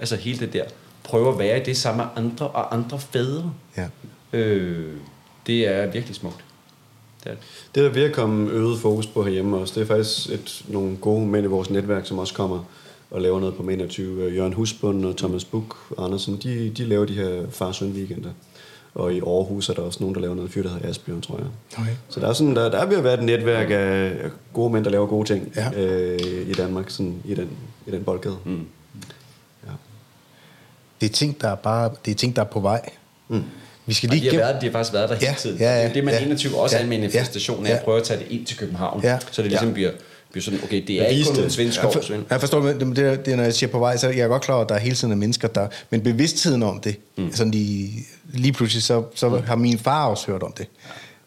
Altså 0.00 0.16
hele 0.16 0.38
det 0.38 0.52
der. 0.52 0.64
Prøve 1.04 1.32
at 1.32 1.38
være 1.38 1.60
i 1.60 1.64
det 1.64 1.76
sammen 1.76 2.06
med 2.16 2.24
andre 2.24 2.48
og 2.48 2.74
andre 2.74 3.00
fædre. 3.12 3.52
Ja. 3.76 3.86
Øh, 4.38 4.94
det 5.46 5.68
er 5.68 5.86
virkelig 5.86 6.16
smukt. 6.16 6.44
Det 7.24 7.30
er 7.30 7.34
det. 7.34 7.42
Det 7.74 7.80
er 7.80 7.84
der 7.84 7.94
ved 7.94 8.02
at 8.02 8.12
komme 8.12 8.50
øget 8.50 8.78
fokus 8.78 9.06
på 9.06 9.22
herhjemme 9.22 9.56
også. 9.56 9.74
Det 9.74 9.82
er 9.82 9.86
faktisk 9.94 10.30
et, 10.30 10.64
nogle 10.68 10.96
gode 10.96 11.26
mænd 11.26 11.44
i 11.44 11.48
vores 11.48 11.70
netværk, 11.70 12.06
som 12.06 12.18
også 12.18 12.34
kommer 12.34 12.64
og 13.10 13.20
laver 13.20 13.40
noget 13.40 13.54
på 13.54 13.62
Mænd 13.62 13.88
20. 13.88 14.30
Jørgen 14.34 14.52
Husbund 14.52 15.04
og 15.06 15.16
Thomas 15.16 15.44
Buk 15.44 15.76
Andersen, 15.98 16.36
de, 16.42 16.70
de 16.70 16.84
laver 16.84 17.04
de 17.04 17.12
her 17.14 17.42
far 17.50 17.72
søn 17.72 17.92
weekender. 17.92 18.30
Og 18.94 19.14
i 19.14 19.20
Aarhus 19.20 19.68
er 19.68 19.74
der 19.74 19.82
også 19.82 19.98
nogen, 20.00 20.14
der 20.14 20.20
laver 20.20 20.34
noget 20.34 20.50
fyr, 20.50 20.62
der 20.62 20.68
hedder 20.70 20.88
Asbjørn, 20.88 21.20
tror 21.20 21.36
jeg. 21.38 21.46
Okay. 21.78 21.90
Så 22.08 22.20
der 22.20 22.28
er, 22.28 22.32
sådan, 22.32 22.56
der, 22.56 22.70
der 22.70 22.78
er 22.78 22.86
ved 22.86 22.96
at 22.96 23.04
være 23.04 23.14
et 23.14 23.22
netværk 23.24 23.66
af 23.70 24.12
gode 24.52 24.72
mænd, 24.72 24.84
der 24.84 24.90
laver 24.90 25.06
gode 25.06 25.28
ting 25.28 25.52
Ja. 25.56 25.82
øh, 25.82 26.48
i 26.48 26.52
Danmark, 26.52 26.90
sådan 26.90 27.22
i 27.24 27.34
den, 27.34 27.48
i 27.86 27.90
den 27.90 28.04
boldgade. 28.04 28.36
Mm. 28.44 28.66
Ja. 29.66 29.72
Det 31.00 31.08
er 31.08 31.12
ting, 31.12 31.40
der 31.40 31.48
er 31.48 31.54
bare, 31.54 31.90
det 32.04 32.10
er 32.10 32.14
ting, 32.14 32.36
der 32.36 32.42
er 32.42 32.46
på 32.46 32.60
vej. 32.60 32.90
Mm. 33.28 33.42
Vi 33.86 33.94
skal 33.94 34.08
Og 34.10 34.14
lige 34.16 34.30
de 34.30 34.36
har, 34.36 34.44
været, 34.44 34.60
de 34.60 34.66
har 34.66 34.72
faktisk 34.72 34.92
været 34.92 35.08
der 35.08 35.14
hele 35.14 35.26
Ja, 35.26 35.34
tiden. 35.38 35.58
ja, 35.58 35.64
ja, 35.70 35.76
det 35.76 35.84
er 35.84 35.88
jo 35.88 35.94
det, 35.94 36.04
man 36.04 36.14
ja. 36.14 36.24
21 36.24 36.60
også 36.60 36.76
er 36.76 36.80
Ja, 36.80 36.84
en 36.84 36.90
manifestation 36.90 37.66
af 37.66 37.70
ja, 37.70 37.76
at 37.76 37.82
prøve 37.84 37.96
at 37.98 38.04
tage 38.04 38.20
det 38.20 38.26
ind 38.30 38.46
til 38.46 38.56
København. 38.56 39.00
Ja. 39.02 39.18
Så 39.30 39.42
det 39.42 39.50
ligesom 39.50 39.68
Ja. 39.68 39.74
bliver, 39.74 39.90
bliver 40.32 40.42
sådan, 40.42 40.60
okay, 40.64 40.82
det 40.86 41.00
er 41.02 41.06
ikke 41.06 41.24
kun 41.34 41.44
en 41.44 41.50
svensk 41.50 41.82
Jeg, 41.82 41.90
skov, 41.92 42.02
for, 42.04 42.14
jeg 42.30 42.40
forstår, 42.40 42.60
men 42.60 42.96
det, 42.96 43.26
det, 43.26 43.36
når 43.36 43.44
jeg 43.44 43.54
siger 43.54 43.70
på 43.70 43.78
vej, 43.78 43.96
så 43.96 44.08
jeg 44.08 44.18
er 44.18 44.28
godt 44.28 44.42
klar 44.42 44.54
over, 44.54 44.64
at 44.64 44.68
der 44.68 44.74
er 44.74 44.78
hele 44.78 44.94
tiden 44.96 45.12
er 45.12 45.16
mennesker, 45.16 45.48
der... 45.48 45.66
Men 45.90 46.00
bevidstheden 46.00 46.62
om 46.62 46.80
det, 46.80 46.96
mm. 47.18 47.32
sådan 47.34 47.50
lige, 47.50 47.90
lige 48.34 48.52
pludselig, 48.52 48.82
så, 48.82 49.02
så 49.14 49.28
mm. 49.28 49.42
har 49.46 49.56
min 49.56 49.78
far 49.78 50.06
også 50.06 50.26
hørt 50.26 50.42
om 50.42 50.52
det. 50.58 50.66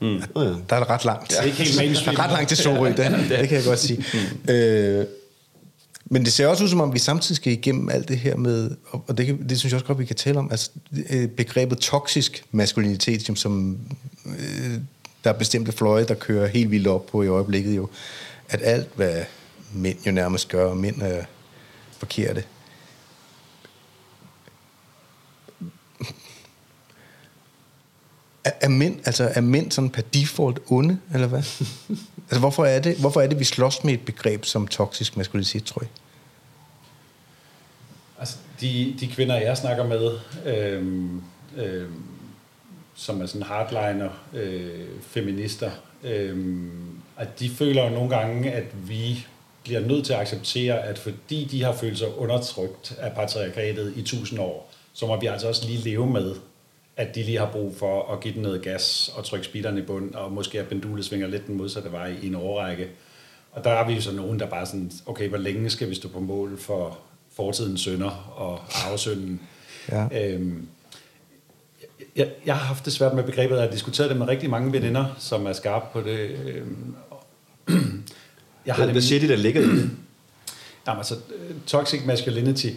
Mm. 0.02 0.16
Ja. 0.16 0.22
Der 0.42 0.76
er 0.76 0.80
det 0.80 0.90
ret 0.90 1.06
langt. 1.06 1.30
Det 1.30 1.40
er 1.40 1.44
ikke 1.44 1.58
helt 1.58 1.78
mainstream. 1.78 2.16
Der 2.18 2.24
er 2.24 2.28
ret 2.28 2.34
langt 2.34 2.48
til 2.50 2.58
Sorø, 2.58 2.88
det, 2.98 2.98
det 3.30 3.50
kan 3.50 3.58
jeg 3.58 3.66
godt 3.66 3.80
sige. 3.80 4.06
Mm. 4.48 4.54
Øh, 4.54 5.06
men 6.06 6.26
det 6.26 6.34
ser 6.34 6.48
også 6.48 6.64
ud 6.64 6.70
som 6.70 6.82
om, 6.82 6.94
vi 6.94 7.00
samtidig 7.00 7.36
skal 7.36 7.54
igennem 7.54 7.90
alt 7.90 8.08
det 8.08 8.18
her 8.18 8.36
med, 8.36 8.72
og 8.92 9.18
det, 9.18 9.26
kan, 9.26 9.50
det 9.50 9.60
synes 9.60 9.72
jeg 9.72 9.78
også 9.78 9.86
godt, 9.88 10.00
vi 10.00 10.06
kan 10.06 10.16
tale 10.16 10.40
om, 10.40 10.52
altså 10.52 10.72
øh, 11.10 11.28
begrebet 11.28 11.78
toksisk 11.78 12.46
maskulinitet, 12.52 13.22
som, 13.22 13.36
som 13.36 13.80
øh, 14.26 14.80
der 15.24 15.30
er 15.30 15.38
bestemte 15.38 15.72
fløje, 15.72 16.06
der 16.06 16.14
kører 16.14 16.48
helt 16.48 16.72
vildt 16.72 16.88
op 16.88 17.06
på 17.06 17.24
i 17.24 17.28
øjeblikket 17.28 17.76
jo, 17.76 17.90
at 18.50 18.60
alt, 18.64 18.90
hvad 18.96 19.24
mænd 19.74 19.98
jo 20.06 20.12
nærmest 20.12 20.50
gør, 20.50 20.66
og 20.66 20.78
mænd 20.78 21.02
er 21.02 21.24
forkerte. 21.98 22.44
Er 28.62 28.70
mænd, 28.70 29.00
altså 29.06 29.32
er 29.36 29.42
mænd 29.42 29.72
sådan 29.72 29.90
per 29.90 30.02
default 30.02 30.60
onde, 30.70 31.00
eller 31.14 31.28
hvad? 31.28 31.40
altså 32.30 32.40
hvorfor 32.40 32.66
er, 32.66 32.80
det, 32.80 32.98
hvorfor 32.98 33.22
er 33.22 33.28
det, 33.28 33.40
vi 33.40 33.44
slås 33.44 33.84
med 33.84 33.94
et 33.94 34.06
begreb 34.06 34.46
som 34.46 34.68
toksisk 34.68 35.18
maskulinitet, 35.18 35.64
tror 35.64 35.82
jeg? 35.82 35.90
Altså, 38.20 38.38
de, 38.62 38.96
de 39.00 39.08
kvinder, 39.08 39.36
jeg 39.36 39.58
snakker 39.58 39.88
med, 39.88 40.12
øhm, 40.46 41.22
øhm, 41.58 42.04
som 42.96 43.22
er 43.22 43.26
sådan 43.26 43.44
hardliner 43.44 44.10
øh, 44.34 44.88
feminister, 45.02 45.72
øhm, 46.04 47.00
at 47.18 47.40
de 47.40 47.50
føler 47.50 47.84
jo 47.84 47.90
nogle 47.90 48.10
gange, 48.10 48.52
at 48.52 48.90
vi 48.90 49.26
bliver 49.64 49.80
nødt 49.80 50.06
til 50.06 50.14
at 50.14 50.20
acceptere, 50.20 50.80
at 50.80 50.98
fordi 50.98 51.48
de 51.52 51.64
har 51.64 51.74
følt 51.74 51.98
sig 51.98 52.18
undertrykt 52.18 52.96
af 53.00 53.12
patriarkatet 53.16 53.94
i 53.96 54.02
tusind 54.02 54.40
år, 54.40 54.72
så 54.94 55.08
må 55.08 55.20
vi 55.20 55.28
altså 55.28 55.48
også 55.48 55.68
lige 55.68 55.78
leve 55.78 56.08
med, 56.08 56.36
at 56.98 57.16
de 57.16 57.24
lige 57.24 57.38
har 57.38 57.50
brug 57.52 57.76
for 57.78 58.14
at 58.14 58.20
give 58.20 58.34
den 58.34 58.42
noget 58.42 58.62
gas 58.62 59.12
og 59.16 59.26
trykke 59.26 59.46
speederen 59.46 59.78
i 59.78 59.82
bund, 59.82 60.14
og 60.14 60.32
måske 60.32 60.60
at 60.60 60.68
pendulet 60.68 61.06
svinger 61.06 61.28
lidt 61.28 61.48
den 61.48 61.58
modsatte 61.58 61.92
vej 61.92 62.16
i 62.22 62.28
en 62.28 62.36
årrække. 62.36 62.88
Og 63.52 63.64
der 63.64 63.70
er 63.70 63.88
vi 63.88 63.94
jo 63.94 64.02
så 64.02 64.12
nogen, 64.12 64.40
der 64.40 64.46
bare 64.46 64.66
sådan, 64.66 64.92
okay, 65.06 65.30
hvor 65.30 65.38
længe 65.38 65.70
skal 65.70 65.90
vi 65.90 65.96
stå 65.96 66.08
på 66.08 66.20
mål 66.20 66.60
for 66.60 67.00
fortidens 67.36 67.82
sønder 67.82 68.34
og 68.36 68.60
arvesynden? 68.88 69.42
Ja. 69.92 70.08
Øhm, 70.22 70.68
jeg, 72.16 72.30
jeg 72.46 72.56
har 72.56 72.66
haft 72.66 72.86
det 72.86 72.94
svært 72.94 73.14
med 73.14 73.24
begrebet, 73.24 73.56
at 73.56 73.62
jeg 73.62 73.68
har 73.68 73.74
diskuteret 73.74 74.10
det 74.10 74.18
med 74.18 74.28
rigtig 74.28 74.50
mange 74.50 74.72
veninder, 74.72 75.16
som 75.20 75.46
er 75.46 75.54
skarpe 75.54 75.86
på 75.94 76.02
det. 76.02 76.30
Øhm, 76.30 76.96
jeg 78.66 78.76
Hvad, 78.76 78.88
hvad 78.88 79.02
siger 79.02 79.20
de, 79.20 79.28
der 79.28 79.36
ligger 79.36 79.62
i 79.62 79.66
det? 79.66 79.90
Jamen, 80.88 81.00
altså, 81.00 81.16
toxic 81.68 82.06
masculinity. 82.06 82.68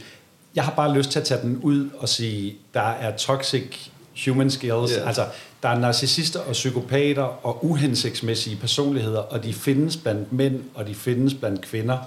Jeg 0.55 0.65
har 0.65 0.75
bare 0.75 0.95
lyst 0.95 1.11
til 1.11 1.19
at 1.19 1.25
tage 1.25 1.43
den 1.43 1.57
ud 1.63 1.91
og 1.99 2.09
sige, 2.09 2.57
der 2.75 2.81
er 2.81 3.17
toxic 3.17 3.89
human 4.25 4.51
skills. 4.51 4.93
Ja. 4.93 5.07
Altså, 5.07 5.27
der 5.63 5.69
er 5.69 5.79
narcissister 5.79 6.41
og 6.41 6.53
psykopater 6.53 7.23
og 7.23 7.65
uhensigtsmæssige 7.65 8.57
personligheder, 8.57 9.19
og 9.19 9.45
de 9.45 9.53
findes 9.53 9.97
blandt 9.97 10.33
mænd, 10.33 10.61
og 10.75 10.87
de 10.87 10.95
findes 10.95 11.35
blandt 11.35 11.61
kvinder. 11.61 11.99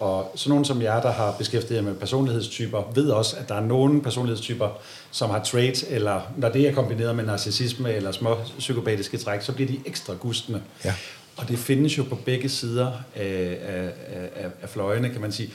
Og 0.00 0.32
sådan 0.34 0.50
nogen 0.50 0.64
som 0.64 0.82
jer, 0.82 1.02
der 1.02 1.12
har 1.12 1.34
beskæftiget 1.38 1.76
jer 1.76 1.82
med 1.82 1.94
personlighedstyper, 1.94 2.92
ved 2.94 3.10
også, 3.10 3.36
at 3.36 3.48
der 3.48 3.54
er 3.54 3.60
nogle 3.60 4.02
personlighedstyper, 4.02 4.68
som 5.10 5.30
har 5.30 5.44
traits, 5.44 5.84
eller 5.88 6.20
når 6.36 6.48
det 6.48 6.68
er 6.68 6.74
kombineret 6.74 7.16
med 7.16 7.24
narcissisme 7.24 7.92
eller 7.92 8.12
små 8.12 8.36
psykopatiske 8.58 9.18
træk, 9.18 9.42
så 9.42 9.52
bliver 9.52 9.68
de 9.68 9.78
ekstra 9.86 10.14
gustne. 10.14 10.62
Ja. 10.84 10.94
Og 11.36 11.48
det 11.48 11.58
findes 11.58 11.98
jo 11.98 12.02
på 12.02 12.14
begge 12.14 12.48
sider 12.48 12.92
af, 13.14 13.58
af, 13.62 13.90
af, 14.36 14.50
af 14.62 14.68
fløjene, 14.68 15.08
kan 15.08 15.20
man 15.20 15.32
sige. 15.32 15.50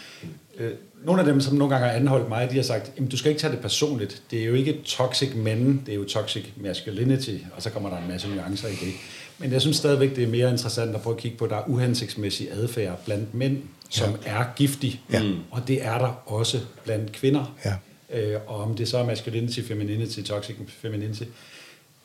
Øh, 0.57 0.71
Nogle 1.05 1.21
af 1.21 1.27
dem, 1.27 1.41
som 1.41 1.55
nogle 1.55 1.75
gange 1.75 1.87
har 1.89 1.95
anholdt 1.95 2.29
mig, 2.29 2.49
de 2.49 2.55
har 2.55 2.63
sagt, 2.63 2.91
at 2.97 3.11
du 3.11 3.17
skal 3.17 3.29
ikke 3.29 3.41
tage 3.41 3.53
det 3.53 3.59
personligt. 3.59 4.21
Det 4.31 4.41
er 4.41 4.45
jo 4.45 4.53
ikke 4.53 4.81
toxic 4.85 5.35
men, 5.35 5.83
det 5.85 5.91
er 5.91 5.95
jo 5.95 6.03
toxic 6.03 6.45
masculinity, 6.57 7.37
og 7.55 7.61
så 7.61 7.69
kommer 7.69 7.89
der 7.89 7.97
en 7.97 8.07
masse 8.07 8.27
nuancer 8.27 8.67
i 8.67 8.71
det. 8.71 8.93
Men 9.37 9.51
jeg 9.51 9.61
synes 9.61 9.77
stadigvæk, 9.77 10.15
det 10.15 10.23
er 10.23 10.27
mere 10.27 10.51
interessant 10.51 10.95
at 10.95 11.01
prøve 11.01 11.15
at 11.15 11.21
kigge 11.21 11.37
på, 11.37 11.45
at 11.45 11.51
der 11.51 11.57
er 11.57 11.63
uhensigtsmæssig 11.67 12.51
adfærd 12.51 13.05
blandt 13.05 13.33
mænd, 13.33 13.61
som 13.89 14.15
ja. 14.25 14.31
er 14.31 14.45
giftig. 14.55 15.01
Ja. 15.11 15.21
Og 15.51 15.67
det 15.67 15.85
er 15.85 15.97
der 15.97 16.23
også 16.25 16.59
blandt 16.83 17.11
kvinder. 17.11 17.55
Ja. 17.65 17.75
Øh, 18.19 18.39
og 18.47 18.61
om 18.61 18.75
det 18.75 18.87
så 18.87 18.97
er 18.97 19.05
masculinity, 19.05 19.59
femininity, 19.59 20.21
toxic 20.21 20.55
femininity. 20.67 21.23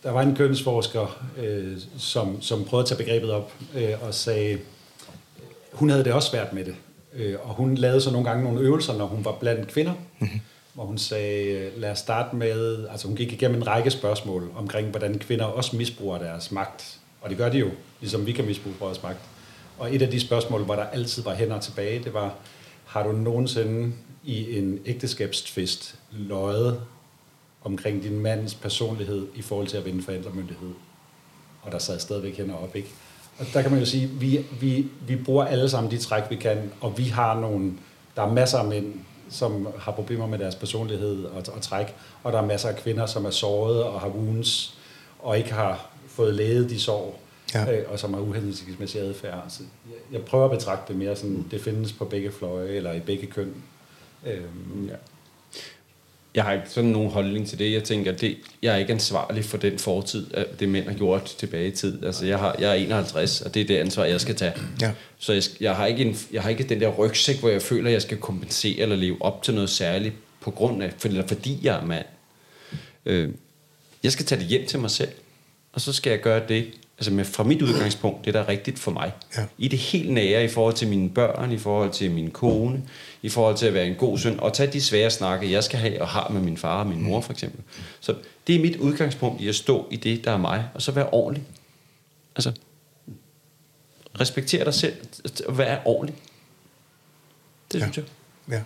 Der 0.02 0.10
var 0.10 0.22
en 0.22 0.36
kønsforsker, 0.36 1.26
øh, 1.38 1.76
som, 1.98 2.42
som 2.42 2.64
prøvede 2.64 2.84
at 2.84 2.88
tage 2.88 2.98
begrebet 2.98 3.30
op 3.30 3.52
øh, 3.76 3.92
og 4.02 4.14
sagde, 4.14 4.58
hun 5.72 5.90
havde 5.90 6.04
det 6.04 6.12
også 6.12 6.30
svært 6.30 6.52
med 6.52 6.64
det. 6.64 6.74
Øh, 7.14 7.36
og 7.42 7.54
hun 7.54 7.74
lavede 7.74 8.00
så 8.00 8.10
nogle 8.10 8.28
gange 8.28 8.44
nogle 8.44 8.60
øvelser, 8.60 8.98
når 8.98 9.06
hun 9.06 9.24
var 9.24 9.32
blandt 9.40 9.68
kvinder, 9.68 9.92
mm-hmm. 10.18 10.40
hvor 10.74 10.84
hun 10.84 10.98
sagde, 10.98 11.70
lad 11.76 11.90
os 11.90 11.98
starte 11.98 12.36
med, 12.36 12.88
altså 12.88 13.06
hun 13.06 13.16
gik 13.16 13.32
igennem 13.32 13.56
en 13.56 13.66
række 13.66 13.90
spørgsmål 13.90 14.50
omkring, 14.56 14.88
hvordan 14.88 15.18
kvinder 15.18 15.44
også 15.44 15.76
misbruger 15.76 16.18
deres 16.18 16.52
magt. 16.52 16.98
Og 17.20 17.30
det 17.30 17.38
gør 17.38 17.48
de 17.48 17.58
jo, 17.58 17.70
ligesom 18.00 18.26
vi 18.26 18.32
kan 18.32 18.44
misbruge 18.44 18.76
vores 18.80 19.02
magt. 19.02 19.20
Og 19.78 19.94
et 19.94 20.02
af 20.02 20.10
de 20.10 20.20
spørgsmål, 20.20 20.64
hvor 20.64 20.76
der 20.76 20.84
altid 20.84 21.22
var 21.22 21.34
hænder 21.34 21.60
tilbage, 21.60 22.04
det 22.04 22.14
var, 22.14 22.34
har 22.86 23.02
du 23.02 23.12
nogensinde 23.12 23.92
i 24.24 24.58
en 24.58 24.78
ægteskabstvist 24.86 25.94
løjet 26.12 26.80
omkring 27.64 28.02
din 28.02 28.20
mands 28.20 28.54
personlighed 28.54 29.26
i 29.34 29.42
forhold 29.42 29.66
til 29.66 29.76
at 29.76 29.84
vinde 29.84 30.02
forældremyndighed? 30.02 30.70
Og 31.62 31.72
der 31.72 31.78
sad 31.78 31.98
stadigvæk 31.98 32.36
hænder 32.36 32.54
op, 32.54 32.76
ikke? 32.76 32.88
Og 33.40 33.46
der 33.54 33.62
kan 33.62 33.70
man 33.70 33.80
jo 33.80 33.86
sige, 33.86 34.06
vi, 34.06 34.46
vi, 34.60 34.86
vi 35.06 35.16
bruger 35.16 35.44
alle 35.44 35.68
sammen 35.68 35.90
de 35.90 35.98
træk, 35.98 36.22
vi 36.30 36.36
kan, 36.36 36.70
og 36.80 36.98
vi 36.98 37.04
har 37.04 37.40
nogle, 37.40 37.72
der 38.16 38.22
er 38.22 38.32
masser 38.32 38.58
af 38.58 38.64
mænd, 38.64 38.94
som 39.30 39.68
har 39.78 39.92
problemer 39.92 40.26
med 40.26 40.38
deres 40.38 40.54
personlighed 40.54 41.24
og, 41.24 41.42
og 41.54 41.62
træk, 41.62 41.94
og 42.22 42.32
der 42.32 42.38
er 42.38 42.46
masser 42.46 42.68
af 42.68 42.76
kvinder, 42.76 43.06
som 43.06 43.24
er 43.24 43.30
såret 43.30 43.82
og 43.82 44.00
har 44.00 44.08
wounds, 44.08 44.78
og 45.18 45.38
ikke 45.38 45.52
har 45.52 45.86
fået 46.08 46.34
læget 46.34 46.70
de 46.70 46.80
sår, 46.80 47.20
Ja. 47.54 47.72
øh, 47.72 47.92
og 47.92 47.98
som 47.98 48.14
har 48.14 48.20
uhensigtsmæssig 48.20 49.00
adfærd. 49.00 49.44
Så 49.48 49.62
jeg, 49.86 50.18
jeg 50.18 50.26
prøver 50.26 50.44
at 50.44 50.50
betragte 50.50 50.92
det 50.92 50.96
mere 51.02 51.16
sådan, 51.16 51.44
det 51.50 51.60
findes 51.60 51.92
på 51.92 52.04
begge 52.04 52.32
fløje, 52.32 52.68
eller 52.68 52.92
i 52.92 53.00
begge 53.00 53.26
køn. 53.26 53.54
Øhm, 54.26 54.86
ja. 54.88 54.94
Jeg 56.34 56.44
har 56.44 56.52
ikke 56.52 56.68
sådan 56.68 56.90
nogen 56.90 57.10
holdning 57.10 57.48
til 57.48 57.58
det. 57.58 57.72
Jeg 57.72 57.84
tænker, 57.84 58.12
det, 58.12 58.36
jeg 58.62 58.74
er 58.74 58.78
ikke 58.78 58.92
ansvarlig 58.92 59.44
for 59.44 59.56
den 59.56 59.78
fortid, 59.78 60.26
det 60.60 60.68
mænd 60.68 60.86
har 60.86 60.94
gjort 60.94 61.24
tilbage 61.24 61.68
i 61.68 61.70
tid. 61.70 62.04
Altså, 62.04 62.26
jeg, 62.26 62.38
har, 62.38 62.56
jeg 62.58 62.70
er 62.70 62.74
51, 62.74 63.40
og 63.40 63.54
det 63.54 63.62
er 63.62 63.66
det 63.66 63.76
ansvar, 63.76 64.04
jeg 64.04 64.20
skal 64.20 64.34
tage. 64.34 64.52
Ja. 64.80 64.92
Så 65.18 65.32
jeg, 65.32 65.42
jeg, 65.60 65.76
har 65.76 65.86
ikke 65.86 66.04
en, 66.04 66.16
jeg 66.32 66.42
har 66.42 66.50
ikke 66.50 66.64
den 66.64 66.80
der 66.80 66.88
rygsæk, 66.88 67.40
hvor 67.40 67.48
jeg 67.48 67.62
føler, 67.62 67.86
at 67.86 67.92
jeg 67.92 68.02
skal 68.02 68.18
kompensere 68.18 68.78
eller 68.78 68.96
leve 68.96 69.16
op 69.22 69.42
til 69.42 69.54
noget 69.54 69.70
særligt 69.70 70.14
på 70.40 70.50
grund 70.50 70.82
af, 70.82 70.92
eller 71.04 71.26
fordi 71.26 71.58
jeg 71.62 71.76
er 71.76 71.84
mand. 71.84 72.06
Øh, 73.06 73.30
jeg 74.02 74.12
skal 74.12 74.26
tage 74.26 74.40
det 74.40 74.48
hjem 74.48 74.66
til 74.66 74.78
mig 74.78 74.90
selv, 74.90 75.10
og 75.72 75.80
så 75.80 75.92
skal 75.92 76.10
jeg 76.10 76.20
gøre 76.20 76.42
det, 76.48 76.66
altså 77.00 77.12
med, 77.12 77.24
fra 77.24 77.42
mit 77.44 77.62
udgangspunkt, 77.62 78.24
det 78.24 78.34
der 78.34 78.40
er 78.40 78.48
rigtigt 78.48 78.78
for 78.78 78.90
mig. 78.90 79.12
Ja. 79.36 79.46
I 79.58 79.68
det 79.68 79.78
helt 79.78 80.12
nære, 80.12 80.44
i 80.44 80.48
forhold 80.48 80.74
til 80.74 80.88
mine 80.88 81.10
børn, 81.10 81.52
i 81.52 81.58
forhold 81.58 81.90
til 81.90 82.10
min 82.10 82.30
kone, 82.30 82.82
i 83.22 83.28
forhold 83.28 83.56
til 83.56 83.66
at 83.66 83.74
være 83.74 83.86
en 83.86 83.94
god 83.94 84.18
søn, 84.18 84.40
og 84.40 84.52
tage 84.52 84.72
de 84.72 84.80
svære 84.80 85.10
snakke, 85.10 85.52
jeg 85.52 85.64
skal 85.64 85.78
have 85.78 86.00
og 86.00 86.08
har 86.08 86.28
med 86.28 86.40
min 86.40 86.56
far 86.56 86.80
og 86.80 86.86
min 86.86 87.02
mor 87.02 87.20
for 87.20 87.32
eksempel. 87.32 87.60
Så 88.00 88.14
det 88.46 88.54
er 88.54 88.60
mit 88.60 88.76
udgangspunkt 88.76 89.40
i 89.40 89.48
at 89.48 89.54
stå 89.54 89.86
i 89.90 89.96
det, 89.96 90.24
der 90.24 90.30
er 90.30 90.36
mig, 90.38 90.64
og 90.74 90.82
så 90.82 90.92
være 90.92 91.08
ordentlig. 91.10 91.44
Altså, 92.36 92.52
respektere 94.20 94.64
dig 94.64 94.74
selv, 94.74 94.94
og 95.46 95.58
være 95.58 95.80
ordentlig. 95.84 96.16
Det 97.72 97.78
Ja. 97.78 97.84
synes 97.84 97.96
jeg. 97.96 98.04
Ja. 98.50 98.62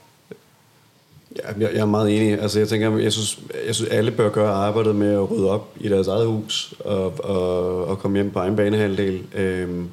Ja, 1.37 1.69
jeg, 1.71 1.81
er 1.81 1.85
meget 1.85 2.17
enig. 2.17 2.41
Altså, 2.41 2.59
jeg 2.59 2.69
tænker, 2.69 2.99
jeg 2.99 3.13
synes, 3.13 3.39
jeg 3.67 3.75
synes, 3.75 3.91
alle 3.91 4.11
bør 4.11 4.31
gøre 4.31 4.53
arbejdet 4.53 4.97
med 4.97 5.13
at 5.13 5.31
rydde 5.31 5.51
op 5.51 5.77
i 5.81 5.89
deres 5.89 6.09
eget 6.09 6.27
hus 6.27 6.75
og, 6.81 7.25
og, 7.25 7.85
og 7.87 7.99
komme 7.99 8.17
hjem 8.17 8.31
på 8.31 8.39
egen 8.39 8.57
banehalvdel. 8.57 9.23
Øhm, 9.35 9.89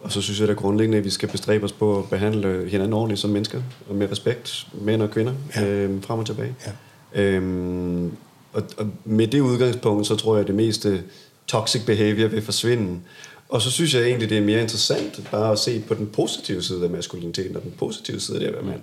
og 0.00 0.12
så 0.12 0.20
synes 0.22 0.40
jeg 0.40 0.48
da 0.48 0.52
grundlæggende, 0.52 0.98
at 0.98 1.04
vi 1.04 1.10
skal 1.10 1.28
bestræbe 1.28 1.64
os 1.64 1.72
på 1.72 1.98
at 1.98 2.04
behandle 2.10 2.68
hinanden 2.68 2.92
ordentligt 2.92 3.20
som 3.20 3.30
mennesker, 3.30 3.62
og 3.88 3.94
med 3.94 4.10
respekt, 4.10 4.66
mænd 4.80 5.02
og 5.02 5.10
kvinder, 5.10 5.32
Ja. 5.56 5.66
øhm, 5.66 6.02
frem 6.02 6.18
og 6.18 6.26
tilbage. 6.26 6.54
Ja. 6.66 7.22
Øhm, 7.22 8.12
og, 8.52 8.62
og 8.78 8.86
med 9.04 9.26
det 9.26 9.40
udgangspunkt, 9.40 10.06
så 10.06 10.16
tror 10.16 10.34
jeg, 10.34 10.40
at 10.40 10.46
det 10.46 10.54
meste 10.54 11.02
toxic 11.46 11.86
behavior 11.86 12.28
vil 12.28 12.42
forsvinde. 12.42 13.00
Og 13.48 13.62
så 13.62 13.70
synes 13.70 13.94
jeg 13.94 14.02
egentlig, 14.02 14.30
det 14.30 14.38
er 14.38 14.42
mere 14.42 14.60
interessant 14.60 15.28
bare 15.30 15.52
at 15.52 15.58
se 15.58 15.82
på 15.88 15.94
den 15.94 16.06
positive 16.06 16.62
side 16.62 16.84
af 16.84 16.90
maskuliniteten, 16.90 17.56
og 17.56 17.62
den 17.62 17.72
positive 17.78 18.20
side 18.20 18.42
af 18.42 18.46
at 18.48 18.52
være 18.54 18.62
mand. 18.62 18.80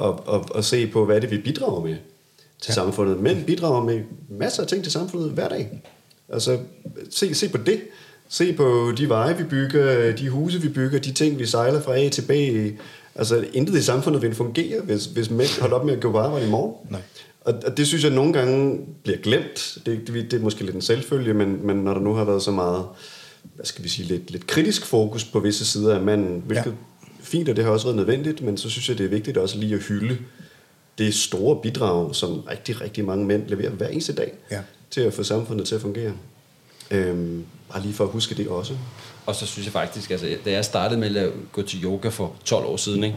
Og, 0.00 0.22
og, 0.26 0.46
og 0.50 0.64
se 0.64 0.86
på, 0.86 1.04
hvad 1.04 1.20
det 1.20 1.30
vi 1.30 1.38
bidrager 1.38 1.80
med 1.80 1.96
til 2.60 2.68
ja. 2.68 2.74
samfundet. 2.74 3.20
Mænd 3.20 3.44
bidrager 3.44 3.84
med 3.84 4.00
masser 4.28 4.62
af 4.62 4.68
ting 4.68 4.82
til 4.82 4.92
samfundet 4.92 5.30
hver 5.30 5.48
dag. 5.48 5.82
Altså, 6.28 6.58
se, 7.10 7.34
se 7.34 7.48
på 7.48 7.58
det. 7.58 7.80
Se 8.28 8.52
på 8.52 8.92
de 8.98 9.08
veje, 9.08 9.36
vi 9.38 9.44
bygger, 9.44 10.16
de 10.16 10.28
huse, 10.28 10.60
vi 10.60 10.68
bygger, 10.68 10.98
de 10.98 11.12
ting, 11.12 11.38
vi 11.38 11.46
sejler 11.46 11.80
fra 11.80 11.98
A 11.98 12.08
til 12.08 12.22
B. 12.22 12.30
Altså, 13.14 13.44
intet 13.52 13.74
i 13.74 13.82
samfundet 13.82 14.22
vil 14.22 14.34
fungere, 14.34 14.80
hvis, 14.80 15.06
hvis 15.06 15.30
mænd 15.30 15.60
holder 15.60 15.76
op 15.76 15.84
med 15.84 15.94
at 15.94 16.00
gå 16.00 16.12
på 16.12 16.18
arbejde 16.18 16.46
i 16.46 16.50
morgen. 16.50 16.74
Nej. 16.90 17.00
Og, 17.40 17.54
og 17.66 17.76
det 17.76 17.86
synes 17.86 18.04
jeg 18.04 18.12
nogle 18.12 18.32
gange 18.32 18.80
bliver 19.02 19.18
glemt. 19.18 19.78
Det, 19.86 20.06
det, 20.06 20.30
det 20.30 20.32
er 20.32 20.40
måske 20.40 20.64
lidt 20.64 20.74
en 20.74 20.82
selvfølge, 20.82 21.34
men, 21.34 21.66
men 21.66 21.76
når 21.76 21.94
der 21.94 22.00
nu 22.00 22.14
har 22.14 22.24
været 22.24 22.42
så 22.42 22.50
meget, 22.50 22.84
hvad 23.54 23.64
skal 23.64 23.84
vi 23.84 23.88
sige, 23.88 24.08
lidt, 24.08 24.30
lidt 24.30 24.46
kritisk 24.46 24.86
fokus 24.86 25.24
på 25.24 25.40
visse 25.40 25.64
sider 25.64 25.94
af 25.94 26.00
manden, 26.00 26.42
hvilket 26.46 26.66
ja. 26.66 26.89
Fint, 27.30 27.48
og 27.48 27.56
det 27.56 27.64
har 27.64 27.70
også 27.70 27.86
været 27.86 27.96
nødvendigt, 27.96 28.40
men 28.42 28.56
så 28.56 28.70
synes 28.70 28.88
jeg, 28.88 28.98
det 28.98 29.04
er 29.04 29.08
vigtigt 29.10 29.36
også 29.36 29.58
lige 29.58 29.74
at 29.74 29.80
hylde 29.82 30.18
det 30.98 31.14
store 31.14 31.56
bidrag, 31.62 32.14
som 32.14 32.40
rigtig, 32.40 32.80
rigtig 32.80 33.04
mange 33.04 33.26
mænd 33.26 33.48
leverer 33.48 33.70
hver 33.70 33.88
eneste 33.88 34.12
dag 34.12 34.32
Ja. 34.50 34.58
til 34.90 35.00
at 35.00 35.12
få 35.14 35.22
samfundet 35.22 35.66
til 35.66 35.74
at 35.74 35.80
fungere. 35.80 36.12
Øhm, 36.90 37.44
bare 37.72 37.82
lige 37.82 37.94
for 37.94 38.04
at 38.04 38.10
huske 38.10 38.34
det 38.34 38.48
også. 38.48 38.72
Og 39.26 39.34
så 39.34 39.46
synes 39.46 39.66
jeg 39.66 39.72
faktisk, 39.72 40.10
altså, 40.10 40.26
da 40.44 40.50
jeg 40.50 40.64
startede 40.64 41.00
med 41.00 41.16
at 41.16 41.30
gå 41.52 41.62
til 41.62 41.84
yoga 41.84 42.08
for 42.08 42.32
12 42.44 42.66
år 42.66 42.76
siden, 42.76 43.04
ikke? 43.04 43.16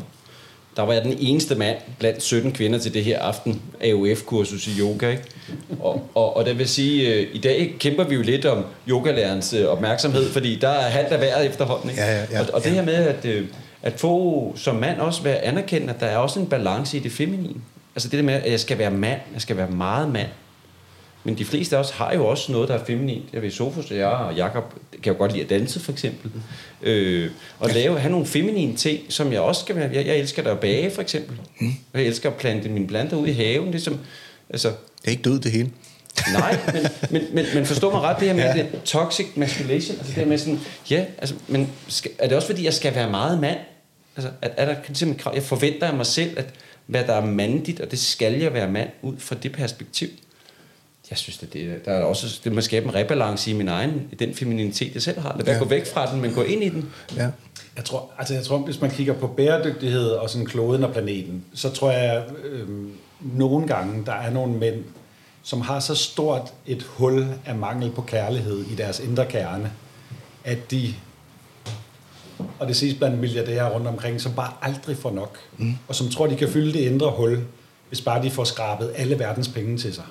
der 0.76 0.82
var 0.84 0.94
jeg 0.94 1.04
den 1.04 1.16
eneste 1.20 1.56
mand 1.56 1.78
blandt 2.00 2.24
17 2.24 2.52
kvinder 2.52 2.80
til 2.80 2.94
det 2.94 3.04
her 3.04 3.20
aften 3.20 3.62
AOF-kursus 3.82 4.68
i 4.68 4.80
yoga. 4.80 5.10
Ikke? 5.10 5.24
Og, 5.80 6.10
og, 6.16 6.38
og 6.38 6.46
det 6.46 6.58
vil 6.60 6.70
sige, 6.70 7.14
øh, 7.14 7.28
i 7.34 7.38
dag 7.38 7.76
kæmper 7.80 8.04
vi 8.04 8.16
jo 8.16 8.22
lidt 8.22 8.46
om 8.46 8.66
yogalærerens 8.90 9.54
øh, 9.54 9.66
opmærksomhed, 9.66 10.30
fordi 10.30 10.56
der 10.56 10.70
er 10.70 10.90
halvt 10.90 11.10
af 11.12 11.18
hver 11.18 11.40
efterhånden. 11.40 11.90
Ikke? 11.90 12.02
Ja, 12.02 12.16
ja, 12.20 12.26
ja, 12.32 12.40
og, 12.42 12.48
og 12.54 12.64
det 12.64 12.70
ja. 12.70 12.74
her 12.74 12.86
med 12.86 12.94
at, 12.94 13.26
øh, 13.26 13.48
at 13.84 14.00
få 14.00 14.54
som 14.56 14.76
mand 14.76 15.00
også 15.00 15.24
være 15.24 15.38
anerkendt, 15.38 15.90
at 15.90 16.00
der 16.00 16.06
er 16.06 16.18
også 16.18 16.40
en 16.40 16.48
balance 16.48 16.98
i 16.98 17.00
det 17.00 17.12
feminine. 17.12 17.62
Altså 17.96 18.10
det 18.10 18.18
der 18.18 18.24
med, 18.24 18.34
at 18.34 18.52
jeg 18.52 18.60
skal 18.60 18.78
være 18.78 18.92
mand, 18.92 19.20
jeg 19.34 19.42
skal 19.42 19.58
være 19.58 19.70
meget 19.70 20.12
mand. 20.12 20.28
Men 21.24 21.38
de 21.38 21.46
fleste 21.46 21.76
af 21.76 21.80
os 21.80 21.90
har 21.90 22.14
jo 22.14 22.28
også 22.28 22.52
noget, 22.52 22.70
der 22.70 22.76
er 22.76 22.86
feminint. 22.86 23.26
Jeg 23.34 23.42
ved, 23.42 23.52
Sofus 23.52 23.92
og 23.92 23.98
jeg 23.98 24.08
og 24.08 24.36
Jacob 24.36 24.74
kan 25.04 25.14
jo 25.14 25.18
godt 25.18 25.32
lide 25.32 25.44
at 25.44 25.50
danse, 25.50 25.80
for 25.80 25.92
eksempel. 25.92 26.32
Øh, 26.82 27.32
og 27.60 27.70
lave, 27.70 28.00
have 28.00 28.12
nogle 28.12 28.26
feminine 28.26 28.76
ting, 28.76 29.00
som 29.10 29.32
jeg 29.34 29.42
også 29.42 29.62
skal 29.62 29.76
være. 29.76 29.90
Jeg, 29.94 30.06
jeg 30.06 30.18
elsker 30.18 30.52
at 30.52 30.60
bage, 30.60 30.92
for 30.92 31.02
eksempel. 31.02 31.38
Mm. 31.60 31.74
Og 31.94 32.00
jeg 32.00 32.08
elsker 32.08 32.30
at 32.30 32.36
plante 32.36 32.70
mine 32.70 32.88
planter 32.88 33.18
ud 33.18 33.28
i 33.28 33.32
haven. 33.32 33.72
Ligesom, 33.72 34.00
altså, 34.50 34.68
Det 34.68 35.08
er 35.08 35.12
ikke 35.12 35.24
død 35.24 35.40
det 35.40 35.52
hele. 35.52 35.70
Nej, 36.34 36.58
men, 36.74 36.84
men, 37.12 37.22
men, 37.34 37.46
men 37.54 37.66
forstå 37.66 37.92
mig 37.92 38.02
ret, 38.02 38.20
det 38.20 38.28
her 38.28 38.36
med 38.36 38.44
ja. 38.44 38.54
det 38.54 38.82
toxic 38.86 39.28
masculation, 39.36 39.98
altså 39.98 40.08
det 40.08 40.24
her 40.24 40.26
med 40.26 40.38
sådan, 40.38 40.60
ja, 40.90 41.06
altså, 41.18 41.36
men 41.48 41.70
skal, 41.88 42.12
er 42.20 42.28
det 42.28 42.36
også 42.38 42.48
fordi, 42.48 42.66
jeg 42.66 42.74
skal 42.74 42.96
være 42.96 43.10
meget 43.10 43.40
mand? 43.40 43.58
Altså, 44.16 44.32
er, 44.42 44.50
er 44.58 44.66
der 44.66 44.76
simpelthen 44.76 45.16
krav? 45.16 45.34
Jeg 45.36 45.44
forventer 45.44 45.88
af 45.88 45.94
mig 45.94 46.06
selv, 46.06 46.40
at 46.40 46.46
hvad 46.86 47.04
der 47.04 47.14
er 47.14 47.26
mandigt, 47.26 47.80
og 47.80 47.92
det 47.92 48.00
skal 48.00 48.34
jeg 48.34 48.54
være 48.54 48.72
mand 48.72 48.90
ud 49.02 49.14
fra 49.18 49.36
det 49.36 49.52
perspektiv. 49.52 50.08
Jeg 51.10 51.18
synes, 51.18 51.44
at 51.44 51.54
det, 51.54 51.86
der 51.86 51.92
er 51.92 52.04
også 52.04 52.40
det 52.44 52.52
må 52.52 52.62
skabe 52.62 52.86
en 52.86 52.96
rebalance 52.96 53.52
i 53.52 53.54
min 53.54 53.68
egen, 53.68 54.08
i 54.12 54.16
den 54.16 54.36
femininitet, 54.36 54.94
jeg 54.94 55.02
selv 55.02 55.20
har. 55.20 55.36
Lad 55.38 55.46
være 55.46 55.56
Ja. 55.56 55.62
gå 55.62 55.68
væk 55.70 55.86
fra 55.86 56.12
den, 56.12 56.22
men 56.22 56.34
gå 56.34 56.42
ind 56.44 56.64
i 56.64 56.70
den. 56.70 56.92
Ja. 57.18 57.28
Jeg 57.76 57.86
tror, 57.86 58.12
altså 58.18 58.34
jeg 58.34 58.44
tror, 58.44 58.58
hvis 58.58 58.82
man 58.82 58.92
kigger 58.92 59.14
på 59.14 59.28
bæredygtighed 59.28 60.10
og 60.10 60.30
sådan 60.30 60.46
kloden 60.48 60.84
og 60.84 60.92
planeten, 60.94 61.46
så 61.54 61.70
tror 61.70 61.92
jeg 61.92 62.24
øh, 62.44 62.68
nogle 63.22 63.68
gange, 63.68 64.06
der 64.06 64.12
er 64.14 64.30
nogle 64.32 64.54
mænd, 64.54 64.84
som 65.44 65.62
har 65.62 65.80
så 65.80 65.96
stort 65.96 66.54
et 66.66 66.84
hul 66.84 67.26
af 67.46 67.56
mangel 67.56 67.92
på 67.92 68.02
kærlighed 68.02 68.66
i 68.72 68.76
deres 68.76 69.00
indre 69.00 69.26
kerne, 69.26 69.72
at 70.44 70.72
de, 70.72 70.94
og 72.60 72.68
det 72.68 72.76
siges 72.76 72.98
blandt 72.98 73.20
milliardærer 73.20 73.70
rundt 73.70 73.88
omkring, 73.88 74.22
som 74.22 74.34
bare 74.34 74.52
aldrig 74.62 74.98
får 74.98 75.12
nok, 75.12 75.38
mm. 75.58 75.74
og 75.88 75.96
som 75.96 76.10
tror, 76.10 76.28
de 76.28 76.36
kan 76.36 76.50
fylde 76.50 76.74
det 76.74 76.80
indre 76.80 77.12
hul, 77.12 77.40
hvis 77.88 78.02
bare 78.02 78.24
de 78.24 78.32
får 78.32 78.44
skrabet 78.44 78.92
alle 78.96 79.20
verdens 79.20 79.48
penge 79.48 79.78
til 79.78 79.94
sig. 79.94 80.04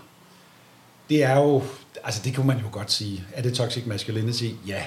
Det 1.08 1.24
er 1.24 1.36
jo, 1.38 1.62
altså 2.04 2.20
det 2.24 2.34
kunne 2.34 2.46
man 2.46 2.58
jo 2.58 2.66
godt 2.72 2.92
sige. 2.92 3.24
Er 3.32 3.42
det 3.42 3.54
toxic 3.54 3.86
masculinity? 3.86 4.48
Ja. 4.66 4.82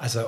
Altså, 0.00 0.24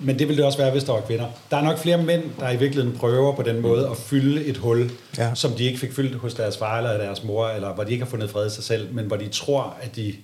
men 0.00 0.18
det 0.18 0.28
vil 0.28 0.36
det 0.36 0.44
også 0.44 0.58
være, 0.58 0.70
hvis 0.70 0.84
der 0.84 0.92
var 0.92 1.00
kvinder. 1.00 1.26
Der 1.50 1.56
er 1.56 1.62
nok 1.62 1.78
flere 1.78 2.02
mænd, 2.02 2.22
der 2.40 2.50
i 2.50 2.56
virkeligheden 2.56 2.98
prøver 2.98 3.36
på 3.36 3.42
den 3.42 3.60
måde 3.60 3.88
at 3.88 3.96
fylde 3.96 4.44
et 4.44 4.56
hul, 4.56 4.90
ja. 5.18 5.34
som 5.34 5.52
de 5.52 5.64
ikke 5.64 5.78
fik 5.78 5.92
fyldt 5.92 6.16
hos 6.16 6.34
deres 6.34 6.58
far 6.58 6.78
eller 6.78 6.98
deres 6.98 7.24
mor, 7.24 7.48
eller 7.48 7.74
hvor 7.74 7.84
de 7.84 7.92
ikke 7.92 8.04
har 8.04 8.10
fundet 8.10 8.30
fred 8.30 8.46
i 8.46 8.50
sig 8.50 8.64
selv, 8.64 8.94
men 8.94 9.06
hvor 9.06 9.16
de 9.16 9.28
tror, 9.28 9.76
at 9.80 9.96
de 9.96 10.14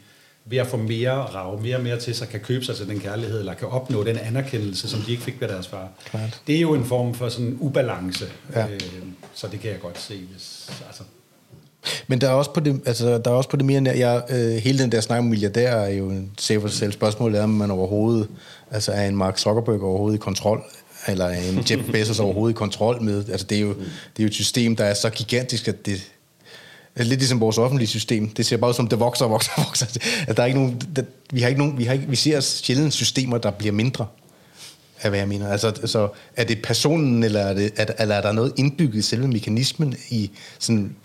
ved 0.51 0.59
at 0.59 0.66
få 0.66 0.77
mere 0.77 1.12
rav, 1.12 1.61
mere 1.62 1.77
og 1.77 1.83
mere 1.83 1.99
til 2.01 2.15
sig, 2.15 2.29
kan 2.29 2.41
købe 2.41 2.65
sig 2.65 2.77
til 2.77 2.89
den 2.89 3.01
kærlighed, 3.01 3.39
eller 3.39 3.55
kan 3.55 3.69
opnå 3.69 4.05
den 4.05 4.19
anerkendelse, 4.19 4.89
som 4.89 5.01
de 5.01 5.11
ikke 5.11 5.23
fik 5.23 5.41
ved 5.41 5.49
deres 5.49 5.66
far. 5.69 5.89
Klart. 6.11 6.41
Det 6.47 6.57
er 6.57 6.61
jo 6.61 6.75
en 6.75 6.85
form 6.85 7.15
for 7.15 7.29
sådan 7.29 7.57
ubalance, 7.61 8.25
Ja. 8.55 8.66
øh, 8.69 8.81
så 9.35 9.47
det 9.53 9.61
kan 9.61 9.70
jeg 9.70 9.81
godt 9.81 10.01
se. 10.01 10.15
Hvis, 10.33 10.70
altså, 10.87 11.03
Men 12.07 12.20
der 12.20 12.29
er 12.29 12.33
også 12.33 12.53
på 12.53 12.61
det, 12.61 12.81
altså, 12.87 13.19
der 13.19 13.31
er 13.31 13.35
også 13.35 13.51
på 13.51 13.57
det 13.57 13.65
mere 13.65 13.83
jeg, 13.85 14.23
øh, 14.31 14.51
hele 14.57 14.79
den 14.79 14.93
der 14.93 15.01
snak 15.01 15.19
om 15.19 15.25
milliardær 15.25 15.73
er 15.77 15.89
jo 15.91 16.09
en 16.11 16.33
sag 16.39 16.61
for 16.61 16.69
sig 16.69 16.79
selv. 16.79 16.93
Spørgsmålet 16.93 17.39
er, 17.39 17.43
om 17.43 17.51
man 17.51 17.70
overhovedet, 17.70 18.29
altså 18.70 18.93
er 18.93 19.07
en 19.07 19.16
Mark 19.16 19.39
Zuckerberg 19.39 19.83
overhovedet 19.83 20.16
i 20.19 20.20
kontrol, 20.20 20.62
eller 21.09 21.25
er 21.25 21.49
en 21.51 21.65
Jeff 21.70 21.83
Bezos 21.93 22.20
overhovedet 22.20 22.55
i 22.55 22.59
kontrol 22.59 23.03
med, 23.03 23.29
altså 23.29 23.47
det 23.47 23.57
er 23.59 23.62
jo, 23.62 23.69
det 23.69 24.19
er 24.19 24.23
jo 24.23 24.27
et 24.27 24.35
system, 24.35 24.77
der 24.77 24.85
er 24.85 24.95
så 24.95 25.11
gigantisk, 25.11 25.69
at 25.69 25.87
det, 25.87 26.11
lidt 27.05 27.20
ligesom 27.20 27.41
vores 27.41 27.59
offentlige 27.59 27.89
system. 27.89 28.29
Det 28.29 28.47
ser 28.47 28.57
bare 28.57 28.70
ud 28.70 28.75
som, 28.75 28.89
det 28.89 29.01
vokser 29.01 29.25
og 29.25 29.31
vokser 29.31 29.53
og 29.57 29.65
vokser. 29.65 29.87
Altså, 29.87 30.33
der 30.37 30.43
er 30.43 30.47
ikke 30.47 30.59
nogen, 30.59 30.81
der, 30.97 31.03
vi, 31.33 31.41
har 31.41 31.49
ikke 31.49 31.61
nogen, 31.61 31.79
vi, 31.79 31.85
har 31.85 31.93
ikke, 31.93 32.07
vi 32.09 32.16
ser 32.16 32.41
sjældent 32.41 32.95
systemer, 32.95 33.39
der 33.39 33.51
bliver 33.51 33.73
mindre 33.73 34.07
af, 35.03 35.11
hvad 35.11 35.19
jeg 35.19 35.29
mener. 35.29 35.49
Altså, 35.49 35.73
så 35.85 36.09
er 36.37 36.45
det 36.45 36.62
personen, 36.62 37.23
eller 37.23 37.41
er, 37.41 37.55
det, 37.55 37.73
er, 37.77 37.87
eller 37.99 38.15
er 38.15 38.20
der 38.20 38.33
noget 38.33 38.53
indbygget 38.57 38.99
i 38.99 39.03
selve 39.03 39.29
mekanismen 39.29 39.97
i 40.11 40.31
sådan 40.59 40.97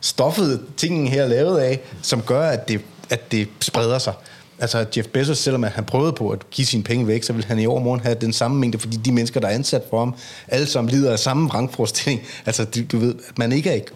stoffet, 0.00 0.60
tingen 0.76 1.06
her 1.06 1.22
er 1.22 1.28
lavet 1.28 1.58
af, 1.58 1.80
som 2.02 2.22
gør, 2.22 2.42
at 2.42 2.68
det, 2.68 2.80
at 3.10 3.32
det 3.32 3.48
spreder 3.60 3.98
sig. 3.98 4.14
Altså 4.60 4.86
Jeff 4.96 5.08
Bezos, 5.08 5.38
selvom 5.38 5.62
han 5.62 5.84
prøvede 5.84 6.12
på 6.12 6.30
at 6.30 6.50
give 6.50 6.66
sine 6.66 6.82
penge 6.82 7.06
væk, 7.06 7.22
så 7.22 7.32
vil 7.32 7.44
han 7.44 7.58
i 7.58 7.66
overmorgen 7.66 8.00
have 8.00 8.14
den 8.20 8.32
samme 8.32 8.58
mængde, 8.60 8.78
fordi 8.78 8.96
de 8.96 9.12
mennesker, 9.12 9.40
der 9.40 9.48
er 9.48 9.52
ansat 9.52 9.82
for 9.90 9.98
ham, 9.98 10.14
alle 10.48 10.66
sammen 10.66 10.90
lider 10.90 11.12
af 11.12 11.18
samme 11.18 11.48
vrangforestilling. 11.48 12.22
Altså 12.46 12.64
du, 12.64 12.80
du 12.92 12.98
ved, 12.98 13.14
at 13.28 13.38
man 13.38 13.52
ikke 13.52 13.70
er... 13.70 13.74
ikke- 13.74 13.90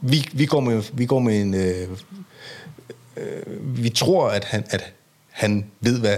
Vi, 0.00 0.26
vi, 0.32 0.46
går, 0.46 0.60
med, 0.60 0.82
vi 0.92 1.06
går 1.06 1.18
med 1.18 1.40
en... 1.40 1.54
Øh, 1.54 1.88
øh, 3.16 3.42
vi 3.84 3.88
tror, 3.88 4.28
at 4.28 4.44
han, 4.44 4.64
at 4.70 4.92
han 5.30 5.64
ved, 5.80 6.00
hvad 6.00 6.16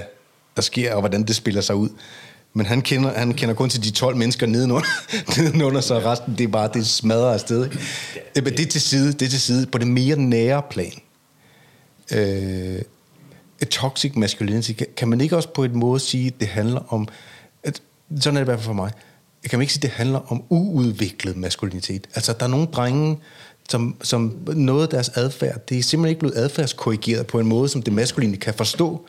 der 0.57 0.63
sker, 0.63 0.95
og 0.95 1.01
hvordan 1.01 1.23
det 1.23 1.37
spiller 1.37 1.61
sig 1.61 1.75
ud. 1.75 1.89
Men 2.55 2.67
han 2.67 2.83
kender, 2.83 3.13
han 3.19 3.33
kender 3.35 3.55
kun 3.55 3.69
til 3.71 3.85
de 3.85 3.91
12 3.91 4.17
mennesker 4.17 4.47
nedenunder, 4.47 4.87
nedenunder 5.41 5.81
så 5.81 5.99
resten, 5.99 6.35
det 6.39 6.45
er 6.45 6.49
bare, 6.49 6.71
det 6.75 6.87
smadrer 6.87 7.33
afsted. 7.33 7.65
ikke? 7.65 7.79
Det, 8.35 8.45
men 8.45 8.53
det 8.53 8.61
er 8.67 8.71
til 8.71 8.81
side, 8.81 9.13
det 9.13 9.23
er 9.23 9.29
til 9.31 9.41
side, 9.41 9.67
på 9.67 9.79
det 9.79 9.87
mere 9.87 10.17
nære 10.17 10.63
plan. 10.71 10.93
Øh, 12.13 12.79
toxic 13.69 14.17
masculinity, 14.17 14.73
kan, 14.73 14.87
kan 14.97 15.09
man 15.09 15.21
ikke 15.21 15.37
også 15.37 15.49
på 15.49 15.65
et 15.65 15.75
måde 15.75 16.01
sige, 16.01 16.27
at 16.27 16.41
det 16.41 16.49
handler 16.49 16.93
om, 16.93 17.09
at, 17.63 17.83
sådan 18.21 18.37
er 18.37 18.41
det 18.41 18.45
i 18.45 18.51
hvert 18.51 18.59
fald 18.59 18.67
for 18.67 18.73
mig, 18.73 18.93
kan 19.51 19.59
man 19.59 19.63
ikke 19.63 19.73
sige, 19.73 19.79
at 19.79 19.83
det 19.83 19.91
handler 19.91 20.33
om 20.33 20.43
uudviklet 20.49 21.37
maskulinitet? 21.37 22.07
Altså, 22.15 22.33
der 22.33 22.45
er 22.45 22.51
nogle 22.51 22.67
drenge, 22.67 23.19
som, 23.69 23.97
som 24.03 24.37
noget 24.47 24.83
af 24.83 24.89
deres 24.89 25.09
adfærd, 25.09 25.67
det 25.69 25.79
er 25.79 25.83
simpelthen 25.83 26.11
ikke 26.11 26.21
blevet 26.21 26.37
adfærdskorrigeret 26.37 27.27
på 27.27 27.41
en 27.41 27.47
måde, 27.47 27.69
som 27.69 27.83
det 27.83 27.93
maskuline 27.93 28.37
kan 28.37 28.55
forstå. 28.55 29.07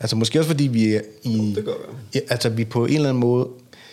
Altså, 0.00 0.16
måske 0.16 0.38
også 0.40 0.50
fordi 0.50 0.66
vi 0.66 0.94
er 0.94 1.00
i... 1.22 1.52
det 1.56 1.66
være. 1.66 1.74
Ja, 2.14 2.20
altså, 2.30 2.48
vi 2.48 2.64
på 2.64 2.86
en 2.86 2.94
eller 2.94 3.08
anden 3.08 3.20
måde... 3.20 3.48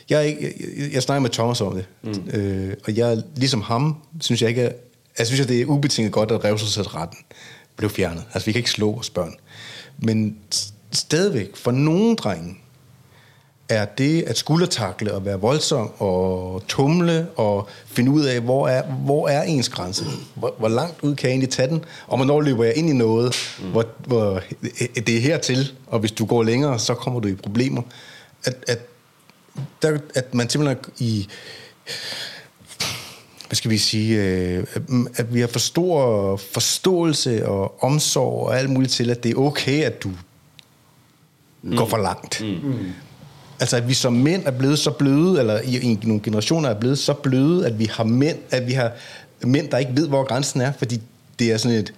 Jeg, 0.09 0.27
ikke, 0.27 0.53
jeg, 0.77 0.93
jeg 0.93 1.03
snakker 1.03 1.21
med 1.21 1.29
Thomas 1.29 1.61
om 1.61 1.75
det, 1.75 1.85
mm. 2.03 2.39
øh, 2.39 2.73
og 2.85 2.97
jeg, 2.97 3.23
ligesom 3.35 3.61
ham, 3.61 3.95
synes 4.21 4.41
jeg 4.41 4.49
ikke, 4.49 4.61
er, 4.61 4.71
jeg 5.19 5.27
synes, 5.27 5.39
at 5.39 5.49
det 5.49 5.61
er 5.61 5.65
ubetinget 5.65 6.13
godt, 6.13 6.31
at 6.31 6.43
revselsesretten 6.43 7.17
blev 7.75 7.89
fjernet. 7.89 8.23
Altså, 8.33 8.45
vi 8.45 8.51
kan 8.51 8.59
ikke 8.59 8.71
slå 8.71 8.91
vores 8.91 9.09
børn. 9.09 9.33
Men 10.01 10.37
stadigvæk, 10.91 11.55
for 11.55 11.71
nogle 11.71 12.15
drenge, 12.15 12.57
er 13.69 13.85
det 13.85 14.21
at 14.21 14.37
skuldertakle 14.37 15.13
og 15.13 15.25
være 15.25 15.39
voldsom 15.39 15.91
og 15.97 16.63
tumle 16.67 17.27
og 17.35 17.67
finde 17.85 18.11
ud 18.11 18.25
af, 18.25 18.41
hvor 18.41 18.67
er, 18.67 18.83
hvor 18.83 19.27
er 19.27 19.43
ens 19.43 19.69
grænse? 19.69 20.05
Hvor, 20.35 20.55
hvor 20.59 20.67
langt 20.67 21.01
ud 21.01 21.15
kan 21.15 21.29
jeg 21.29 21.33
egentlig 21.33 21.49
tage 21.49 21.67
den? 21.67 21.85
Og 22.07 22.17
hvornår 22.17 22.41
løber 22.41 22.63
jeg 22.63 22.77
ind 22.77 22.89
i 22.89 22.93
noget, 22.93 23.35
mm. 23.61 23.71
hvor, 23.71 23.85
hvor 24.05 24.41
det 24.95 25.09
er 25.09 25.19
hertil, 25.19 25.73
og 25.87 25.99
hvis 25.99 26.11
du 26.11 26.25
går 26.25 26.43
længere, 26.43 26.79
så 26.79 26.93
kommer 26.93 27.19
du 27.19 27.27
i 27.27 27.35
problemer. 27.35 27.81
At, 28.43 28.55
at, 28.67 28.79
der, 29.81 29.97
at 30.15 30.33
man 30.33 30.49
simpelthen 30.49 30.77
i 30.99 31.27
hvad 33.49 33.55
skal 33.55 33.71
vi 33.71 33.77
sige, 33.77 34.23
øh, 34.23 34.65
at 35.15 35.33
vi 35.33 35.39
har 35.39 35.47
for 35.47 35.59
stor 35.59 36.35
forståelse 36.37 37.47
og 37.47 37.83
omsorg 37.83 38.47
og 38.47 38.59
alt 38.59 38.69
muligt 38.69 38.91
til, 38.91 39.09
at 39.09 39.23
det 39.23 39.31
er 39.31 39.35
okay, 39.35 39.83
at 39.83 40.03
du 40.03 40.11
mm. 41.61 41.77
går 41.77 41.85
for 41.85 41.97
langt. 41.97 42.41
Mm. 42.41 42.91
Altså, 43.59 43.77
at 43.77 43.87
vi 43.87 43.93
som 43.93 44.13
mænd 44.13 44.45
er 44.45 44.51
blevet 44.51 44.79
så 44.79 44.91
bløde, 44.91 45.39
eller 45.39 45.61
i, 45.61 45.77
i 45.77 45.99
nogle 46.03 46.21
generationer 46.23 46.69
er 46.69 46.79
blevet 46.79 46.99
så 46.99 47.13
bløde, 47.13 47.65
at 47.65 47.79
vi 47.79 47.85
har 47.85 48.03
mænd, 48.03 48.37
at 48.51 48.67
vi 48.67 48.73
har 48.73 48.91
mænd, 49.43 49.69
der 49.69 49.77
ikke 49.77 49.91
ved, 49.95 50.07
hvor 50.07 50.23
grænsen 50.23 50.61
er, 50.61 50.71
fordi 50.71 51.01
det 51.39 51.51
er 51.51 51.57
sådan 51.57 51.77
et, 51.77 51.93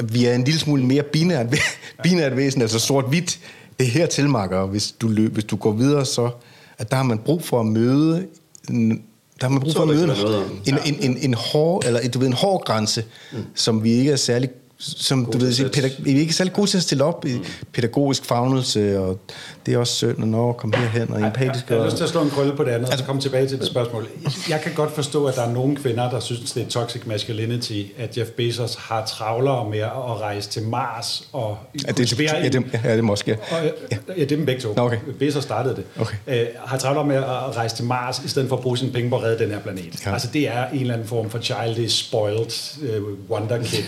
øh, 0.00 0.14
vi 0.14 0.26
er 0.26 0.34
en 0.34 0.44
lille 0.44 0.60
smule 0.60 0.84
mere 0.84 1.02
binært, 1.02 1.46
binært 2.04 2.36
væsen, 2.36 2.62
altså 2.62 2.78
sort-hvidt. 2.78 3.38
Det 3.78 3.86
er 3.86 3.90
hertil, 3.90 4.28
Marker, 4.28 4.56
og 4.56 4.68
hvis 4.68 4.92
du, 4.92 5.08
løb, 5.08 5.32
hvis 5.32 5.44
du 5.44 5.56
går 5.56 5.72
videre, 5.72 6.06
så 6.06 6.30
at 6.78 6.90
der 6.90 6.96
har 6.96 7.04
man 7.04 7.18
brug 7.18 7.44
for 7.44 7.60
at 7.60 7.66
møde 7.66 8.26
der 9.40 9.46
har 9.46 9.48
man 9.48 9.60
brug 9.60 9.72
for 9.72 9.82
at 9.82 9.88
møde 9.88 10.06
noget 10.06 10.44
en, 10.66 10.78
en, 10.86 10.96
en, 11.00 11.16
en, 11.16 11.34
hård, 11.34 11.84
eller 11.86 12.08
du 12.08 12.18
ved, 12.18 12.26
en 12.26 12.32
hård 12.32 12.64
grænse, 12.64 13.04
mm. 13.32 13.38
som 13.54 13.84
vi 13.84 13.90
ikke 13.90 14.12
er 14.12 14.16
særlig 14.16 14.50
som 14.80 15.24
du 15.26 15.32
til 15.32 15.40
ved, 15.40 15.52
sætte. 15.52 15.70
pædag- 15.80 15.96
vi 16.04 16.12
er 16.16 16.20
ikke 16.20 16.32
særlig 16.34 16.52
gode 16.52 16.70
til 16.70 16.76
at 16.76 16.82
stille 16.82 17.04
op 17.04 17.24
i 17.26 17.38
pædagogisk 17.72 18.24
fagnelse, 18.24 18.98
og 19.00 19.20
det 19.66 19.74
er 19.74 19.78
også 19.78 19.94
synd, 19.94 20.22
at 20.22 20.28
nå, 20.28 20.52
kom 20.52 20.72
herhen, 20.72 21.12
og 21.12 21.20
empatisk. 21.20 21.68
Jeg 21.70 21.76
har 21.76 21.80
og- 21.82 21.86
lyst 21.86 21.96
til 21.96 22.04
at 22.04 22.10
slå 22.10 22.22
en 22.22 22.30
krølle 22.30 22.56
på 22.56 22.64
det 22.64 22.70
andet, 22.70 22.90
og 22.92 22.98
så 22.98 23.04
komme 23.04 23.20
tilbage 23.22 23.48
til 23.48 23.58
det 23.58 23.66
spørgsmål. 23.66 24.08
Jeg 24.48 24.60
kan 24.60 24.72
godt 24.74 24.94
forstå, 24.94 25.24
at 25.26 25.34
der 25.36 25.42
er 25.42 25.52
nogle 25.52 25.76
kvinder, 25.76 26.10
der 26.10 26.20
synes, 26.20 26.52
det 26.52 26.62
er 26.62 26.68
toxic 26.68 27.02
masculinity, 27.06 27.82
at 27.98 28.18
Jeff 28.18 28.30
Bezos 28.30 28.74
har 28.78 29.04
travlere 29.06 29.70
med 29.70 29.78
at 29.78 29.90
rejse 30.20 30.48
til 30.50 30.62
Mars 30.62 31.28
og 31.32 31.58
Ja, 31.74 31.78
det, 31.88 31.96
kultivere 31.96 32.36
ja, 32.36 32.48
det, 32.48 32.80
ja, 32.84 32.96
det 32.96 33.04
måske. 33.04 33.36
Og, 33.50 33.64
øh, 33.64 33.70
ja, 33.92 33.96
det 34.14 34.22
er 34.22 34.26
dem 34.26 34.46
begge 34.46 34.60
to. 34.60 34.74
Okay. 34.76 34.98
Bezos 35.18 35.42
startede 35.42 35.76
det. 35.76 35.84
Okay. 36.00 36.16
Øh, 36.26 36.46
har 36.64 36.78
travlt 36.78 37.08
med 37.08 37.16
at 37.16 37.56
rejse 37.56 37.76
til 37.76 37.84
Mars, 37.84 38.22
i 38.24 38.28
stedet 38.28 38.48
for 38.48 38.56
at 38.56 38.62
bruge 38.62 38.78
sine 38.78 38.92
penge 38.92 39.10
på 39.10 39.16
at 39.16 39.22
redde 39.22 39.44
den 39.44 39.50
her 39.50 39.60
planet. 39.60 40.06
Ja. 40.06 40.12
Altså, 40.12 40.28
det 40.32 40.48
er 40.48 40.66
en 40.68 40.80
eller 40.80 40.94
anden 40.94 41.08
form 41.08 41.30
for 41.30 41.38
childish, 41.38 42.04
spoiled, 42.06 42.78
uh, 43.00 43.30
wonder 43.30 43.58
kid 43.62 43.82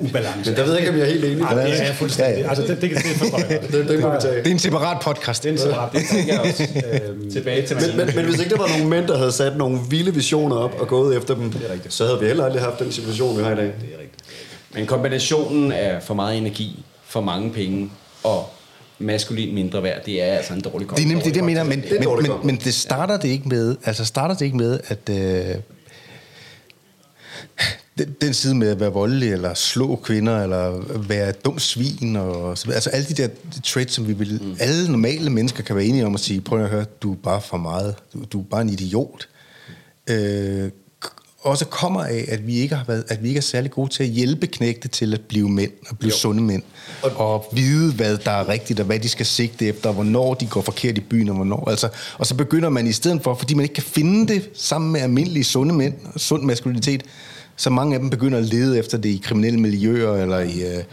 uh, 0.00 0.09
ubalance. 0.10 0.50
Men 0.50 0.56
der 0.58 0.64
ved 0.64 0.72
jeg 0.72 0.80
ikke, 0.80 0.92
om 0.92 0.96
jeg 0.98 1.06
er 1.06 1.10
helt 1.10 1.24
enig. 1.24 1.38
Nej, 1.38 1.54
det 1.54 1.62
er 1.80 1.84
Ja, 1.84 1.92
fuldstændig. 1.92 2.42
ja. 2.42 2.48
Altså, 2.48 2.62
det, 2.66 2.80
det, 2.82 2.90
det 2.90 3.22
jeg 3.22 3.30
godt. 3.30 3.72
Det, 3.72 3.88
det 3.88 4.00
må 4.00 4.10
vi 4.10 4.16
tage. 4.20 4.36
Det 4.38 4.46
er 4.46 4.50
en 4.50 4.58
separat 4.58 4.96
podcast. 5.02 5.42
Det 5.42 5.48
er 5.48 5.52
en 5.52 5.58
separat. 5.58 5.92
Det 5.92 6.02
tænker 6.12 6.32
jeg 6.32 6.40
også. 6.40 6.66
Øhm, 7.08 7.30
Tilbage 7.30 7.66
til 7.66 7.76
Men, 7.76 7.96
men, 7.96 8.16
men 8.16 8.24
hvis 8.24 8.38
ikke 8.40 8.50
der 8.50 8.58
var 8.60 8.68
nogle 8.68 8.86
mænd, 8.86 9.06
der 9.06 9.18
havde 9.18 9.32
sat 9.32 9.56
nogle 9.56 9.78
vilde 9.90 10.14
visioner 10.14 10.56
op 10.56 10.74
og 10.80 10.88
gået 10.88 11.16
efter 11.16 11.34
dem, 11.34 11.52
så 11.88 12.04
havde 12.06 12.20
vi 12.20 12.26
heller 12.26 12.44
aldrig 12.44 12.62
haft 12.62 12.78
den 12.78 12.92
situation, 12.92 13.38
vi 13.38 13.42
har 13.42 13.52
i 13.52 13.56
dag. 13.56 13.64
Det 13.64 13.72
er 13.72 14.00
rigtigt. 14.00 14.24
Men 14.74 14.86
kombinationen 14.86 15.72
af 15.72 16.02
for 16.02 16.14
meget 16.14 16.38
energi, 16.38 16.84
for 17.06 17.20
mange 17.20 17.50
penge 17.52 17.90
og 18.22 18.48
maskulin 18.98 19.54
mindre 19.54 19.82
værd, 19.82 20.04
det 20.06 20.22
er 20.22 20.26
altså 20.26 20.52
en 20.54 20.60
dårlig 20.60 20.88
Det 20.90 21.02
er 21.02 21.06
nemlig 21.08 21.24
det, 21.24 21.36
jeg 21.36 21.44
mener, 21.44 21.64
men, 21.64 21.80
Det 21.82 21.98
men, 22.00 22.08
men, 22.22 22.32
men 22.44 22.56
det 22.64 22.74
starter 22.74 23.16
det 23.16 23.28
ikke 23.28 23.48
med, 23.48 23.76
altså 23.84 24.04
starter 24.04 24.34
det 24.34 24.44
ikke 24.44 24.56
med, 24.56 24.80
at 24.88 24.98
øh, 25.10 25.54
den, 28.00 28.16
den 28.20 28.34
side 28.34 28.54
med 28.54 28.68
at 28.68 28.80
være 28.80 28.92
voldelig, 28.92 29.32
eller 29.32 29.54
slå 29.54 29.96
kvinder, 29.96 30.42
eller 30.42 30.82
være 31.08 31.28
et 31.28 31.44
dumt 31.44 31.62
svin, 31.62 32.16
og 32.16 32.58
så. 32.58 32.70
Altså 32.72 32.90
alle 32.90 33.06
de 33.06 33.14
der 33.14 33.28
traits, 33.64 33.94
som 33.94 34.08
vi 34.08 34.12
vil, 34.12 34.40
mm. 34.42 34.56
alle 34.60 34.90
normale 34.90 35.30
mennesker 35.30 35.62
kan 35.62 35.76
være 35.76 35.84
enige 35.84 36.06
om 36.06 36.14
at 36.14 36.20
sige, 36.20 36.40
prøv 36.40 36.62
at 36.62 36.70
høre, 36.70 36.84
du 37.02 37.12
er 37.12 37.16
bare 37.16 37.40
for 37.40 37.56
meget, 37.56 37.94
du, 38.12 38.24
du 38.32 38.40
er 38.40 38.44
bare 38.50 38.60
en 38.60 38.68
idiot. 38.68 39.28
Øh, 40.10 40.70
også 41.42 41.64
kommer 41.64 42.04
af, 42.04 42.24
at 42.28 42.46
vi 42.46 42.56
ikke 42.56 42.74
har 42.74 42.84
været, 42.84 43.04
at 43.08 43.22
vi 43.22 43.28
ikke 43.28 43.38
er 43.38 43.42
særlig 43.42 43.70
gode 43.70 43.90
til 43.90 44.02
at 44.02 44.08
hjælpe 44.08 44.46
knægte 44.46 44.88
til 44.88 45.14
at 45.14 45.20
blive 45.20 45.48
mænd 45.48 45.70
og 45.88 45.98
blive 45.98 46.10
jo. 46.10 46.16
sunde 46.16 46.42
mænd. 46.42 46.62
Og, 47.02 47.16
og 47.16 47.46
vide, 47.52 47.92
hvad 47.92 48.18
der 48.18 48.30
er 48.30 48.48
rigtigt, 48.48 48.80
og 48.80 48.86
hvad 48.86 48.98
de 48.98 49.08
skal 49.08 49.26
sigte 49.26 49.66
efter, 49.66 49.88
og 49.88 49.94
hvornår 49.94 50.34
de 50.34 50.46
går 50.46 50.60
forkert 50.60 50.98
i 50.98 51.00
byen, 51.00 51.28
og 51.28 51.34
hvornår. 51.34 51.70
Altså, 51.70 51.88
og 52.18 52.26
så 52.26 52.34
begynder 52.34 52.68
man 52.68 52.86
i 52.86 52.92
stedet 52.92 53.22
for, 53.22 53.34
fordi 53.34 53.54
man 53.54 53.62
ikke 53.62 53.74
kan 53.74 53.84
finde 53.84 54.34
det 54.34 54.50
sammen 54.54 54.92
med 54.92 55.00
almindelige 55.00 55.44
sunde 55.44 55.74
mænd, 55.74 55.94
og 56.14 56.20
sund 56.20 56.42
maskulinitet, 56.42 57.02
så 57.60 57.70
mange 57.70 57.94
af 57.94 58.00
dem 58.00 58.10
begynder 58.10 58.38
at 58.38 58.44
lede 58.44 58.78
efter 58.78 58.98
det 58.98 59.08
i 59.08 59.20
kriminelle 59.24 59.60
miljøer, 59.60 60.14
eller 60.14 60.38
i 60.38 60.52
øh, 60.52 60.84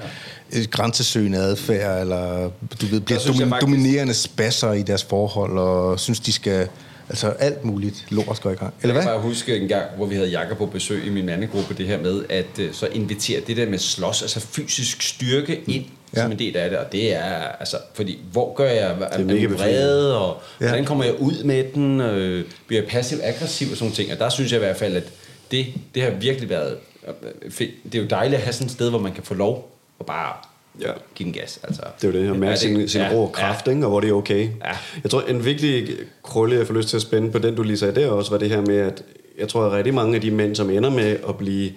ja. 0.54 0.60
grænsesøgende 0.72 1.38
adfærd, 1.38 2.02
eller 2.02 2.52
du 2.82 2.86
ved, 2.86 3.02
bliver 3.02 3.20
domin- 3.20 3.50
faktisk... 3.50 3.62
dominerende 3.62 4.14
spasser 4.14 4.74
i 4.74 4.82
deres 4.82 5.04
forhold, 5.04 5.58
og 5.58 6.00
synes, 6.00 6.20
de 6.20 6.32
skal 6.32 6.68
Altså 7.10 7.30
alt 7.30 7.66
muligt 7.66 8.06
lort 8.10 8.42
går 8.42 8.52
i 8.52 8.56
gang. 8.56 8.74
Eller 8.82 8.94
hvad? 8.94 9.04
Jeg 9.04 9.12
kan 9.12 9.20
bare 9.20 9.30
huske 9.30 9.58
en 9.58 9.68
gang, 9.68 9.86
hvor 9.96 10.06
vi 10.06 10.16
havde 10.16 10.30
Jakob 10.30 10.58
på 10.58 10.66
besøg 10.66 11.06
i 11.06 11.10
min 11.10 11.26
mandegruppe, 11.26 11.74
det 11.74 11.86
her 11.86 12.02
med, 12.02 12.24
at 12.30 12.46
uh, 12.60 12.66
så 12.72 12.86
invitere 12.86 13.42
det 13.48 13.58
der 13.58 13.70
med 13.70 13.78
slås, 13.78 14.22
altså 14.22 14.40
fysisk 14.40 15.02
styrke 15.02 15.62
ind 15.68 15.86
ja. 16.16 16.22
som 16.22 16.32
en 16.32 16.40
del 16.40 16.58
af 16.58 16.70
det, 16.70 16.80
og 16.80 16.92
det 16.92 17.16
er, 17.16 17.34
altså, 17.60 17.78
fordi 17.94 18.20
hvor 18.32 18.54
gør 18.54 18.70
jeg, 18.70 18.78
er, 18.78 19.06
er 19.06 19.36
jeg 19.36 19.52
vrede, 19.52 20.18
og 20.20 20.42
ja. 20.62 20.68
hvordan 20.68 20.86
kommer 20.86 21.04
jeg 21.04 21.20
ud 21.20 21.44
med 21.44 21.64
den, 21.74 22.02
øh, 22.02 22.46
bliver 22.68 22.82
jeg 22.82 22.90
passiv-aggressiv 22.90 23.72
og 23.72 23.78
sådan 23.78 23.94
ting, 23.94 24.12
og 24.12 24.20
der 24.20 24.30
synes 24.30 24.52
jeg 24.52 24.58
i 24.58 24.64
hvert 24.64 24.78
fald, 24.78 24.96
at 24.96 25.04
det, 25.52 25.66
det 25.96 26.04
har 26.04 26.10
virkelig 26.10 26.50
været 26.50 26.78
øh. 27.08 27.68
Det 27.84 27.96
er 27.96 28.00
jo 28.00 28.08
dejligt 28.10 28.38
at 28.38 28.44
have 28.44 28.54
sådan 28.54 28.66
et 28.66 28.72
sted, 28.72 28.90
hvor 28.90 29.00
man 29.00 29.14
kan 29.14 29.24
få 29.24 29.34
lov 29.34 29.72
at 30.00 30.06
bare 30.06 30.34
ja. 30.82 30.92
give 31.16 31.26
den 31.26 31.34
gas. 31.34 31.60
Altså, 31.64 31.82
det 32.02 32.08
er 32.08 32.20
jo 32.20 32.24
det, 32.26 32.32
at 32.32 32.40
mærke 32.40 32.60
sin, 32.60 32.88
sin 32.88 33.02
ja, 33.02 33.10
rå 33.14 33.28
kraft, 33.28 33.68
ja. 33.68 33.72
ikke, 33.72 33.86
og 33.86 33.90
hvor 33.90 34.00
det 34.00 34.10
er 34.10 34.14
okay. 34.14 34.44
Ja. 34.44 34.78
Jeg 35.04 35.12
tror, 35.12 35.22
en 35.22 35.46
vigtig 35.46 35.90
krølle, 36.24 36.56
jeg 36.56 36.68
får 36.68 36.74
lyst 36.74 36.90
til 36.90 36.96
at 36.96 37.02
spænde 37.02 37.32
på 37.32 37.40
den, 37.40 37.56
du 37.56 37.64
lige 37.64 37.78
sagde 37.78 38.02
der 38.02 38.10
også, 38.10 38.32
var 38.32 38.38
det 38.38 38.50
her 38.50 38.62
med, 38.62 38.78
at 38.78 39.04
jeg 39.40 39.48
tror, 39.48 39.66
at 39.66 39.72
rigtig 39.72 39.94
mange 39.94 40.16
af 40.16 40.22
de 40.22 40.32
mænd, 40.32 40.56
som 40.56 40.70
ender 40.70 40.90
med 40.90 41.18
at 41.30 41.38
blive 41.38 41.72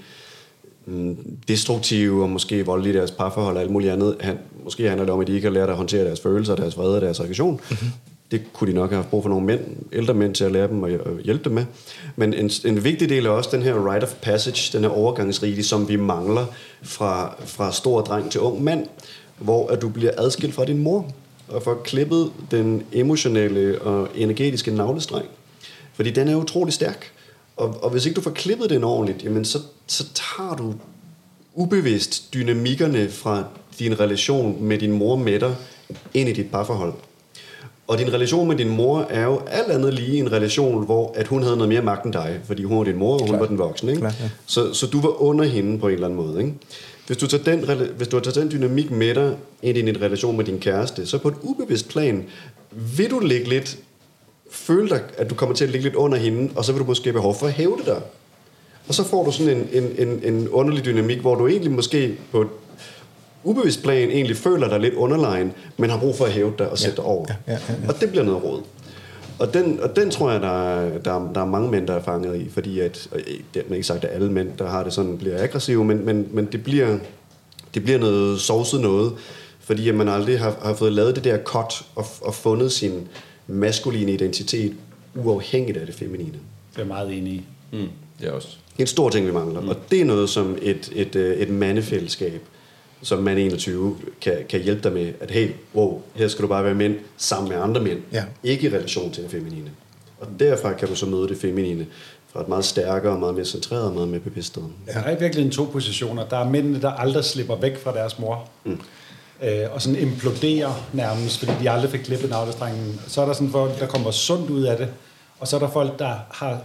mm, 0.87 1.17
destruktive 1.49 2.23
og 2.23 2.31
måske 2.31 2.67
voldelige 2.67 2.95
i 2.95 2.97
deres 2.97 3.11
parforhold 3.11 3.57
og 3.57 3.63
alt 3.63 3.71
muligt 3.71 3.93
andet, 3.93 4.17
han, 4.21 4.39
måske 4.65 4.89
handler 4.89 5.05
det 5.05 5.15
om, 5.15 5.21
at 5.21 5.27
de 5.27 5.35
ikke 5.35 5.47
har 5.47 5.55
lært 5.55 5.71
at 5.71 5.77
håndtere 5.77 6.05
deres 6.05 6.21
følelser, 6.21 6.57
deres 6.57 6.77
vrede 6.77 6.97
og 6.97 7.01
deres 7.01 7.21
reaktion. 7.21 7.61
Mm-hmm. 7.71 7.89
Det 8.31 8.53
kunne 8.53 8.73
de 8.73 8.77
nok 8.77 8.91
have 8.91 9.05
brug 9.11 9.23
for 9.23 9.29
nogle 9.29 9.47
mænd, 9.47 9.61
ældre 9.93 10.15
mænd 10.15 10.35
til 10.35 10.45
at 10.45 10.53
lære 10.53 10.69
dem 10.69 10.83
og 10.83 10.91
hjælpe 11.25 11.45
dem 11.45 11.53
med. 11.53 11.65
Men 12.17 12.35
en, 12.35 12.51
en 12.65 12.85
vigtig 12.85 13.09
del 13.09 13.27
er 13.27 13.31
også 13.31 13.51
den 13.53 13.63
her 13.63 13.95
rite 13.95 14.05
of 14.05 14.15
passage, 14.23 14.79
den 14.79 14.85
her 14.85 14.91
overgangsrite, 14.91 15.63
som 15.63 15.89
vi 15.89 15.97
mangler 15.97 16.47
fra, 16.83 17.35
fra 17.45 17.73
stor 17.73 18.01
dreng 18.01 18.31
til 18.31 18.41
ung 18.41 18.65
mand, 18.65 18.87
hvor 19.39 19.69
at 19.69 19.83
du 19.83 19.89
bliver 19.89 20.13
adskilt 20.19 20.55
fra 20.55 20.65
din 20.65 20.79
mor 20.79 21.11
og 21.49 21.63
får 21.63 21.75
klippet 21.75 22.33
den 22.51 22.83
emotionelle 22.93 23.83
og 23.83 24.09
energetiske 24.15 24.71
navlestreng. 24.71 25.27
Fordi 25.93 26.11
den 26.11 26.29
er 26.29 26.37
utrolig 26.37 26.75
stærk. 26.75 27.13
Og, 27.57 27.79
og 27.83 27.91
hvis 27.91 28.07
ikke 28.07 28.17
du 28.17 28.21
får 28.21 28.31
klippet 28.31 28.71
den 28.71 28.85
ordentligt, 28.85 29.25
jamen 29.25 29.45
så, 29.45 29.59
så 29.87 30.05
tager 30.15 30.57
du 30.57 30.75
ubevidst 31.55 32.35
dynamikkerne 32.35 33.09
fra 33.09 33.45
din 33.79 34.01
relation 34.01 34.63
med 34.63 34.79
din 34.79 34.93
mor 34.93 35.17
med 35.17 35.41
dig 35.41 35.57
ind 36.15 36.29
i 36.29 36.33
dit 36.33 36.51
parforhold. 36.51 36.95
Og 37.91 37.99
din 37.99 38.13
relation 38.13 38.49
med 38.49 38.57
din 38.57 38.69
mor 38.69 39.07
er 39.11 39.25
jo 39.25 39.41
alt 39.47 39.71
andet 39.71 39.95
lige 39.95 40.19
en 40.19 40.33
relation, 40.33 40.85
hvor 40.85 41.13
at 41.17 41.27
hun 41.27 41.43
havde 41.43 41.57
noget 41.57 41.69
mere 41.69 41.83
magt 41.83 42.05
end 42.05 42.13
dig, 42.13 42.41
fordi 42.45 42.65
hun 42.65 42.79
var 42.79 42.85
din 42.85 42.97
mor, 42.97 43.13
og 43.15 43.21
hun 43.21 43.29
Klar. 43.29 43.39
var 43.39 43.47
den 43.47 43.59
voksne. 43.59 43.91
Ikke? 43.91 44.01
Klar, 44.01 44.15
ja. 44.21 44.31
så, 44.47 44.75
så 44.75 44.87
du 44.87 45.01
var 45.01 45.23
under 45.23 45.45
hende 45.45 45.79
på 45.79 45.89
en 45.89 45.95
eller 45.95 46.07
anden 46.07 46.27
måde. 46.27 46.39
Ikke? 46.39 46.55
Hvis, 47.07 47.17
du 47.17 47.27
tager 47.27 47.45
den, 47.45 47.89
hvis 47.97 48.09
du 48.09 48.21
tager 48.21 48.41
den 48.41 48.51
dynamik 48.51 48.91
med 48.91 49.15
dig 49.15 49.37
ind 49.63 49.79
i 49.79 49.83
din 49.83 50.03
relation 50.03 50.37
med 50.37 50.45
din 50.45 50.59
kæreste, 50.59 51.07
så 51.07 51.19
på 51.19 51.29
et 51.29 51.35
ubevidst 51.43 51.89
plan, 51.89 52.25
vil 52.97 53.11
du 53.11 53.19
ligge 53.19 53.49
lidt, 53.49 53.79
føle 54.51 54.89
dig, 54.89 55.01
at 55.17 55.31
du 55.31 55.35
kommer 55.35 55.55
til 55.55 55.65
at 55.65 55.71
ligge 55.71 55.85
lidt 55.85 55.95
under 55.95 56.19
hende, 56.19 56.53
og 56.57 56.65
så 56.65 56.73
vil 56.73 56.81
du 56.81 56.87
måske 56.87 57.05
have 57.05 57.13
behov 57.13 57.35
for 57.35 57.47
at 57.47 57.53
hæve 57.53 57.77
det 57.79 57.87
der. 57.87 58.01
Og 58.89 58.95
så 58.95 59.05
får 59.05 59.25
du 59.25 59.33
sådan 59.33 59.57
en, 59.57 59.69
en, 59.73 60.09
en, 60.09 60.35
en 60.35 60.49
underlig 60.49 60.85
dynamik, 60.85 61.19
hvor 61.19 61.35
du 61.35 61.47
egentlig 61.47 61.73
måske 61.73 62.19
på 62.33 62.47
ubevidst 63.45 63.83
plan 63.83 64.11
egentlig 64.11 64.37
føler 64.37 64.69
dig 64.69 64.81
lidt 64.81 64.95
underlegen, 64.95 65.53
men 65.77 65.91
har 65.91 65.99
brug 65.99 66.17
for 66.17 66.25
at 66.25 66.33
hæve 66.33 66.53
dig 66.59 66.69
og 66.69 66.79
sætte 66.79 66.97
ja. 66.99 67.03
dig 67.03 67.05
over. 67.05 67.27
Ja, 67.29 67.53
ja, 67.53 67.59
ja, 67.69 67.75
ja. 67.83 67.89
Og 67.89 68.01
det 68.01 68.11
bliver 68.11 68.25
noget 68.25 68.45
råd. 68.45 68.63
Og 69.39 69.55
den, 69.55 69.81
og 69.81 69.97
den 69.97 70.11
tror 70.11 70.31
jeg, 70.31 70.41
der 70.41 70.71
er, 70.71 70.99
der, 70.99 71.33
der 71.35 71.41
er 71.41 71.47
mange 71.47 71.71
mænd, 71.71 71.87
der 71.87 71.95
er 71.95 72.03
fanget 72.03 72.41
i, 72.41 72.49
fordi 72.51 72.81
at, 72.81 73.09
det 73.55 73.65
er 73.71 73.75
ikke 73.75 73.87
sagt, 73.87 74.05
at 74.05 74.15
alle 74.15 74.33
mænd, 74.33 74.49
der 74.59 74.69
har 74.69 74.85
det 74.85 74.93
sådan, 74.93 75.19
bliver 75.19 75.43
aggressive, 75.43 75.85
men, 75.85 76.05
men, 76.05 76.29
men 76.31 76.47
det, 76.53 76.65
bliver, 76.65 76.99
det 77.75 77.85
bliver 77.85 77.99
noget 77.99 78.41
sovset 78.41 78.81
noget, 78.81 79.13
fordi 79.61 79.89
at 79.89 79.95
man 79.95 80.09
aldrig 80.09 80.41
har, 80.41 80.57
har 80.63 80.75
fået 80.75 80.93
lavet 80.93 81.17
det 81.17 81.25
der 81.25 81.39
cut 81.39 81.85
og, 81.95 82.07
og 82.21 82.35
fundet 82.35 82.73
sin 82.73 83.09
maskuline 83.47 84.13
identitet 84.13 84.73
uafhængigt 85.15 85.79
af 85.79 85.87
det 85.87 85.95
feminine. 85.95 86.39
Det 86.77 86.83
er 86.83 86.87
meget 86.87 87.19
enig 87.19 87.33
i. 87.33 87.45
Mm, 87.73 87.89
det 88.21 88.29
er 88.29 88.33
også. 88.33 88.49
Det 88.49 88.79
er 88.79 88.83
en 88.83 88.87
stor 88.87 89.09
ting, 89.09 89.27
vi 89.27 89.33
mangler, 89.33 89.61
mm. 89.61 89.69
og 89.69 89.77
det 89.91 90.01
er 90.01 90.05
noget, 90.05 90.31
som 90.31 90.59
et, 90.63 90.93
et, 90.95 91.17
et 91.17 91.49
mandefællesskab 91.49 92.43
som 93.03 93.19
mand 93.23 93.39
21 93.39 93.97
kan, 94.21 94.37
kan 94.49 94.61
hjælpe 94.61 94.83
dig 94.83 94.93
med, 94.93 95.13
at 95.21 95.31
hey, 95.31 95.51
wow, 95.75 96.03
her 96.15 96.29
skal 96.29 96.43
du 96.43 96.49
bare 96.49 96.65
være 96.65 96.75
mænd 96.75 96.95
sammen 97.17 97.49
med 97.49 97.63
andre 97.63 97.81
mænd, 97.81 97.99
ja. 98.13 98.25
ikke 98.43 98.69
i 98.69 98.71
relation 98.71 99.13
til 99.13 99.23
det 99.23 99.31
feminine. 99.31 99.71
Og 100.21 100.27
derfra 100.41 100.73
kan 100.73 100.89
du 100.89 100.95
så 100.95 101.07
møde 101.07 101.29
det 101.29 101.37
feminine 101.37 101.87
fra 102.33 102.41
et 102.41 102.49
meget 102.49 102.65
stærkere, 102.65 103.19
meget 103.19 103.35
mere 103.35 103.45
centreret 103.45 103.85
og 103.85 103.95
meget 103.95 104.09
mere 104.09 104.21
bevidst 104.21 104.49
sted. 104.49 104.63
Ja. 104.87 104.93
Der 104.93 105.01
er 105.01 105.17
i 105.17 105.21
virkeligheden 105.21 105.51
to 105.51 105.65
positioner. 105.65 106.29
Der 106.29 106.37
er 106.37 106.51
mændene, 106.51 106.81
der 106.81 106.91
aldrig 106.91 107.25
slipper 107.25 107.57
væk 107.57 107.79
fra 107.79 107.93
deres 107.93 108.19
mor, 108.19 108.49
mm. 108.65 108.81
øh, 109.43 109.67
og 109.73 109.83
sådan 109.83 109.99
imploderer 109.99 110.89
nærmest, 110.93 111.39
fordi 111.39 111.53
de 111.63 111.71
aldrig 111.71 111.91
fik 111.91 112.01
klippet 112.01 112.31
navlestrengen. 112.31 113.01
Så 113.07 113.23
er 113.23 113.27
der 113.27 113.33
sådan 113.33 113.51
folk, 113.51 113.81
der 113.81 113.87
kommer 113.87 114.11
sundt 114.11 114.51
ud 114.51 114.63
af 114.63 114.77
det, 114.77 114.89
og 115.41 115.49
så 115.49 115.57
er 115.57 115.61
der 115.61 115.71
folk, 115.71 115.99
der 115.99 116.15
har 116.31 116.61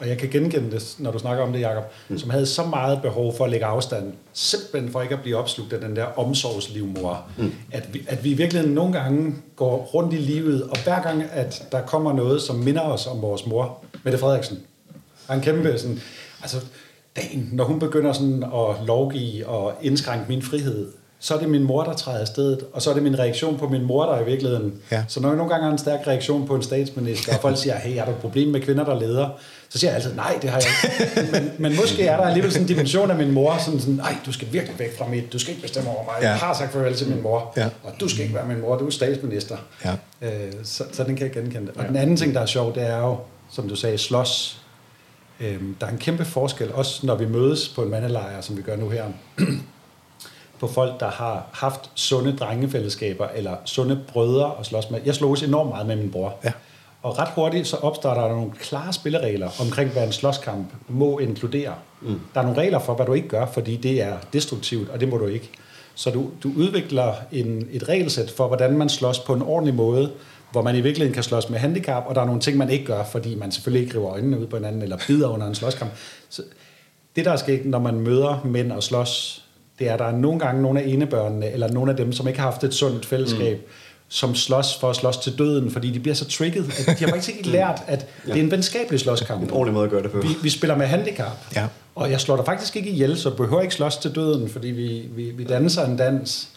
og 0.00 0.08
jeg 0.08 0.18
kan 0.18 0.28
genkende 0.28 0.70
det, 0.70 0.94
når 0.98 1.10
du 1.10 1.18
snakker 1.18 1.44
om 1.44 1.52
det, 1.52 1.60
Jacob, 1.60 1.84
mm. 2.08 2.18
som 2.18 2.30
havde 2.30 2.46
så 2.46 2.64
meget 2.64 3.02
behov 3.02 3.36
for 3.36 3.44
at 3.44 3.50
lægge 3.50 3.66
afstand, 3.66 4.12
simpelthen 4.32 4.92
for 4.92 5.02
ikke 5.02 5.14
at 5.14 5.20
blive 5.20 5.36
opslugt 5.36 5.72
af 5.72 5.80
den 5.80 5.96
der 5.96 6.04
omsorgslivmor, 6.04 7.24
mm. 7.38 7.52
at, 7.72 7.94
vi, 7.94 8.04
at 8.08 8.24
vi 8.24 8.34
virkelig 8.34 8.66
nogle 8.66 8.92
gange 8.92 9.34
går 9.56 9.76
rundt 9.76 10.14
i 10.14 10.16
livet, 10.16 10.62
og 10.62 10.76
hver 10.84 11.02
gang, 11.02 11.22
at 11.32 11.62
der 11.72 11.80
kommer 11.80 12.12
noget, 12.12 12.42
som 12.42 12.56
minder 12.56 12.82
os 12.82 13.06
om 13.06 13.22
vores 13.22 13.46
mor, 13.46 13.84
Mette 14.04 14.18
Frederiksen, 14.18 14.58
er 15.28 15.34
en 15.34 15.40
kæmpe 15.40 15.78
sådan, 15.78 16.00
altså 16.42 16.56
dagen, 17.16 17.48
når 17.52 17.64
hun 17.64 17.78
begynder 17.78 18.12
sådan 18.12 18.42
at 18.42 18.86
lovgive 18.86 19.46
og 19.46 19.72
indskrænke 19.82 20.24
min 20.28 20.42
frihed, 20.42 20.88
så 21.22 21.34
er 21.34 21.38
det 21.38 21.48
min 21.48 21.62
mor, 21.62 21.84
der 21.84 21.92
træder 21.92 22.24
stedet, 22.24 22.64
og 22.72 22.82
så 22.82 22.90
er 22.90 22.94
det 22.94 23.02
min 23.02 23.18
reaktion 23.18 23.58
på 23.58 23.68
min 23.68 23.84
mor, 23.84 24.04
der 24.06 24.12
er 24.12 24.22
i 24.22 24.24
virkeligheden. 24.24 24.74
Ja. 24.92 25.04
Så 25.08 25.20
når 25.20 25.28
jeg 25.28 25.36
nogle 25.36 25.52
gange 25.52 25.64
har 25.64 25.72
en 25.72 25.78
stærk 25.78 26.06
reaktion 26.06 26.46
på 26.46 26.54
en 26.54 26.62
statsminister, 26.62 27.34
og 27.34 27.40
folk 27.40 27.56
siger, 27.56 27.76
hey, 27.76 27.98
har 27.98 28.04
du 28.04 28.10
et 28.10 28.16
problem 28.16 28.48
med 28.48 28.60
kvinder, 28.60 28.84
der 28.84 29.00
leder? 29.00 29.28
Så 29.72 29.78
siger 29.78 29.90
jeg 29.90 29.96
altid, 29.96 30.14
nej, 30.14 30.38
det 30.42 30.50
har 30.50 30.60
jeg 30.60 30.68
ikke. 31.16 31.32
men, 31.32 31.52
men 31.58 31.76
måske 31.76 32.06
er 32.06 32.16
der 32.16 32.24
alligevel 32.24 32.52
sådan 32.52 32.64
en 32.64 32.68
dimension 32.68 33.10
af 33.10 33.16
min 33.16 33.30
mor, 33.30 33.58
sådan 33.58 33.80
sådan, 33.80 33.94
nej, 33.94 34.16
du 34.26 34.32
skal 34.32 34.48
virkelig 34.52 34.78
væk 34.78 34.98
fra 34.98 35.08
mit, 35.08 35.32
du 35.32 35.38
skal 35.38 35.50
ikke 35.50 35.62
bestemme 35.62 35.90
over 35.90 36.04
mig. 36.04 36.14
Ja. 36.22 36.28
Jeg 36.28 36.38
har 36.38 36.54
sagt 36.54 36.72
farvel 36.72 36.96
til 36.96 37.08
min 37.08 37.22
mor, 37.22 37.52
ja. 37.56 37.68
og 37.82 37.92
du 38.00 38.08
skal 38.08 38.22
ikke 38.22 38.34
være 38.34 38.46
min 38.46 38.60
mor, 38.60 38.76
du 38.76 38.86
er 38.86 38.90
statsminister. 38.90 39.56
Ja. 39.84 39.92
Øh, 40.22 40.52
så, 40.64 40.84
så 40.92 41.04
den 41.04 41.16
kan 41.16 41.26
jeg 41.26 41.34
genkende. 41.34 41.72
Og 41.76 41.82
ja. 41.82 41.88
den 41.88 41.96
anden 41.96 42.16
ting, 42.16 42.34
der 42.34 42.40
er 42.40 42.46
sjov, 42.46 42.74
det 42.74 42.82
er 42.82 42.98
jo, 42.98 43.18
som 43.50 43.68
du 43.68 43.76
sagde, 43.76 43.98
slås. 43.98 44.62
Øh, 45.40 45.60
der 45.80 45.86
er 45.86 45.90
en 45.90 45.98
kæmpe 45.98 46.24
forskel, 46.24 46.72
også 46.72 47.06
når 47.06 47.14
vi 47.14 47.26
mødes 47.26 47.68
på 47.68 47.82
en 47.82 47.90
mandelejr, 47.90 48.40
som 48.40 48.56
vi 48.56 48.62
gør 48.62 48.76
nu 48.76 48.88
her, 48.88 49.04
på 50.60 50.66
folk, 50.66 51.00
der 51.00 51.10
har 51.10 51.46
haft 51.52 51.90
sunde 51.94 52.36
drengefællesskaber, 52.36 53.28
eller 53.34 53.56
sunde 53.64 54.00
brødre 54.12 54.52
at 54.60 54.66
slås 54.66 54.90
med. 54.90 55.00
Jeg 55.04 55.14
slås 55.14 55.42
enormt 55.42 55.68
meget 55.70 55.86
med 55.86 55.96
min 55.96 56.10
bror. 56.10 56.36
Ja. 56.44 56.52
Og 57.02 57.18
ret 57.18 57.28
hurtigt 57.34 57.66
så 57.66 57.76
opstår 57.76 58.14
der 58.14 58.28
nogle 58.28 58.50
klare 58.60 58.92
spilleregler 58.92 59.50
omkring, 59.60 59.90
hvad 59.90 60.06
en 60.06 60.12
slåskamp 60.12 60.66
må 60.88 61.18
inkludere. 61.18 61.74
Mm. 62.00 62.20
Der 62.34 62.40
er 62.40 62.44
nogle 62.44 62.60
regler 62.60 62.78
for, 62.78 62.94
hvad 62.94 63.06
du 63.06 63.12
ikke 63.12 63.28
gør, 63.28 63.46
fordi 63.46 63.76
det 63.76 64.02
er 64.02 64.16
destruktivt, 64.32 64.88
og 64.88 65.00
det 65.00 65.08
må 65.08 65.16
du 65.16 65.26
ikke. 65.26 65.50
Så 65.94 66.10
du, 66.10 66.30
du 66.42 66.52
udvikler 66.56 67.14
en, 67.32 67.68
et 67.72 67.88
regelsæt 67.88 68.30
for, 68.30 68.46
hvordan 68.46 68.78
man 68.78 68.88
slås 68.88 69.18
på 69.18 69.34
en 69.34 69.42
ordentlig 69.42 69.74
måde, 69.74 70.12
hvor 70.52 70.62
man 70.62 70.76
i 70.76 70.80
virkeligheden 70.80 71.14
kan 71.14 71.22
slås 71.22 71.50
med 71.50 71.58
handicap, 71.58 72.04
og 72.06 72.14
der 72.14 72.20
er 72.20 72.24
nogle 72.24 72.40
ting, 72.40 72.56
man 72.56 72.70
ikke 72.70 72.84
gør, 72.84 73.04
fordi 73.04 73.34
man 73.34 73.52
selvfølgelig 73.52 73.86
ikke 73.86 73.98
river 73.98 74.10
øjnene 74.10 74.40
ud 74.40 74.46
på 74.46 74.56
hinanden, 74.56 74.82
eller 74.82 74.98
bider 75.06 75.28
under 75.28 75.46
en 75.46 75.54
slåskamp. 75.54 75.90
Så 76.28 76.42
det, 77.16 77.24
der 77.24 77.32
er 77.32 77.36
sket, 77.36 77.66
når 77.66 77.78
man 77.78 78.00
møder 78.00 78.40
mænd 78.44 78.72
og 78.72 78.82
slås, 78.82 79.44
det 79.78 79.88
er, 79.88 79.92
at 79.92 79.98
der 79.98 80.04
er 80.04 80.16
nogle 80.16 80.40
gange 80.40 80.62
nogle 80.62 80.80
af 80.80 80.86
enebørnene, 80.86 81.50
eller 81.50 81.68
nogle 81.68 81.90
af 81.90 81.96
dem, 81.96 82.12
som 82.12 82.28
ikke 82.28 82.40
har 82.40 82.50
haft 82.50 82.64
et 82.64 82.74
sundt 82.74 83.06
fællesskab, 83.06 83.56
mm 83.56 83.64
som 84.12 84.34
slås 84.34 84.78
for 84.80 84.90
at 84.90 84.96
slås 84.96 85.16
til 85.16 85.38
døden, 85.38 85.70
fordi 85.70 85.90
de 85.90 86.00
bliver 86.00 86.14
så 86.14 86.28
trigget, 86.28 86.64
at 86.88 86.98
de 86.98 87.04
har 87.04 87.12
faktisk 87.12 87.36
ikke 87.36 87.50
lært, 87.58 87.82
at 87.86 88.06
ja. 88.26 88.32
det 88.32 88.38
er 88.38 88.44
en 88.44 88.50
venskabelig 88.50 89.00
slåskamp. 89.00 89.42
En 89.42 89.50
ordentlig 89.50 89.74
måde 89.74 89.84
at 89.84 89.90
gøre 89.90 90.02
det 90.02 90.10
på. 90.10 90.20
Vi, 90.20 90.28
vi 90.42 90.50
spiller 90.50 90.76
med 90.76 90.86
handicap, 90.86 91.38
ja. 91.56 91.66
og 91.94 92.10
jeg 92.10 92.20
slår 92.20 92.36
dig 92.36 92.44
faktisk 92.44 92.76
ikke 92.76 92.90
ihjel, 92.90 93.18
så 93.18 93.30
behøver 93.30 93.62
ikke 93.62 93.74
slås 93.74 93.96
til 93.96 94.14
døden, 94.14 94.48
fordi 94.48 94.68
vi, 94.68 95.08
vi, 95.10 95.30
vi 95.30 95.44
danser 95.44 95.84
en 95.84 95.96
dans. 95.96 96.48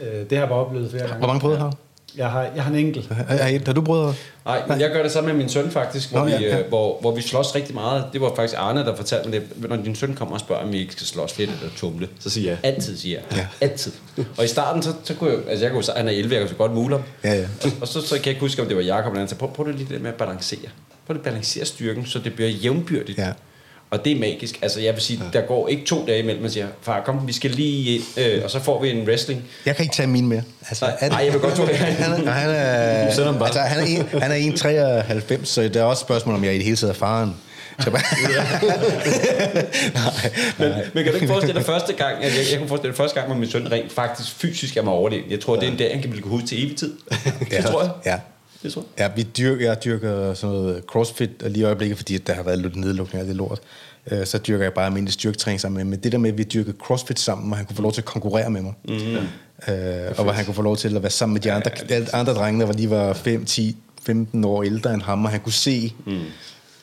Øh, 0.00 0.06
det 0.06 0.32
har 0.32 0.38
jeg 0.38 0.48
bare 0.48 0.58
oplevet 0.58 0.90
flere 0.90 1.02
gange. 1.02 1.18
Hvor 1.18 1.26
mange 1.26 1.40
brødre 1.40 1.58
har 1.58 1.74
Jeg 2.18 2.30
har, 2.30 2.42
jeg 2.54 2.62
har 2.62 2.70
en 2.70 2.76
enkelt. 2.76 3.08
Har, 3.08 3.24
har, 3.24 3.64
har 3.66 3.72
du 3.72 3.80
brødre? 3.80 4.14
Nej, 4.44 4.62
men 4.68 4.80
jeg 4.80 4.90
gør 4.90 5.02
det 5.02 5.12
sammen 5.12 5.36
med 5.36 5.44
min 5.44 5.48
søn 5.48 5.70
faktisk, 5.70 6.10
hvor, 6.10 6.18
Nå, 6.18 6.24
vi, 6.24 6.30
ja, 6.30 6.40
ja. 6.40 6.58
øh, 6.58 6.68
hvor, 6.68 6.98
hvor 7.00 7.14
vi 7.14 7.22
slås 7.22 7.54
rigtig 7.54 7.74
meget. 7.74 8.04
Det 8.12 8.20
var 8.20 8.32
faktisk 8.36 8.58
Arne, 8.58 8.80
der 8.80 8.96
fortalte 8.96 9.28
mig 9.28 9.40
det. 9.40 9.70
Når 9.70 9.76
din 9.76 9.94
søn 9.94 10.14
kommer 10.14 10.34
og 10.34 10.40
spørger, 10.40 10.62
om 10.62 10.72
vi 10.72 10.78
ikke 10.78 10.92
skal 10.92 11.06
slås 11.06 11.38
lidt 11.38 11.50
eller 11.50 11.74
tumle. 11.76 12.08
Så 12.20 12.30
siger 12.30 12.50
jeg. 12.50 12.58
Altid 12.62 12.96
siger 12.96 13.20
jeg. 13.30 13.38
Ja. 13.38 13.46
Altid. 13.66 13.92
Og 14.38 14.44
i 14.44 14.48
starten, 14.48 14.82
så, 14.82 14.92
så 15.04 15.14
kunne 15.14 15.30
jeg, 15.30 15.38
altså 15.48 15.64
jeg 15.64 15.72
kunne, 15.72 15.84
han 15.96 16.08
er 16.08 16.12
11, 16.12 16.34
jeg 16.34 16.42
kunne 16.42 16.48
så 16.48 16.54
godt 16.54 16.72
mule 16.72 16.94
ham. 16.94 17.04
Ja, 17.24 17.34
ja. 17.34 17.46
Og, 17.64 17.70
og 17.80 17.88
så, 17.88 18.00
så 18.00 18.14
kan 18.14 18.24
jeg 18.24 18.30
ikke 18.30 18.40
huske, 18.40 18.62
om 18.62 18.68
det 18.68 18.76
var 18.76 18.82
Jacob 18.82 19.06
eller 19.06 19.20
andet. 19.20 19.30
Så 19.30 19.36
prøv, 19.36 19.52
prøv 19.52 19.66
lige 19.66 19.86
det 19.94 20.00
med 20.00 20.10
at 20.10 20.16
balancere. 20.16 20.68
Prøv 21.06 21.14
lige 21.14 21.20
at 21.20 21.24
balancere 21.24 21.64
styrken, 21.64 22.06
så 22.06 22.18
det 22.18 22.34
bliver 22.34 22.50
jævnbyrdigt. 22.50 23.18
Ja. 23.18 23.32
Og 23.90 24.04
det 24.04 24.12
er 24.16 24.20
magisk. 24.20 24.58
Altså 24.62 24.80
jeg 24.80 24.94
vil 24.94 25.02
sige, 25.02 25.22
der 25.32 25.40
går 25.40 25.68
ikke 25.68 25.84
to 25.84 26.06
dage 26.06 26.18
imellem, 26.18 26.42
man 26.42 26.50
siger, 26.50 26.66
far 26.82 27.02
kom, 27.04 27.26
vi 27.26 27.32
skal 27.32 27.50
lige, 27.50 28.00
øh, 28.16 28.44
og 28.44 28.50
så 28.50 28.60
får 28.60 28.82
vi 28.82 28.90
en 28.90 29.08
wrestling. 29.08 29.44
Jeg 29.66 29.76
kan 29.76 29.82
ikke 29.82 29.94
tage 29.94 30.06
min 30.06 30.26
mere. 30.28 30.42
Altså, 30.68 30.84
Nej, 30.84 30.96
det- 31.00 31.10
nej, 31.10 31.20
jeg 31.24 31.32
vil 31.32 31.40
godt 31.40 31.54
tro 31.54 31.66
det. 31.66 31.76
Han 31.76 32.12
er, 32.26 32.30
han 32.30 32.50
er, 32.50 32.54
altså, 33.44 33.60
han 33.60 33.78
er, 33.80 33.84
en, 33.86 34.20
han 34.22 34.30
er 34.32 34.36
1,93, 35.38 35.44
så 35.44 35.62
det 35.62 35.76
er 35.76 35.82
også 35.82 36.00
et 36.02 36.06
spørgsmål, 36.06 36.34
om 36.34 36.44
jeg 36.44 36.52
i 36.54 36.56
det 36.56 36.64
hele 36.64 36.76
taget 36.76 36.90
er 36.90 36.98
faren. 36.98 37.34
Så 37.80 37.90
bare, 37.90 38.02
nej, 39.94 40.30
Men, 40.58 40.72
men 40.94 41.04
kan 41.04 41.12
du 41.12 41.16
ikke 41.18 41.26
forestille 41.28 41.54
dig 41.58 41.66
første 41.66 41.92
gang, 41.92 42.16
at 42.24 42.36
jeg, 42.36 42.44
jeg 42.50 42.58
kunne 42.58 42.68
forestille 42.68 42.92
dig 42.92 42.96
første 42.96 43.14
gang, 43.14 43.26
hvor 43.26 43.36
min 43.36 43.50
søn 43.50 43.72
rent 43.72 43.92
faktisk 43.92 44.34
fysisk 44.36 44.76
er 44.76 44.82
mig 44.82 44.92
overlegen. 44.92 45.24
Jeg 45.30 45.40
tror, 45.40 45.56
det 45.56 45.68
er 45.68 45.70
en 45.72 45.76
dag, 45.78 45.90
han 45.92 46.00
kan 46.02 46.10
blive 46.10 46.24
huske 46.28 46.46
til 46.46 46.64
evig 46.64 46.76
tid. 46.76 46.92
Det 47.50 47.64
tror 47.64 47.82
jeg. 47.82 47.90
Ja. 48.06 48.18
Det 48.62 48.72
tror 48.72 48.84
jeg. 48.98 49.10
Ja, 49.10 49.14
vi 49.16 49.22
dyrker, 49.22 49.66
jeg 49.66 49.84
dyrker 49.84 50.34
sådan 50.34 50.56
noget 50.56 50.82
crossfit 50.86 51.30
lige 51.42 51.60
i 51.60 51.64
øjeblikket, 51.64 51.96
fordi 51.96 52.18
der 52.18 52.32
har 52.32 52.42
været 52.42 52.58
lidt 52.58 52.76
nedlukning 52.76 53.20
af 53.20 53.26
det 53.26 53.36
lort. 53.36 53.60
Øh, 54.10 54.26
Så 54.26 54.38
dyrker 54.38 54.64
jeg 54.64 54.72
bare 54.72 54.86
almindelig 54.86 55.12
styrketræning 55.12 55.60
sammen 55.60 55.76
med 55.76 55.84
Men 55.84 56.00
det 56.04 56.12
der 56.12 56.18
med, 56.18 56.30
at 56.30 56.38
vi 56.38 56.42
dyrkede 56.42 56.76
crossfit 56.82 57.18
sammen, 57.20 57.50
og 57.50 57.56
han 57.56 57.66
kunne 57.66 57.76
få 57.76 57.82
lov 57.82 57.92
til 57.92 58.00
at 58.00 58.04
konkurrere 58.04 58.50
med 58.50 58.62
mig. 58.62 58.72
Mm. 58.88 58.94
Øh, 59.74 60.12
og 60.16 60.24
hvor 60.24 60.32
han 60.32 60.44
kunne 60.44 60.54
få 60.54 60.62
lov 60.62 60.76
til 60.76 60.96
at 60.96 61.02
være 61.02 61.10
sammen 61.10 61.34
med 61.34 61.40
de 61.40 61.52
andre, 61.52 61.70
ja, 61.90 62.00
andre 62.12 62.34
drenge, 62.34 62.60
der 62.60 62.66
var 62.66 62.72
lige 62.72 62.90
var 62.90 63.12
5, 63.12 63.44
10, 63.44 63.76
15 64.02 64.44
år 64.44 64.62
ældre 64.62 64.94
end 64.94 65.02
ham, 65.02 65.24
og 65.24 65.30
han 65.30 65.40
kunne 65.40 65.52
se, 65.52 65.94
mm. 66.06 66.20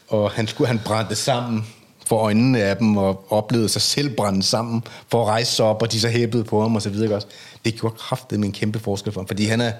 og 0.07 0.31
han, 0.31 0.47
skulle, 0.47 0.67
han 0.67 0.79
brændte 0.85 1.15
sammen 1.15 1.65
for 2.07 2.17
øjnene 2.17 2.61
af 2.61 2.77
dem, 2.77 2.97
og 2.97 3.25
oplevede 3.31 3.69
sig 3.69 3.81
selv 3.81 4.09
brænde 4.15 4.43
sammen, 4.43 4.83
for 5.11 5.21
at 5.21 5.27
rejse 5.27 5.51
sig 5.51 5.65
op, 5.65 5.81
og 5.81 5.91
de 5.91 5.99
så 5.99 6.07
hæppede 6.09 6.43
på 6.43 6.61
ham, 6.61 6.75
og 6.75 6.81
så 6.81 6.89
videre. 6.89 7.05
ikke 7.05 7.15
Også. 7.15 7.27
Det 7.65 7.79
gjorde 7.79 7.95
kraftet 7.97 8.39
med 8.39 8.47
en 8.47 8.53
kæmpe 8.53 8.79
forskel 8.79 9.13
for 9.13 9.21
ham, 9.21 9.27
fordi 9.27 9.45
han 9.45 9.61
er, 9.61 9.71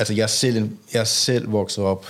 altså 0.00 0.14
jeg 0.14 0.30
selv, 0.30 0.56
en- 0.56 0.78
jeg 0.94 1.06
selv 1.06 1.52
vokset 1.52 1.84
op 1.84 2.06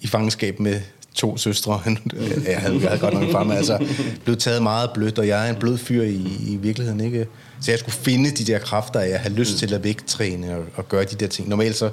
i 0.00 0.06
fangenskab 0.06 0.60
med 0.60 0.80
to 1.14 1.36
søstre. 1.36 1.82
Jeg 2.46 2.58
havde, 2.60 2.78
jeg 2.80 2.88
havde 2.88 2.98
godt 3.00 3.14
nok 3.14 3.22
en 3.22 3.32
far, 3.32 3.44
men 3.44 3.56
altså 3.56 3.86
blev 4.24 4.36
taget 4.36 4.62
meget 4.62 4.90
blødt, 4.94 5.18
og 5.18 5.28
jeg 5.28 5.46
er 5.46 5.50
en 5.50 5.56
blød 5.60 5.78
fyr 5.78 6.02
i, 6.02 6.36
i 6.46 6.56
virkeligheden, 6.56 7.00
ikke? 7.00 7.26
Så 7.60 7.70
jeg 7.70 7.78
skulle 7.78 7.94
finde 7.94 8.30
de 8.30 8.44
der 8.44 8.58
kræfter, 8.58 9.00
jeg 9.00 9.20
har 9.20 9.28
lyst 9.30 9.58
til 9.58 9.74
at 9.74 9.84
vægttræne 9.84 10.56
og, 10.56 10.64
og 10.74 10.88
gøre 10.88 11.04
de 11.04 11.16
der 11.16 11.26
ting. 11.26 11.48
Normalt 11.48 11.76
så 11.76 11.90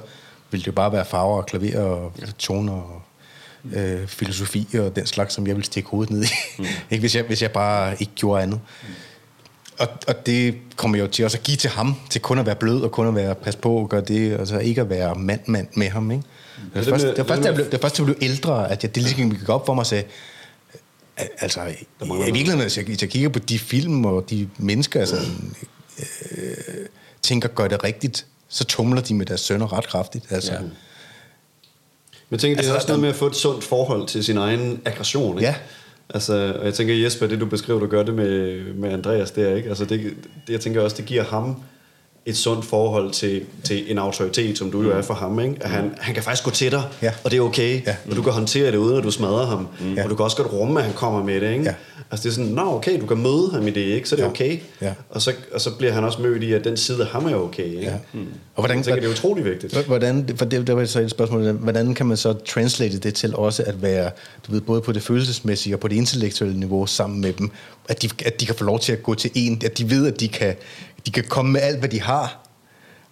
ville 0.50 0.62
det 0.62 0.66
jo 0.66 0.72
bare 0.72 0.92
være 0.92 1.04
farver 1.04 1.36
og 1.36 1.46
klaver 1.46 1.80
og 1.80 2.12
toner 2.38 2.72
og 2.72 3.02
øh, 3.72 4.06
filosofi 4.06 4.68
og 4.78 4.96
den 4.96 5.06
slags, 5.06 5.34
som 5.34 5.46
jeg 5.46 5.56
ville 5.56 5.66
stikke 5.66 5.88
hovedet 5.88 6.10
ned 6.12 6.24
i. 6.24 6.26
ikke 6.90 7.00
hvis 7.00 7.14
jeg, 7.14 7.24
hvis 7.24 7.42
jeg 7.42 7.50
bare 7.50 7.96
ikke 8.00 8.12
gjorde 8.14 8.42
andet. 8.42 8.60
Og, 9.78 9.88
og 10.08 10.26
det 10.26 10.54
kommer 10.76 10.98
jo 10.98 11.06
til 11.06 11.24
også 11.24 11.36
at 11.38 11.42
give 11.42 11.56
til 11.56 11.70
ham, 11.70 11.94
til 12.10 12.20
kun 12.20 12.38
at 12.38 12.46
være 12.46 12.56
blød 12.56 12.80
og 12.82 12.90
kun 12.92 13.06
at 13.08 13.14
være 13.14 13.34
pas 13.34 13.56
på 13.56 13.72
og 13.76 13.88
gøre 13.88 14.00
det, 14.00 14.36
og 14.36 14.46
så 14.46 14.58
ikke 14.58 14.80
at 14.80 14.90
være 14.90 15.14
mand-mand 15.14 15.68
med 15.74 15.88
ham, 15.88 16.10
ikke? 16.10 16.22
Det 16.74 16.74
var 16.74 16.80
det 16.80 16.88
først, 16.90 17.04
med- 17.04 17.10
det 17.14 17.18
var 17.18 17.24
først, 17.24 17.38
det 17.42 17.46
jeg 17.46 17.54
blev, 17.54 17.64
det 17.66 17.72
var 17.72 17.78
først, 17.78 17.96
da 17.96 18.02
jeg 18.02 18.06
blev 18.06 18.16
ældre, 18.30 18.70
at 18.70 18.82
jeg, 18.82 18.94
det 18.94 19.02
ligesom 19.02 19.30
gik 19.30 19.48
op 19.48 19.66
for 19.66 19.74
mig 19.74 19.80
og 19.80 19.86
sagde, 19.86 20.04
al- 21.16 21.28
altså, 21.38 21.60
i, 21.62 21.74
virkeligheden, 22.24 22.60
hvis 22.60 22.76
jeg, 22.76 22.84
hvis 22.84 23.02
jeg 23.02 23.10
kigger 23.10 23.28
på 23.28 23.38
de 23.38 23.58
film 23.58 24.04
og 24.04 24.30
de 24.30 24.48
mennesker, 24.58 25.00
altså, 25.00 25.16
øh, 26.30 26.54
tænker, 27.22 27.48
gør 27.48 27.68
det 27.68 27.84
rigtigt, 27.84 28.26
så 28.48 28.64
tumler 28.64 29.00
de 29.02 29.14
med 29.14 29.26
deres 29.26 29.40
sønner 29.40 29.72
ret 29.72 29.86
kraftigt. 29.88 30.24
Altså. 30.30 30.52
Ja. 30.52 30.60
Men 30.60 30.70
jeg 32.30 32.40
tænker, 32.40 32.54
det 32.56 32.58
Altså, 32.58 32.72
er 32.72 32.76
også 32.76 32.88
noget 32.88 33.00
med 33.00 33.08
at 33.08 33.14
få 33.16 33.26
et 33.26 33.36
sundt 33.36 33.64
forhold 33.64 34.06
til 34.08 34.24
sin 34.24 34.36
egen 34.36 34.80
aggression, 34.84 35.38
ikke? 35.38 35.48
Ja. 35.48 35.54
Altså, 36.14 36.54
og 36.58 36.64
jeg 36.64 36.74
tænker, 36.74 36.94
Jesper, 36.94 37.26
det 37.26 37.40
du 37.40 37.46
beskriver, 37.46 37.80
du 37.80 37.86
gør 37.86 38.02
det 38.02 38.14
med, 38.14 38.64
med 38.74 38.92
Andreas 38.92 39.30
der, 39.30 39.56
ikke? 39.56 39.68
Altså, 39.68 39.84
det, 39.84 40.00
det, 40.46 40.52
jeg 40.52 40.60
tænker 40.60 40.80
også, 40.80 40.96
det 40.96 41.06
giver 41.06 41.24
ham 41.24 41.62
et 42.26 42.36
sundt 42.36 42.64
forhold 42.64 43.10
til, 43.10 43.42
til 43.64 43.90
en 43.90 43.98
autoritet, 43.98 44.58
som 44.58 44.70
du 44.70 44.82
jo 44.82 44.90
er 44.90 45.02
for 45.02 45.14
ham, 45.14 45.40
ikke? 45.40 45.54
At 45.60 45.70
han, 45.70 45.90
han 45.98 46.14
kan 46.14 46.22
faktisk 46.22 46.44
gå 46.44 46.50
til 46.50 46.70
dig, 46.70 46.82
Ja. 47.02 47.12
og 47.24 47.30
det 47.30 47.36
er 47.36 47.40
okay, 47.40 47.82
Ja. 47.86 47.96
og 48.10 48.16
du 48.16 48.22
kan 48.22 48.32
håndtere 48.32 48.70
det 48.72 48.76
uden, 48.78 48.98
at 48.98 49.04
du 49.04 49.10
smadrer 49.10 49.46
ham, 49.46 49.66
Ja. 49.96 50.04
og 50.04 50.10
du 50.10 50.14
kan 50.14 50.24
også 50.24 50.36
godt 50.36 50.52
rumme, 50.52 50.78
at 50.80 50.84
han 50.86 50.94
kommer 50.94 51.24
med 51.24 51.40
det, 51.40 51.52
ikke? 51.52 51.64
Ja. 51.64 51.74
Altså, 52.10 52.22
det 52.22 52.28
er 52.30 52.34
sådan, 52.34 52.50
nå, 52.50 52.62
okay, 52.76 53.00
du 53.00 53.06
kan 53.06 53.16
møde 53.16 53.50
ham 53.52 53.66
i 53.66 53.70
det, 53.70 53.80
ikke? 53.80 54.08
Så 54.08 54.14
er 54.14 54.16
det 54.16 54.24
Ja. 54.24 54.28
okay. 54.30 54.58
Ja. 54.82 54.92
Og, 55.10 55.22
så, 55.22 55.32
og 55.54 55.60
så 55.60 55.70
bliver 55.70 55.92
han 55.92 56.04
også 56.04 56.22
mødt 56.22 56.42
i, 56.42 56.52
at 56.52 56.64
den 56.64 56.76
side 56.76 57.00
af 57.02 57.06
ham 57.06 57.26
er 57.26 57.34
okay, 57.34 57.64
ikke? 57.64 57.80
Ja. 57.82 57.92
Mm. 58.12 58.20
Og 58.54 58.62
hvordan- 58.62 58.82
tænker, 58.82 59.00
det 59.00 59.08
er 59.08 59.12
utrolig 59.12 59.44
vigtigt. 59.44 59.86
Hvordan, 59.86 60.28
for 60.36 60.44
det, 60.44 60.66
det 60.66 60.76
var 60.76 60.84
så 60.84 61.00
et 61.00 61.10
spørgsmål, 61.10 61.50
hvordan 61.52 61.94
kan 61.94 62.06
man 62.06 62.16
så 62.16 62.32
translate 62.46 62.98
det 62.98 63.14
til 63.14 63.36
også 63.36 63.62
at 63.66 63.82
være, 63.82 64.10
du 64.46 64.52
ved, 64.52 64.60
både 64.60 64.80
på 64.80 64.92
det 64.92 65.02
følelsesmæssige 65.02 65.74
og 65.76 65.80
på 65.80 65.88
det 65.88 65.96
intellektuelle 65.96 66.58
niveau 66.60 66.86
sammen 66.86 67.20
med 67.20 67.32
dem, 67.32 67.50
at 67.88 68.02
de, 68.02 68.08
at 68.24 68.40
de 68.40 68.46
kan 68.46 68.54
få 68.54 68.64
lov 68.64 68.80
til 68.80 68.92
at 68.92 69.02
gå 69.02 69.14
til 69.14 69.30
en, 69.34 69.62
at 69.64 69.78
de 69.78 69.90
ved, 69.90 70.06
at 70.06 70.20
de 70.20 70.28
kan, 70.28 70.54
de 71.06 71.10
kan 71.10 71.24
komme 71.24 71.52
med 71.52 71.60
alt, 71.60 71.78
hvad 71.78 71.88
de 71.88 72.00
har, 72.00 72.38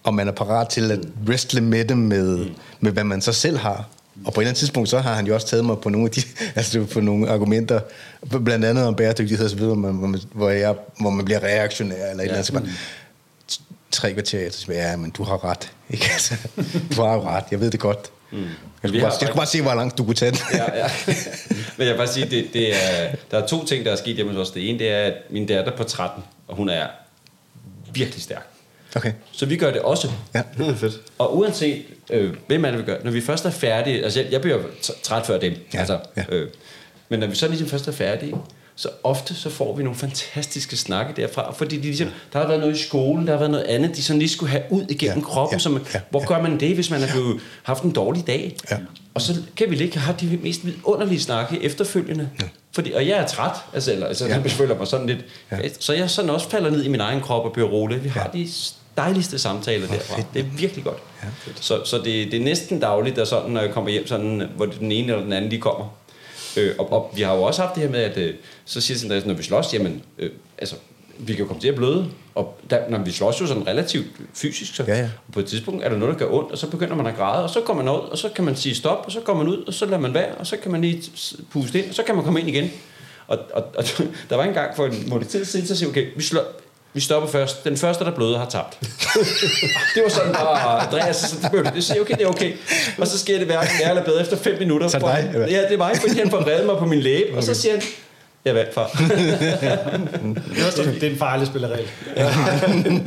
og 0.05 0.15
man 0.15 0.29
er 0.29 0.33
parat 0.33 0.69
til 0.69 0.91
at 0.91 0.99
wrestle 1.27 1.61
med 1.61 1.85
dem 1.85 1.99
med, 1.99 2.47
med 2.81 2.93
hvad 2.93 3.05
man 3.05 3.21
så 3.21 3.33
selv 3.33 3.59
har. 3.59 3.89
Og 4.25 4.33
på 4.33 4.41
et 4.41 4.43
eller 4.43 4.49
andet 4.49 4.59
tidspunkt, 4.59 4.89
så 4.89 4.99
har 4.99 5.15
han 5.15 5.27
jo 5.27 5.35
også 5.35 5.47
taget 5.47 5.65
mig 5.65 5.79
på 5.79 5.89
nogle 5.89 6.07
af 6.07 6.11
de, 6.11 6.23
altså 6.59 6.85
på 6.85 7.01
nogle 7.01 7.31
argumenter, 7.31 7.81
blandt 8.45 8.65
andet 8.65 8.87
om 8.87 8.95
bæredygtighed 8.95 9.45
og 9.45 9.51
så 9.51 9.57
videre, 9.57 9.75
hvor 9.75 10.07
man, 10.07 10.21
hvor 10.33 10.51
jeg, 10.51 10.75
hvor 11.01 11.11
man 11.11 11.25
bliver 11.25 11.41
reaktionær 11.41 11.95
eller 11.95 12.09
et 12.09 12.23
eller 12.23 12.35
andet. 12.35 12.47
Så 12.47 12.53
bare, 12.53 12.63
tre 13.91 14.13
kvarter 14.13 14.47
efter, 14.47 14.61
så 14.61 14.73
ja, 14.73 14.97
men 14.97 15.11
du 15.11 15.23
har 15.23 15.45
ret. 15.45 15.71
Ikke? 15.91 16.07
Altså, 16.13 16.35
du 16.97 17.03
har 17.03 17.15
jo 17.15 17.23
ret, 17.23 17.45
jeg 17.51 17.61
ved 17.61 17.71
det 17.71 17.81
godt. 17.81 18.11
Mm. 18.31 18.39
Jeg, 18.39 18.49
skulle 18.83 19.01
bare, 19.01 19.11
jeg 19.11 19.17
skulle 19.21 19.35
bare 19.35 19.47
se, 19.47 19.63
hvor 19.63 19.75
langt 19.75 19.99
du 19.99 20.05
kunne 20.05 20.15
tage 20.15 20.31
den. 20.31 20.41
ja, 20.53 20.79
ja. 20.79 20.91
Men 21.77 21.87
jeg 21.87 21.95
vil 21.95 21.99
bare 21.99 22.09
sige, 22.09 22.31
det, 22.31 22.47
det 22.53 22.75
er, 22.75 23.15
der 23.31 23.39
er 23.39 23.47
to 23.47 23.65
ting, 23.65 23.85
der 23.85 23.93
er 23.93 23.97
sket 23.97 24.17
hjemme 24.17 24.33
hos 24.33 24.49
os. 24.49 24.51
Det 24.51 24.71
ene, 24.71 24.79
det 24.79 24.89
er, 24.91 24.99
at 24.99 25.15
min 25.31 25.47
datter 25.47 25.77
på 25.77 25.85
13, 25.85 26.23
og 26.49 26.57
hun 26.57 26.69
er 26.69 26.87
virkelig 27.95 28.23
stærk. 28.23 28.47
Okay. 28.97 29.13
Så 29.33 29.47
vi 29.47 29.57
gør 29.57 29.71
det 29.73 29.81
også. 29.81 30.11
Ja. 30.35 30.43
Ja, 30.59 30.73
fedt. 30.73 31.01
Og 31.19 31.39
uanset 31.39 31.83
øh, 32.11 32.35
hvem 32.47 32.65
er 32.65 32.71
det, 32.71 32.79
vi 32.79 32.85
gør, 32.85 32.97
når 33.05 33.11
vi 33.11 33.21
først 33.21 33.45
er 33.45 33.51
færdige, 33.51 34.05
altså 34.05 34.21
jeg, 34.21 34.33
jeg 34.33 34.41
bliver 34.41 34.59
træt 35.03 35.27
før 35.27 35.39
dem, 35.39 35.53
Ja, 35.75 35.79
altså, 35.79 35.99
ja. 36.17 36.25
Øh, 36.29 36.49
men 37.09 37.21
når 37.21 37.27
vi 37.27 37.35
så 37.35 37.49
ligesom 37.49 37.69
først 37.69 37.89
er 37.89 37.93
færdige, 37.93 38.35
så 38.77 38.89
ofte 39.05 39.35
så 39.35 39.51
får 39.51 39.77
vi 39.77 39.83
nogle 39.83 39.99
fantastiske 39.99 40.77
snakke 40.77 41.23
derfra, 41.23 41.53
fordi 41.53 41.77
de 41.77 41.83
ligesom, 41.83 42.09
der 42.33 42.39
har 42.39 42.47
været 42.47 42.61
noget 42.61 42.77
i 42.77 42.83
skolen, 42.83 43.27
der 43.27 43.33
har 43.33 43.39
været 43.39 43.51
noget 43.51 43.65
andet, 43.65 43.97
de 43.97 44.03
sådan 44.03 44.19
lige 44.19 44.29
skulle 44.29 44.51
have 44.51 44.63
ud 44.71 44.85
igennem 44.89 45.19
Ja, 45.19 45.25
kroppen, 45.25 45.55
ja, 45.55 45.59
som, 45.59 45.87
ja, 45.95 46.01
hvor 46.11 46.21
ja. 46.21 46.27
gør 46.27 46.43
man 46.43 46.61
det, 46.61 46.75
hvis 46.75 46.91
man 46.91 47.01
har 47.01 47.39
haft 47.63 47.83
en 47.83 47.93
dårlig 47.93 48.27
dag? 48.27 48.57
Ja. 48.71 48.77
Og 49.15 49.21
så 49.23 49.35
kan 49.57 49.71
vi 49.71 49.79
ikke 49.79 49.99
have 49.99 50.17
de 50.21 50.39
mest 50.43 50.67
vidunderlige 50.67 51.21
snakke 51.21 51.63
efterfølgende. 51.63 52.31
Ja. 52.41 52.47
Fordi, 52.73 52.93
og 52.93 53.09
jeg 53.09 53.19
er 53.19 53.27
træt, 53.27 53.57
altså, 53.75 53.93
eller, 53.93 54.07
altså 54.07 54.27
Ja. 54.27 54.37
ja. 54.37 54.43
jeg 54.43 54.51
føler 54.51 54.79
mig 54.79 54.87
sådan 54.87 55.07
lidt, 55.07 55.19
Ja. 55.51 55.57
ja. 55.57 55.69
så 55.81 55.93
jeg 55.93 56.11
sådan 56.11 56.31
også 56.31 56.49
falder 56.51 56.71
ned 56.71 56.85
i 56.85 56.89
min 56.89 57.01
egen 57.01 57.21
krop 57.21 57.45
og 57.45 57.53
bliver 57.53 57.69
rolig. 57.69 58.05
Vi 58.05 58.09
har 58.09 58.31
de 58.35 58.49
dejligste 58.97 59.39
samtaler 59.39 59.87
derfra. 59.87 60.17
fedt. 60.17 60.27
Det 60.35 60.41
er 60.41 60.45
virkelig 60.59 60.85
godt. 60.85 60.99
Ja, 61.23 61.29
så 61.61 61.85
så 61.85 61.97
det, 61.97 62.05
det 62.05 62.35
er 62.35 62.45
næsten 62.45 62.81
dagligt, 62.81 63.17
der 63.17 63.25
sådan, 63.25 63.51
når 63.51 63.61
jeg 63.61 63.71
kommer 63.71 63.91
hjem, 63.91 64.07
sådan, 64.07 64.43
hvor 64.57 64.67
den 64.67 64.93
ene 64.93 65.13
eller 65.13 65.23
den 65.25 65.33
anden 65.33 65.51
lige 65.51 65.61
kommer. 65.61 65.97
Øh, 66.57 66.75
og, 66.79 66.93
og, 66.93 67.13
vi 67.17 67.23
har 67.23 67.35
jo 67.35 67.43
også 67.43 67.63
haft 67.63 67.75
det 67.75 67.83
her 67.83 67.91
med, 67.91 68.01
at 68.01 68.17
øh, 68.17 68.35
så 68.65 68.81
siger 68.81 68.99
Sindre, 68.99 69.21
når 69.27 69.35
vi 69.35 69.43
slås, 69.43 69.75
jamen, 69.75 70.03
øh, 70.19 70.31
altså, 70.59 70.77
vi 71.19 71.33
kan 71.33 71.41
jo 71.43 71.47
komme 71.47 71.61
til 71.61 71.69
at 71.69 71.75
bløde. 71.75 72.07
Og 72.35 72.59
der, 72.71 72.79
når 72.89 72.99
vi 72.99 73.13
slås 73.13 73.41
jo 73.41 73.47
sådan 73.47 73.67
relativt 73.67 74.07
fysisk, 74.35 74.75
så 74.75 74.85
Ja, 74.87 74.99
ja. 74.99 75.09
på 75.33 75.41
et 75.41 75.47
tidspunkt 75.47 75.85
er 75.85 75.89
der 75.89 75.97
noget, 75.97 76.13
der 76.19 76.27
gør 76.27 76.35
ondt, 76.35 76.53
og 76.53 76.59
så 76.59 76.67
begynder 76.67 76.95
man 76.97 77.07
at 77.07 77.17
græde, 77.17 77.45
og 77.45 77.51
så 77.51 77.61
kommer 77.61 77.83
man 77.83 77.95
ud, 77.95 77.99
og 77.99 78.19
så 78.19 78.29
kan 78.29 78.45
man 78.45 78.57
sige 78.57 78.75
stop, 78.75 79.03
og 79.07 79.13
så 79.13 79.21
går 79.21 79.35
man 79.35 79.49
ud, 79.49 79.65
og 79.67 79.75
så 79.75 79.85
lader 79.87 79.99
man 79.99 80.15
være, 80.15 80.35
og 80.39 80.47
så 80.47 80.57
kan 80.57 80.73
man 80.73 80.81
lige 80.81 81.03
puste 81.53 81.79
ind, 81.79 81.89
og 81.89 81.95
så 81.95 82.03
kan 82.03 82.15
man 82.15 82.25
komme 82.25 82.41
ind 82.41 82.49
igen. 82.49 82.71
Og, 83.27 83.39
og, 83.53 83.65
og 83.77 83.85
der 84.31 84.37
var 84.37 84.45
en 84.45 84.55
gang 84.55 84.77
for 84.77 84.87
en 84.87 85.05
måned 85.09 85.27
tid 85.27 85.45
siden, 85.45 85.67
så 85.67 85.77
siger 85.77 85.89
okay, 85.91 86.07
vi, 86.17 86.23
slår, 86.23 86.43
vi 86.93 87.01
stopper 87.01 87.29
først. 87.29 87.65
Den 87.65 87.77
første, 87.77 88.05
der 88.05 88.11
bløder, 88.11 88.39
har 88.39 88.49
tabt. 88.51 88.79
det 89.95 90.03
var 90.03 90.09
sådan, 90.11 90.37
og 90.37 90.83
Andreas, 90.87 91.17
så 91.17 91.37
det, 91.43 91.51
blev- 91.51 91.65
det 91.75 91.85
siger, 91.85 92.01
okay, 92.01 92.15
det 92.15 92.23
er 92.23 92.29
okay. 92.29 92.53
Og 92.99 93.07
så 93.07 93.19
sker 93.19 93.39
det 93.39 93.47
hverken 93.47 93.71
værre 93.81 93.91
eller 93.91 94.05
bedre 94.05 94.21
efter 94.21 94.37
fem 94.37 94.59
minutter. 94.59 94.89
Så 94.89 94.99
det 94.99 95.07
dig, 95.07 95.31
eller? 95.35 95.49
Ja, 95.49 95.63
det 95.63 95.73
er 95.73 95.77
mig, 95.77 95.97
fordi 95.97 96.19
han 96.19 96.31
får 96.31 96.65
mig 96.67 96.79
på 96.79 96.87
min 96.87 97.01
læbe, 97.01 97.29
okay. 97.29 97.37
og 97.37 97.43
så 97.43 97.55
siger 97.55 97.73
han, 97.73 97.83
jeg 98.45 98.55
vandt, 98.55 98.75
far. 98.75 98.89
Det, 100.77 101.01
det 101.01 101.03
er 101.03 101.11
en 101.11 101.19
farlig 101.19 101.47
spillerregel. 101.47 101.89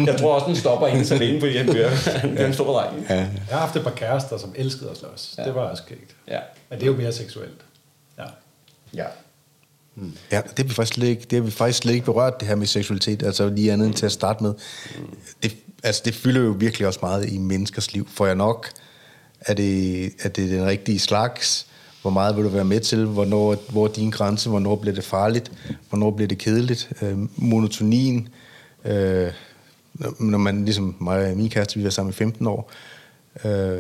jeg 0.05 0.17
tror 0.19 0.33
også, 0.33 0.47
den 0.47 0.55
stopper 0.55 0.87
en 0.87 1.05
så 1.05 1.15
længe, 1.17 1.39
fordi 1.39 1.57
han 1.57 1.65
bliver, 1.65 1.89
bliver 2.21 2.47
en 2.47 2.53
stor 2.53 2.73
dreng. 2.73 3.05
Ja. 3.09 3.15
Jeg 3.15 3.27
har 3.49 3.59
haft 3.59 3.75
et 3.75 3.83
par 3.83 3.91
kærester, 3.91 4.37
som 4.37 4.53
elskede 4.55 4.89
at 4.89 4.97
slås. 4.97 5.35
Ja. 5.37 5.43
Det 5.43 5.55
var 5.55 5.61
også 5.61 5.83
skægt. 5.85 6.15
Ja. 6.27 6.39
Men 6.69 6.79
det 6.79 6.85
er 6.87 6.91
jo 6.91 6.97
mere 6.97 7.11
seksuelt. 7.11 7.61
Ja. 8.17 8.23
ja. 8.93 9.05
Ja, 10.31 10.41
det 10.41 10.57
har 10.57 10.63
vi 10.63 10.73
faktisk 10.73 10.93
slet 10.93 11.07
ikke, 11.07 11.21
det 11.29 11.33
har 11.33 11.41
vi 11.45 11.51
faktisk 11.51 11.79
slet 11.79 11.93
ikke 11.93 12.05
berørt, 12.05 12.39
det 12.39 12.47
her 12.47 12.55
med 12.55 12.67
seksualitet, 12.67 13.23
altså 13.23 13.49
lige 13.49 13.71
andet 13.71 13.87
end 13.87 13.95
til 13.95 14.05
at 14.05 14.11
starte 14.11 14.43
med. 14.43 14.53
Det, 15.43 15.55
altså 15.83 16.01
det 16.05 16.15
fylder 16.15 16.41
jo 16.41 16.55
virkelig 16.59 16.87
også 16.87 16.99
meget 17.01 17.29
i 17.29 17.37
menneskers 17.37 17.93
liv. 17.93 18.09
Får 18.13 18.25
jeg 18.25 18.35
nok, 18.35 18.69
er 19.39 19.53
det, 19.53 20.05
er 20.05 20.29
det 20.29 20.49
den 20.49 20.65
rigtige 20.65 20.99
slags? 20.99 21.66
Hvor 22.07 22.13
meget 22.13 22.35
vil 22.35 22.43
du 22.43 22.49
være 22.49 22.65
med 22.65 22.79
til? 22.79 23.05
Hvornår, 23.05 23.55
hvor 23.69 23.87
er 23.87 23.91
din 23.91 24.09
grænse? 24.09 24.49
Hvornår 24.49 24.75
bliver 24.75 24.95
det 24.95 25.03
farligt? 25.03 25.51
Hvornår 25.89 26.11
bliver 26.11 26.27
det 26.27 26.37
kedeligt? 26.37 26.89
Øh, 27.01 27.17
monotonien? 27.35 28.27
Øh, 28.85 29.31
når- 30.19 30.37
man 30.37 30.65
ligesom 30.65 30.95
mig 30.99 31.31
og 31.31 31.37
min 31.37 31.49
kæreste, 31.49 31.77
vi 31.77 31.83
var 31.83 31.89
sammen 31.89 32.09
i 32.09 32.13
15 32.13 32.47
år, 32.47 32.71
øh, 33.45 33.79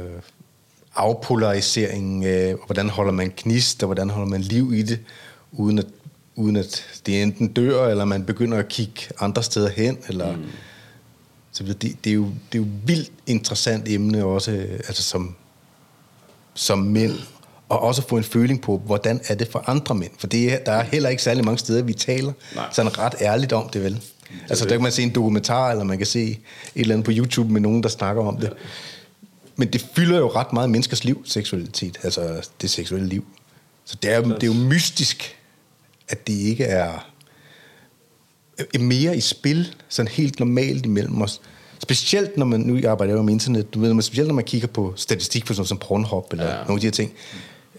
afpolariseringen 0.95 2.23
af, 2.23 2.55
hvordan 2.65 2.89
holder 2.89 3.11
man 3.11 3.33
gnist, 3.37 3.83
og 3.83 3.87
hvordan 3.87 4.09
holder 4.09 4.29
man 4.29 4.41
liv 4.41 4.73
i 4.73 4.81
det, 4.81 4.99
uden 5.51 5.79
at, 5.79 5.87
uden 6.35 6.55
at 6.55 6.83
det 7.05 7.21
enten 7.23 7.47
dør, 7.47 7.87
eller 7.87 8.05
man 8.05 8.25
begynder 8.25 8.57
at 8.57 8.67
kigge 8.67 9.01
andre 9.19 9.43
steder 9.43 9.69
hen, 9.69 9.97
eller... 10.07 10.35
Mm. 10.35 10.43
Så 11.51 11.63
videre. 11.63 11.77
det, 11.81 11.95
det, 12.03 12.09
er 12.09 12.13
jo, 12.13 12.25
det 12.51 12.59
er 12.59 12.63
jo 12.63 12.69
vildt 12.85 13.11
interessant 13.27 13.87
emne 13.87 14.25
også, 14.25 14.51
øh, 14.51 14.71
altså 14.71 15.03
som, 15.03 15.35
som 16.53 16.79
mænd, 16.79 17.13
og 17.69 17.79
også 17.83 18.07
få 18.07 18.17
en 18.17 18.23
føling 18.23 18.61
på, 18.61 18.77
hvordan 18.85 19.21
er 19.27 19.35
det 19.35 19.47
for 19.51 19.63
andre 19.69 19.95
mænd. 19.95 20.11
For 20.19 20.27
det 20.27 20.53
er, 20.53 20.59
der 20.59 20.71
er 20.71 20.83
heller 20.83 21.09
ikke 21.09 21.23
særlig 21.23 21.45
mange 21.45 21.57
steder, 21.57 21.83
vi 21.83 21.93
taler 21.93 22.33
Nej. 22.55 22.65
sådan 22.71 22.97
ret 22.97 23.15
ærligt 23.21 23.53
om 23.53 23.69
det, 23.69 23.83
vel? 23.83 24.01
Altså, 24.49 24.65
der 24.65 24.71
kan 24.71 24.81
man 24.81 24.91
se 24.91 25.03
en 25.03 25.15
dokumentar, 25.15 25.71
eller 25.71 25.83
man 25.83 25.97
kan 25.97 26.07
se 26.07 26.23
et 26.29 26.37
eller 26.75 26.95
andet 26.95 27.05
på 27.05 27.11
YouTube 27.13 27.51
med 27.53 27.61
nogen, 27.61 27.83
der 27.83 27.89
snakker 27.89 28.23
om 28.23 28.37
det. 28.37 28.53
Men 29.55 29.73
det 29.73 29.85
fylder 29.95 30.17
jo 30.17 30.27
ret 30.27 30.53
meget 30.53 30.69
menneskers 30.69 31.03
liv, 31.03 31.21
seksualitet, 31.25 31.97
altså 32.03 32.47
det 32.61 32.69
seksuelle 32.69 33.07
liv. 33.07 33.25
Så 33.85 33.95
det 34.01 34.11
er, 34.13 34.17
jo- 34.17 34.23
det 34.35 34.43
er 34.43 34.47
jo 34.47 34.53
mystisk, 34.53 35.35
at 36.09 36.27
det 36.27 36.33
ikke 36.33 36.63
er 36.63 37.05
er 38.73 38.79
mere 38.79 39.17
i 39.17 39.21
spil, 39.21 39.75
sådan 39.89 40.11
helt 40.11 40.39
normalt 40.39 40.85
imellem 40.85 41.21
os. 41.21 41.41
Specielt 41.79 42.37
når 42.37 42.45
man, 42.45 42.59
nu 42.59 42.89
arbejder 42.89 43.13
jeg 43.13 43.17
jo 43.17 43.21
med 43.23 43.33
internet, 43.33 43.73
du 43.73 43.79
ved, 43.79 43.93
men 43.93 44.01
specielt 44.01 44.27
når 44.27 44.35
man 44.35 44.43
kigger 44.43 44.67
på 44.67 44.93
statistik 44.95 45.47
for 45.47 45.53
sådan 45.53 45.67
som 45.67 45.77
Pornhub 45.77 46.27
eller 46.31 46.45
ja. 46.45 46.51
Ja. 46.51 46.57
nogle 46.57 46.73
af 46.73 46.79
de 46.79 46.87
her 46.87 46.91
ting. 46.91 47.11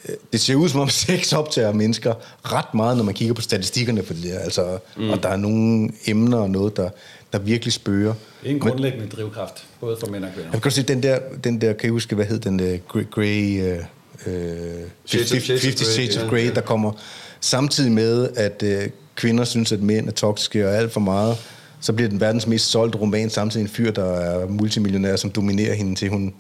Øh, 0.09 0.14
Det 0.32 0.40
ser 0.40 0.55
ud 0.55 0.68
som 0.68 0.80
om 0.80 0.89
sex 1.06 1.32
optager 1.32 1.72
mennesker 1.72 2.14
ret 2.43 2.74
meget, 2.74 2.97
når 2.97 3.05
man 3.05 3.14
kigger 3.14 3.35
på 3.35 3.43
statistikkerne 3.43 4.02
for 4.02 4.14
det 4.14 4.22
der. 4.22 4.39
Altså, 4.39 4.78
mm. 4.97 5.10
Og 5.10 5.22
der 5.22 5.28
er 5.28 5.36
nogle 5.36 5.90
emner 6.06 6.39
og 6.39 6.51
noget, 6.51 6.76
der, 6.76 6.90
der 7.32 7.39
virkelig 7.39 7.72
spørger. 7.72 8.14
Det 8.43 8.51
er 8.51 8.55
en 8.55 8.60
grundlæggende 8.60 9.09
drivkraft, 9.09 9.64
både 9.80 9.97
for 10.01 10.06
mænd 10.06 10.24
og 10.24 10.30
kvinder. 10.35 10.51
Jeg 10.52 10.62
kan 10.62 10.70
se, 10.70 10.82
den 10.82 11.02
der, 11.02 11.18
den 11.44 11.60
der, 11.60 11.72
kan 11.72 11.89
I 11.89 11.90
huske, 11.90 12.14
hvad 12.14 12.26
hed 12.26 12.39
den, 12.39 12.60
uh, 12.60 13.02
Grey, 13.10 13.60
uh, 13.72 13.78
uh, 14.26 14.32
Shades 15.06 15.32
of- 15.32 15.35
50 15.35 15.44
Shades 15.44 15.64
of 15.64 15.64
50 15.64 15.86
Grey, 15.86 15.94
Shades 15.94 16.16
of 16.16 16.22
ja. 16.24 16.28
Grey, 16.28 16.51
der 16.55 16.60
kommer 16.60 16.93
samtidig 17.40 17.93
med, 17.93 18.28
at 18.36 18.62
uh, 18.66 18.90
kvinder 19.14 19.44
synes, 19.44 19.72
at 19.72 19.80
mænd 19.82 20.09
er 20.09 20.12
toksiske 20.12 20.68
og 20.68 20.74
alt 20.76 20.93
for 20.93 21.01
meget. 21.01 21.36
Så 21.80 21.93
bliver 21.93 22.09
den 22.09 22.20
verdens 22.20 22.47
mest 22.47 22.70
solgte 22.70 22.98
roman 22.98 23.30
samtidig 23.30 23.62
en 23.64 23.68
fyr, 23.68 23.90
der 23.90 24.05
er 24.05 24.47
multimillionær, 24.48 25.16
som 25.16 25.30
dominerer 25.30 25.74
hende 25.74 25.94
til 25.94 26.09
hun... 26.09 26.35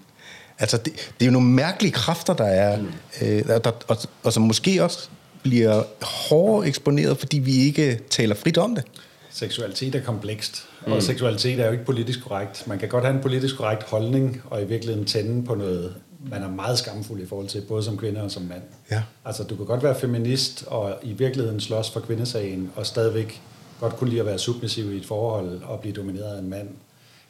Altså, 0.58 0.76
det, 0.76 0.92
det 0.94 1.22
er 1.22 1.26
jo 1.26 1.32
nogle 1.32 1.48
mærkelige 1.48 1.92
kræfter, 1.92 2.34
der 2.34 2.44
er, 2.44 2.80
mm. 2.80 2.88
øh, 3.22 3.44
der, 3.44 3.58
der, 3.58 3.70
og, 3.88 3.96
og 4.22 4.32
som 4.32 4.42
måske 4.42 4.84
også 4.84 5.08
bliver 5.42 5.82
hårdere 6.02 6.68
eksponeret, 6.68 7.18
fordi 7.18 7.38
vi 7.38 7.56
ikke 7.56 8.00
taler 8.10 8.34
frit 8.34 8.58
om 8.58 8.74
det. 8.74 8.84
Seksualitet 9.30 9.94
er 9.94 10.02
komplekst, 10.02 10.64
og 10.86 11.02
seksualitet 11.02 11.60
er 11.60 11.66
jo 11.66 11.72
ikke 11.72 11.84
politisk 11.84 12.22
korrekt. 12.22 12.66
Man 12.66 12.78
kan 12.78 12.88
godt 12.88 13.04
have 13.04 13.16
en 13.16 13.22
politisk 13.22 13.56
korrekt 13.56 13.82
holdning, 13.82 14.42
og 14.50 14.62
i 14.62 14.64
virkeligheden 14.64 15.06
tænde 15.06 15.46
på 15.46 15.54
noget, 15.54 15.94
man 16.30 16.42
er 16.42 16.48
meget 16.48 16.78
skamfuld 16.78 17.20
i 17.20 17.26
forhold 17.26 17.48
til, 17.48 17.60
både 17.60 17.82
som 17.82 17.96
kvinde 17.98 18.22
og 18.22 18.30
som 18.30 18.42
mand. 18.42 18.62
Ja. 18.90 19.02
Altså, 19.24 19.42
du 19.42 19.56
kan 19.56 19.66
godt 19.66 19.82
være 19.82 19.94
feminist, 19.94 20.64
og 20.66 20.98
i 21.02 21.12
virkeligheden 21.12 21.60
slås 21.60 21.90
for 21.90 22.00
kvindesagen, 22.00 22.70
og 22.76 22.86
stadigvæk 22.86 23.40
godt 23.80 23.96
kunne 23.96 24.10
lide 24.10 24.20
at 24.20 24.26
være 24.26 24.38
submissiv 24.38 24.92
i 24.92 24.96
et 24.96 25.06
forhold, 25.06 25.62
og 25.62 25.80
blive 25.80 25.94
domineret 25.94 26.34
af 26.34 26.38
en 26.38 26.50
mand. 26.50 26.68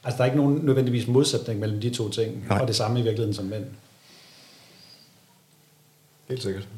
Altså, 0.05 0.17
der 0.17 0.23
er 0.23 0.27
ikke 0.27 0.37
nogen 0.37 0.61
nødvendigvis 0.63 1.07
modsætning 1.07 1.61
mellem 1.61 1.81
de 1.81 1.91
to 1.91 2.09
ting, 2.11 2.45
Nej. 2.49 2.59
og 2.59 2.69
det 2.69 2.77
samme 2.77 2.99
i 3.01 3.03
virkeligheden 3.03 3.35
som 3.35 3.45
mænd. 3.45 3.65
Helt 6.29 6.43
sikkert. 6.43 6.69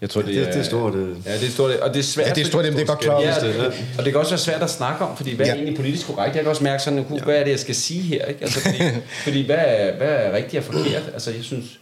Jeg 0.00 0.10
tror, 0.10 0.22
det, 0.22 0.34
det- 0.34 0.42
er, 0.42 0.52
det 0.52 0.60
er 0.60 0.62
stort, 0.62 0.94
øh. 0.94 1.16
Ja, 1.26 1.34
det 1.38 1.46
er 1.46 1.50
stort. 1.50 1.70
Og 1.76 1.94
det 1.94 1.98
er 1.98 2.02
svært. 2.02 2.28
Ja, 2.28 2.34
det 2.34 2.40
er 2.40 2.44
stort, 2.44 2.64
det 2.64 2.74
er 2.74 2.78
jeg 2.78 2.86
godt 2.86 2.98
klar 3.00 3.14
over, 3.14 3.22
Ja, 3.28 3.34
det 3.40 3.66
og, 3.66 3.72
og 3.98 4.04
det 4.04 4.12
kan 4.12 4.16
også 4.20 4.30
være 4.32 4.38
svært 4.38 4.62
at 4.62 4.70
snakke 4.70 5.04
om, 5.04 5.16
fordi 5.16 5.34
hvad 5.36 5.46
Ja. 5.46 5.52
er 5.52 5.56
egentlig 5.56 5.76
politisk 5.76 6.06
korrekt? 6.06 6.34
Jeg 6.36 6.42
kan 6.42 6.50
også 6.50 6.64
mærke 6.64 6.82
sådan, 6.82 6.98
ja. 7.10 7.24
hvad 7.24 7.36
er 7.36 7.44
det, 7.44 7.50
jeg 7.50 7.60
skal 7.60 7.74
sige 7.74 8.00
her? 8.02 8.24
Ikke? 8.24 8.40
Altså, 8.42 8.60
fordi, 8.60 8.78
fordi 9.24 9.46
hvad, 9.46 9.56
er, 9.58 9.96
hvad 9.96 10.08
er 10.08 10.32
rigtigt 10.32 10.58
og 10.58 10.64
forkert? 10.64 11.10
Altså, 11.12 11.30
jeg 11.30 11.44
synes, 11.44 11.80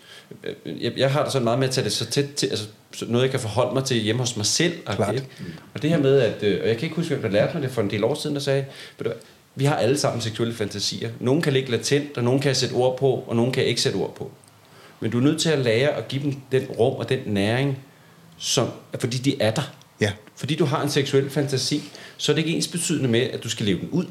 jeg, 0.67 0.93
jeg 0.97 1.13
har 1.13 1.23
det 1.23 1.33
sådan 1.33 1.45
meget 1.45 1.59
med 1.59 1.69
at 1.69 1.75
tage 1.75 1.85
det 1.85 1.93
så 1.93 2.07
tæt 2.07 2.27
til, 2.37 2.47
altså 2.47 2.65
så 2.65 2.71
noget, 3.09 3.23
jeg 3.23 3.31
kan 3.31 3.41
forholde 3.41 3.75
mig 3.75 3.85
til 3.85 3.97
hjemme 3.97 4.23
hos 4.23 4.37
mig 4.37 4.47
selv. 4.47 4.73
Okay? 4.87 5.21
Og 5.75 5.83
det 5.83 5.91
her 5.91 5.99
med, 5.99 6.21
at, 6.21 6.43
øh, 6.43 6.61
og 6.63 6.69
jeg 6.69 6.77
kan 6.77 6.85
ikke 6.85 6.97
huske, 6.97 7.15
hvem 7.15 7.23
der 7.23 7.29
lærte 7.29 7.55
mig 7.55 7.63
det 7.63 7.71
for 7.71 7.83
en 7.83 7.91
del 7.91 8.05
år 8.05 8.15
siden, 8.15 8.37
der 8.37 8.43
sagde, 8.43 8.65
hvad, 8.99 9.13
vi 9.55 9.65
har 9.65 9.77
alle 9.77 9.99
sammen 9.99 10.23
seksuelle 10.23 10.55
fantasier. 10.55 11.11
Nogle 11.21 11.43
kan 11.43 11.53
ligge 11.53 11.71
latent, 11.71 12.17
og 12.17 12.25
nogle 12.25 12.41
kan 12.41 12.55
sætte 12.55 12.73
ord 12.73 12.99
på, 12.99 13.25
og 13.27 13.37
nogle 13.37 13.53
kan 13.53 13.65
ikke 13.65 13.81
sætte 13.81 13.97
ord 13.97 14.15
på. 14.15 14.31
Men 15.01 15.11
du 15.11 15.19
er 15.19 15.23
nødt 15.23 15.41
til 15.41 15.49
at 15.49 15.59
lære 15.59 15.89
at 15.89 16.09
give 16.09 16.23
dem 16.23 16.35
den 16.53 16.67
rum 16.67 16.97
og 16.97 17.09
den 17.09 17.19
næring, 17.27 17.79
som, 18.39 18.69
fordi 19.01 19.19
de 19.19 19.43
er 19.43 19.51
der. 19.51 19.75
Ja. 20.01 20.13
Fordi 20.37 20.55
du 20.55 20.65
har 20.65 20.83
en 20.83 20.91
seksuel 20.91 21.31
fantasi, 21.31 21.83
så 22.17 22.33
er 22.33 22.37
det 22.37 22.43
ikke 22.43 22.57
ens 22.57 22.69
betydende 22.69 23.09
med, 23.09 23.21
at 23.21 23.45
du 23.45 23.49
skal 23.49 23.67
leve 23.67 23.81
den 23.81 23.89
ud. 23.91 24.05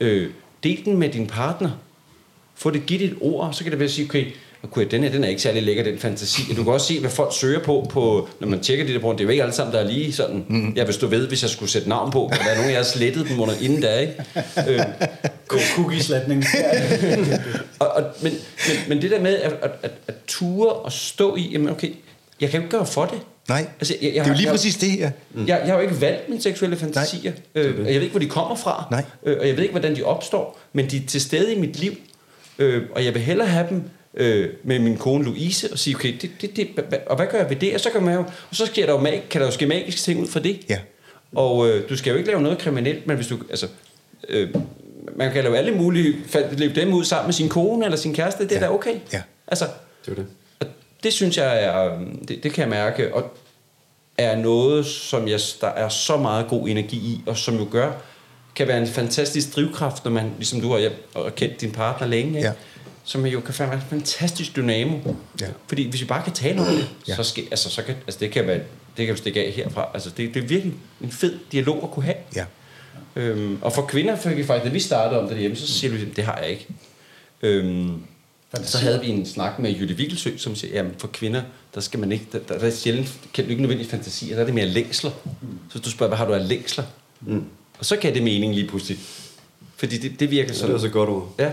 Øh, 0.00 0.30
del 0.64 0.84
den 0.84 0.96
med 0.96 1.08
din 1.08 1.26
partner. 1.26 1.70
Få 2.54 2.70
det 2.70 2.86
givet 2.86 3.02
et 3.02 3.16
ord, 3.20 3.52
så 3.52 3.64
kan 3.64 3.70
det 3.70 3.78
være 3.78 3.88
at 3.88 3.92
sige, 3.92 4.06
okay, 4.06 4.32
okay, 4.64 4.86
den 4.90 5.02
her 5.02 5.10
den 5.10 5.24
er 5.24 5.28
ikke 5.28 5.42
særlig 5.42 5.62
lækker, 5.62 5.82
den 5.84 5.98
fantasi. 5.98 6.54
Du 6.54 6.64
kan 6.64 6.72
også 6.72 6.86
se, 6.86 7.00
hvad 7.00 7.10
folk 7.10 7.32
søger 7.36 7.60
på, 7.60 7.86
på 7.90 8.28
når 8.40 8.48
man 8.48 8.60
tjekker 8.60 8.84
det 8.84 8.94
der 8.94 9.00
porn. 9.00 9.14
Det 9.14 9.20
er 9.20 9.24
jo 9.24 9.30
ikke 9.30 9.42
alle 9.42 9.54
sammen, 9.54 9.74
der 9.74 9.80
er 9.80 9.86
lige 9.88 10.12
sådan. 10.12 10.44
Mm. 10.48 10.72
Jeg 10.76 10.86
vil 10.86 10.94
stå 10.94 11.06
ved, 11.06 11.28
hvis 11.28 11.42
jeg 11.42 11.50
skulle 11.50 11.70
sætte 11.70 11.88
navn 11.88 12.10
på. 12.12 12.30
Der 12.32 12.50
er 12.50 12.54
nogen, 12.54 12.70
jeg 12.70 12.78
har 12.78 12.84
slettet 12.84 13.28
dem 13.28 13.40
under 13.40 13.54
inden 13.60 13.82
der, 13.82 13.98
ikke? 13.98 14.14
Øh, 14.68 14.80
Cookie-slatning. 15.48 16.44
og, 17.80 17.88
og, 17.88 18.02
men, 18.22 18.32
men, 18.68 18.76
men 18.88 19.02
det 19.02 19.10
der 19.10 19.20
med 19.20 19.34
at, 19.36 19.52
at, 19.62 19.70
at, 19.82 19.90
at 20.08 20.14
ture 20.26 20.72
og 20.72 20.92
stå 20.92 21.36
i, 21.36 21.50
jamen 21.52 21.68
okay, 21.68 21.88
jeg 22.40 22.50
kan 22.50 22.60
jo 22.60 22.64
ikke 22.66 22.76
gøre 22.76 22.86
for 22.86 23.04
det. 23.04 23.18
Nej, 23.48 23.66
Altså, 23.80 23.94
jeg, 24.02 24.14
jeg 24.14 24.24
det 24.24 24.30
er 24.30 24.34
jo 24.34 24.36
lige 24.36 24.46
jeg- 24.46 24.52
præcis 24.54 24.76
det 24.76 24.90
her. 24.90 25.10
Jeg, 25.36 25.46
jeg 25.48 25.66
har 25.66 25.74
jo 25.74 25.80
ikke 25.80 26.00
valgt 26.00 26.28
mine 26.28 26.42
seksuelle 26.42 26.76
fantasier. 26.76 27.32
Øh, 27.54 27.74
og 27.80 27.86
jeg 27.86 27.94
ved 27.94 28.02
ikke, 28.02 28.10
hvor 28.10 28.20
de 28.20 28.26
kommer 28.28 28.56
fra. 28.56 28.86
Nej. 28.90 29.04
Øh, 29.26 29.36
og 29.40 29.46
jeg 29.48 29.56
ved 29.56 29.62
ikke, 29.62 29.72
hvordan 29.72 29.96
de 29.96 30.02
opstår. 30.02 30.58
Men 30.72 30.90
de 30.90 30.96
er 30.96 31.00
til 31.06 31.20
stede 31.20 31.54
i 31.54 31.60
mit 31.60 31.78
liv. 31.78 31.92
Øh, 32.58 32.82
og 32.94 33.04
jeg 33.04 33.14
vil 33.14 33.22
hellere 33.22 33.48
have 33.48 33.66
dem 33.70 33.82
øh, 34.16 34.48
med 34.64 34.78
min 34.78 34.96
kone 34.96 35.24
Louise 35.24 35.72
og 35.72 35.78
sige, 35.78 35.96
okay, 35.96 36.14
det, 36.22 36.30
det, 36.40 36.56
det, 36.56 36.68
og 37.06 37.16
hvad 37.16 37.26
gør 37.26 37.38
jeg 37.38 37.50
ved 37.50 37.56
det? 37.56 37.74
Og 37.74 37.80
så 37.80 37.90
kan, 37.90 38.02
man 38.02 38.14
jo, 38.14 38.20
og 38.20 38.56
så 38.56 38.66
sker 38.66 38.86
der 38.86 38.92
jo 38.92 38.98
mag, 38.98 39.22
kan 39.30 39.40
der 39.40 39.46
jo 39.46 39.52
ske 39.52 39.66
magiske 39.66 40.00
ting 40.00 40.20
ud 40.20 40.26
fra 40.28 40.40
det. 40.40 40.60
Ja. 40.68 40.78
Og 41.34 41.68
øh, 41.68 41.88
du 41.88 41.96
skal 41.96 42.10
jo 42.10 42.16
ikke 42.16 42.28
lave 42.30 42.42
noget 42.42 42.58
kriminelt, 42.58 43.06
men 43.06 43.16
hvis 43.16 43.26
du... 43.28 43.38
Altså, 43.50 43.66
øh, 44.28 44.48
man 45.16 45.32
kan 45.32 45.44
lave 45.44 45.58
alle 45.58 45.72
mulige... 45.74 46.16
Leve 46.52 46.74
dem 46.74 46.92
ud 46.92 47.04
sammen 47.04 47.26
med 47.26 47.34
sin 47.34 47.48
kone 47.48 47.84
eller 47.84 47.96
sin 47.98 48.14
kæreste, 48.14 48.44
det 48.44 48.52
er 48.52 48.60
Ja. 48.60 48.66
da 48.66 48.70
okay. 48.72 48.94
Ja. 49.12 49.22
Altså, 49.46 49.64
Det 50.06 50.10
er 50.10 50.14
det. 50.14 50.26
og 50.60 50.66
det 51.02 51.12
synes 51.12 51.36
jeg 51.36 51.64
er, 51.64 51.98
det, 52.28 52.42
det 52.42 52.52
kan 52.52 52.62
jeg 52.62 52.68
mærke, 52.70 53.14
og 53.14 53.36
er 54.18 54.36
noget, 54.36 54.86
som 54.86 55.28
jeg, 55.28 55.40
der 55.60 55.66
er 55.68 55.88
så 55.88 56.16
meget 56.16 56.46
god 56.48 56.68
energi 56.68 56.96
i, 56.96 57.20
og 57.26 57.36
som 57.36 57.56
jo 57.56 57.66
gør, 57.70 57.92
kan 58.54 58.68
være 58.68 58.78
en 58.78 58.86
fantastisk 58.86 59.56
drivkraft, 59.56 60.04
når 60.04 60.12
man, 60.12 60.30
ligesom 60.36 60.60
du 60.60 60.70
har 60.70 60.78
jeg, 60.78 60.90
og 61.14 61.34
kendt 61.34 61.60
din 61.60 61.70
partner 61.70 62.06
længe, 62.08 62.36
ikke? 62.38 62.48
Ja. 62.48 62.52
Som 63.04 63.26
jo 63.26 63.40
kan 63.40 63.54
være 63.58 63.74
en 63.74 63.80
fantastisk 63.90 64.56
dynamo. 64.56 64.98
Ja. 65.40 65.46
Fordi 65.66 65.88
hvis 65.90 66.00
vi 66.00 66.06
bare 66.06 66.22
kan 66.24 66.32
tale 66.32 66.60
om 66.60 66.66
det, 66.66 66.88
Ja. 67.08 67.16
så, 67.16 67.22
skal, 67.22 67.44
altså, 67.50 67.70
så 67.70 67.82
kan, 67.82 67.94
altså, 68.06 68.20
det 68.20 68.30
kan 68.30 68.46
være, 68.46 68.60
det 68.96 69.06
kan 69.06 69.14
vi 69.14 69.18
stikke 69.18 69.46
af 69.46 69.52
herfra. 69.52 69.88
Altså, 69.94 70.10
det, 70.16 70.34
det 70.34 70.42
er 70.44 70.46
virkelig 70.46 70.74
en 71.00 71.10
fed 71.10 71.38
dialog 71.52 71.82
at 71.82 71.90
kunne 71.90 72.04
have. 72.04 72.16
Ja. 72.36 72.44
Øhm, 73.16 73.58
og 73.62 73.72
for 73.72 73.82
kvinder 73.82 74.16
fik 74.16 74.36
vi 74.36 74.44
faktisk, 74.44 74.64
da 74.64 74.72
vi 74.72 74.80
startede 74.80 75.20
om 75.20 75.28
det 75.28 75.38
hjemme, 75.38 75.56
så 75.56 75.66
siger 75.66 75.90
vi, 75.92 76.04
det 76.04 76.24
har 76.24 76.38
jeg 76.38 76.50
ikke. 76.50 76.66
Øhm, 77.42 78.02
så 78.62 78.78
havde 78.78 79.00
vi 79.00 79.08
en 79.08 79.26
snak 79.26 79.58
med 79.58 79.70
Jytte 79.74 79.94
Vigelsø, 79.96 80.36
som 80.36 80.54
siger, 80.56 80.74
jamen 80.74 80.92
for 80.98 81.08
kvinder, 81.08 81.42
der 81.74 81.80
skal 81.80 82.00
man 82.00 82.12
ikke, 82.12 82.26
der, 82.32 82.38
der, 82.38 82.58
der 82.58 82.66
er 82.66 82.70
sjældent, 82.70 83.12
kan 83.34 83.44
du 83.44 83.50
ikke 83.50 83.62
nødvendigt 83.62 83.90
fantasier, 83.90 84.34
der 84.34 84.40
er 84.42 84.44
det 84.46 84.54
mere 84.54 84.66
længsler. 84.66 85.10
Så 85.72 85.78
du 85.78 85.90
spørger, 85.90 86.08
hvad 86.10 86.18
har 86.18 86.26
du 86.26 86.32
af 86.34 86.48
længsler? 86.48 86.84
Mm. 87.20 87.44
Og 87.78 87.84
så 87.84 87.96
kan 87.96 88.14
det 88.14 88.22
mening 88.22 88.54
lige 88.54 88.68
pludselig. 88.68 88.98
Fordi 89.76 89.98
det, 89.98 90.20
det 90.20 90.30
virker 90.30 90.48
Så 90.48 90.52
det 90.52 90.60
sådan. 90.60 90.74
er 90.74 90.78
så 90.80 90.88
godt 90.88 91.08
ord. 91.10 91.34
Ja. 91.38 91.52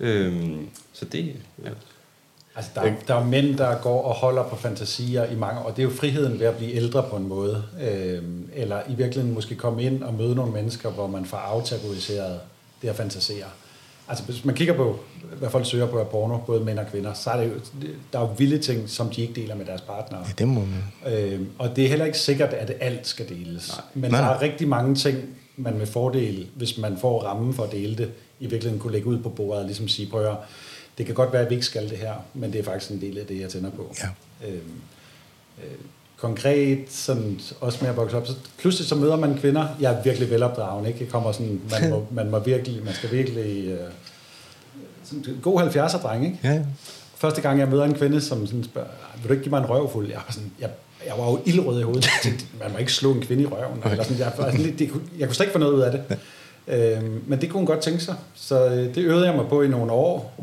Øhm, 0.00 0.68
så 0.92 1.04
det, 1.04 1.32
ja. 1.64 1.68
Altså, 2.56 2.70
der, 2.74 2.80
er- 2.80 2.94
der 3.08 3.14
er 3.14 3.24
mænd, 3.24 3.56
der 3.58 3.78
går 3.82 4.02
og 4.02 4.14
holder 4.14 4.42
på 4.48 4.56
fantasier 4.56 5.24
i 5.24 5.34
mange 5.34 5.60
år. 5.60 5.70
Det 5.70 5.78
er 5.78 5.82
jo 5.82 5.90
friheden 5.90 6.40
ved 6.40 6.46
at 6.46 6.56
blive 6.56 6.72
ældre 6.72 7.02
på 7.10 7.16
en 7.16 7.28
måde. 7.28 7.64
Øhm, 7.90 8.48
eller 8.54 8.80
i 8.88 8.94
virkeligheden 8.94 9.34
måske 9.34 9.54
komme 9.54 9.82
ind 9.82 10.02
og 10.02 10.14
møde 10.14 10.34
nogle 10.34 10.52
mennesker, 10.52 10.90
hvor 10.90 11.06
man 11.06 11.24
får 11.24 11.36
aftabuiseret 11.36 12.40
det 12.82 12.88
at 12.88 12.96
fantasere. 12.96 13.44
Altså, 14.08 14.24
hvis 14.24 14.44
man 14.44 14.54
kigger 14.54 14.74
på, 14.74 14.98
hvad 15.38 15.50
folk 15.50 15.66
søger 15.66 15.86
på 15.86 15.98
af 15.98 16.08
porno, 16.08 16.38
både 16.38 16.64
mænd 16.64 16.78
og 16.78 16.86
kvinder, 16.90 17.12
så 17.14 17.30
er 17.30 17.40
det 17.40 17.48
jo, 17.50 17.54
der 18.12 18.18
er 18.18 18.22
jo 18.22 18.28
vilde 18.38 18.58
ting, 18.58 18.90
som 18.90 19.08
de 19.10 19.20
ikke 19.22 19.34
deler 19.40 19.54
med 19.54 19.64
deres 19.66 19.80
partnere. 19.80 20.20
ja, 20.26 20.32
det 20.38 20.48
må 20.48 20.60
man. 21.04 21.14
Øhm, 21.14 21.48
og 21.58 21.76
det 21.76 21.84
er 21.84 21.88
heller 21.88 22.04
ikke 22.06 22.18
sikkert, 22.18 22.48
at 22.52 22.72
alt 22.80 23.06
skal 23.06 23.28
deles. 23.28 23.68
Nej. 23.76 23.84
Men 23.94 24.10
Nej, 24.10 24.20
der 24.20 24.28
er 24.28 24.42
rigtig 24.42 24.68
mange 24.68 24.94
ting, 24.94 25.18
man 25.56 25.78
med 25.78 25.86
fordel, 25.86 26.46
hvis 26.54 26.78
man 26.78 26.96
får 26.98 27.20
rammen 27.22 27.54
for 27.54 27.62
at 27.62 27.72
dele 27.72 27.96
det, 27.96 28.10
i 28.40 28.46
virkeligheden 28.46 28.78
kunne 28.78 28.92
lægge 28.92 29.06
ud 29.06 29.18
på 29.18 29.28
bordet 29.28 29.60
og 29.60 29.66
ligesom 29.66 29.88
sige, 29.88 30.08
prøv 30.10 30.20
at 30.20 30.26
høre, 30.26 30.36
det 30.98 31.06
kan 31.06 31.14
godt 31.14 31.32
være, 31.32 31.42
at 31.42 31.50
vi 31.50 31.54
ikke 31.54 31.66
skal 31.66 31.90
det 31.90 31.98
her, 31.98 32.14
men 32.34 32.52
det 32.52 32.58
er 32.58 32.64
faktisk 32.64 32.90
en 32.90 33.00
del 33.00 33.18
af 33.18 33.26
det, 33.26 33.40
jeg 33.40 33.50
tænder 33.50 33.70
på. 33.70 33.94
Ja. 34.02 34.48
Øhm, 34.48 34.80
øh, 35.58 35.70
konkret, 36.16 36.84
sådan, 36.88 37.40
også 37.60 37.78
med 37.80 37.90
at 37.90 37.96
vokse 37.96 38.16
op, 38.16 38.26
så 38.26 38.34
pludselig 38.58 38.88
så 38.88 38.94
møder 38.94 39.16
man 39.16 39.38
kvinder, 39.38 39.68
jeg 39.80 39.92
er 39.92 40.02
virkelig 40.02 40.30
velopdragen, 40.30 40.86
ikke? 40.86 40.98
Jeg 41.00 41.08
kommer 41.08 41.32
sådan, 41.32 41.60
man 41.70 41.90
må, 41.90 42.06
man 42.22 42.30
må 42.30 42.38
virkelig, 42.38 42.84
man 42.84 42.94
skal 42.94 43.10
virkelig, 43.12 43.68
øh, 43.68 43.90
sådan, 45.04 45.38
god 45.42 45.60
70'er 45.60 46.02
dreng, 46.02 46.24
ikke? 46.24 46.38
Ja, 46.44 46.52
ja. 46.52 46.64
Første 47.14 47.40
gang, 47.40 47.58
jeg 47.58 47.68
møder 47.68 47.84
en 47.84 47.94
kvinde, 47.94 48.20
som 48.20 48.46
sådan 48.46 48.64
spørger, 48.64 48.88
vil 49.16 49.28
du 49.28 49.32
ikke 49.32 49.42
give 49.42 49.50
mig 49.50 49.58
en 49.58 49.68
røvfuld? 49.68 50.08
Jeg, 50.08 50.16
var 50.16 50.32
sådan, 50.32 50.52
jeg 50.60 50.70
jeg 51.06 51.14
var 51.18 51.30
jo 51.30 51.40
ildrød 51.44 51.80
i 51.80 51.82
hovedet. 51.82 52.04
Jeg 52.04 52.12
tænkte, 52.22 52.44
man 52.60 52.72
må 52.72 52.78
ikke 52.78 52.92
slå 52.92 53.12
en 53.12 53.22
kvinde 53.22 53.42
i 53.42 53.46
røven. 53.46 53.82
Eller 53.90 54.04
sådan. 54.04 54.18
Jeg, 54.18 54.58
lidt, 54.58 54.78
det, 54.78 54.90
jeg 55.18 55.28
kunne 55.28 55.34
slet 55.34 55.46
ikke 55.46 55.52
få 55.52 55.58
noget 55.58 55.72
ud 55.72 55.80
af 55.80 55.92
det. 55.92 56.18
Øhm, 56.68 57.22
men 57.26 57.40
det 57.40 57.50
kunne 57.50 57.58
hun 57.58 57.66
godt 57.66 57.80
tænke 57.80 58.00
sig. 58.00 58.14
Så 58.34 58.66
øh, 58.66 58.94
det 58.94 58.98
øvede 58.98 59.26
jeg 59.26 59.36
mig 59.36 59.46
på 59.48 59.62
i 59.62 59.68
nogle 59.68 59.92
år. 59.92 60.34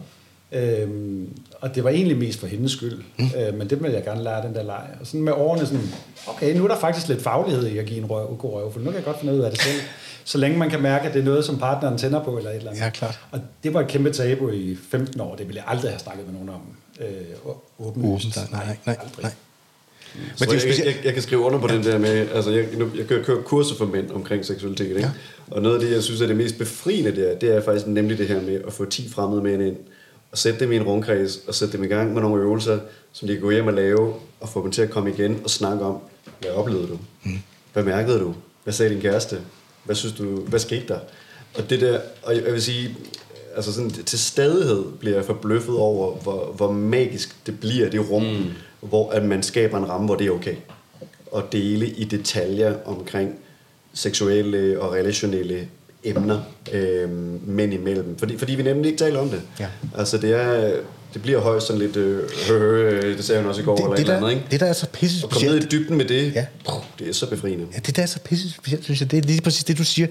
Øhm, 0.52 1.38
og 1.62 1.76
det 1.76 1.84
var 1.84 1.90
egentlig 1.90 2.18
mest 2.18 2.40
for 2.40 2.48
hendes 2.48 2.72
skyld. 2.72 3.04
Mm. 3.18 3.26
Øh, 3.38 3.54
men 3.54 3.70
det 3.70 3.84
ville 3.84 3.96
jeg 3.96 4.04
gerne 4.04 4.24
lære, 4.24 4.48
den 4.48 4.56
der 4.56 4.64
leg. 4.64 4.88
Og 5.00 5.08
sådan 5.08 5.22
med 5.22 5.34
årene 5.34 5.66
sådan, 5.66 5.84
okay, 6.28 6.58
nu 6.58 6.64
er 6.64 6.68
der 6.68 6.80
faktisk 6.80 7.08
lidt 7.08 7.22
faglighed 7.22 7.68
i 7.68 7.78
at 7.78 7.86
give 7.86 8.00
en 8.00 8.06
røv, 8.06 8.38
god 8.38 8.54
røv, 8.54 8.74
for 8.74 8.80
nu 8.80 8.86
kan 8.86 8.96
jeg 8.96 9.04
godt 9.04 9.20
finde 9.20 9.34
ud 9.34 9.40
af 9.40 9.52
det 9.52 9.62
selv. 9.62 9.82
Så 10.24 10.38
længe 10.38 10.58
man 10.58 10.70
kan 10.70 10.82
mærke, 10.82 11.08
at 11.08 11.14
det 11.14 11.20
er 11.20 11.24
noget, 11.24 11.46
som 11.46 11.60
partneren 11.60 11.98
tænder 11.98 12.24
på, 12.24 12.38
eller 12.38 12.50
et 12.50 12.56
eller 12.56 12.70
andet. 12.70 12.82
Ja, 12.84 12.90
klart. 12.90 13.20
Og 13.32 13.40
det 13.64 13.74
var 13.74 13.82
et 13.82 13.88
kæmpe 13.88 14.12
tabu 14.12 14.50
i 14.50 14.78
15 14.92 15.22
år. 15.22 15.36
Det 15.36 15.48
ville 15.48 15.62
jeg 15.66 15.72
aldrig 15.72 15.92
have 15.92 16.00
snakket 16.00 16.26
med 16.26 16.34
nogen 16.34 16.50
om. 16.50 16.62
Øh, 17.00 17.08
åbenlyst. 17.80 18.38
Åbent, 18.38 18.52
nej, 18.52 18.66
nej, 18.66 18.78
nej, 18.86 18.98
aldrig. 19.02 19.24
nej. 19.24 19.32
Men 20.16 20.50
det 20.50 20.64
er 20.64 20.68
jeg, 20.68 20.86
jeg, 20.86 20.96
jeg 21.04 21.14
kan 21.14 21.22
skrive 21.22 21.42
under 21.42 21.60
på 21.60 21.68
den 21.68 21.84
der 21.84 21.98
med, 21.98 22.28
altså 22.34 22.52
jeg, 22.52 22.66
nu, 22.78 22.90
jeg 22.98 23.08
kører, 23.08 23.24
kører 23.24 23.42
kurser 23.42 23.76
for 23.76 23.86
mænd 23.86 24.12
omkring 24.12 24.46
seksualitet, 24.46 24.88
ikke? 24.88 25.00
Ja. 25.00 25.12
og 25.52 25.62
noget 25.62 25.76
af 25.76 25.82
det, 25.82 25.92
jeg 25.92 26.04
synes 26.04 26.22
er 26.22 26.28
det 26.28 26.36
mest 26.36 26.58
befriende 26.58 27.16
der, 27.16 27.36
det 27.36 27.56
er 27.56 27.62
faktisk 27.62 27.88
nemlig 27.88 28.18
det 28.18 28.28
her 28.28 28.42
med 28.42 28.62
at 28.68 28.74
få 28.74 28.86
10 28.86 29.10
fremmede 29.10 29.44
mænd 29.44 29.64
ind, 29.64 29.76
og 30.32 30.38
sætte 30.38 30.60
dem 30.60 30.72
i 30.72 30.76
en 30.76 30.84
rundkreds, 30.84 31.40
og 31.48 31.56
sætte 31.56 31.78
dem 31.78 31.84
i 31.84 31.88
gang 31.88 32.14
med 32.14 32.22
nogle 32.22 32.42
øvelser, 32.42 32.80
som 33.12 33.28
de 33.28 33.34
kan 33.34 33.42
gå 33.42 33.52
hjem 33.52 33.68
og 33.68 33.74
lave, 33.74 34.14
og 34.40 34.50
få 34.50 34.64
dem 34.64 34.72
til 34.72 34.82
at 34.82 34.90
komme 34.90 35.10
igen 35.10 35.42
og 35.44 35.50
snakke 35.50 35.86
om, 35.86 35.98
hvad 36.42 36.52
oplevede 36.52 36.88
du? 36.88 37.00
Mm. 37.24 37.32
Hvad 37.74 37.84
mærkede 37.84 38.20
du? 38.20 38.34
Hvad 38.64 38.74
sagde 38.74 38.94
din 38.94 39.02
kæreste? 39.02 39.40
Hvad 39.84 39.96
synes 39.96 40.16
du, 40.16 40.24
hvad 40.24 40.60
skete 40.60 40.88
der? 40.88 41.00
Og 41.56 41.70
det 41.70 41.82
der, 41.82 42.00
og 42.24 42.36
jeg 42.36 42.54
vil 42.54 42.62
sige, 42.62 42.98
altså 43.56 43.74
sådan, 43.74 43.90
til 43.90 44.20
stadighed 44.20 44.84
bliver 45.00 45.16
jeg 45.16 45.26
forbløffet 45.26 45.76
over, 45.76 46.16
hvor, 46.16 46.54
hvor 46.56 46.72
magisk 46.72 47.36
det 47.46 47.60
bliver, 47.60 47.90
det 47.90 48.10
rum, 48.10 48.24
mm. 48.24 48.46
Hvor 48.84 49.12
at 49.12 49.24
man 49.26 49.44
skaber 49.44 49.78
en 49.78 49.90
ramme, 49.90 50.06
hvor 50.06 50.16
det 50.16 50.28
er 50.28 50.32
okay. 50.32 50.56
At 51.36 51.44
dele 51.52 51.88
i 51.88 52.04
detaljer 52.04 52.76
omkring 52.86 53.36
seksuelle 53.94 54.82
og 54.82 54.94
relationelle 54.94 55.68
emner 56.04 56.42
øh, 56.72 57.10
mænd 57.48 57.74
imellem. 57.74 58.18
Fordi, 58.18 58.38
fordi 58.38 58.56
vi 58.56 58.64
nemlig 58.64 58.92
ikke 58.92 59.04
taler 59.04 59.20
om 59.20 59.30
det. 59.30 59.42
Ja. 59.60 59.68
Altså 59.98 60.18
det 60.18 60.32
er, 60.42 60.76
det 61.14 61.22
bliver 61.22 61.40
højst 61.40 61.68
sådan 61.68 61.82
lidt, 61.82 61.96
øh, 61.96 62.30
hø, 62.50 63.14
det 63.18 63.26
sagde 63.26 63.42
hun 63.42 63.50
også 63.50 63.62
i 63.62 63.66
går, 63.66 63.76
eller 63.78 63.90
Det, 63.90 63.94
et 63.94 63.98
det, 64.08 64.14
eller 64.14 64.16
andet, 64.18 64.30
der, 64.30 64.36
ikke? 64.38 64.52
det, 64.52 64.60
der 64.60 64.66
er 64.66 64.74
så 64.74 64.88
pisse 64.90 65.26
Og 65.26 65.32
komme 65.32 65.48
ned 65.48 65.58
i 65.58 65.62
specielt, 65.62 65.72
dybden 65.72 65.98
med 65.98 66.06
det, 66.06 66.34
Ja. 66.36 66.46
puh, 66.70 66.82
det 67.00 67.10
er 67.10 67.14
så 67.14 67.30
befriende. 67.30 67.68
ja, 67.74 67.80
det 67.80 67.96
der 67.96 68.02
er 68.02 68.06
så 68.06 68.20
pisse 68.20 68.52
specielt, 68.52 68.84
synes 68.84 69.02
jeg, 69.02 69.12
det 69.12 69.18
er 69.18 69.22
lige 69.28 69.42
præcis 69.42 69.64
det, 69.64 69.78
du 69.78 69.84
siger, 69.84 70.08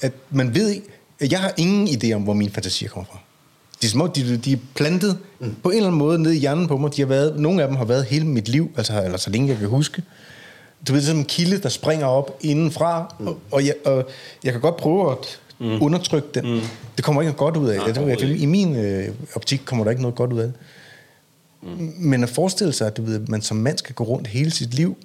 at 0.00 0.12
man 0.30 0.54
ved 0.54 0.68
ikke, 0.70 0.86
jeg 1.30 1.40
har 1.40 1.54
ingen 1.56 1.88
idé 1.88 2.12
om, 2.12 2.22
hvor 2.22 2.32
mine 2.34 2.50
fantasier 2.50 2.88
kommer 2.88 3.06
fra. 3.12 3.18
De 3.84 3.88
er, 3.88 3.90
små, 3.90 4.06
de, 4.06 4.36
de 4.36 4.52
er 4.52 4.56
plantet 4.74 5.18
mm. 5.40 5.54
på 5.62 5.70
en 5.70 5.76
eller 5.76 5.86
anden 5.86 5.98
måde 5.98 6.18
ned 6.18 6.32
i 6.32 6.38
hjernen 6.38 6.68
på 6.68 6.76
mig. 6.76 6.96
De 6.96 7.02
har 7.02 7.06
været, 7.06 7.40
nogle 7.40 7.62
af 7.62 7.68
dem 7.68 7.76
har 7.76 7.84
været 7.84 8.04
hele 8.04 8.26
mit 8.26 8.48
liv, 8.48 8.70
altså, 8.76 9.04
eller 9.04 9.18
så 9.18 9.30
længe 9.30 9.48
jeg 9.48 9.58
kan 9.58 9.68
huske. 9.68 10.02
Du 10.88 10.92
ved, 10.92 11.00
det 11.00 11.06
er 11.06 11.10
sådan 11.10 11.20
en 11.20 11.26
kilde, 11.26 11.58
der 11.58 11.68
springer 11.68 12.06
op 12.06 12.38
indenfra, 12.40 13.14
mm. 13.18 13.26
og, 13.26 13.38
og, 13.50 13.66
jeg, 13.66 13.74
og 13.84 14.08
jeg 14.44 14.52
kan 14.52 14.60
godt 14.60 14.76
prøve 14.76 15.12
at 15.12 15.40
mm. 15.58 15.82
undertrykke 15.82 16.28
den. 16.34 16.54
Mm. 16.54 16.60
Det 16.96 17.04
kommer 17.04 17.22
ikke 17.22 17.28
noget 17.28 17.54
godt 17.54 17.56
ud 17.56 17.68
af. 17.68 17.76
Nej, 17.76 17.86
det. 17.86 18.20
det 18.20 18.40
I 18.40 18.46
min 18.46 18.76
øh, 18.76 19.08
optik 19.34 19.62
kommer 19.64 19.84
der 19.84 19.90
ikke 19.90 20.02
noget 20.02 20.16
godt 20.16 20.32
ud 20.32 20.38
af 20.38 20.46
det. 20.46 20.54
Mm. 21.62 21.92
Men 21.98 22.22
at 22.22 22.28
forestille 22.28 22.72
sig, 22.72 22.86
at 22.86 22.96
du 22.96 23.02
ved, 23.02 23.20
man 23.28 23.42
som 23.42 23.56
mand 23.56 23.78
skal 23.78 23.94
gå 23.94 24.04
rundt 24.04 24.26
hele 24.26 24.50
sit 24.50 24.74
liv 24.74 24.96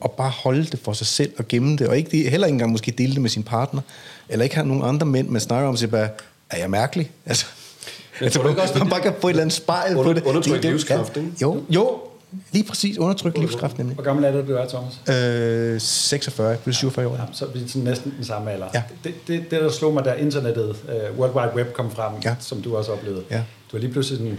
og 0.00 0.12
bare 0.12 0.30
holde 0.30 0.64
det 0.64 0.78
for 0.78 0.92
sig 0.92 1.06
selv 1.06 1.32
og 1.38 1.48
gemme 1.48 1.76
det, 1.76 1.88
og 1.88 1.96
ikke, 1.96 2.30
heller 2.30 2.46
ikke 2.46 2.54
engang 2.54 2.72
måske 2.72 2.90
dele 2.90 3.12
det 3.12 3.20
med 3.20 3.30
sin 3.30 3.42
partner, 3.42 3.80
eller 4.28 4.42
ikke 4.44 4.54
have 4.54 4.66
nogen 4.66 4.82
andre 4.82 5.06
mænd, 5.06 5.28
man 5.28 5.40
snakker 5.40 5.68
om, 5.68 5.76
så 5.76 5.88
bare, 5.88 6.08
er 6.50 6.58
jeg 6.58 6.70
mærkelig? 6.70 7.10
Altså, 7.26 7.46
altså 8.20 8.38
tror 8.38 8.42
du 8.42 8.48
ikke 8.48 8.62
også, 8.62 8.78
man 8.78 8.88
bare 8.88 9.00
kan 9.00 9.12
få 9.20 9.26
et 9.28 9.30
eller 9.30 9.42
andet 9.42 9.52
spejl 9.56 9.96
Under- 9.96 10.02
på 10.22 10.32
det. 10.32 10.46
er 10.46 10.54
jo- 10.56 10.70
livskraft, 10.70 11.16
ikke? 11.16 11.28
Jo, 11.42 11.62
jo, 11.70 11.98
lige 12.52 12.64
præcis, 12.64 12.98
undertrykt 12.98 13.38
livskraft 13.38 13.78
nemlig. 13.78 13.94
Hvor 13.94 14.04
gammel 14.04 14.24
er 14.24 14.30
det, 14.32 14.48
du 14.48 14.52
er, 14.54 14.66
Thomas? 14.68 15.74
Øh, 15.74 15.80
46, 15.80 16.48
jeg 16.48 16.58
blev 16.58 16.74
47 16.74 17.06
år. 17.06 17.14
Ja, 17.14 17.20
så 17.32 17.44
er 17.44 17.48
vi 17.48 17.68
sådan 17.68 17.82
næsten 17.82 18.14
den 18.16 18.24
samme 18.24 18.50
alder. 18.52 18.66
Ja. 18.74 18.82
Det, 19.04 19.14
det, 19.26 19.40
det, 19.50 19.60
der 19.60 19.70
slog 19.70 19.94
mig, 19.94 20.04
da 20.04 20.12
internettet, 20.12 20.68
uh, 20.70 21.18
World 21.18 21.34
Wide 21.34 21.50
Web 21.56 21.72
kom 21.72 21.90
frem, 21.90 22.12
Ja. 22.24 22.34
som 22.40 22.62
du 22.62 22.76
også 22.76 22.92
oplevede. 22.92 23.22
Ja. 23.30 23.36
Du 23.36 23.42
var 23.72 23.78
lige 23.78 23.92
pludselig 23.92 24.18
sådan, 24.18 24.38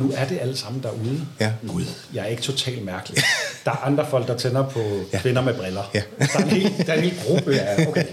nu 0.00 0.12
er 0.16 0.24
det 0.26 0.38
alle 0.40 0.56
sammen 0.56 0.82
derude. 0.82 1.20
Ja. 1.40 1.52
Gud, 1.68 1.82
jeg 2.14 2.22
er 2.22 2.26
ikke 2.26 2.42
totalt 2.42 2.84
mærkelig. 2.84 3.18
Der 3.64 3.70
er 3.70 3.76
andre 3.86 4.06
folk, 4.10 4.26
der 4.28 4.36
tænder 4.36 4.68
på 4.68 4.80
Ja. 5.12 5.18
kvinder 5.18 5.42
med 5.42 5.54
briller. 5.54 5.90
Ja. 5.94 6.02
Der, 6.18 6.26
er 6.38 6.42
en 6.42 6.48
hel, 6.48 6.72
der 6.86 6.92
er 6.92 6.96
en 6.96 7.02
hel 7.02 7.14
gruppe 7.26 7.54
af, 7.60 7.86
okay. 7.88 8.04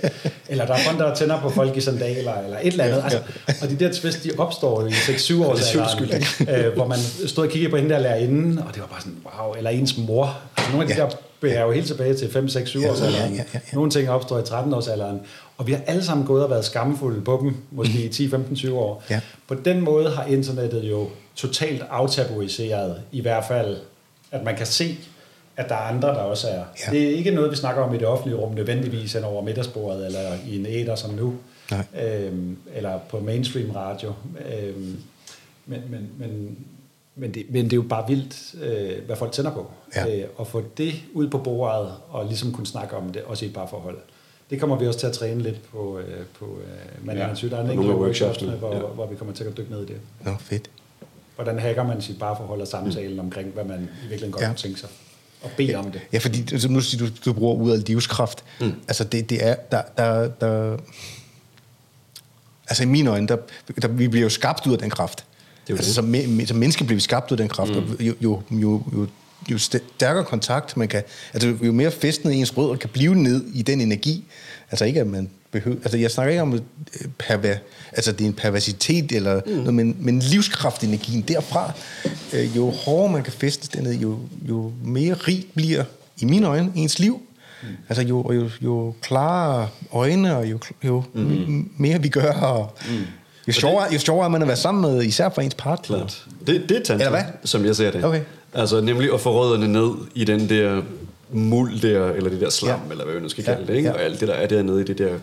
Eller 0.49 0.65
der 0.65 0.73
er 0.73 0.79
folk, 0.79 0.99
der 0.99 1.15
tænder 1.15 1.41
på 1.41 1.49
folk 1.49 1.77
i 1.77 1.81
sandaler, 1.81 2.33
eller 2.43 2.57
et 2.61 2.67
eller 2.67 2.83
andet. 2.83 3.01
Altså, 3.03 3.19
og 3.61 3.69
de 3.69 3.75
der 3.75 3.93
twist, 3.93 4.23
de 4.23 4.31
opstår 4.37 4.87
i 4.87 4.89
6-7 4.91 5.45
års 5.45 5.75
alderen, 5.75 6.23
øh, 6.65 6.73
hvor 6.73 6.87
man 6.87 6.97
stod 7.27 7.45
og 7.45 7.51
kiggede 7.51 7.71
på 7.71 7.77
hende 7.77 7.89
der 7.89 7.99
lærerinde, 7.99 8.63
og 8.67 8.73
det 8.73 8.81
var 8.81 8.87
bare 8.87 9.01
sådan, 9.01 9.17
wow, 9.39 9.53
eller 9.53 9.69
ens 9.69 9.97
mor. 9.97 10.37
Altså, 10.57 10.71
nogle 10.71 10.89
af 10.89 10.95
de 10.95 11.01
Ja. 11.01 11.07
der 11.09 11.15
bærer 11.41 11.65
jo 11.65 11.71
helt 11.71 11.87
tilbage 11.87 12.13
til 12.13 12.31
5, 12.31 12.49
6, 12.49 12.69
7 12.69 12.79
Ja, 12.81 12.91
års 12.91 12.99
ja, 12.99 13.05
alderen. 13.05 13.31
ja, 13.31 13.37
ja, 13.37 13.43
ja. 13.53 13.59
Nogle 13.73 13.91
ting 13.91 14.09
opstår 14.09 14.39
i 14.39 14.43
13 14.45 14.73
års 14.73 14.87
alderen. 14.87 15.19
Og 15.57 15.67
vi 15.67 15.71
har 15.71 15.81
alle 15.87 16.05
sammen 16.05 16.25
gået 16.25 16.43
og 16.43 16.49
været 16.49 16.65
skamfulde 16.65 17.21
på 17.21 17.39
dem, 17.41 17.55
måske 17.71 18.03
i 18.03 18.09
10, 18.09 18.29
15, 18.29 18.55
20 18.55 18.77
år. 18.79 19.03
Ja. 19.09 19.19
På 19.47 19.55
den 19.65 19.81
måde 19.81 20.09
har 20.09 20.25
internettet 20.25 20.83
jo 20.83 21.07
totalt 21.37 21.83
aftabuiseret, 21.89 23.01
i 23.11 23.21
hvert 23.21 23.45
fald, 23.45 23.77
at 24.31 24.43
man 24.43 24.55
kan 24.55 24.65
se, 24.65 24.97
at 25.57 25.69
der 25.69 25.75
er 25.75 25.79
andre, 25.79 26.07
der 26.07 26.15
også 26.15 26.47
er. 26.47 26.63
Ja. 26.87 26.91
Det 26.91 27.03
er 27.03 27.09
ikke 27.09 27.31
noget, 27.31 27.51
vi 27.51 27.55
snakker 27.55 27.81
om 27.81 27.95
i 27.95 27.97
det 27.97 28.07
offentlige 28.07 28.37
rum, 28.37 28.53
nødvendigvis 28.53 29.13
hen 29.13 29.23
over 29.23 29.43
middagsbordet, 29.43 30.05
eller 30.05 30.19
i 30.47 30.59
en 30.59 30.65
æder 30.65 30.95
som 30.95 31.13
nu, 31.13 31.33
Nej. 31.71 31.85
øhm, 32.03 32.57
eller 32.75 32.99
på 33.09 33.19
mainstream 33.19 33.71
radio. 33.71 34.13
Øhm, 34.53 34.97
men, 35.65 35.81
men, 35.89 36.09
men, 36.17 36.57
men, 37.15 37.33
det, 37.33 37.45
men 37.49 37.63
det 37.65 37.73
er 37.73 37.77
jo 37.77 37.81
bare 37.89 38.07
vildt, 38.07 38.55
øh, 38.63 39.05
hvad 39.05 39.15
folk 39.15 39.31
tænder 39.31 39.51
på. 39.51 39.71
Ja. 39.95 40.17
Øh, 40.17 40.23
at 40.39 40.47
få 40.47 40.63
det 40.77 40.93
ud 41.13 41.29
på 41.29 41.37
bordet, 41.37 41.91
og 42.09 42.25
ligesom 42.25 42.51
kunne 42.51 42.67
snakke 42.67 42.95
om 42.95 43.09
det, 43.11 43.21
også 43.21 43.45
i 43.45 43.47
et 43.47 43.53
parforhold. 43.53 43.97
Det 44.49 44.59
kommer 44.59 44.75
vi 44.75 44.87
også 44.87 44.99
til 44.99 45.07
at 45.07 45.13
træne 45.13 45.41
lidt 45.41 45.61
på, 45.71 45.99
øh, 45.99 46.25
på 46.39 46.45
øh, 46.45 47.05
Man 47.05 47.17
Ja. 47.17 47.27
ja. 47.27 47.33
Der 47.47 47.57
er 47.57 47.63
en 47.63 47.71
enkelt 47.71 47.91
workshops, 47.95 48.37
hvor, 48.37 48.75
ja. 48.75 48.79
hvor 48.79 49.05
vi 49.05 49.15
kommer 49.15 49.33
til 49.33 49.43
at 49.43 49.57
dykke 49.57 49.71
ned 49.71 49.81
i 49.83 49.85
det. 49.85 49.97
Nå, 50.25 50.31
fedt. 50.39 50.69
Hvordan 51.37 51.59
hacker 51.59 51.83
man 51.83 52.01
sit 52.01 52.19
parforhold 52.19 52.61
og 52.61 52.67
samtalen 52.67 53.13
mm. 53.13 53.19
omkring, 53.19 53.49
hvad 53.49 53.63
man 53.63 53.79
i 53.79 54.01
virkeligheden 54.01 54.31
godt 54.31 54.41
Ja. 54.41 54.45
ja. 54.47 54.51
kunne 54.51 54.57
tænke 54.57 54.79
sig. 54.79 54.89
Og 55.41 55.49
bede 55.57 55.75
om 55.75 55.91
det. 55.91 56.01
Ja, 56.13 56.17
fordi 56.17 56.45
altså, 56.51 56.67
nu 56.69 56.81
siger 56.81 57.05
du, 57.05 57.11
du 57.25 57.33
bruger 57.33 57.55
ud 57.55 57.71
af 57.71 57.83
livskraft. 57.87 58.43
Mm. 58.61 58.73
Altså, 58.87 59.03
det, 59.03 59.29
det 59.29 59.47
er, 59.47 59.55
der, 59.55 59.81
der, 59.97 60.27
der, 60.27 60.77
altså 62.67 62.83
i 62.83 62.85
mine 62.85 63.09
øjne, 63.09 63.27
der, 63.27 63.37
der, 63.81 63.87
vi 63.87 64.07
bliver 64.07 64.23
jo 64.23 64.29
skabt 64.29 64.67
ud 64.67 64.73
af 64.73 64.79
den 64.79 64.89
kraft. 64.89 65.25
Det 65.67 65.73
er 65.73 65.77
altså, 65.77 66.01
det. 66.01 66.27
som, 66.27 66.39
me- 66.39 66.45
som 66.45 66.57
menneske 66.57 66.83
bliver 66.83 66.95
vi 66.95 67.01
skabt 67.01 67.31
ud 67.31 67.37
af 67.37 67.37
den 67.37 67.49
kraft. 67.49 67.71
Mm. 67.71 67.77
Og 67.77 68.01
jo, 68.01 68.13
jo, 68.21 68.41
jo, 68.51 68.83
jo, 68.93 69.07
jo 69.51 69.57
stærkere 69.57 70.23
kontakt 70.23 70.77
man 70.77 70.87
kan, 70.87 71.03
altså 71.33 71.55
jo 71.63 71.71
mere 71.71 71.91
festnet 71.91 72.33
ens 72.33 72.57
rødder 72.57 72.75
kan 72.75 72.89
blive 72.89 73.15
ned 73.15 73.45
i 73.53 73.61
den 73.61 73.81
energi, 73.81 74.25
altså 74.71 74.85
ikke 74.85 74.99
at 74.99 75.07
man 75.07 75.29
behøver, 75.51 75.77
altså 75.83 75.97
jeg 75.97 76.11
snakker 76.11 76.31
ikke 76.31 76.41
om, 76.41 76.53
øh, 76.53 76.59
perver, 77.19 77.55
altså 77.91 78.11
det 78.11 78.21
er 78.21 78.25
en 78.25 78.33
perversitet 78.33 79.11
eller 79.11 79.41
mm. 79.45 79.51
noget, 79.51 79.73
men, 79.73 79.97
men 79.99 80.19
livskraftenergien 80.19 81.21
derfra, 81.21 81.71
øh, 82.33 82.55
jo 82.57 82.69
hårdere 82.69 83.11
man 83.11 83.23
kan 83.23 83.33
festes 83.33 83.69
dernede, 83.69 83.95
jo, 83.95 84.17
jo 84.49 84.71
mere 84.83 85.13
rigt 85.13 85.55
bliver, 85.55 85.83
i 86.21 86.25
mine 86.25 86.47
øjne, 86.47 86.71
ens 86.75 86.99
liv. 86.99 87.21
Mm. 87.63 87.67
Altså 87.89 88.03
jo, 88.03 88.31
jo, 88.33 88.49
jo 88.61 88.93
klarere 89.01 89.69
øjne, 89.91 90.37
og 90.37 90.51
jo, 90.51 90.59
jo 90.83 91.03
mm. 91.13 91.69
mere 91.77 92.01
vi 92.01 92.09
gør, 92.09 92.31
og 92.31 92.73
mm. 92.89 92.95
jo, 93.47 93.53
sjovere, 93.53 93.93
jo 93.93 93.99
sjovere 93.99 94.25
er 94.25 94.29
man 94.29 94.41
at 94.41 94.47
være 94.47 94.57
sammen 94.57 94.91
med, 94.91 95.03
især 95.03 95.29
for 95.29 95.41
ens 95.41 95.55
partner. 95.55 95.97
Klart. 95.97 96.25
Det, 96.47 96.69
det 96.69 96.77
er 96.77 96.83
tantra, 96.83 96.93
Eller 96.93 97.09
hvad? 97.09 97.23
som 97.43 97.65
jeg 97.65 97.75
ser 97.75 97.91
det. 97.91 98.03
Okay. 98.05 98.21
Altså 98.53 98.81
nemlig 98.81 99.13
at 99.13 99.21
få 99.21 99.41
rødderne 99.41 99.67
ned 99.67 99.91
i 100.15 100.23
den 100.23 100.49
der 100.49 100.81
muld 101.31 101.79
der, 101.81 102.11
eller 102.11 102.29
det 102.29 102.41
der 102.41 102.49
slam, 102.49 102.69
Ja. 102.69 102.85
ja. 102.85 102.91
eller 102.91 103.05
hvad 103.05 103.13
vi 103.15 103.19
nu 103.21 103.29
skal 103.29 103.43
Ja, 103.47 103.53
kalde 103.53 103.67
det, 103.67 103.75
ikke? 103.77 103.89
ja. 103.89 103.95
og 103.95 104.01
alt 104.01 104.19
det, 104.19 104.27
der 104.27 104.33
er 104.33 104.47
dernede 104.47 104.81
i 104.81 104.83
det 104.83 104.97
der 104.97 105.13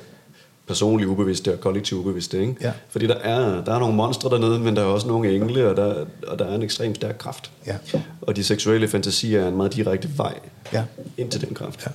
personlige 0.69 1.09
ubevidste 1.09 1.53
og 1.53 1.61
kollektive 1.61 2.01
ubevidste. 2.01 2.41
Ikke? 2.41 2.55
Ja. 2.61 2.73
Fordi 2.89 3.07
der 3.07 3.15
er, 3.15 3.65
der 3.65 3.75
er 3.75 3.79
nogle 3.79 3.95
monstre 3.97 4.31
dernede, 4.31 4.59
men 4.59 4.77
der 4.77 4.83
er 4.83 4.87
også 4.87 5.07
nogle 5.07 5.35
engle, 5.37 5.71
og 5.71 5.77
der, 5.77 6.05
og 6.27 6.39
der 6.39 6.45
er 6.45 6.55
en 6.55 6.63
ekstremt 6.63 6.97
stærk 6.97 7.19
kraft. 7.19 7.51
Ja. 7.67 7.77
Og 8.21 8.37
de 8.37 8.45
seksuelle 8.45 8.89
fantasier 8.89 9.41
er 9.45 9.49
en 9.49 9.57
meget 9.57 9.75
direkte 9.75 10.09
vej 10.17 10.35
Ja. 10.73 10.83
ind 11.19 11.31
til 11.31 11.47
den 11.47 11.55
kraft. 11.55 11.81
Ja. 11.87 11.91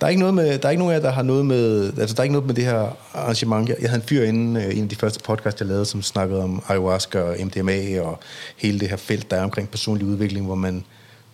Der 0.00 0.06
er 0.06 0.08
ikke 0.10 0.20
noget 0.20 0.34
med, 0.34 0.58
der 0.58 0.66
er 0.66 0.70
ikke 0.70 0.78
nogen 0.82 0.94
af 0.94 0.98
jer, 0.98 1.02
der 1.02 1.10
har 1.10 1.22
noget 1.22 1.46
med, 1.46 1.92
altså 1.98 2.14
der 2.14 2.20
er 2.20 2.24
ikke 2.24 2.32
noget 2.32 2.46
med 2.46 2.54
det 2.54 2.64
her 2.64 2.96
arrangement. 3.14 3.68
Jeg, 3.68 3.76
jeg 3.80 3.90
havde 3.90 4.02
en 4.02 4.08
fyr 4.08 4.22
inde, 4.22 4.64
øh, 4.64 4.76
en 4.76 4.82
af 4.82 4.88
de 4.88 4.96
første 4.96 5.20
podcast, 5.24 5.60
jeg 5.60 5.68
lavede, 5.68 5.84
som 5.84 6.02
snakkede 6.02 6.42
om 6.42 6.62
ayahuasca 6.68 7.20
og 7.20 7.36
MDMA 7.44 8.00
og 8.00 8.18
hele 8.56 8.80
det 8.80 8.88
her 8.88 8.96
felt, 8.96 9.30
der 9.30 9.36
er 9.36 9.42
omkring 9.44 9.70
personlig 9.70 10.06
udvikling, 10.06 10.46
hvor 10.46 10.54
man 10.54 10.84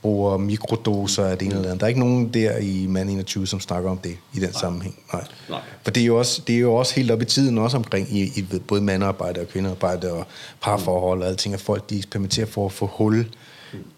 bruger 0.05 0.37
mikrodoser 0.37 1.25
af 1.25 1.39
det 1.39 1.47
ene 1.47 1.55
eller 1.55 1.69
andet. 1.69 1.81
Der 1.81 1.87
er 1.87 1.89
ikke 1.89 2.01
nogen 2.01 2.35
der 2.35 2.59
i 2.59 2.87
Man 2.87 3.09
21, 3.09 3.47
som 3.47 3.61
snakker 3.61 3.91
om 3.91 3.99
det 3.99 4.17
i 4.35 4.39
den 4.39 4.43
Nej. 4.43 4.53
sammenhæng. 4.53 4.99
Nej. 5.13 5.25
Nej. 5.51 5.61
For 5.83 5.91
det 5.91 6.01
er, 6.01 6.07
jo 6.07 6.19
også, 6.19 6.43
det 6.47 6.55
er 6.55 6.61
jo 6.61 6.75
også 6.75 6.95
helt 6.95 7.11
op 7.11 7.23
i 7.23 7.25
tiden, 7.25 7.59
også 7.59 7.77
omkring 7.77 8.17
i, 8.17 8.23
i 8.23 8.45
både 8.69 8.81
mandarbejde 8.81 9.41
og 9.41 9.49
kvindearbejde 9.49 10.13
og 10.13 10.27
parforhold 10.61 11.23
og 11.23 11.29
alting, 11.29 11.55
at 11.55 11.61
folk 11.61 11.91
de 11.91 11.97
eksperimenterer 11.97 12.47
for 12.47 12.67
at 12.67 12.73
få 12.73 12.87
hul 12.87 13.27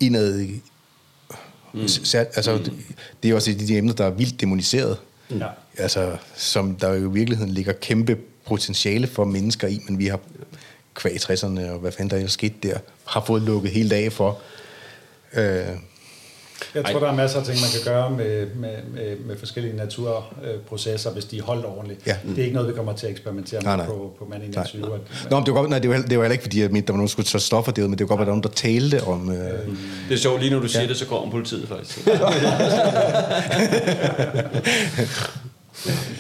indad 0.01 0.41
i, 0.41 0.63
Mm. 1.73 1.81
Altså, 2.15 2.61
mm. 2.65 2.85
det 3.23 3.31
er 3.31 3.35
også 3.35 3.51
et 3.51 3.61
af 3.61 3.67
de 3.67 3.79
emner, 3.79 3.95
der 3.95 4.05
er 4.05 4.11
vildt 4.11 4.41
demoniseret. 4.41 4.99
Mm. 5.31 5.39
Ja. 5.39 5.47
Altså, 5.79 6.17
som 6.37 6.75
der 6.75 6.95
jo 6.95 7.11
i 7.11 7.13
virkeligheden 7.13 7.53
ligger 7.53 7.73
kæmpe 7.73 8.19
potentiale 8.47 9.07
for 9.07 9.25
mennesker 9.25 9.69
i, 9.69 9.81
men 9.89 9.99
vi 9.99 10.07
har 10.07 10.21
kvæg 10.95 11.17
60'erne 11.17 11.71
og 11.71 11.79
hvad 11.79 11.93
fanden 11.93 12.11
der 12.11 12.17
ellers 12.17 12.33
skete 12.33 12.55
der, 12.63 12.79
har 13.05 13.25
fået 13.27 13.43
lukket 13.43 13.71
helt 13.71 13.93
af 13.93 14.13
for. 14.13 14.39
Øh, 15.33 15.67
Jeg 16.75 16.85
tror, 16.85 16.99
der 17.01 17.07
er 17.09 17.15
masser 17.15 17.39
af 17.39 17.45
ting, 17.47 17.59
man 17.61 17.71
kan 17.71 17.81
gøre 17.93 18.11
med, 18.11 18.47
med, 18.47 18.71
med, 18.95 19.17
med 19.27 19.39
forskellige 19.39 19.77
naturprocesser, 19.77 21.11
hvis 21.11 21.25
de 21.25 21.39
er 21.39 21.43
holdt 21.43 21.65
ordentligt. 21.67 22.01
Ja. 22.07 22.17
Det 22.29 22.39
er 22.39 22.43
ikke 22.43 22.55
noget, 22.55 22.69
vi 22.69 22.75
kommer 22.75 22.93
til 22.93 23.07
at 23.07 23.13
eksperimentere 23.13 23.61
med 23.61 23.67
Nej, 23.67 23.77
nej. 23.77 23.87
på, 23.87 24.13
på 24.19 24.25
mand 24.31 24.45
i 24.45 24.49
Nej, 24.49 24.67
20. 24.67 24.83
nej. 24.83 24.91
At- 24.95 25.31
Nå, 25.31 25.37
men 25.39 25.47
det 25.47 25.55
var, 25.55 25.61
godt, 25.61 25.71
nej, 25.71 25.79
det 25.79 25.91
var, 25.91 25.97
det 25.97 26.19
var 26.19 26.25
heller 26.25 26.33
ikke, 26.33 26.43
fordi 26.43 26.61
jeg 26.63 26.71
mente, 26.71 26.87
der 26.87 26.93
var 26.93 26.97
nogen, 26.97 27.07
der 27.09 27.13
skulle 27.13 27.27
tage 27.27 27.41
stoffer 27.41 27.73
derud, 27.73 27.89
men 27.89 27.99
det 27.99 28.09
var 28.09 28.17
godt, 28.17 28.21
at 28.21 28.27
der 28.27 28.33
var 28.33 28.41
nogen, 28.41 28.43
der 28.43 28.49
talte 28.49 29.05
om... 29.05 29.31
Øh, 29.31 29.37
Det 30.09 30.15
er 30.15 30.17
sjovt, 30.17 30.41
lige 30.41 30.51
når 30.53 30.61
du 30.61 30.69
siger 30.69 30.87
det, 30.87 30.97
så 30.97 31.07
kommer 31.07 31.31
politiet 31.31 31.69
faktisk. 31.69 32.07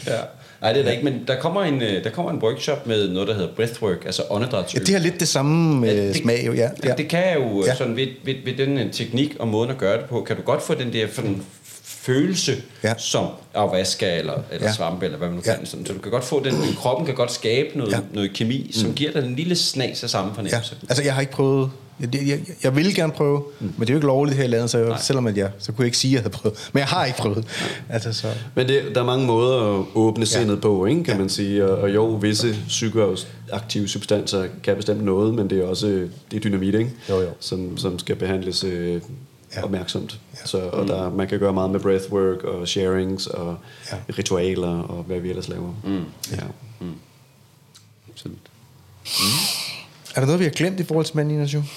ja. 0.06 0.20
Nej, 0.60 0.72
det 0.72 0.80
er 0.80 0.84
der 0.84 0.90
ikke, 0.92 1.04
men 1.04 1.24
der 1.28 1.40
kommer, 1.40 1.62
en, 1.62 1.82
øh, 1.82 2.04
der 2.04 2.10
kommer 2.10 2.30
en 2.32 2.38
workshop 2.38 2.86
med 2.86 3.08
noget, 3.08 3.28
der 3.28 3.34
hedder 3.34 3.54
breathwork, 3.56 4.04
altså 4.04 4.22
ja, 4.30 4.34
åndedrætsøvelser. 4.34 4.84
det 4.92 4.94
har 5.02 5.10
lidt 5.10 5.20
det 5.20 5.28
samme 5.28 5.90
øh, 5.90 5.96
Ja, 5.96 6.08
det- 6.08 6.16
smag, 6.16 6.46
jo. 6.46 6.52
Ja, 6.52 6.68
ja. 6.84 6.94
Det 6.94 7.08
kan 7.08 7.34
jo 7.34 7.60
Ja. 7.62 7.66
ja. 7.66 7.74
sådan 7.74 7.96
ved, 7.96 8.06
ved, 8.24 8.34
ved 8.44 8.66
den 8.66 8.78
øh, 8.78 8.92
teknik 8.92 9.36
og 9.38 9.48
måden 9.48 9.70
at 9.70 9.78
gøre 9.78 9.96
det 10.00 10.04
på, 10.06 10.20
kan 10.20 10.36
du 10.36 10.42
godt 10.42 10.62
få 10.62 10.74
den 10.74 10.92
der 10.92 11.06
sådan, 11.12 11.42
følelse, 11.84 12.52
Ja. 12.84 12.88
ja. 12.88 12.94
som 12.98 13.26
avaska 13.54 14.18
eller, 14.18 14.32
eller 14.32 14.42
Ja. 14.60 14.66
ja. 14.66 14.72
svampe, 14.72 15.04
eller 15.04 15.18
hvad 15.18 15.28
man 15.28 15.36
nu 15.36 15.42
Ja. 15.46 15.56
kan. 15.56 15.66
Sådan, 15.66 15.86
så 15.86 15.92
du 15.92 15.98
kan 15.98 16.10
godt 16.12 16.24
få 16.24 16.44
den, 16.44 16.54
kroppen 16.78 17.06
kan 17.06 17.14
godt 17.14 17.32
skabe 17.32 17.78
noget, 17.78 17.92
Ja. 17.92 17.96
ja. 17.96 18.02
noget 18.14 18.32
kemi, 18.34 18.70
som 18.74 18.94
giver 18.94 19.12
dig 19.12 19.24
en 19.24 19.36
lille 19.36 19.56
snas 19.56 20.02
af 20.04 20.10
samme 20.10 20.30
ja. 20.30 20.36
fornemmelse. 20.36 20.74
Altså, 20.88 21.02
jeg 21.04 21.14
har 21.14 21.20
ikke 21.20 21.32
prøvet... 21.32 21.70
Jeg, 22.00 22.14
jeg, 22.26 22.40
jeg, 22.64 22.76
ville 22.76 22.94
gerne 22.94 23.12
prøve, 23.12 23.42
mm. 23.60 23.66
men 23.66 23.80
det 23.80 23.90
er 23.90 23.94
jo 23.94 23.98
ikke 23.98 24.06
lovligt 24.06 24.36
her 24.36 24.44
i 24.44 24.48
landet, 24.48 24.70
så 24.70 24.78
jeg, 24.78 24.96
selvom 25.00 25.26
at 25.26 25.36
jeg, 25.36 25.50
så 25.58 25.72
kunne 25.72 25.82
jeg 25.82 25.86
ikke 25.86 25.98
sige, 25.98 26.10
at 26.10 26.14
jeg 26.14 26.22
havde 26.22 26.32
prøvet. 26.36 26.70
Men 26.72 26.78
jeg 26.80 26.86
har 26.88 27.04
ikke 27.04 27.18
prøvet. 27.18 27.46
Altså, 27.88 28.12
så, 28.12 28.28
Men 28.54 28.68
det, 28.68 28.82
der 28.94 29.00
er 29.00 29.04
mange 29.04 29.26
måder 29.26 29.78
at 29.80 29.86
åbne 29.94 30.26
sindet 30.26 30.60
på, 30.60 30.86
ikke, 30.86 31.04
kan 31.04 31.14
Ja. 31.14 31.18
man 31.18 31.28
sige. 31.28 31.64
Og, 31.70 31.78
og 31.78 31.94
jo, 31.94 32.04
visse 32.06 32.56
psykoaktive 32.68 33.88
substanser 33.88 34.46
kan 34.62 34.76
bestemt 34.76 35.04
noget, 35.04 35.34
men 35.34 35.50
det 35.50 35.58
er 35.58 35.66
også 35.66 35.86
det 36.30 36.36
er 36.36 36.40
dynamit, 36.40 36.74
ikke? 36.74 36.90
Jo, 37.08 37.20
jo. 37.20 37.28
Som, 37.40 37.78
som 37.78 37.98
skal 37.98 38.16
behandles 38.16 38.64
øh, 38.64 38.92
Ja. 38.92 39.00
ja. 39.60 39.64
opmærksomt. 39.64 40.12
Ja. 40.34 40.38
Ja. 40.40 40.46
Så, 40.46 40.58
og 40.58 40.88
der, 40.88 41.10
man 41.10 41.28
kan 41.28 41.38
gøre 41.38 41.52
meget 41.52 41.70
med 41.70 41.80
breathwork 41.80 42.44
og 42.44 42.68
sharings 42.68 43.26
og 43.26 43.56
Ja. 43.92 43.96
ja. 43.96 44.12
ritualer 44.18 44.78
og 44.82 45.02
hvad 45.02 45.20
vi 45.20 45.28
ellers 45.28 45.48
laver. 45.48 45.74
Mm. 45.84 46.04
Ja. 46.32 46.36
Absolut. 48.12 48.38
Er 50.16 50.20
der 50.20 50.26
noget, 50.26 50.38
vi 50.38 50.44
har 50.44 50.50
glemt 50.50 50.80
i 50.80 50.84
forhold 50.84 51.06
til 51.06 51.16
mand 51.16 51.32
i 51.32 51.34
nation? 51.34 51.70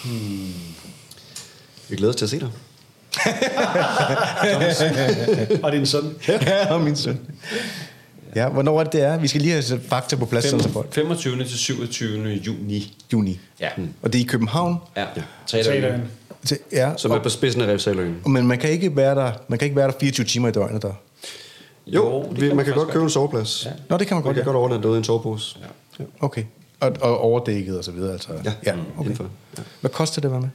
Vi 1.90 1.96
glæder 1.96 2.10
os 2.14 2.16
til 2.16 2.26
at 2.26 2.30
se 2.30 2.40
dig. 2.40 2.50
Og 5.64 5.72
din 5.72 5.86
søn. 5.86 6.16
ja, 6.28 6.74
og 6.74 6.82
min 6.82 6.96
søn. 6.96 7.20
Ja, 8.36 8.50
hvornår 8.50 8.80
er 8.80 8.84
det, 8.84 8.94
det 8.94 9.02
er? 9.04 9.18
Vi 9.18 9.28
skal 9.28 9.42
lige 9.42 9.52
have 9.52 9.64
sat 9.64 9.80
fakta 9.88 10.16
på 10.16 10.26
plads, 10.26 10.46
sådan 10.46 10.60
så 10.60 10.70
folk. 10.70 10.94
25. 10.94 11.44
til 11.44 11.58
27. 11.58 12.28
juni. 12.30 12.98
Juni. 13.14 13.40
Ja. 13.60 13.70
Og 14.02 14.14
det 14.14 14.20
er 14.20 14.24
i 14.24 14.28
København. 14.28 14.78
Ja. 14.98 15.06
Ja. 15.16 15.22
Teateren. 15.48 16.02
Til, 16.46 16.58
ja, 16.72 16.92
Som 16.98 17.12
er 17.12 17.20
på 17.24 17.30
spidsen 17.30 17.62
af 17.62 17.74
Refsaløen. 17.74 18.16
men 18.26 18.48
man 18.48 18.58
kan 18.58 18.70
ikke 18.70 18.96
være 18.96 19.16
der, 19.16 19.32
man 19.48 19.60
kan 19.60 19.66
ikke 19.66 19.76
være 19.76 19.88
der 19.88 19.94
24 20.00 20.26
timer 20.26 20.48
i 20.48 20.52
døgnet 20.52 20.82
der. 20.82 20.94
Jo, 21.88 22.24
det 22.30 22.42
vi, 22.42 22.48
kan 22.48 22.56
man 22.56 22.66
kan 22.66 22.74
godt 22.74 22.90
købe 22.90 23.04
en 23.04 23.10
soveplads. 23.10 23.66
Ja. 23.66 23.72
Nå, 23.90 23.98
det 23.98 24.08
kan 24.08 24.16
man 24.16 24.24
Man 24.24 24.24
godt, 24.24 24.36
kan 24.36 24.42
ja. 24.42 24.46
godt 24.46 24.58
overnatte 24.58 24.84
derude 24.84 24.98
i 24.98 24.98
en 24.98 25.04
sovepose. 25.04 25.58
Ja. 26.00 26.04
Okay. 26.20 26.44
Og, 26.80 26.92
og 27.02 27.20
overdækket 27.22 27.78
og 27.78 27.84
så 27.84 27.92
videre, 27.92 28.12
altså. 28.12 28.30
Ja, 28.46 28.54
ja 28.66 28.76
mm, 28.76 28.82
okay. 28.82 29.02
indenfor, 29.02 29.30
ja. 29.58 29.64
Hvad 29.82 29.92
koster 29.92 30.22
det 30.22 30.28
at 30.28 30.32
være 30.32 30.42
med? 30.42 30.50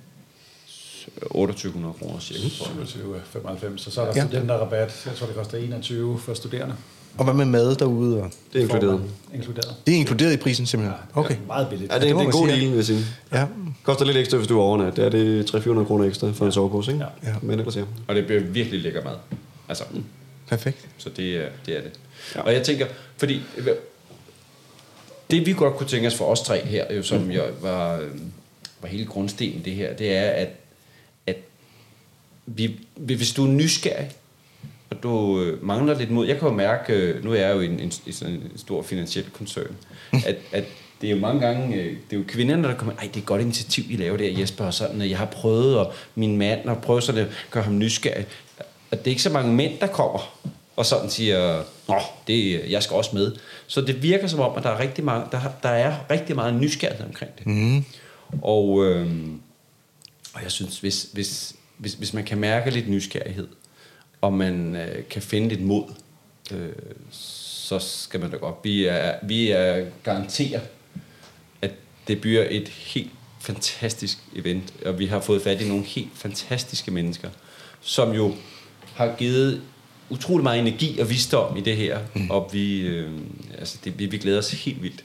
2800 1.23 1.95
kroner 2.01 2.21
cirka. 2.21 2.41
tror 2.59 2.67
jeg. 2.81 2.89
27, 2.89 3.21
95. 3.25 3.81
Så 3.83 3.91
så 3.91 4.01
er 4.01 4.05
der 4.05 4.13
Ja. 4.17 4.21
ja. 4.23 4.29
studenterrabat. 4.29 5.03
Jeg 5.07 5.15
tror, 5.15 5.27
det 5.27 5.37
koster 5.37 5.59
21 5.59 6.19
for 6.19 6.35
studerende. 6.35 6.75
Og 7.19 7.25
hvad 7.25 7.35
med 7.35 7.45
mad 7.45 7.75
derude? 7.77 8.23
Og... 8.23 8.31
Det 8.53 8.59
er 8.59 8.63
inkluderet. 8.63 9.03
Inkluderet. 9.35 9.77
Det 9.87 9.95
er 9.95 9.99
inkluderet 9.99 10.33
i 10.33 10.37
prisen 10.37 10.67
simpelthen? 10.67 10.99
Okay. 11.15 11.37
Meget 11.47 11.69
billigt. 11.69 11.93
Ja, 11.93 11.99
det, 11.99 12.11
er, 12.11 12.15
det 12.15 12.21
er 12.23 12.27
en 12.27 12.31
god 12.33 12.49
deal, 12.49 12.61
vil 12.61 12.75
jeg 12.75 12.85
sige. 12.85 13.05
Ja. 13.33 13.47
Koster 13.83 14.05
lidt 14.05 14.17
ekstra, 14.17 14.37
hvis 14.37 14.49
du 14.49 14.59
er 14.59 14.63
overnat. 14.63 14.97
Det 14.97 15.05
er 15.05 15.09
det 15.09 15.55
300-400 15.55 15.85
kroner 15.85 16.05
ekstra 16.05 16.31
for 16.33 16.47
en 16.47 16.53
sovepose, 16.53 16.93
ikke? 16.93 17.05
Ja. 17.23 17.31
Ja. 17.31 17.37
Men 17.43 17.59
ellers 17.59 17.77
ja. 17.77 17.83
Og 18.09 18.15
det 18.15 18.27
bliver 18.27 18.41
virkelig 18.43 18.81
lækker 18.81 19.05
mad. 19.05 19.15
Altså, 19.69 19.85
Perfekt. 20.49 20.89
Så 20.99 21.11
det, 21.17 21.37
er- 21.37 21.49
det 21.67 21.77
er 21.77 21.81
det. 21.83 21.91
Ja. 22.35 22.41
Og 22.41 22.53
jeg 22.53 22.63
tænker, 22.63 22.87
fordi 23.17 23.41
det 25.31 25.47
vi 25.47 25.53
godt 25.53 25.77
kunne 25.77 25.89
tænke 25.89 26.07
os 26.07 26.15
for 26.15 26.25
os 26.25 26.41
tre 26.41 26.65
her, 26.67 26.95
jo, 26.95 27.03
som 27.03 27.31
jo 27.31 27.43
var, 27.61 28.01
øh, 28.01 28.11
var 28.81 28.89
hele 28.89 29.07
grundstenen 29.07 29.61
i 29.61 29.63
det 29.63 29.73
her, 29.73 29.95
det 29.95 30.17
er, 30.17 30.31
at, 30.31 30.49
at 31.27 31.37
vi, 32.47 32.81
hvis 32.97 33.33
du 33.33 33.45
er 33.45 33.49
nysgerrig, 33.49 34.11
og 34.91 35.03
du 35.03 35.41
øh, 35.41 35.67
mangler 35.67 35.99
lidt 35.99 36.11
mod, 36.11 36.27
jeg 36.27 36.39
kan 36.39 36.49
jo 36.49 36.55
mærke, 36.55 36.93
øh, 36.93 37.25
nu 37.25 37.33
er 37.33 37.37
jeg 37.37 37.55
jo 37.55 37.61
i 37.61 37.67
en, 37.67 37.81
en, 37.81 37.93
i 38.07 38.13
sådan 38.13 38.35
en 38.35 38.53
stor 38.57 38.83
finansiel 38.83 39.31
koncern, 39.31 39.77
at, 40.13 40.37
at 40.53 40.65
det 41.01 41.07
er 41.11 41.15
jo 41.15 41.21
mange 41.21 41.47
gange, 41.47 41.77
øh, 41.77 41.97
det 42.11 42.17
er 42.17 42.21
jo 42.21 42.25
kvinderne, 42.29 42.69
der 42.69 42.75
kommer, 42.75 42.95
ej, 42.95 43.03
det 43.03 43.17
er 43.17 43.21
et 43.21 43.27
godt 43.27 43.43
initiativ, 43.43 43.85
I 43.91 43.97
laver 43.97 44.17
der, 44.17 44.39
Jesper, 44.39 44.65
og 44.65 44.75
sådan, 44.75 45.01
og 45.01 45.11
jeg 45.11 45.19
har 45.19 45.27
prøvet, 45.27 45.79
og 45.79 45.93
min 46.15 46.37
mand 46.37 46.69
har 46.69 46.75
prøvet 46.75 47.05
sådan 47.05 47.21
at 47.21 47.29
gøre 47.51 47.65
ham 47.65 47.79
nysgerrig. 47.79 48.27
Og 48.91 48.99
det 48.99 49.07
er 49.07 49.11
ikke 49.11 49.23
så 49.23 49.31
mange 49.31 49.53
mænd, 49.53 49.79
der 49.81 49.87
kommer, 49.87 50.39
og 50.77 50.87
sådan 50.87 51.11
siger, 51.11 51.63
nå, 51.89 52.01
det, 52.27 52.71
jeg 52.71 52.83
skal 52.83 52.97
også 52.97 53.11
med. 53.15 53.37
Så 53.67 53.81
det 53.81 54.03
virker 54.03 54.27
som 54.27 54.41
om, 54.41 54.57
at 54.57 54.63
der 54.63 54.71
er 54.71 54.81
rigtig, 54.81 55.05
mange, 55.05 55.27
der, 55.33 55.41
der 55.63 55.69
er 55.69 56.11
rigtig 56.11 56.37
meget 56.37 56.55
nysgerrighed 56.55 57.07
omkring 57.07 57.31
det. 57.39 57.47
Mm. 57.47 57.85
Og, 58.43 58.85
øh, 58.85 59.07
og 60.35 60.43
jeg 60.43 60.51
synes, 60.51 60.81
hvis, 60.81 61.09
hvis, 61.13 61.57
hvis, 61.79 61.95
hvis 61.95 62.13
man 62.13 62.25
kan 62.25 62.39
mærke 62.39 62.71
lidt 62.71 62.89
nysgerrighed, 62.89 63.49
og 64.21 64.33
man 64.33 64.77
øh, 64.77 65.09
kan 65.11 65.23
finde 65.23 65.49
lidt 65.49 65.63
mod, 65.63 65.85
øh, 66.53 66.73
så 67.11 67.79
skal 67.79 68.21
man 68.21 68.31
da 68.31 68.37
godt. 68.37 68.55
Vi 68.63 68.85
er, 68.85 69.15
vi 69.23 69.51
er 69.51 69.87
garanteret, 70.05 70.63
at 71.63 71.71
det 72.09 72.21
bliver 72.21 72.47
et 72.51 72.69
helt 72.69 73.11
fantastisk 73.41 74.19
event, 74.37 74.73
og 74.87 74.99
vi 74.99 75.07
har 75.07 75.21
fået 75.21 75.43
fat 75.43 75.61
i 75.61 75.69
nogle 75.69 75.85
helt 75.85 76.11
fantastiske 76.15 76.91
mennesker, 76.91 77.29
som 77.81 78.13
jo 78.13 78.35
har 78.95 79.15
givet 79.19 79.63
utrolig 80.11 80.43
meget 80.43 80.61
energi 80.61 80.99
og 80.99 81.11
visdom 81.11 81.57
i 81.57 81.61
det 81.61 81.77
her, 81.77 81.99
mm. 82.15 82.31
og 82.31 82.51
vi, 82.53 82.81
øh, 82.81 83.11
altså 83.59 83.79
det, 83.85 83.99
vi, 83.99 84.07
vi 84.07 84.19
glæder 84.19 84.39
os 84.39 84.51
helt 84.51 84.83
vildt 84.83 85.05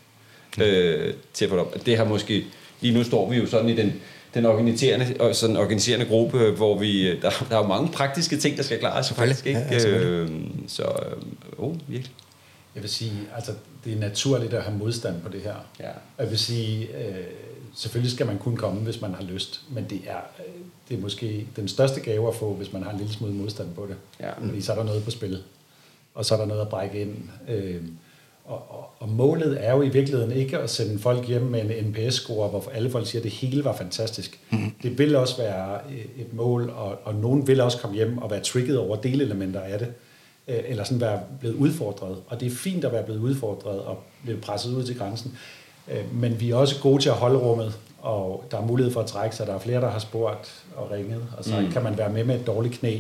øh, 0.62 1.14
til 1.34 1.46
at 1.46 1.50
få 1.50 1.58
det 1.58 1.66
op. 1.66 1.86
Det 1.86 1.98
har 1.98 2.06
måske, 2.06 2.46
lige 2.82 2.94
nu 2.94 3.04
står 3.04 3.30
vi 3.30 3.38
jo 3.38 3.46
sådan 3.46 3.70
i 3.70 3.76
den, 3.76 3.94
den 4.34 4.46
organiserende, 4.46 5.34
sådan 5.34 5.58
organiserende 5.58 6.06
gruppe, 6.06 6.52
hvor 6.52 6.80
vi, 6.80 7.08
øh, 7.08 7.22
der, 7.22 7.30
der 7.50 7.56
er 7.56 7.62
jo 7.62 7.68
mange 7.68 7.92
praktiske 7.92 8.38
ting, 8.38 8.58
der 8.58 8.64
skal 8.64 8.80
klares, 8.80 9.14
faktisk, 9.14 9.46
ikke? 9.46 9.60
Ja, 9.60 9.78
ja, 9.78 10.00
øh, 10.00 10.30
så, 10.68 10.84
øh, 10.84 11.24
oh, 11.58 11.76
virkelig. 11.88 12.12
Jeg 12.76 12.84
vil 12.84 12.90
sige, 12.90 13.14
altså 13.36 13.52
det 13.86 13.94
er 13.94 14.00
naturligt 14.00 14.54
at 14.54 14.64
have 14.64 14.78
modstand 14.78 15.22
på 15.22 15.30
det 15.30 15.42
her. 15.42 15.56
Ja. 15.80 15.92
Jeg 16.20 16.30
vil 16.30 16.40
sige, 16.40 16.88
øh, 16.88 17.16
selvfølgelig 17.76 18.12
skal 18.12 18.26
man 18.26 18.38
kun 18.38 18.58
komme, 18.58 18.82
hvis 18.82 19.02
man 19.02 19.14
har 19.14 19.24
lyst, 19.24 19.62
men 19.70 19.86
det 19.90 20.02
er, 20.08 20.18
øh, 20.40 20.62
det 20.90 20.98
er 20.98 21.02
måske 21.02 21.48
den 21.56 21.68
største 21.68 22.00
gave 22.00 22.28
at 22.28 22.36
få, 22.36 22.54
hvis 22.54 22.74
man 22.74 22.84
har 22.84 22.92
en 22.92 22.98
lille 22.98 23.14
smule 23.14 23.34
modstand 23.34 23.68
på 23.76 23.86
det. 23.90 23.96
Ja. 24.20 24.32
Fordi 24.48 24.62
så 24.62 24.72
er 24.72 24.76
der 24.76 24.84
noget 24.84 25.04
på 25.04 25.12
spil, 25.12 25.44
og 26.16 26.26
så 26.26 26.34
er 26.34 26.40
der 26.40 26.46
noget 26.46 26.62
at 26.62 26.70
brække 26.70 27.02
ind. 27.02 27.16
Øh, 27.50 27.82
og, 28.46 28.66
og, 28.70 28.90
og 29.00 29.10
målet 29.10 29.66
er 29.66 29.76
jo 29.76 29.82
i 29.82 29.90
virkeligheden 29.90 30.32
ikke 30.32 30.58
at 30.58 30.70
sende 30.70 31.00
folk 31.00 31.28
hjem 31.28 31.42
med 31.42 31.62
en 31.62 31.86
NPS-score, 31.86 32.48
hvor 32.48 32.72
alle 32.74 32.90
folk 32.90 33.08
siger, 33.08 33.20
at 33.20 33.24
det 33.24 33.32
hele 33.32 33.64
var 33.64 33.76
fantastisk. 33.76 34.40
Mm. 34.52 34.72
Det 34.84 34.98
vil 34.98 35.16
også 35.16 35.38
være 35.38 35.80
et 36.18 36.34
mål, 36.34 36.70
og, 36.70 36.98
og 37.04 37.16
nogen 37.16 37.48
vil 37.48 37.62
også 37.62 37.78
komme 37.78 37.96
hjem 37.96 38.18
og 38.18 38.32
være 38.32 38.40
trigget 38.40 38.78
over 38.78 38.96
delelementer 38.96 39.60
af 39.60 39.80
det 39.80 39.88
øh, 40.48 40.60
eller 40.68 40.84
sådan 40.84 41.02
være 41.02 41.20
blevet 41.40 41.56
udfordret. 41.56 42.18
Og 42.28 42.40
det 42.40 42.46
er 42.46 42.56
fint 42.56 42.86
at 42.86 42.92
være 42.92 43.04
blevet 43.04 43.20
udfordret 43.20 43.80
og 43.80 44.04
blive 44.24 44.38
presset 44.38 44.74
ud 44.74 44.84
til 44.84 44.98
grænsen. 44.98 45.38
Øh, 45.92 46.16
Men 46.16 46.40
vi 46.40 46.52
er 46.52 46.56
også 46.56 46.82
gode 46.82 47.02
til 47.02 47.10
at 47.10 47.16
holde 47.16 47.40
rummet, 47.40 47.74
og 48.02 48.44
der 48.52 48.58
er 48.58 48.62
mulighed 48.66 48.94
for 48.94 49.02
at 49.02 49.08
trække 49.08 49.36
sig. 49.36 49.48
Der 49.48 49.54
er 49.56 49.60
flere, 49.60 49.82
der 49.82 49.90
har 49.92 50.00
spurgt 50.00 50.64
og 50.76 50.92
ringet, 50.92 51.22
og 51.38 51.44
så 51.46 51.60
mm. 51.60 51.72
kan 51.72 51.84
man 51.84 51.98
være 51.98 52.10
med 52.10 52.24
med 52.24 52.40
et 52.40 52.48
dårligt 52.48 52.80
knæ, 52.80 53.00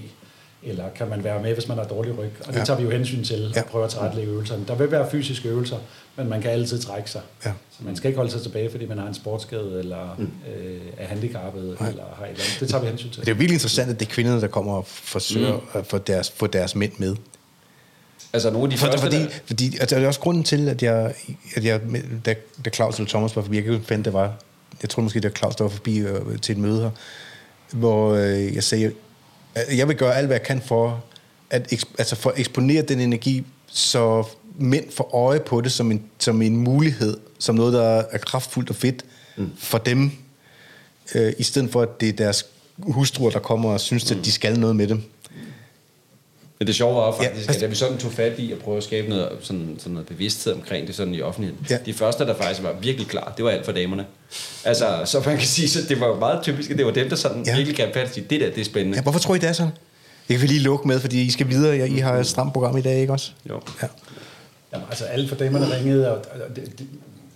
eller 0.63 0.84
kan 0.95 1.09
man 1.09 1.23
være 1.23 1.41
med, 1.41 1.53
hvis 1.53 1.67
man 1.67 1.77
har 1.77 1.85
dårlig 1.85 2.17
ryg. 2.17 2.31
Og 2.47 2.53
det 2.53 2.59
Ja. 2.59 2.65
tager 2.65 2.77
vi 2.77 2.84
jo 2.84 2.89
hensyn 2.89 3.23
til 3.23 3.51
Ja. 3.55 3.59
at 3.59 3.65
prøve 3.65 3.84
at 3.84 3.89
tilrettelægge 3.89 4.31
øvelserne. 4.31 4.63
Der 4.67 4.76
vil 4.76 4.91
være 4.91 5.09
fysiske 5.11 5.49
øvelser, 5.49 5.77
men 6.15 6.30
man 6.30 6.41
kan 6.41 6.51
altid 6.51 6.80
trække 6.81 7.09
sig. 7.11 7.21
Ja. 7.45 7.51
Så 7.71 7.77
man 7.85 7.95
skal 7.95 8.07
ikke 8.07 8.17
holde 8.17 8.31
sig 8.31 8.41
tilbage, 8.41 8.71
fordi 8.71 8.85
man 8.85 8.97
har 8.97 9.07
en 9.07 9.13
sportsskade, 9.13 9.80
eller 9.80 10.15
mm. 10.17 10.31
øh, 10.57 10.81
er 10.97 11.07
handicappet, 11.07 11.61
eller 11.63 11.77
har 11.80 11.89
et 11.89 11.93
eller 11.95 12.26
andet. 12.30 12.57
Det 12.59 12.69
tager 12.69 12.81
vi 12.81 12.88
hensyn 12.89 13.09
til. 13.09 13.21
Det 13.26 13.30
er 13.30 13.34
virkelig 13.35 13.53
interessant, 13.53 13.89
at 13.91 13.99
det 13.99 14.05
er 14.07 14.09
kvinderne, 14.11 14.41
der 14.41 14.47
kommer 14.47 14.73
og 14.73 14.85
forsøger 14.88 15.53
mm. 15.57 15.80
at 15.80 15.85
få 15.85 15.97
deres, 15.97 16.31
få 16.31 16.47
deres 16.47 16.76
mænd 16.76 16.91
med. 16.97 17.15
Altså 18.34 18.49
nogle 18.49 18.65
af 18.65 18.69
de 18.71 18.77
For, 18.77 18.85
første, 18.85 19.01
fordi, 19.01 19.17
der, 19.19 19.30
fordi 19.45 19.77
altså, 19.80 19.95
det 19.95 20.03
er 20.03 20.07
også 20.07 20.19
grunden 20.19 20.43
til, 20.43 20.69
at 20.69 20.84
jeg, 20.84 21.13
at 21.55 21.65
jeg 21.65 21.81
da, 22.26 22.35
da 22.65 22.69
Claus 22.69 22.97
eller 22.97 23.09
Thomas 23.09 23.35
var 23.35 23.41
forbi, 23.41 23.55
jeg 23.55 23.63
kan 23.63 23.73
ikke 23.73 23.85
finde, 23.85 24.03
det 24.03 24.13
var, 24.13 24.34
jeg 24.81 24.89
tror 24.89 25.03
måske, 25.03 25.19
det 25.19 25.31
var 25.31 25.37
Claus, 25.37 25.55
der 25.55 25.63
var 25.63 25.69
forbi 25.69 25.97
øh, 25.97 26.39
til 26.41 26.53
et 26.53 26.57
møde 26.57 26.81
her, 26.81 26.89
hvor 27.71 28.13
øh, 28.13 28.55
jeg 28.55 28.63
sagde, 28.63 28.91
at 29.55 29.77
jeg 29.77 29.87
vil 29.87 29.95
gøre 29.95 30.15
alt, 30.15 30.27
hvad 30.27 30.35
jeg 30.37 30.45
kan 30.45 30.61
for 30.61 31.03
at, 31.49 31.85
altså 31.97 32.15
for 32.15 32.29
at 32.29 32.39
eksponere 32.39 32.81
den 32.81 32.99
energi, 32.99 33.45
så 33.67 34.23
mænd 34.57 34.91
får 34.91 35.15
øje 35.15 35.39
på 35.39 35.61
det 35.61 35.71
som 35.71 35.91
en, 35.91 36.03
som 36.19 36.41
en 36.41 36.57
mulighed, 36.57 37.17
som 37.39 37.55
noget, 37.55 37.73
der 37.73 38.03
er 38.11 38.17
kraftfuldt 38.17 38.69
og 38.69 38.75
fedt 38.75 39.05
mm. 39.37 39.49
for 39.57 39.77
dem, 39.77 40.11
øh, 41.15 41.33
i 41.37 41.43
stedet 41.43 41.71
for, 41.71 41.81
at 41.81 42.01
det 42.01 42.09
er 42.09 42.13
deres 42.13 42.45
hustruer, 42.77 43.29
der 43.29 43.39
kommer 43.39 43.69
og 43.69 43.79
synes, 43.79 44.11
at 44.11 44.17
de 44.25 44.31
skal 44.31 44.59
noget 44.59 44.75
med 44.75 44.87
dem. 44.87 45.03
Men 46.60 46.68
det 46.68 46.76
sjove 46.76 46.95
var 46.95 47.06
jo 47.06 47.11
faktisk, 47.11 47.48
Ja, 47.48 47.52
ja, 47.52 47.56
at 47.56 47.61
da 47.61 47.65
vi 47.65 47.76
sådan 47.76 47.98
tog 47.98 48.11
fat 48.11 48.40
i 48.40 48.52
at 48.52 48.57
prøve 48.57 48.77
at 48.77 48.84
skabe 48.84 49.10
noget, 49.10 49.30
sådan, 49.41 49.76
sådan 49.80 49.94
noget 49.94 50.07
bevidsthed 50.07 50.53
omkring 50.53 50.88
det 50.88 50.95
sådan 50.95 51.14
i 51.14 51.22
offentligheden. 51.22 51.68
Ja. 51.69 51.77
De 51.86 51.94
første, 51.94 52.26
der 52.26 52.36
faktisk 52.36 52.64
var 52.64 52.73
virkelig 52.81 53.07
klar, 53.07 53.34
det 53.38 53.45
var 53.45 53.52
alt 53.52 53.65
for 53.65 53.72
damerne. 53.72 54.06
Altså, 54.65 55.02
så 55.06 55.22
man 55.26 55.38
kan 55.38 55.48
sige, 55.48 55.69
så 55.69 55.80
det 55.90 55.99
var 55.99 56.15
meget 56.19 56.44
typisk, 56.44 56.72
at 56.72 56.77
det 56.77 56.86
var 56.86 56.91
dem, 56.91 57.10
der 57.10 57.15
sådan 57.15 57.44
Ja. 57.45 57.56
virkelig 57.56 57.77
gav 57.77 57.94
fat 57.94 58.18
i, 58.18 58.19
det 58.19 58.41
der, 58.41 58.49
det 58.49 58.61
er 58.61 58.65
spændende. 58.65 58.98
Ja, 58.98 59.02
hvorfor 59.02 59.19
tror 59.19 59.36
I, 59.36 59.38
det 59.38 59.49
er 59.49 59.53
sådan? 59.53 59.72
Det 60.27 60.38
kan 60.38 60.41
vi 60.41 60.48
lige 60.48 60.60
lukke 60.60 60.88
med, 60.88 60.99
fordi 60.99 61.22
I 61.22 61.31
skal 61.31 61.49
videre. 61.49 61.90
I 61.90 61.98
har 61.98 62.14
et 62.18 62.27
stramt 62.27 62.53
program 62.53 62.77
i 62.77 62.81
dag, 62.81 62.99
ikke 63.02 63.14
også? 63.14 63.31
Jo. 63.49 63.61
Ja. 63.81 63.88
Jamen, 64.73 64.88
altså 64.90 65.06
alle 65.06 65.27
for 65.27 65.36
damerne 65.36 65.76
ringede, 65.77 66.11
og 66.11 66.18
og 66.18 66.56
det, 66.56 66.80
det, 66.80 66.88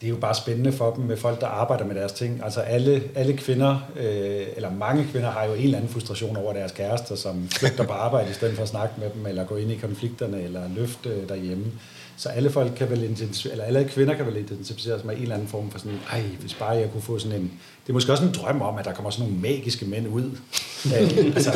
det 0.03 0.09
er 0.09 0.13
jo 0.13 0.19
bare 0.19 0.35
spændende 0.35 0.71
for 0.71 0.93
dem 0.93 1.03
med 1.03 1.17
folk, 1.17 1.41
der 1.41 1.47
arbejder 1.47 1.85
med 1.85 1.95
deres 1.95 2.11
ting. 2.11 2.41
Altså 2.43 2.59
alle, 2.59 3.03
alle 3.15 3.37
kvinder, 3.37 3.79
øh, 3.95 4.47
eller 4.55 4.71
mange 4.71 5.07
kvinder, 5.11 5.31
har 5.31 5.45
jo 5.45 5.53
en 5.53 5.63
eller 5.63 5.77
anden 5.77 5.91
frustration 5.91 6.37
over 6.37 6.53
deres 6.53 6.71
kærester, 6.71 7.15
som 7.15 7.49
flygter 7.49 7.83
på 7.83 7.93
arbejde 7.93 8.29
i 8.29 8.33
stedet 8.33 8.55
for 8.55 8.63
at 8.63 8.69
snakke 8.69 8.93
med 8.97 9.09
dem, 9.15 9.25
eller 9.25 9.45
gå 9.45 9.55
ind 9.55 9.71
i 9.71 9.75
konflikterne, 9.75 10.41
eller 10.41 10.61
løfte 10.75 11.27
derhjemme. 11.27 11.65
Så 12.17 12.29
alle 12.29 12.49
folk 12.49 12.71
kan 12.75 12.89
vel 12.89 13.03
eller 13.51 13.63
alle 13.63 13.89
kvinder 13.89 14.13
kan 14.13 14.25
vel 14.25 14.37
identificere 14.37 14.97
sig 14.97 15.07
med 15.07 15.15
en 15.15 15.21
eller 15.21 15.35
anden 15.35 15.49
form 15.49 15.71
for 15.71 15.79
sådan, 15.79 15.99
ej, 16.11 16.21
hvis 16.39 16.53
bare 16.53 16.69
jeg 16.69 16.91
kunne 16.91 17.01
få 17.01 17.19
sådan 17.19 17.39
en, 17.39 17.51
det 17.83 17.89
er 17.89 17.93
måske 17.93 18.11
også 18.11 18.23
en 18.23 18.31
drøm 18.31 18.61
om, 18.61 18.77
at 18.77 18.85
der 18.85 18.93
kommer 18.93 19.09
sådan 19.09 19.25
nogle 19.25 19.41
magiske 19.41 19.85
mænd 19.85 20.07
ud. 20.07 20.23
Øh, 20.85 21.25
altså, 21.35 21.51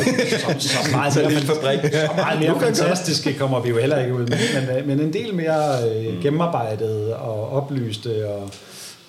som, 0.46 0.60
som 0.60 0.92
meget 1.00 1.16
mere, 1.16 1.30
lille 1.30 1.46
fabrik. 1.48 1.80
så 1.94 2.10
meget 2.16 2.40
mere 2.40 2.60
fantastiske 2.60 3.34
kommer 3.34 3.60
vi 3.62 3.70
jo 3.70 3.78
heller 3.78 4.00
ikke 4.00 4.14
ud 4.14 4.20
med, 4.28 4.38
men, 4.62 4.78
øh, 4.78 4.88
men 4.88 5.00
en 5.00 5.14
del 5.14 5.34
mere 5.36 5.90
øh, 5.90 6.22
gennemarbejdet 6.24 7.14
og 7.14 7.50
oplyste 7.50 8.30
og, 8.30 8.50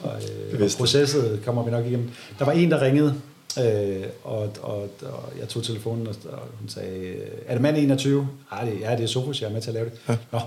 og, 0.03 0.13
øh, 0.53 0.61
og 0.63 0.69
processet 0.79 1.41
kommer 1.45 1.63
vi 1.65 1.71
nok 1.71 1.87
igennem. 1.87 2.11
Der 2.39 2.45
var 2.45 2.53
en, 2.53 2.71
der 2.71 2.83
ringede, 2.83 3.15
øh, 3.59 4.05
og, 4.25 4.39
og, 4.63 4.89
og 5.03 5.33
jeg 5.41 5.49
tog 5.49 5.63
telefonen, 5.65 6.07
og, 6.07 6.15
og 6.33 6.39
hun 6.61 6.69
sagde, 6.69 7.15
er 7.47 7.53
det 7.53 7.63
mand 7.63 7.77
21? 7.77 8.29
Ej, 8.53 8.65
det, 8.65 8.81
ja, 8.81 8.97
det 8.97 9.03
er 9.03 9.09
Sofus, 9.09 9.41
jeg 9.43 9.49
er 9.49 9.53
med 9.53 9.61
til 9.61 9.71
at 9.71 9.75
lave 9.75 9.87
det. 9.91 9.99
Ja. 10.09 10.17
Nå, 10.33 10.41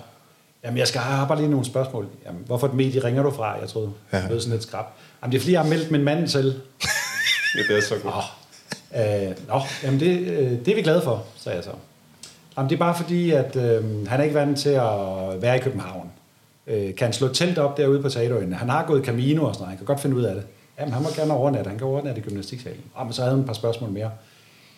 Jamen, 0.64 0.78
jeg 0.78 0.88
skal 0.88 1.02
have 1.02 1.28
bare 1.28 1.38
lige 1.38 1.50
nogle 1.50 1.66
spørgsmål. 1.66 2.08
Jamen, 2.26 2.42
hvorfor 2.46 2.68
et 2.68 2.74
medie 2.74 3.04
ringer 3.04 3.24
du 3.24 3.32
fra? 3.32 3.60
Jeg 3.62 3.70
troede, 3.70 3.90
Ja. 4.14 4.18
det 4.30 4.42
sådan 4.42 4.52
lidt 4.52 4.64
skrab. 4.64 4.86
Jamen, 5.22 5.32
det 5.32 5.38
er 5.38 5.42
fordi, 5.42 5.52
jeg 5.52 5.62
har 5.62 5.70
meldt 5.70 5.92
min 5.92 6.04
mand 6.04 6.28
til. 6.28 6.46
Ja, 7.56 7.74
det 7.74 7.78
er 7.78 7.82
så 7.82 7.96
godt. 8.04 8.16
Nå, 8.94 9.02
øh, 9.02 9.36
nå 9.48 9.62
jamen 9.84 10.00
det, 10.00 10.20
øh, 10.20 10.52
det 10.52 10.68
er 10.68 10.76
vi 10.76 10.82
glade 10.82 11.02
for, 11.02 11.24
sagde 11.38 11.56
jeg 11.56 11.64
så. 11.64 11.72
Jamen, 12.58 12.70
det 12.70 12.76
er 12.76 12.80
bare 12.80 12.96
fordi, 12.96 13.32
at 13.32 13.56
øh, 13.56 14.08
han 14.08 14.20
er 14.20 14.24
ikke 14.24 14.36
vant 14.36 14.60
til 14.60 14.70
at 14.70 15.42
være 15.42 15.56
i 15.56 15.60
København. 15.60 16.12
Øh, 16.68 16.96
kan 16.96 17.06
han 17.06 17.14
slå 17.14 17.28
telt 17.28 17.58
op 17.58 17.78
derude 17.78 18.02
på 18.02 18.10
Teaterøen? 18.10 18.54
Han 18.54 18.70
har 18.70 18.86
gået 18.86 19.06
Camino 19.06 19.44
og 19.44 19.54
sådan 19.54 19.64
noget. 19.64 19.70
Han 19.70 19.78
kan 19.78 19.86
godt 19.86 20.00
finde 20.00 20.16
ud 20.16 20.24
af 20.24 20.36
det. 20.36 20.44
Jamen, 20.80 20.94
han 20.94 21.04
må 21.04 21.10
gerne 21.16 21.34
overnatte. 21.34 21.70
Han 21.70 21.78
kan 21.78 21.88
overnatte 21.88 22.22
i 22.22 22.24
gymnastiksalen. 22.24 22.84
Ah, 22.98 23.06
men 23.06 23.14
så 23.14 23.22
havde 23.22 23.36
han 23.36 23.40
et 23.40 23.46
par 23.46 23.54
spørgsmål 23.54 23.90
mere. 23.90 24.12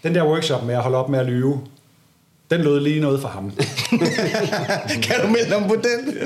Den 0.03 0.15
der 0.15 0.25
workshop 0.25 0.63
med 0.63 0.75
at 0.75 0.81
holde 0.81 0.97
op 0.97 1.09
med 1.09 1.19
at 1.19 1.25
lyve, 1.25 1.61
den 2.53 2.61
lød 2.61 2.79
lige 2.79 2.99
noget 2.99 3.21
for 3.21 3.27
ham. 3.27 3.51
kan 5.05 5.15
du 5.21 5.27
melde 5.27 5.51
ham 5.51 5.67
på 5.67 5.75
den? 5.75 6.19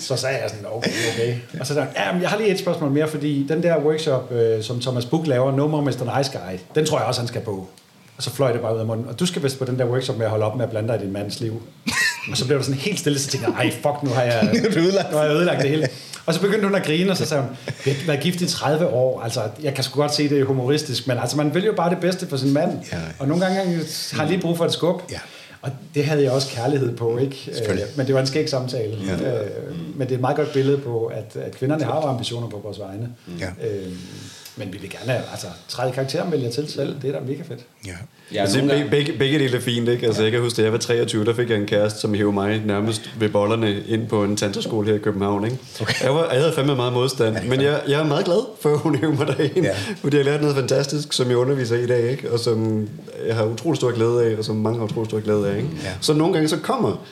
Så 0.00 0.16
sagde 0.16 0.38
jeg 0.42 0.50
sådan, 0.50 0.66
okay, 0.72 0.90
okay. 1.12 1.36
Og 1.60 1.66
så 1.66 1.74
der, 1.74 1.86
ja, 1.96 2.12
men 2.12 2.22
jeg 2.22 2.30
har 2.30 2.38
lige 2.38 2.50
et 2.50 2.58
spørgsmål 2.58 2.90
mere, 2.90 3.08
fordi 3.08 3.46
den 3.48 3.62
der 3.62 3.78
workshop, 3.78 4.32
øh, 4.32 4.62
som 4.62 4.80
Thomas 4.80 5.04
Buch 5.04 5.28
laver, 5.28 5.56
No 5.56 5.66
More 5.66 5.82
Mr. 5.82 6.16
Nice 6.18 6.30
Guy, 6.32 6.58
den 6.74 6.86
tror 6.86 6.98
jeg 6.98 7.06
også, 7.06 7.20
han 7.20 7.28
skal 7.28 7.40
på. 7.40 7.68
Og 8.16 8.22
så 8.22 8.30
fløj 8.30 8.52
det 8.52 8.60
bare 8.60 8.74
ud 8.74 8.80
af 8.80 8.86
munden. 8.86 9.08
Og 9.08 9.20
du 9.20 9.26
skal 9.26 9.42
vist 9.42 9.58
på 9.58 9.64
den 9.64 9.78
der 9.78 9.84
workshop 9.84 10.16
med 10.16 10.24
at 10.24 10.30
holde 10.30 10.44
op 10.44 10.56
med 10.56 10.64
at 10.64 10.70
blande 10.70 10.88
dig 10.88 11.00
i 11.00 11.04
din 11.04 11.12
mands 11.12 11.40
liv. 11.40 11.62
Og 12.30 12.36
så 12.36 12.46
blev 12.46 12.58
der 12.58 12.64
sådan 12.64 12.80
helt 12.80 12.98
stille, 12.98 13.18
så 13.18 13.28
tænkte 13.28 13.50
jeg, 13.50 13.64
ej, 13.64 13.70
fuck, 13.70 14.02
nu 14.02 14.10
har 14.10 14.22
jeg, 14.22 14.42
Nu 14.52 14.90
du 15.10 15.16
har 15.16 15.24
jeg 15.24 15.32
ødelagt 15.32 15.62
det 15.62 15.70
hele. 15.70 15.88
Og 16.26 16.34
så 16.34 16.40
begyndte 16.40 16.66
hun 16.66 16.74
at 16.74 16.84
grine, 16.84 17.10
og 17.10 17.16
så 17.16 17.26
sagde 17.26 17.42
hun, 17.42 17.56
vi 17.84 17.90
har 17.90 18.06
været 18.06 18.20
gift 18.20 18.40
i 18.40 18.46
30 18.46 18.86
år. 18.86 19.20
Altså, 19.22 19.40
jeg 19.62 19.74
kan 19.74 19.84
sgu 19.84 20.00
godt 20.00 20.14
se, 20.14 20.28
det 20.28 20.40
er 20.40 20.44
humoristisk, 20.44 21.06
men 21.06 21.18
altså, 21.18 21.36
man 21.36 21.54
vil 21.54 21.64
jo 21.64 21.72
bare 21.72 21.90
det 21.90 21.98
bedste 21.98 22.28
for 22.28 22.36
sin 22.36 22.52
mand. 22.52 22.78
Ja. 22.92 22.98
Og 23.18 23.28
nogle 23.28 23.44
gange 23.44 23.80
har 24.12 24.22
jeg 24.22 24.30
lige 24.30 24.40
brug 24.40 24.56
for 24.56 24.64
et 24.64 24.72
skub. 24.72 25.02
Ja. 25.10 25.18
Og 25.66 25.72
det 25.94 26.04
havde 26.04 26.22
jeg 26.22 26.32
også 26.32 26.48
kærlighed 26.48 26.96
på, 26.96 27.18
ikke? 27.18 27.52
Øh, 27.70 27.78
men 27.96 28.06
det 28.06 28.14
var 28.14 28.20
en 28.20 28.26
skæg 28.26 28.48
samtale. 28.48 28.96
Ja. 29.06 29.42
Øh, 29.42 29.50
men 29.96 30.00
det 30.00 30.10
er 30.10 30.14
et 30.14 30.20
meget 30.20 30.36
godt 30.36 30.52
billede 30.52 30.78
på, 30.78 31.06
at, 31.06 31.36
at 31.36 31.54
kvinderne 31.54 31.84
har 31.84 31.96
jo 31.96 32.08
ambitioner 32.08 32.48
på 32.48 32.60
vores 32.64 32.80
vegne. 32.80 33.14
Ja. 33.40 33.48
Øh, 33.68 33.92
men 34.56 34.72
vi 34.72 34.78
vil 34.78 34.90
gerne 34.90 35.30
altså, 35.30 35.46
træde 35.68 35.90
i 35.90 35.92
karakteren, 35.94 36.32
vælge 36.32 36.50
til 36.50 36.68
selv. 36.72 36.96
Det 37.02 37.08
er 37.14 37.18
da 37.20 37.26
mega 37.26 37.42
fedt. 37.42 37.60
Ja. 37.86 37.90
Ja, 38.34 38.40
altså, 38.40 38.58
nogle 38.58 38.72
gange, 38.72 38.90
begge, 38.90 39.12
begge 39.12 39.38
dele 39.38 39.56
er 39.56 39.60
fint, 39.60 39.88
ikke? 39.88 40.06
Altså, 40.06 40.22
jeg 40.22 40.32
kan 40.32 40.40
huske, 40.40 40.56
da 40.56 40.62
jeg 40.62 40.72
var 40.72 40.78
23, 40.78 41.24
der 41.24 41.34
fik 41.34 41.50
jeg 41.50 41.58
en 41.58 41.66
kæreste, 41.66 42.00
som 42.00 42.14
hævde 42.14 42.32
mig 42.32 42.62
nærmest 42.66 43.10
ved 43.18 43.28
bollerne 43.28 43.80
ind 43.88 44.06
på 44.08 44.24
en 44.24 44.36
tantraskole 44.36 44.86
her 44.88 44.94
i 44.94 44.98
København, 44.98 45.44
ikke? 45.44 45.58
Okay. 45.80 46.04
Jeg, 46.04 46.14
var, 46.14 46.28
jeg 46.32 46.40
havde 46.40 46.52
fandme 46.52 46.76
meget 46.76 46.92
modstand, 46.92 47.36
men 47.48 47.60
jeg, 47.60 47.80
jeg 47.88 48.00
er 48.00 48.04
meget 48.04 48.24
glad 48.24 48.46
for, 48.60 48.72
at 48.72 48.78
hun 48.78 48.94
hævde 48.94 49.16
mig 49.16 49.26
derind, 49.26 49.56
Ja. 49.56 49.62
ja. 49.62 49.74
fordi 50.02 50.16
jeg 50.16 50.24
lærte 50.24 50.42
noget 50.42 50.56
fantastisk, 50.56 51.12
som 51.12 51.28
jeg 51.28 51.36
underviser 51.36 51.76
i 51.76 51.82
i 51.82 51.86
dag, 51.86 52.10
ikke? 52.10 52.32
Og 52.32 52.38
som 52.38 52.88
jeg 53.26 53.36
har 53.36 53.44
utrolig 53.44 53.76
stor 53.76 53.90
glæde 53.90 54.24
af, 54.32 54.38
og 54.38 54.44
som 54.44 54.56
mange 54.56 54.78
har 54.78 54.84
utrolig 54.84 55.10
stor 55.10 55.20
glæde 55.20 55.48
af, 55.50 55.56
ikke? 55.56 55.68
Ja. 55.84 55.90
Så 56.00 56.12
nogle 56.14 56.34
gange 56.34 56.48
så 56.48 56.56
kommer 56.56 57.06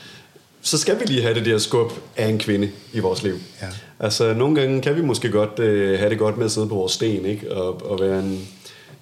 så 0.67 0.79
skal 0.79 1.01
vi 1.01 1.05
lige 1.05 1.23
have 1.23 1.35
det 1.35 1.47
der 1.47 1.59
skub 1.59 1.93
af 2.17 2.29
en 2.29 2.39
kvinde 2.39 2.71
i 2.93 2.99
vores 2.99 3.23
liv. 3.23 3.35
Ja. 3.63 3.67
Altså, 4.01 4.35
nogle 4.35 4.61
gange 4.61 4.83
kan 4.83 4.97
vi 4.97 5.03
måske 5.03 5.31
godt 5.31 5.59
øh, 5.59 5.99
have 5.99 6.11
det 6.11 6.19
godt 6.19 6.37
med 6.37 6.45
at 6.45 6.51
sidde 6.51 6.69
på 6.69 6.75
vores 6.75 6.93
sten, 6.93 7.25
ikke? 7.27 7.53
Og, 7.57 7.91
og 7.91 8.01
være 8.01 8.19
en, 8.19 8.25
en 8.25 8.47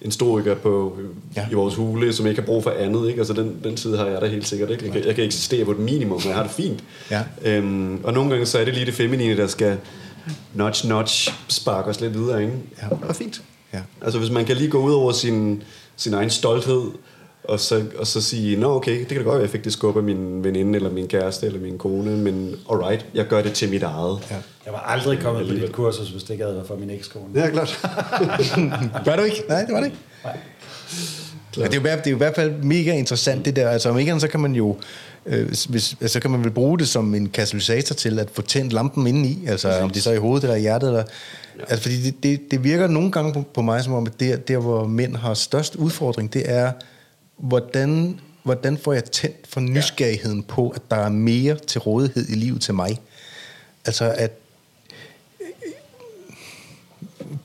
historiker 0.05 0.55
på, 0.55 0.97
Ja. 1.35 1.45
i 1.51 1.53
vores 1.53 1.75
hule, 1.75 2.13
som 2.13 2.27
ikke 2.27 2.41
har 2.41 2.45
brug 2.45 2.63
for 2.63 2.73
andet. 2.79 3.07
Ikke? 3.07 3.19
Altså, 3.19 3.33
den, 3.33 3.57
den 3.63 3.77
side 3.77 3.97
har 3.97 4.05
jeg 4.05 4.21
da 4.21 4.25
helt 4.27 4.47
sikkert. 4.47 4.69
Ikke? 4.69 4.83
Jeg, 4.85 4.93
kan, 4.93 5.05
jeg 5.05 5.15
kan 5.15 5.23
eksistere 5.23 5.65
på 5.65 5.71
et 5.71 5.79
minimum, 5.79 6.17
men 6.21 6.27
jeg 6.27 6.35
har 6.35 6.43
det 6.43 6.51
fint. 6.51 6.83
Ja. 7.11 7.21
Øhm, 7.45 7.99
og 8.03 8.13
nogle 8.13 8.29
gange 8.29 8.45
så 8.45 8.59
er 8.59 8.65
det 8.65 8.73
lige 8.73 8.85
det 8.85 8.93
feminine, 8.93 9.37
der 9.37 9.47
skal 9.47 9.77
notch, 10.53 10.87
notch, 10.87 11.33
sparke 11.47 11.89
os 11.89 12.01
lidt 12.01 12.13
videre. 12.13 12.41
Ikke? 12.41 12.53
Ja. 12.81 12.87
Det 12.95 13.09
er 13.09 13.13
fint. 13.13 13.41
Ja. 13.73 13.79
Altså, 14.01 14.19
hvis 14.19 14.31
man 14.31 14.45
kan 14.45 14.55
lige 14.57 14.69
gå 14.69 14.77
ud 14.79 14.91
over 14.93 15.11
sin, 15.11 15.63
sin 15.95 16.13
egen 16.13 16.29
stolthed, 16.29 16.81
og 17.43 17.59
så, 17.59 17.83
og 17.99 18.07
så 18.07 18.21
sige, 18.21 18.57
nå 18.57 18.75
okay, 18.75 18.99
det 18.99 19.07
kan 19.07 19.17
da 19.17 19.23
godt 19.23 19.27
være, 19.33 19.35
at 19.35 19.41
jeg 19.41 19.49
fik 19.49 19.63
det 19.63 19.73
skub 19.73 19.97
af 19.97 20.03
min 20.03 20.43
veninde, 20.43 20.75
eller 20.75 20.89
min 20.91 21.07
kæreste, 21.07 21.45
eller 21.45 21.59
min 21.59 21.77
kone, 21.77 22.17
men 22.17 22.55
alright, 22.71 23.05
jeg 23.13 23.25
gør 23.27 23.41
det 23.41 23.53
til 23.53 23.69
mit 23.69 23.83
eget. 23.83 24.17
Ja. 24.31 24.35
Jeg 24.65 24.73
var 24.73 24.79
aldrig 24.79 25.19
kommet 25.19 25.47
på 25.47 25.53
dit 25.53 25.71
kursus, 25.71 26.09
hvis 26.09 26.23
det 26.23 26.29
ikke 26.29 26.43
havde 26.43 26.55
været 26.55 26.67
for 26.67 26.75
min 26.75 26.89
ekskone. 26.89 27.25
Ja, 27.35 27.49
klart. 27.49 27.79
Var 29.05 29.15
du 29.15 29.21
ikke? 29.23 29.43
Nej, 29.49 29.61
det 29.65 29.73
var 29.73 29.79
det 29.79 29.85
ikke. 29.85 29.97
Men 31.57 31.65
det 31.65 31.73
er, 31.73 31.75
jo, 31.75 31.79
i 31.79 31.81
hvert- 31.81 31.99
det 31.99 32.07
er 32.07 32.11
jo 32.11 32.15
i 32.15 32.17
hvert 32.17 32.35
fald 32.35 32.51
mega 32.63 32.93
interessant 32.93 33.45
det 33.45 33.55
der. 33.55 33.69
Altså 33.69 33.89
om 33.89 33.99
ikke 33.99 34.11
andet, 34.11 34.21
så 34.21 34.27
kan 34.27 34.39
man 34.39 34.55
jo 34.55 34.77
øh, 35.25 35.47
hvis, 35.69 35.95
altså, 36.01 36.13
så 36.13 36.19
kan 36.19 36.31
man 36.31 36.43
vel 36.43 36.51
bruge 36.51 36.79
det 36.79 36.87
som 36.87 37.15
en 37.15 37.29
katalysator 37.29 37.93
til 37.93 38.19
at 38.19 38.29
få 38.33 38.41
tændt 38.41 38.73
lampen 38.73 39.07
indeni, 39.07 39.45
altså 39.47 39.79
om 39.79 39.89
det 39.89 40.03
så 40.03 40.09
er 40.09 40.13
i 40.13 40.17
hovedet 40.17 40.43
eller 40.43 40.55
i 40.55 40.61
hjertet. 40.61 40.87
Eller, 40.87 41.03
ja. 41.59 41.61
Altså 41.69 41.81
fordi 41.81 42.01
det, 42.01 42.23
det, 42.23 42.51
det 42.51 42.63
virker 42.63 42.87
nogle 42.87 43.11
gange 43.11 43.33
på, 43.33 43.43
på 43.53 43.61
mig 43.61 43.83
som 43.83 43.93
om, 43.93 44.05
at 44.05 44.19
der, 44.19 44.35
der 44.35 44.57
hvor 44.57 44.87
mænd 44.87 45.15
har 45.15 45.33
størst 45.33 45.75
udfordring, 45.75 46.33
det 46.33 46.43
er, 46.45 46.71
hvordan, 47.43 48.19
hvordan 48.43 48.77
får 48.77 48.93
jeg 48.93 49.03
tændt 49.05 49.47
for 49.49 49.59
nysgerrigheden 49.59 50.43
på, 50.43 50.69
at 50.69 50.81
der 50.91 50.95
er 50.97 51.09
mere 51.09 51.55
til 51.55 51.81
rådighed 51.81 52.29
i 52.29 52.35
livet 52.35 52.61
til 52.61 52.73
mig. 52.73 52.99
Altså 53.85 54.13
at 54.17 54.31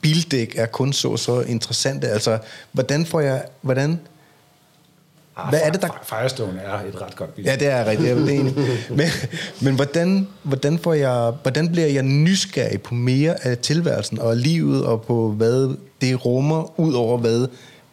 bildæk 0.01 0.55
er 0.57 0.65
kun 0.65 0.93
så 0.93 1.17
så 1.17 1.41
interessante. 1.41 2.07
Altså, 2.07 2.37
hvordan 2.71 3.05
får 3.05 3.19
jeg... 3.19 3.45
Hvordan, 3.61 3.99
Ah, 5.37 5.49
Hvad 5.49 5.59
er 5.63 5.69
det, 5.71 5.81
der- 5.81 5.87
Fi- 5.87 6.15
Firestone 6.19 6.59
er 6.61 6.73
et 6.79 7.01
ret 7.01 7.15
godt 7.15 7.35
billede. 7.35 7.53
Ja, 7.53 7.59
det 7.59 7.67
er 7.67 7.85
rigtigt. 7.85 8.09
Jeg 8.09 8.17
er 8.17 8.39
enig. 8.39 8.55
Men, 8.97 9.07
men 9.61 9.75
hvordan, 9.75 10.27
hvordan, 10.43 10.79
får 10.79 10.93
jeg, 10.93 11.33
hvordan 11.41 11.71
bliver 11.71 11.87
jeg 11.87 12.03
nysgerrig 12.03 12.81
på 12.81 12.93
mere 12.93 13.45
af 13.45 13.57
tilværelsen 13.57 14.19
og 14.19 14.37
livet, 14.37 14.85
og 14.85 15.01
på 15.01 15.31
hvad 15.31 15.75
det 16.01 16.25
rummer, 16.25 16.79
ud 16.79 16.93
over 16.93 17.17
hvad 17.17 17.47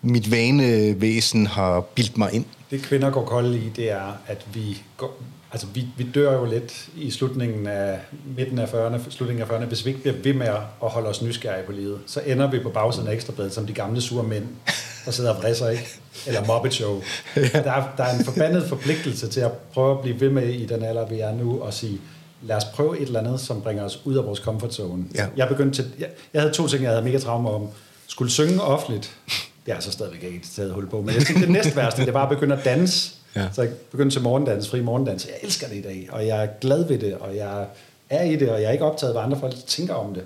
mit 0.06 0.30
vanevæsen 0.30 1.46
har 1.46 1.80
bildt 1.80 2.18
mig 2.18 2.32
ind? 2.32 2.44
Det 2.70 2.82
kvinder 2.82 3.10
går 3.10 3.24
kolde 3.24 3.58
i, 3.58 3.68
det 3.76 3.90
er, 3.90 4.18
at 4.26 4.46
vi, 4.54 4.82
går, 4.96 5.22
altså 5.52 5.66
vi, 5.74 5.86
vi 5.96 6.06
dør 6.14 6.32
jo 6.32 6.44
lidt 6.44 6.88
i 6.96 7.10
slutningen 7.10 7.66
af 7.66 7.98
midten 8.36 8.58
af 8.58 8.66
40'erne, 8.66 9.10
slutningen 9.10 9.42
af 9.42 9.46
40'erne. 9.46 9.64
Hvis 9.64 9.84
vi 9.84 9.90
ikke 9.90 10.02
bliver 10.02 10.16
ved 10.22 10.34
med 10.34 10.46
at 10.82 10.88
holde 10.90 11.08
os 11.08 11.22
nysgerrige 11.22 11.66
på 11.66 11.72
livet, 11.72 11.98
så 12.06 12.20
ender 12.26 12.50
vi 12.50 12.58
på 12.58 12.68
bagsiden 12.68 13.08
af 13.08 13.12
ekstrabladet 13.12 13.52
som 13.52 13.66
de 13.66 13.72
gamle 13.72 14.00
sure 14.00 14.22
mænd, 14.22 14.44
der 15.04 15.10
sidder 15.10 15.34
og 15.34 15.42
vrisser, 15.42 15.68
ikke? 15.68 15.88
Eller 16.26 16.46
Muppet 16.46 16.74
Show. 16.74 17.02
Der, 17.34 17.72
er, 17.72 17.84
der 17.96 18.04
er 18.04 18.18
en 18.18 18.24
forbandet 18.24 18.68
forpligtelse 18.68 19.28
til 19.28 19.40
at 19.40 19.52
prøve 19.52 19.96
at 19.96 20.02
blive 20.02 20.20
ved 20.20 20.30
med 20.30 20.48
i 20.48 20.66
den 20.66 20.84
alder, 20.84 21.06
vi 21.06 21.20
er 21.20 21.34
nu, 21.34 21.60
og 21.60 21.74
sige, 21.74 22.00
lad 22.42 22.56
os 22.56 22.64
prøve 22.64 23.00
et 23.00 23.06
eller 23.06 23.20
andet, 23.20 23.40
som 23.40 23.62
bringer 23.62 23.84
os 23.84 24.00
ud 24.04 24.16
af 24.16 24.24
vores 24.24 24.38
comfort 24.38 24.74
zone. 24.74 25.04
Ja. 25.14 25.26
Jeg 25.36 25.48
begyndte 25.48 25.82
til, 25.82 25.90
jeg, 25.98 26.08
jeg 26.34 26.42
havde 26.42 26.54
to 26.54 26.68
ting, 26.68 26.82
jeg 26.82 26.90
havde 26.90 27.04
mega 27.04 27.18
traumer 27.18 27.50
om. 27.50 27.68
Skulle 28.06 28.30
synge 28.30 28.62
offentligt. 28.62 29.16
Det 29.66 29.72
er 29.72 29.74
altså 29.76 29.92
stadigvæk 29.92 30.22
ikke 30.22 30.46
taget 30.54 30.72
hul 30.72 30.88
på. 30.88 31.00
Men 31.00 31.14
jeg 31.14 31.22
tænkte, 31.22 31.42
det 31.42 31.52
næste 31.52 31.76
værste, 31.76 32.06
det 32.06 32.14
var 32.14 32.22
at 32.22 32.28
begynde 32.28 32.56
at 32.56 32.64
danse. 32.64 33.14
Ja. 33.36 33.48
Så 33.52 33.62
jeg 33.62 33.70
begyndte 33.90 34.14
til 34.14 34.22
morgendans, 34.22 34.68
fri 34.68 34.80
morgendans. 34.80 35.26
Jeg 35.26 35.34
elsker 35.42 35.68
det 35.68 35.76
i 35.76 35.82
dag, 35.82 36.08
og 36.12 36.26
jeg 36.26 36.42
er 36.42 36.48
glad 36.60 36.84
ved 36.84 36.98
det, 36.98 37.14
og 37.14 37.36
jeg 37.36 37.66
er 38.10 38.22
i 38.22 38.36
det, 38.36 38.50
og 38.50 38.60
jeg 38.60 38.68
er 38.68 38.72
ikke 38.72 38.84
optaget, 38.84 39.14
hvad 39.14 39.22
andre 39.22 39.40
folk 39.40 39.54
tænker 39.66 39.94
om 39.94 40.14
det. 40.14 40.22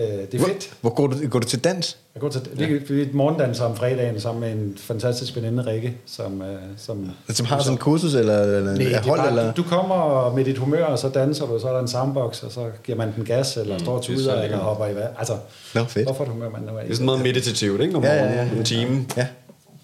Øh, 0.00 0.06
det 0.06 0.34
er 0.34 0.38
Hvor, 0.38 0.46
fedt. 0.48 0.70
hvor 0.80 0.90
går, 0.94 1.06
du, 1.06 1.28
går 1.28 1.38
du 1.38 1.46
til 1.46 1.58
dans? 1.64 1.96
Jeg 2.14 2.20
går 2.20 2.28
til 2.28 2.40
ja. 2.58 2.66
vi 2.66 3.02
er 3.02 3.06
morgendanser 3.12 3.64
om 3.64 3.76
fredagen 3.76 4.20
sammen 4.20 4.40
med 4.40 4.50
en 4.52 4.78
fantastisk 4.78 5.36
veninde, 5.36 5.66
Rikke, 5.66 5.94
som... 6.06 6.42
øh, 6.42 6.58
som 6.76 7.10
Som 7.30 7.46
har 7.46 7.58
sådan 7.58 7.72
en 7.74 7.78
kursus, 7.78 8.14
eller, 8.14 8.42
eller 8.42 8.60
Nej, 8.60 8.72
et 8.72 8.78
det 8.78 8.94
er 8.94 9.02
hold? 9.02 9.18
bare, 9.20 9.28
eller? 9.28 9.52
du 9.52 9.62
kommer 9.62 10.32
med 10.36 10.44
dit 10.44 10.58
humør, 10.58 10.84
og 10.84 10.98
så 10.98 11.08
danser 11.08 11.46
du, 11.46 11.58
så 11.60 11.68
er 11.68 11.72
der 11.72 11.80
en 11.80 11.88
soundbox, 11.88 12.42
og 12.42 12.52
så 12.52 12.66
giver 12.84 12.98
man 12.98 13.12
den 13.16 13.24
gas, 13.24 13.56
eller 13.56 13.78
står 13.78 13.92
og 13.96 14.02
det 14.06 14.12
er 14.12 14.16
tuder, 14.16 14.42
eller 14.42 14.56
hopper 14.58 14.86
i 14.86 14.94
vand. 14.94 15.08
Altså, 15.18 15.36
Nå, 15.74 15.84
fedt. 15.84 16.06
hvorfor 16.06 16.24
et 16.24 16.30
humør 16.30 16.50
man 16.50 16.62
nu 16.62 16.68
er 16.76 16.80
i? 16.80 16.84
Det 16.84 16.90
er 16.90 16.94
sådan 16.94 17.04
meget 17.04 17.22
meditativt, 17.22 17.80
ikke? 17.80 17.96
Om 17.96 18.02
Ja, 18.04 18.14
ja, 18.14 18.22
morgenen, 18.22 18.48
ja. 18.52 18.58
en 18.58 18.64
time. 18.64 19.06
Ja. 19.16 19.26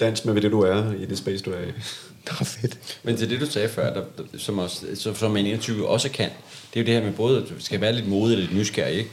Dans 0.01 0.25
med 0.25 0.41
det, 0.41 0.51
du 0.53 0.61
er 0.61 0.83
i 1.01 1.05
det 1.05 1.19
space, 1.19 1.45
du 1.45 1.51
er 1.51 1.59
i. 1.61 1.73
Nå, 2.27 2.45
fedt. 2.45 2.79
Men 3.03 3.17
til 3.17 3.31
det, 3.31 3.41
du 3.41 3.47
sagde 3.47 3.69
før, 3.69 3.93
der, 3.95 4.01
som, 4.39 4.59
også, 4.59 4.77
som, 4.95 5.15
som 5.15 5.37
en 5.37 5.47
21 5.47 5.89
også 5.89 6.11
kan, 6.11 6.29
det 6.75 6.81
er 6.81 6.85
jo 6.85 6.87
det 6.87 6.95
her 6.95 7.03
med 7.03 7.13
både, 7.13 7.37
at 7.39 7.43
du 7.49 7.55
skal 7.59 7.81
være 7.81 7.93
lidt 7.93 8.09
modig 8.09 8.37
og 8.37 8.41
lidt 8.41 8.55
nysgerrig, 8.57 8.95
ikke? 8.99 9.11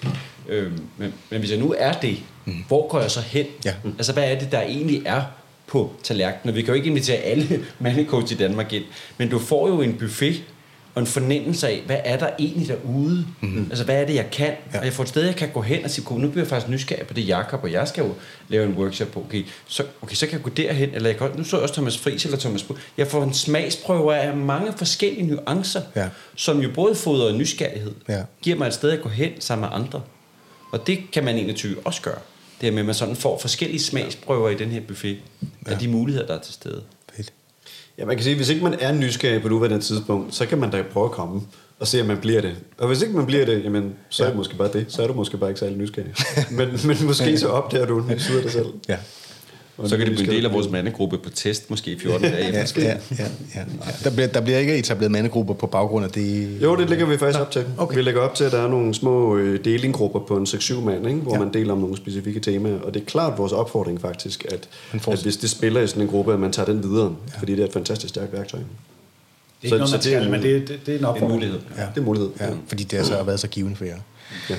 Øhm, 0.50 0.80
men, 0.98 1.14
men 1.30 1.40
hvis 1.40 1.52
jeg 1.52 1.60
nu 1.60 1.76
er 1.78 1.92
det, 1.94 2.18
mm. 2.46 2.54
hvor 2.68 2.88
går 2.88 3.00
jeg 3.02 3.12
så 3.12 3.22
hen? 3.22 3.46
Ja. 3.66 3.74
Altså, 3.98 4.14
hvad 4.14 4.32
er 4.32 4.40
det, 4.40 4.52
der 4.52 4.62
egentlig 4.62 5.02
er 5.06 5.22
på 5.68 5.92
tallerkenen. 6.04 6.56
Vi 6.56 6.62
kan 6.62 6.68
jo 6.70 6.74
ikke 6.74 6.90
invitere 6.90 7.18
alle 7.18 7.60
mandecoach 7.80 8.32
i 8.34 8.36
Danmark 8.36 8.74
ind, 8.74 8.84
men 9.18 9.30
du 9.30 9.40
får 9.40 9.68
jo 9.68 9.82
en 9.82 9.94
buffet 9.94 10.44
og 10.96 11.00
en 11.02 11.08
fornemmelse 11.08 11.68
af, 11.68 11.82
hvad 11.86 11.98
er 12.04 12.18
der 12.18 12.30
egentlig 12.40 12.68
derude? 12.68 13.26
Mm-hmm. 13.42 13.68
Altså, 13.70 13.86
hvad 13.86 14.02
er 14.02 14.06
det, 14.06 14.16
jeg 14.16 14.30
kan? 14.32 14.54
Ja. 14.74 14.80
Og 14.80 14.86
jeg 14.86 14.94
får 14.94 15.04
et 15.04 15.10
sted, 15.10 15.26
jeg 15.26 15.36
kan 15.36 15.50
gå 15.54 15.62
hen 15.62 15.84
og 15.84 15.90
sige, 15.90 16.20
nu 16.20 16.28
bliver 16.30 16.44
jeg 16.44 16.48
faktisk 16.50 16.70
nysgerrig 16.70 17.08
på 17.08 17.14
det, 17.14 17.28
Jakob, 17.28 17.64
og 17.64 17.72
jeg 17.72 17.88
skal 17.88 18.04
jo 18.04 18.14
lave 18.48 18.66
en 18.66 18.74
workshop 18.74 19.08
på. 19.08 19.20
Okay, 19.20 19.44
så, 19.68 19.84
okay, 20.02 20.16
så 20.16 20.26
kan 20.28 20.34
jeg 20.34 20.44
gå 20.44 20.50
derhen, 20.50 20.90
eller 20.94 21.10
jeg 21.10 21.18
kan, 21.18 21.30
nu 21.38 21.44
så 21.44 21.56
jeg 21.58 21.62
også 21.62 21.74
Thomas 21.74 21.98
Friis 21.98 22.26
eller 22.26 22.38
Thomas 22.38 22.64
Bo. 22.64 22.76
Jeg 22.98 23.08
får 23.08 23.24
en 23.24 23.34
smagsprøve 23.34 24.16
af 24.16 24.38
mange 24.38 24.74
forskellige 24.78 25.28
nuancer, 25.28 25.82
Ja. 25.96 26.08
som 26.36 26.60
jo 26.60 26.70
både 26.76 26.96
fodrer 26.96 27.34
nysgerrighed, 27.34 27.94
Ja. 28.10 28.22
giver 28.42 28.58
mig 28.58 28.68
et 28.68 28.74
sted 28.74 28.92
at 28.92 29.02
gå 29.02 29.10
hen 29.10 29.32
sammen 29.40 29.70
med 29.70 29.78
andre. 29.80 30.02
Og 30.74 30.88
det 30.88 31.00
kan 31.12 31.24
man 31.24 31.38
21 31.38 31.76
også 31.86 32.02
gøre. 32.02 32.20
Det 32.62 32.68
er 32.68 32.72
med, 32.72 32.80
at 32.80 32.86
man 32.86 32.96
sådan 32.96 33.16
får 33.16 33.40
forskellige 33.40 33.80
smagsprøver 33.80 34.50
i 34.50 34.56
den 34.56 34.70
her 34.70 34.82
buffet, 34.88 35.18
af 35.66 35.80
de 35.80 35.88
muligheder, 35.88 36.28
der 36.28 36.34
er 36.34 36.42
til 36.42 36.54
stede. 36.54 36.82
Fedt. 37.16 37.34
Ja, 37.98 38.06
man 38.06 38.16
kan 38.16 38.24
sige, 38.24 38.36
hvis 38.36 38.50
ikke 38.50 38.64
man 38.64 38.74
er 38.80 38.92
nysgerrig 38.92 39.42
på 39.42 39.50
nuværende 39.50 39.80
tidspunkt, 39.80 40.36
så 40.36 40.46
kan 40.46 40.58
man 40.58 40.72
da 40.72 40.84
prøve 40.92 41.06
at 41.06 41.12
komme 41.12 41.42
og 41.80 41.88
se, 41.88 42.02
om 42.02 42.08
man 42.08 42.18
bliver 42.18 42.42
det. 42.42 42.56
Og 42.78 42.88
hvis 42.88 43.02
ikke 43.02 43.16
man 43.16 43.26
bliver 43.26 43.46
det, 43.46 43.64
jamen, 43.64 43.96
så 44.10 44.24
er 44.24 44.28
det 44.28 44.38
måske 44.38 44.56
bare 44.56 44.70
det. 44.74 44.86
Så 44.90 45.04
er 45.04 45.08
du 45.08 45.14
måske 45.14 45.38
bare 45.38 45.50
ikke 45.50 45.60
særlig 45.60 45.78
nysgerrig. 45.78 46.14
men, 46.58 46.80
men 46.86 46.98
måske 47.06 47.38
så 47.38 47.48
opdager 47.48 47.86
du 47.86 48.00
en 48.00 48.10
af 48.10 48.18
dig 48.18 48.52
selv. 48.52 48.68
Ja. 48.90 48.98
Og 49.78 49.90
Så 49.90 49.98
kan 49.98 50.06
det 50.08 50.16
blive 50.16 50.30
en 50.30 50.36
del 50.36 50.46
af 50.46 50.54
vores 50.54 50.70
mandegruppe 50.70 51.18
på 51.18 51.30
test, 51.30 51.70
måske 51.70 51.92
i 51.92 52.00
14 52.00 52.22
dage. 52.22 52.36
Ja, 52.48 52.52
ja, 52.60 52.66
ja, 52.78 52.98
ja, 53.20 53.26
ja. 53.56 53.62
Der, 54.04 54.10
bliver, 54.12 54.28
der 54.28 54.42
bliver 54.42 54.58
ikke 54.60 54.78
etableret 54.78 55.12
mandegrupper 55.12 55.54
på 55.54 55.68
baggrund 55.68 56.06
af 56.06 56.12
det. 56.12 56.62
Jo, 56.62 56.76
det 56.76 56.90
lægger 56.90 57.06
vi 57.06 57.18
faktisk 57.18 57.40
op 57.40 57.52
til. 57.52 57.66
okay. 57.78 57.96
Vi 57.96 58.02
lægger 58.02 58.22
op 58.22 58.36
til, 58.36 58.44
at 58.44 58.52
der 58.52 58.62
er 58.64 58.68
nogle 58.68 58.94
små 58.94 59.38
øh, 59.38 59.66
delinggrupper 59.66 60.20
på 60.20 60.38
en 60.38 60.44
6-7 60.44 60.80
mand, 60.80 61.08
ikke? 61.08 61.20
hvor 61.20 61.34
Ja. 61.34 61.40
man 61.40 61.54
deler 61.54 61.74
om 61.74 61.80
nogle 61.80 61.98
specifikke 61.98 62.40
temaer. 62.40 62.80
Og 62.80 62.94
det 62.94 63.02
er 63.02 63.06
klart 63.06 63.38
vores 63.38 63.52
opfordring 63.52 64.02
faktisk, 64.02 64.46
at, 64.52 64.68
at 65.08 65.22
hvis 65.24 65.38
det 65.38 65.50
spiller 65.50 65.82
i 65.82 65.88
sådan 65.88 66.02
en 66.02 66.08
gruppe, 66.08 66.34
at 66.34 66.40
man 66.40 66.52
tager 66.52 66.66
den 66.66 66.84
videre. 66.84 67.16
Ja. 67.34 67.40
Fordi 67.40 67.52
det 67.56 67.62
er 67.62 67.66
et 67.68 67.74
fantastisk 67.74 68.10
stærkt 68.10 68.34
værktøj. 68.34 68.60
Det 68.60 68.66
er 69.72 69.76
ikke 69.76 69.78
noget, 69.78 69.92
man 69.92 70.00
det 70.02 70.14
er 70.14 70.18
skal, 70.20 70.26
en 70.26 70.32
men 70.32 70.42
det, 70.44 70.68
det, 70.68 70.80
det 70.86 70.92
er 70.94 70.98
en 70.98 71.00
En 71.00 71.06
opfordring. 71.06 71.34
mulighed. 71.34 71.60
Ja. 71.78 71.82
Det 71.82 71.90
er 71.96 71.98
en 71.98 72.06
mulighed. 72.06 72.30
Ja, 72.40 72.50
fordi 72.68 72.84
det 72.84 72.98
altså 72.98 73.16
har 73.16 73.24
været 73.24 73.40
så 73.40 73.48
givende 73.48 73.76
for 73.78 73.86
jer. 73.86 73.98
Ja. 74.50 74.56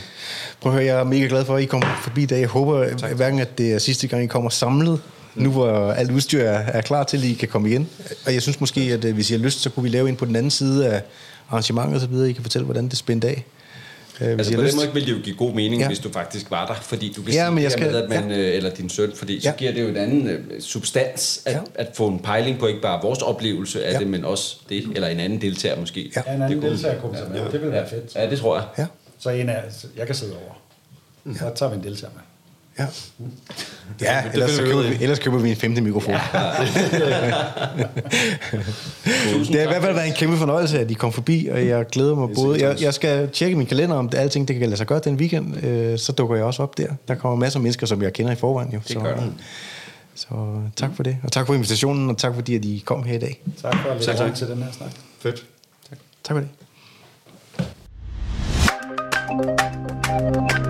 Prøv 0.60 0.72
at 0.72 0.78
høre, 0.78 0.86
jeg 0.94 1.00
er 1.00 1.04
mega 1.04 1.26
glad 1.26 1.44
for, 1.44 1.56
at 1.56 1.62
I 1.62 1.66
kom 1.66 1.82
forbi 2.02 2.22
i 2.22 2.26
dag. 2.26 2.40
Jeg 2.40 2.48
håber 2.48 2.96
tak. 2.96 3.12
hverken, 3.16 3.38
at 3.40 3.58
det 3.58 3.72
er 3.72 3.78
sidste 3.78 4.06
gang, 4.08 4.24
I 4.24 4.26
kommer 4.26 4.50
samlet, 4.50 5.00
nu 5.34 5.50
hvor 5.50 5.92
alt 5.92 6.10
udstyr 6.10 6.42
er, 6.42 6.58
er 6.58 6.80
klar 6.80 7.04
til, 7.04 7.16
at 7.18 7.24
I 7.24 7.32
kan 7.34 7.48
komme 7.48 7.68
igen. 7.70 7.88
Og 8.26 8.34
jeg 8.34 8.42
synes 8.42 8.60
måske, 8.60 8.80
at 8.80 9.04
øh, 9.04 9.14
hvis 9.14 9.30
I 9.30 9.32
har 9.34 9.40
lyst, 9.40 9.60
så 9.60 9.70
kunne 9.70 9.82
vi 9.82 9.88
lave 9.88 10.08
en 10.08 10.16
på 10.16 10.24
den 10.24 10.36
anden 10.36 10.50
side 10.50 10.88
af 10.88 11.02
arrangementet 11.50 11.94
og 11.94 12.00
så 12.00 12.06
videre. 12.06 12.30
I 12.30 12.32
kan 12.32 12.42
fortælle, 12.42 12.64
hvordan 12.64 12.88
det 12.88 12.98
spændte 12.98 13.28
af. 13.28 13.44
Øh, 14.20 14.26
hvis 14.26 14.38
Altså 14.38 14.52
I 14.52 14.54
på 14.54 14.60
den 14.60 14.66
lyst. 14.66 14.76
måde 14.76 14.90
vil 14.94 15.06
det 15.06 15.12
jo 15.12 15.16
give 15.24 15.36
god 15.36 15.54
mening, 15.54 15.74
Ja. 15.74 15.80
ja. 15.80 15.86
hvis 15.88 15.98
du 15.98 16.10
faktisk 16.12 16.50
var 16.50 16.66
der, 16.66 16.74
fordi 16.74 17.12
du 17.16 17.22
kan 17.22 17.32
Ja, 17.32 17.44
sige 17.44 17.50
men 17.54 17.62
jeg 17.62 17.70
det 17.72 17.80
her 17.80 17.88
skal- 17.90 18.08
med, 18.08 18.16
at 18.18 18.28
man, 18.28 18.30
øh, 18.40 18.56
eller 18.56 18.70
din 18.70 18.88
søn, 18.88 19.12
fordi 19.16 19.40
så 19.40 19.48
Ja. 19.48 19.54
giver 19.56 19.72
det 19.72 19.82
jo 19.82 19.88
en 19.88 19.96
anden 19.96 20.26
øh, 20.26 20.40
substans 20.60 21.40
at, 21.46 21.52
Ja. 21.52 21.58
at 21.74 21.86
få 21.94 22.08
en 22.08 22.18
pejling 22.18 22.58
på 22.58 22.66
ikke 22.66 22.80
bare 22.80 23.00
vores 23.02 23.18
oplevelse 23.22 23.84
af 23.84 23.92
Ja. 23.92 23.98
det, 23.98 24.06
men 24.06 24.24
også 24.24 24.56
det, 24.68 24.84
eller 24.94 25.08
en 25.08 25.20
anden 25.20 25.40
deltager 25.40 25.80
måske. 25.80 26.12
Ja. 26.16 26.22
Ja, 26.26 26.34
en 26.34 26.42
anden 26.42 26.62
deltagergruppe, 26.62 27.18
som 27.18 27.26
er. 27.34 27.50
Det 27.50 27.62
vil 27.62 27.70
være 27.70 27.88
fedt. 27.88 28.14
Ja, 28.16 28.30
det 28.30 28.38
tror 28.38 28.56
jeg. 28.56 28.64
Ja, 28.78 28.86
Så 29.24 29.30
en 29.30 29.48
af, 29.48 29.62
jeg 29.96 30.06
kan 30.06 30.14
sidde 30.14 30.34
over. 30.36 30.52
Så 31.38 31.52
tager 31.56 31.70
vi 31.70 31.76
en 31.76 31.84
deltager 31.84 32.12
med. 32.14 32.22
ja. 32.78 32.86
Ja, 34.00 34.30
ellers, 34.32 34.50
så 34.50 34.62
køber 34.62 34.82
vi, 34.82 34.96
ellers 35.00 35.18
køber 35.18 35.38
vi 35.38 35.50
en 35.50 35.56
femte 35.56 35.80
mikrofon. 35.80 36.14
Ja. 36.14 36.18
det 39.52 39.54
har 39.54 39.62
i 39.62 39.66
hvert 39.66 39.82
fald 39.82 39.94
været 39.94 40.06
en 40.06 40.12
kæmpe 40.12 40.36
fornøjelse, 40.36 40.80
at 40.80 40.90
I 40.90 40.94
kom 40.94 41.12
forbi, 41.12 41.48
og 41.52 41.66
jeg 41.66 41.86
glæder 41.86 42.14
mig 42.14 42.28
både. 42.34 42.68
Jeg, 42.68 42.82
jeg 42.82 42.94
skal 42.94 43.30
tjekke 43.30 43.56
min 43.56 43.66
kalender, 43.66 43.96
om 43.96 44.08
det, 44.08 44.18
alting 44.18 44.48
det 44.48 44.56
kan 44.56 44.66
lade 44.68 44.76
sig 44.76 44.86
gøre 44.86 44.98
den 44.98 45.14
weekend. 45.16 45.64
Øh, 45.64 45.98
så 45.98 46.12
dukker 46.12 46.36
jeg 46.36 46.44
også 46.44 46.62
op 46.62 46.78
der. 46.78 46.88
Der 47.08 47.14
kommer 47.14 47.36
masser 47.36 47.58
af 47.58 47.62
mennesker, 47.62 47.86
som 47.86 48.02
jeg 48.02 48.12
kender 48.12 48.32
i 48.32 48.36
forvejen. 48.36 48.72
Jo. 48.72 48.80
Det 48.88 48.96
der. 48.96 49.30
Så 50.14 50.26
tak 50.76 50.90
for 50.96 51.02
det. 51.02 51.16
Og 51.22 51.32
tak 51.32 51.46
for 51.46 51.54
invitationen, 51.54 52.10
og 52.10 52.18
tak 52.18 52.34
fordi, 52.34 52.54
at 52.54 52.64
I 52.64 52.82
kom 52.86 53.02
her 53.02 53.14
i 53.14 53.18
dag. 53.18 53.42
Tak 53.62 53.76
for 53.82 53.90
at 53.90 54.06
lægge 54.06 54.14
tak. 54.14 54.34
til 54.34 54.48
den 54.48 54.62
her 54.62 54.72
snak. 54.72 54.90
Fedt. 55.20 55.44
Tak 56.24 56.34
for 56.34 56.40
det. 56.40 56.48
Thank 60.32 60.58
you. 60.58 60.63